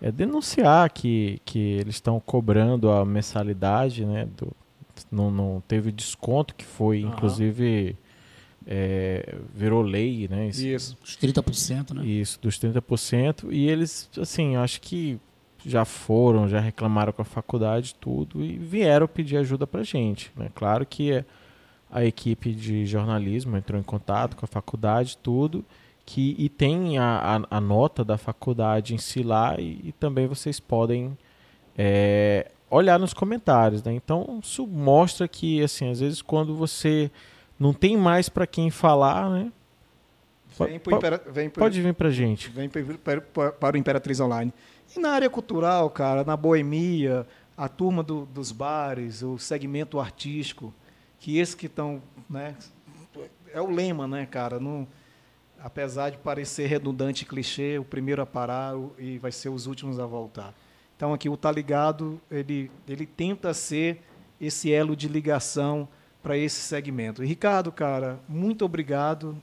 É 0.02 0.10
denunciar 0.10 0.90
que, 0.90 1.40
que 1.44 1.58
eles 1.58 1.94
estão 1.94 2.18
cobrando 2.18 2.90
a 2.90 3.04
mensalidade, 3.04 4.04
né? 4.04 4.26
Do, 4.36 4.50
não, 5.10 5.30
não 5.30 5.62
teve 5.66 5.92
desconto, 5.92 6.54
que 6.56 6.64
foi, 6.64 7.04
Aham. 7.04 7.12
inclusive, 7.12 7.96
é, 8.66 9.36
virou 9.54 9.80
lei, 9.80 10.26
né? 10.28 10.48
Isso, 10.48 10.66
Isso. 10.66 10.98
Os 11.04 11.16
30%, 11.16 11.94
né? 11.94 12.04
Isso, 12.04 12.40
dos 12.42 12.58
30%. 12.58 13.46
E 13.52 13.68
eles, 13.68 14.10
assim, 14.18 14.56
acho 14.56 14.80
que 14.80 15.20
já 15.64 15.84
foram, 15.84 16.48
já 16.48 16.58
reclamaram 16.58 17.12
com 17.12 17.22
a 17.22 17.24
faculdade 17.24 17.94
tudo 17.94 18.44
e 18.44 18.58
vieram 18.58 19.06
pedir 19.06 19.36
ajuda 19.36 19.66
pra 19.66 19.84
gente. 19.84 20.32
Né? 20.36 20.50
Claro 20.52 20.84
que 20.84 21.24
a 21.90 22.04
equipe 22.04 22.52
de 22.52 22.84
jornalismo 22.86 23.56
entrou 23.56 23.78
em 23.78 23.84
contato 23.84 24.36
com 24.36 24.44
a 24.44 24.48
faculdade, 24.48 25.16
tudo, 25.18 25.64
que, 26.04 26.34
e 26.38 26.48
tem 26.48 26.98
a, 26.98 27.38
a, 27.50 27.56
a 27.56 27.60
nota 27.60 28.04
da 28.04 28.18
faculdade 28.18 28.94
em 28.94 28.98
si 28.98 29.22
lá 29.22 29.56
e, 29.58 29.80
e 29.84 29.92
também 29.92 30.26
vocês 30.26 30.58
podem 30.60 31.16
é, 31.78 32.50
olhar 32.70 32.98
nos 32.98 33.14
comentários. 33.14 33.82
Né? 33.82 33.92
Então, 33.94 34.40
isso 34.42 34.66
mostra 34.66 35.26
que, 35.28 35.62
assim, 35.62 35.90
às 35.90 36.00
vezes 36.00 36.20
quando 36.22 36.54
você 36.56 37.10
não 37.58 37.72
tem 37.72 37.96
mais 37.96 38.28
para 38.28 38.46
quem 38.46 38.70
falar, 38.70 39.30
né? 39.30 39.52
Vem, 40.58 40.78
pro 40.78 41.00
vem 41.32 41.48
pro- 41.48 41.62
Pode 41.62 41.80
vir 41.80 41.94
pra 41.94 42.10
gente. 42.10 42.50
Vem 42.50 42.68
para- 42.68 43.20
para 43.22 43.52
para 43.52 43.74
o 43.76 43.78
Imperatriz 43.78 44.20
Online. 44.20 44.52
E 44.94 45.00
na 45.00 45.10
área 45.12 45.30
cultural, 45.30 45.88
cara, 45.88 46.24
na 46.24 46.36
boemia, 46.36 47.26
a 47.56 47.68
turma 47.68 48.02
do- 48.02 48.26
dos 48.26 48.52
bares, 48.52 49.22
o 49.22 49.38
segmento 49.38 49.98
artístico, 49.98 50.74
que 51.18 51.38
esses 51.38 51.54
que 51.54 51.66
estão, 51.66 52.02
né, 52.28 52.54
é 53.54 53.60
o 53.62 53.70
lema, 53.70 54.06
né, 54.06 54.26
cara, 54.26 54.60
não, 54.60 54.86
apesar 55.62 56.10
de 56.10 56.18
parecer 56.18 56.66
redundante 56.66 57.22
e 57.22 57.26
clichê, 57.26 57.78
o 57.78 57.84
primeiro 57.84 58.20
a 58.20 58.26
parar 58.26 58.74
e 58.98 59.18
vai 59.18 59.32
ser 59.32 59.48
os 59.48 59.66
últimos 59.66 59.98
a 59.98 60.06
voltar. 60.06 60.54
Então 60.96 61.14
aqui 61.14 61.28
o 61.28 61.36
Tá 61.36 61.50
Ligado, 61.50 62.20
ele, 62.30 62.70
ele 62.88 63.06
tenta 63.06 63.54
ser 63.54 64.02
esse 64.40 64.72
elo 64.72 64.96
de 64.96 65.08
ligação 65.08 65.88
para 66.22 66.36
esse 66.36 66.60
segmento. 66.60 67.22
E, 67.22 67.26
Ricardo, 67.26 67.72
cara, 67.72 68.20
muito 68.28 68.64
obrigado. 68.64 69.36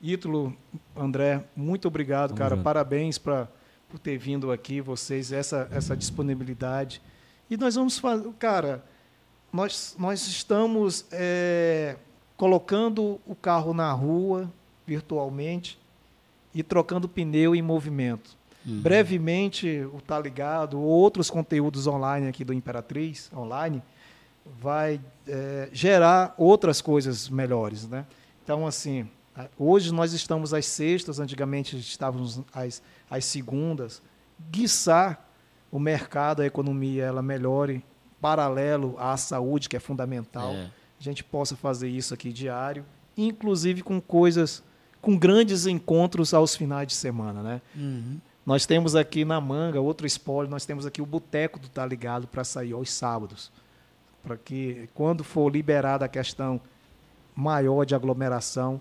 Ítalo, 0.00 0.54
André, 0.94 1.44
muito 1.54 1.88
obrigado, 1.88 2.28
Tamo 2.30 2.38
cara. 2.38 2.56
junto. 2.56 2.64
Parabéns 2.64 3.18
pra, 3.18 3.48
por 3.88 3.98
ter 3.98 4.18
vindo 4.18 4.52
aqui, 4.52 4.80
vocês, 4.80 5.32
essa, 5.32 5.68
essa 5.70 5.96
disponibilidade. 5.96 7.00
E 7.48 7.56
nós 7.56 7.74
vamos 7.74 7.98
fazer, 7.98 8.30
cara, 8.38 8.84
nós, 9.52 9.96
nós 9.98 10.26
estamos 10.26 11.06
é, 11.10 11.96
colocando 12.36 13.20
o 13.26 13.34
carro 13.34 13.72
na 13.72 13.90
rua, 13.92 14.52
virtualmente, 14.86 15.78
e 16.54 16.62
trocando 16.62 17.08
pneu 17.08 17.54
em 17.54 17.62
movimento. 17.62 18.36
Uhum. 18.64 18.80
Brevemente, 18.80 19.86
o 19.92 20.00
Tá 20.00 20.18
Ligado, 20.18 20.80
outros 20.80 21.30
conteúdos 21.30 21.86
online 21.86 22.28
aqui 22.28 22.44
do 22.44 22.52
Imperatriz, 22.52 23.30
online, 23.34 23.82
vai 24.60 25.00
é, 25.26 25.68
gerar 25.72 26.34
outras 26.38 26.80
coisas 26.80 27.28
melhores, 27.28 27.86
né? 27.86 28.06
Então, 28.42 28.66
assim, 28.66 29.08
hoje 29.58 29.92
nós 29.92 30.12
estamos 30.12 30.54
às 30.54 30.66
sextas, 30.66 31.18
antigamente 31.20 31.76
estávamos 31.76 32.40
às, 32.52 32.82
às 33.10 33.24
segundas. 33.24 34.00
Guiçar 34.50 35.28
o 35.70 35.78
mercado, 35.78 36.42
a 36.42 36.46
economia, 36.46 37.04
ela 37.04 37.22
melhore, 37.22 37.84
paralelo 38.20 38.96
à 38.98 39.16
saúde, 39.16 39.68
que 39.68 39.76
é 39.76 39.80
fundamental. 39.80 40.52
É. 40.52 40.70
A 40.98 41.02
gente 41.02 41.22
possa 41.22 41.54
fazer 41.54 41.88
isso 41.88 42.14
aqui 42.14 42.32
diário, 42.32 42.84
inclusive 43.16 43.82
com 43.82 44.00
coisas, 44.00 44.62
com 45.06 45.16
grandes 45.16 45.68
encontros 45.68 46.34
aos 46.34 46.56
finais 46.56 46.88
de 46.88 46.94
semana, 46.94 47.40
né? 47.40 47.62
Uhum. 47.76 48.18
Nós 48.44 48.66
temos 48.66 48.96
aqui 48.96 49.24
na 49.24 49.40
manga, 49.40 49.80
outro 49.80 50.04
spoiler, 50.04 50.50
nós 50.50 50.66
temos 50.66 50.84
aqui 50.84 51.00
o 51.00 51.06
Boteco 51.06 51.60
do 51.60 51.68
Tá 51.68 51.86
Ligado 51.86 52.26
para 52.26 52.42
sair 52.42 52.72
aos 52.72 52.90
sábados. 52.90 53.52
Para 54.20 54.36
que, 54.36 54.88
quando 54.94 55.22
for 55.22 55.48
liberada 55.48 56.04
a 56.04 56.08
questão 56.08 56.60
maior 57.36 57.86
de 57.86 57.94
aglomeração, 57.94 58.80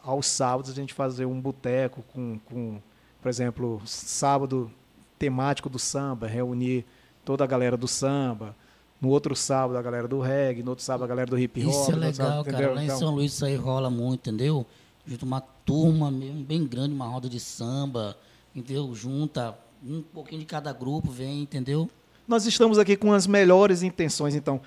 aos 0.00 0.26
sábados 0.28 0.70
a 0.70 0.74
gente 0.74 0.94
fazer 0.94 1.24
um 1.24 1.40
boteco 1.40 2.04
com, 2.12 2.38
com, 2.44 2.80
por 3.20 3.28
exemplo, 3.28 3.82
sábado 3.84 4.70
temático 5.18 5.68
do 5.68 5.78
samba, 5.80 6.28
reunir 6.28 6.84
toda 7.24 7.42
a 7.42 7.48
galera 7.48 7.76
do 7.76 7.88
samba. 7.88 8.54
No 9.00 9.08
outro 9.08 9.34
sábado 9.34 9.76
a 9.76 9.82
galera 9.82 10.06
do 10.06 10.20
reggae, 10.20 10.62
no 10.62 10.70
outro 10.70 10.84
sábado 10.84 11.02
a 11.02 11.08
galera 11.08 11.28
do 11.28 11.36
hip 11.36 11.64
hop. 11.64 11.68
Isso 11.68 11.90
é 11.90 11.94
outro 11.96 12.14
sábado, 12.14 12.44
legal, 12.44 12.44
cara. 12.44 12.74
Lá 12.74 12.80
em 12.80 12.84
Então, 12.84 12.98
São 13.00 13.12
Luís 13.12 13.32
isso 13.32 13.44
aí 13.44 13.56
rola 13.56 13.90
muito, 13.90 14.30
entendeu? 14.30 14.64
Junta 15.04 15.24
uma 15.24 15.53
turma 15.64 16.10
mesmo, 16.10 16.44
bem 16.44 16.66
grande, 16.66 16.94
uma 16.94 17.06
roda 17.06 17.28
de 17.28 17.40
samba, 17.40 18.16
entendeu? 18.54 18.94
Junta 18.94 19.56
um 19.86 20.02
pouquinho 20.02 20.40
de 20.40 20.46
cada 20.46 20.72
grupo, 20.72 21.10
vem, 21.10 21.42
entendeu? 21.42 21.90
Nós 22.26 22.46
estamos 22.46 22.78
aqui 22.78 22.96
com 22.96 23.12
as 23.12 23.26
melhores 23.26 23.82
intenções, 23.82 24.34
então. 24.34 24.60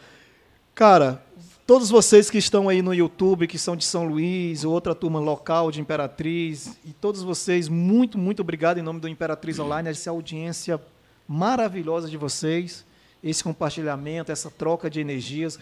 Cara, 0.75 1.23
todos 1.65 1.89
vocês 1.89 2.29
que 2.29 2.37
estão 2.37 2.69
aí 2.69 2.81
no 2.81 2.93
YouTube, 2.93 3.47
que 3.47 3.57
são 3.57 3.75
de 3.75 3.83
São 3.83 4.07
Luís, 4.07 4.63
ou 4.63 4.71
outra 4.71 4.93
turma 4.93 5.19
local 5.19 5.71
de 5.71 5.81
Imperatriz, 5.81 6.77
e 6.85 6.93
todos 6.93 7.23
vocês, 7.23 7.67
muito, 7.67 8.17
muito 8.17 8.41
obrigado 8.41 8.77
em 8.77 8.83
nome 8.83 8.99
do 8.99 9.07
Imperatriz 9.07 9.57
Online, 9.57 9.89
essa 9.89 10.11
audiência 10.11 10.79
maravilhosa 11.27 12.07
de 12.07 12.15
vocês, 12.15 12.85
esse 13.23 13.43
compartilhamento, 13.43 14.31
essa 14.31 14.51
troca 14.51 14.89
de 14.89 14.99
energias. 14.99 15.59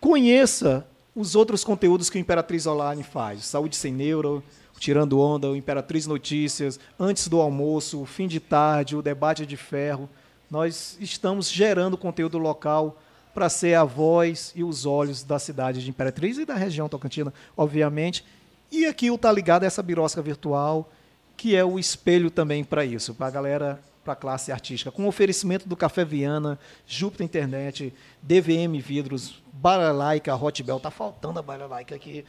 Conheça 0.00 0.86
os 1.16 1.34
outros 1.34 1.64
conteúdos 1.64 2.10
que 2.10 2.18
o 2.18 2.20
Imperatriz 2.20 2.66
Online 2.66 3.02
faz. 3.02 3.46
Saúde 3.46 3.74
Sem 3.74 3.90
Neuro, 3.90 4.44
Tirando 4.78 5.18
Onda, 5.18 5.50
o 5.50 5.56
Imperatriz 5.56 6.06
Notícias, 6.06 6.78
Antes 7.00 7.26
do 7.26 7.40
Almoço, 7.40 8.02
o 8.02 8.04
Fim 8.04 8.28
de 8.28 8.38
Tarde, 8.38 8.94
o 8.94 9.00
Debate 9.00 9.46
de 9.46 9.56
Ferro. 9.56 10.10
Nós 10.50 10.98
estamos 11.00 11.50
gerando 11.50 11.96
conteúdo 11.96 12.36
local 12.36 13.00
para 13.34 13.48
ser 13.48 13.74
a 13.74 13.84
voz 13.84 14.52
e 14.54 14.62
os 14.62 14.84
olhos 14.84 15.22
da 15.22 15.38
cidade 15.38 15.82
de 15.82 15.88
Imperatriz 15.88 16.36
e 16.36 16.44
da 16.44 16.54
região 16.54 16.88
Tocantina, 16.88 17.32
obviamente. 17.56 18.22
E 18.70 18.84
aqui 18.84 19.10
o 19.10 19.16
Tá 19.16 19.32
Ligado 19.32 19.62
é 19.62 19.66
essa 19.66 19.82
birosca 19.82 20.20
virtual, 20.20 20.90
que 21.34 21.56
é 21.56 21.64
o 21.64 21.78
espelho 21.78 22.30
também 22.30 22.62
para 22.62 22.84
isso, 22.84 23.14
para 23.14 23.26
a 23.26 23.30
galera, 23.30 23.80
para 24.06 24.12
a 24.12 24.16
classe 24.16 24.52
artística. 24.52 24.92
Com 24.92 25.08
oferecimento 25.08 25.68
do 25.68 25.76
Café 25.76 26.04
Viana, 26.04 26.56
Júpiter 26.86 27.24
Internet, 27.24 27.92
DVM 28.22 28.80
Vidros, 28.80 29.42
Baralaica, 29.52 30.34
Hotbel, 30.36 30.78
tá 30.78 30.92
faltando 30.92 31.40
a 31.40 31.42
Baralaica 31.42 31.96
aqui, 31.96 32.24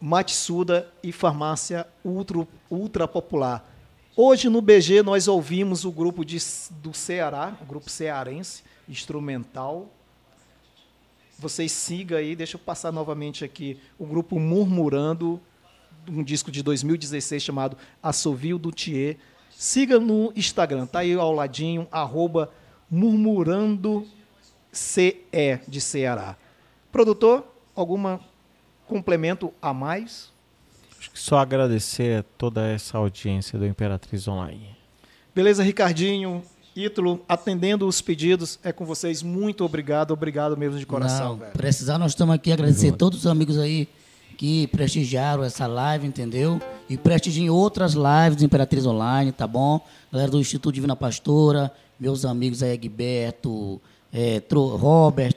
Matsuda 0.00 0.92
e 1.00 1.12
Farmácia 1.12 1.86
Ultra, 2.04 2.48
Ultra 2.68 3.06
Popular. 3.06 3.64
Hoje 4.16 4.48
no 4.48 4.60
BG 4.60 5.02
nós 5.02 5.28
ouvimos 5.28 5.84
o 5.84 5.92
grupo 5.92 6.24
de, 6.24 6.38
do 6.82 6.92
Ceará, 6.92 7.56
o 7.62 7.64
grupo 7.64 7.88
cearense, 7.88 8.64
instrumental. 8.88 9.88
Vocês 11.38 11.70
sigam 11.70 12.18
aí, 12.18 12.34
deixa 12.34 12.56
eu 12.56 12.60
passar 12.60 12.90
novamente 12.90 13.44
aqui 13.44 13.78
o 13.96 14.04
grupo 14.04 14.40
Murmurando, 14.40 15.40
um 16.08 16.24
disco 16.24 16.50
de 16.50 16.60
2016 16.62 17.40
chamado 17.40 17.76
Assovio 18.02 18.58
do 18.58 18.72
Thier. 18.72 19.16
Siga 19.62 20.00
no 20.00 20.32
Instagram, 20.34 20.86
tá 20.86 20.98
aí 20.98 21.14
ao 21.14 21.32
ladinho, 21.32 21.86
arroba 21.92 22.50
Murmurando 22.90 24.04
CE 24.72 25.14
de 25.68 25.80
Ceará. 25.80 26.34
Produtor, 26.90 27.46
alguma 27.72 28.18
complemento 28.88 29.54
a 29.62 29.72
mais? 29.72 30.32
Acho 30.98 31.12
que 31.12 31.20
só 31.20 31.38
agradecer 31.38 32.18
a 32.18 32.22
toda 32.36 32.66
essa 32.66 32.98
audiência 32.98 33.56
do 33.56 33.64
Imperatriz 33.64 34.26
Online. 34.26 34.76
Beleza, 35.32 35.62
Ricardinho, 35.62 36.42
Ítalo, 36.74 37.24
atendendo 37.28 37.86
os 37.86 38.02
pedidos, 38.02 38.58
é 38.64 38.72
com 38.72 38.84
vocês. 38.84 39.22
Muito 39.22 39.64
obrigado, 39.64 40.10
obrigado 40.10 40.56
mesmo 40.56 40.76
de 40.76 40.84
coração, 40.84 41.34
Não, 41.34 41.36
velho. 41.36 41.52
precisar, 41.52 41.98
nós 41.98 42.10
estamos 42.10 42.34
aqui 42.34 42.50
agradecer 42.50 42.96
todos 42.96 43.20
os 43.20 43.26
amigos 43.28 43.56
aí 43.56 43.88
que 44.42 44.66
prestigiaram 44.66 45.44
essa 45.44 45.68
live, 45.68 46.04
entendeu? 46.04 46.60
E 46.90 46.96
prestigiem 46.96 47.48
outras 47.48 47.92
lives 47.92 48.34
do 48.38 48.44
Imperatriz 48.44 48.84
Online, 48.84 49.30
tá 49.30 49.46
bom? 49.46 49.80
Galera 50.10 50.32
do 50.32 50.40
Instituto 50.40 50.74
Divina 50.74 50.96
Pastora, 50.96 51.70
meus 51.96 52.24
amigos 52.24 52.60
aí, 52.60 52.72
Egberto, 52.72 53.80
é, 54.12 54.42
Robert, 54.52 55.36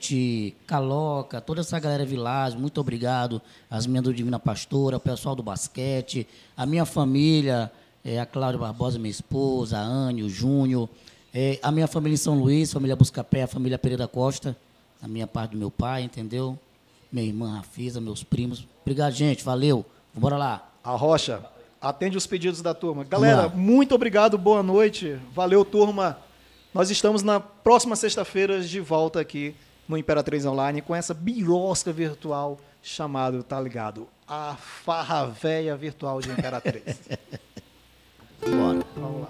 Caloca, 0.65 1.39
toda 1.39 1.61
essa 1.61 1.79
galera 1.79 2.03
Vilásio, 2.03 2.59
muito 2.59 2.81
obrigado. 2.81 3.39
As 3.69 3.85
minhas 3.85 4.03
do 4.03 4.11
Divina 4.11 4.39
Pastora, 4.39 4.97
o 4.97 4.99
pessoal 4.99 5.35
do 5.35 5.43
basquete, 5.43 6.27
a 6.57 6.65
minha 6.65 6.83
família, 6.83 7.71
é, 8.03 8.19
a 8.19 8.25
Cláudia 8.25 8.59
Barbosa, 8.59 8.97
minha 8.97 9.11
esposa, 9.11 9.77
a 9.77 9.83
Anne, 9.83 10.23
o 10.23 10.29
Júnior, 10.29 10.89
é, 11.31 11.59
a 11.61 11.71
minha 11.71 11.85
família 11.85 12.15
em 12.15 12.17
São 12.17 12.39
Luís, 12.39 12.73
família 12.73 12.95
Buscapé, 12.95 13.43
a 13.43 13.47
família 13.47 13.77
Pereira 13.77 14.07
Costa, 14.07 14.57
a 14.99 15.07
minha 15.07 15.27
parte 15.27 15.51
do 15.51 15.59
meu 15.59 15.69
pai, 15.69 16.01
entendeu? 16.01 16.57
Minha 17.15 17.27
irmã 17.27 17.55
Rafisa, 17.55 18.01
meus 18.01 18.25
primos. 18.25 18.67
Obrigado, 18.81 19.13
gente. 19.13 19.41
Valeu. 19.41 19.85
Bora 20.13 20.35
lá. 20.35 20.67
A 20.83 20.91
Rocha, 20.97 21.45
atende 21.79 22.17
os 22.17 22.27
pedidos 22.27 22.61
da 22.61 22.73
turma. 22.73 23.05
Galera, 23.05 23.47
muito 23.47 23.95
obrigado, 23.95 24.37
boa 24.37 24.61
noite. 24.61 25.17
Valeu, 25.33 25.63
turma. 25.63 26.19
Nós 26.73 26.91
estamos 26.91 27.23
na 27.23 27.39
próxima 27.39 27.95
sexta-feira 27.95 28.59
de 28.59 28.81
volta 28.81 29.21
aqui 29.21 29.55
no 29.87 29.97
Imperatriz 29.97 30.45
Online 30.45 30.81
com 30.81 30.93
essa 30.93 31.13
birosca 31.13 31.93
virtual 31.93 32.59
chamada, 32.83 33.41
tá 33.41 33.61
ligado? 33.61 34.09
A 34.27 34.57
farra 34.57 35.25
véia 35.25 35.77
virtual 35.77 36.19
de 36.19 36.29
Imperatriz. 36.29 36.99
Bora. 38.43 38.85
Vamos 38.97 39.21
lá. 39.21 39.27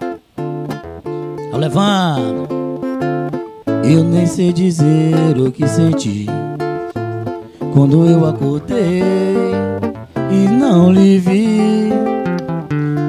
Ao 1.52 1.58
levando, 1.60 2.48
eu 3.88 4.02
nem 4.02 4.26
sei 4.26 4.52
dizer 4.52 5.38
o 5.38 5.52
que 5.52 5.68
senti 5.68 6.26
quando 7.76 8.08
eu 8.08 8.24
acordei 8.24 9.02
e 10.30 10.48
não 10.48 10.90
lhe 10.90 11.18
vi. 11.18 11.90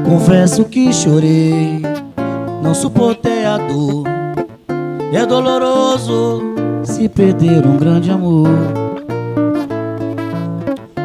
Confesso 0.04 0.66
que 0.66 0.92
chorei, 0.92 1.82
não 2.62 2.76
suportei 2.76 3.46
a 3.46 3.58
dor. 3.58 4.04
É 5.14 5.26
doloroso 5.26 6.42
se 6.84 7.08
perder 7.08 7.66
um 7.66 7.78
grande 7.78 8.12
amor. 8.12 8.50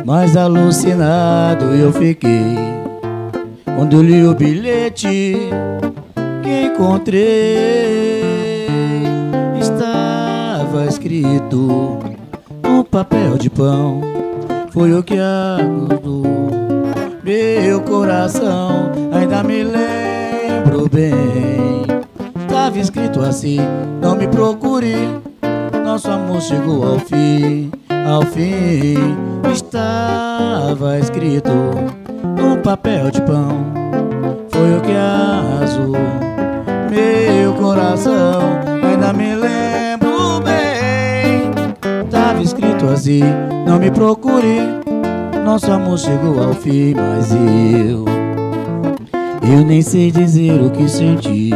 Mas 0.04 0.36
alucinado 0.36 1.66
eu 1.66 1.92
fiquei 1.92 2.56
quando 3.76 3.98
eu 3.98 4.02
li 4.02 4.26
o 4.26 4.34
bilhete 4.34 5.36
que 6.42 6.62
encontrei. 6.64 8.66
Estava 9.60 10.86
escrito 10.88 12.11
papel 12.92 13.38
de 13.38 13.48
pão. 13.48 14.02
Foi 14.70 14.92
o 14.92 15.02
que 15.02 15.14
acordou 15.18 16.50
meu 17.24 17.80
coração. 17.80 18.92
Ainda 19.12 19.42
me 19.42 19.64
lembro 19.64 20.88
bem. 20.90 21.86
Estava 22.46 22.78
escrito 22.78 23.20
assim: 23.20 23.58
Não 24.00 24.14
me 24.14 24.28
procure. 24.28 24.94
Nosso 25.82 26.10
amor 26.10 26.42
chegou 26.42 26.86
ao 26.86 26.98
fim. 26.98 27.70
Ao 28.06 28.22
fim 28.26 28.94
estava 29.50 30.98
escrito 30.98 31.50
no 32.38 32.58
papel 32.58 33.10
de 33.10 33.22
pão. 33.22 33.72
Foi 34.50 34.76
o 34.76 34.80
que 34.82 34.92
arrasou 34.92 35.96
meu 36.90 37.54
coração. 37.54 38.60
Ainda 38.84 39.14
me 39.14 39.34
lembro. 39.34 40.01
Tava 42.32 42.44
escrito 42.44 42.88
assim: 42.88 43.20
Não 43.66 43.78
me 43.78 43.90
procure. 43.90 44.80
Nosso 45.44 45.70
amor 45.70 45.98
chegou 45.98 46.42
ao 46.42 46.54
fim, 46.54 46.94
mas 46.94 47.30
eu. 47.30 48.06
Eu 49.42 49.62
nem 49.66 49.82
sei 49.82 50.10
dizer 50.10 50.58
o 50.62 50.70
que 50.70 50.88
senti. 50.88 51.50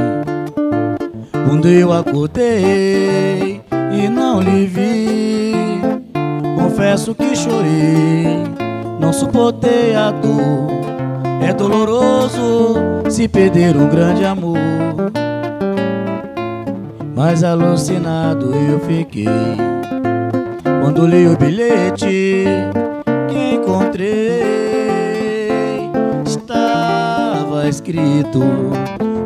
Quando 1.48 1.66
eu 1.66 1.94
acordei 1.94 3.62
e 3.90 4.08
não 4.10 4.42
lhe 4.42 4.66
vi. 4.66 5.52
Confesso 6.54 7.14
que 7.14 7.34
chorei, 7.34 8.44
não 9.00 9.14
suportei 9.14 9.94
a 9.94 10.10
dor. 10.10 10.68
É 11.40 11.54
doloroso 11.54 12.76
se 13.08 13.26
perder 13.26 13.74
um 13.78 13.88
grande 13.88 14.26
amor. 14.26 14.58
Mas 17.14 17.42
alucinado 17.42 18.54
eu 18.54 18.78
fiquei 18.80 19.24
quando 20.96 21.08
li 21.08 21.26
o 21.26 21.36
bilhete 21.36 22.46
que 23.28 23.54
encontrei. 23.54 24.40
Estava 26.24 27.68
escrito 27.68 28.42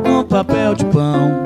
no 0.05 0.25
papel 0.25 0.75
de 0.75 0.83
pão, 0.85 1.41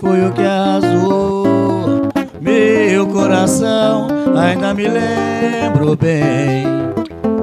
foi 0.00 0.24
o 0.24 0.32
que 0.32 0.42
arrasou 0.42 2.08
meu 2.40 3.08
coração. 3.08 4.06
Ainda 4.36 4.72
me 4.72 4.86
lembro 4.86 5.96
bem. 5.96 6.64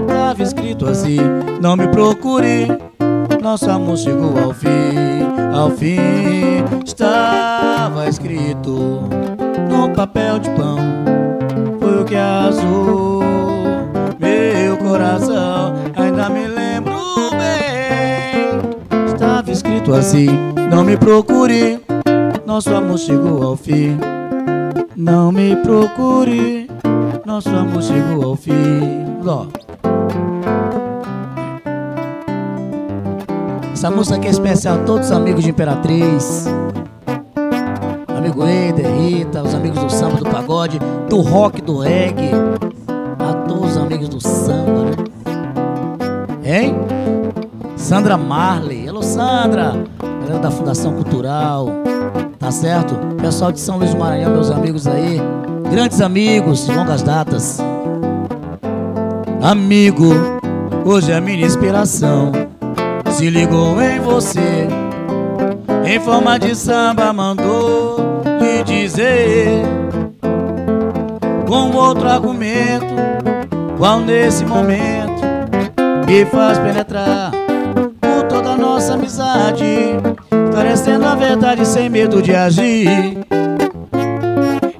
Tava 0.08 0.42
escrito 0.42 0.88
assim: 0.88 1.18
Não 1.62 1.76
me 1.76 1.90
procure. 1.90 2.68
Nosso 3.42 3.70
amor 3.70 3.98
chegou 3.98 4.38
ao 4.42 4.54
fim, 4.54 4.70
ao 5.54 5.70
fim. 5.70 6.00
Estava 6.86 8.08
escrito 8.08 9.04
no 9.70 9.90
papel 9.94 10.40
de 10.40 10.50
pão. 10.52 11.35
Que 12.08 12.16
arrasou 12.16 13.22
meu 14.20 14.78
coração. 14.78 15.74
Ainda 15.96 16.30
me 16.30 16.48
lembro 16.48 16.96
bem. 17.32 19.06
Estava 19.08 19.52
escrito 19.52 19.94
assim: 19.94 20.28
Não 20.70 20.84
me 20.84 20.98
procure. 20.98 21.80
Nosso 22.46 22.74
amor 22.74 22.98
chegou 22.98 23.44
ao 23.44 23.56
fim. 23.56 23.98
Não 24.96 25.30
me 25.30 25.58
procure, 25.58 26.70
nosso 27.26 27.50
amor 27.50 27.84
chegou 27.84 28.24
ao 28.24 28.36
fim. 28.38 28.54
Ó. 29.26 29.48
Essa 33.74 33.92
música 33.92 34.16
aqui 34.16 34.28
é 34.28 34.32
especial 34.32 34.76
a 34.76 34.84
todos 34.86 35.08
os 35.08 35.12
amigos 35.12 35.44
de 35.44 35.50
Imperatriz. 35.50 36.46
Do 41.16 41.22
rock, 41.22 41.62
do 41.62 41.80
reggae. 41.80 42.32
A 43.18 43.34
todos 43.48 43.72
os 43.72 43.78
amigos 43.78 44.10
do 44.10 44.20
samba, 44.20 44.84
né? 44.84 44.96
Hein? 46.44 46.76
Sandra 47.78 48.18
Marley. 48.18 48.90
Alô, 48.90 49.02
Sandra. 49.02 49.76
Galera 50.22 50.40
da 50.40 50.52
Fundação 50.52 50.94
Cultural. 50.94 51.70
Tá 52.38 52.52
certo? 52.52 52.96
Pessoal 53.22 53.54
de 53.54 53.62
São 53.62 53.78
Luís 53.78 53.94
do 53.94 53.98
Maranhão, 53.98 54.34
meus 54.34 54.52
amigos 54.52 54.86
aí. 54.88 55.22
Grandes 55.72 56.02
amigos, 56.02 56.68
longas 56.68 57.02
datas. 57.02 57.60
Amigo, 59.42 60.10
hoje 60.84 61.14
é 61.14 61.16
a 61.16 61.22
minha 61.22 61.46
inspiração. 61.46 62.34
Se 63.12 63.30
ligou 63.30 63.82
em 63.82 64.02
você. 64.02 64.68
Em 65.86 65.98
forma 65.98 66.38
de 66.38 66.54
samba 66.56 67.14
mandou 67.14 68.22
lhe 68.42 68.64
dizer. 68.64 69.85
Com 71.48 71.72
outro 71.72 72.08
argumento, 72.08 72.96
qual 73.78 74.00
nesse 74.00 74.46
momento 74.46 75.24
me 76.08 76.26
faz 76.26 76.58
penetrar 76.60 77.32
por 78.02 78.24
toda 78.28 78.52
a 78.52 78.58
nossa 78.58 78.94
amizade. 78.94 79.96
Parecendo 80.56 81.06
a 81.06 81.16
verdade 81.16 81.68
sem 81.68 81.90
medo 81.90 82.22
de 82.22 82.34
agir 82.34 82.88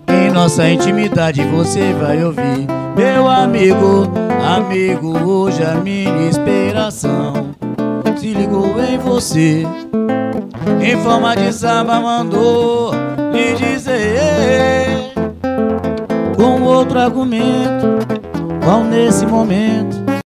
Em 0.08 0.32
nossa 0.32 0.70
intimidade 0.70 1.44
você 1.44 1.92
vai 1.92 2.24
ouvir 2.24 2.66
Meu 2.96 3.28
amigo, 3.28 4.10
amigo, 4.56 5.20
hoje 5.20 5.62
a 5.64 5.76
minha 5.76 6.30
inspiração 6.30 7.54
Se 8.16 8.34
ligou 8.34 8.82
em 8.82 8.98
você 8.98 9.66
Em 10.82 10.98
forma 11.04 11.36
de 11.36 11.52
samba 11.52 12.00
mandou 12.00 12.94
lhe 13.34 13.54
dizer 13.56 14.85
Com 16.36 16.62
outro 16.64 17.00
argumento. 17.00 18.00
Qual 18.64 18.84
nesse 18.84 19.26
momento 19.26 20.05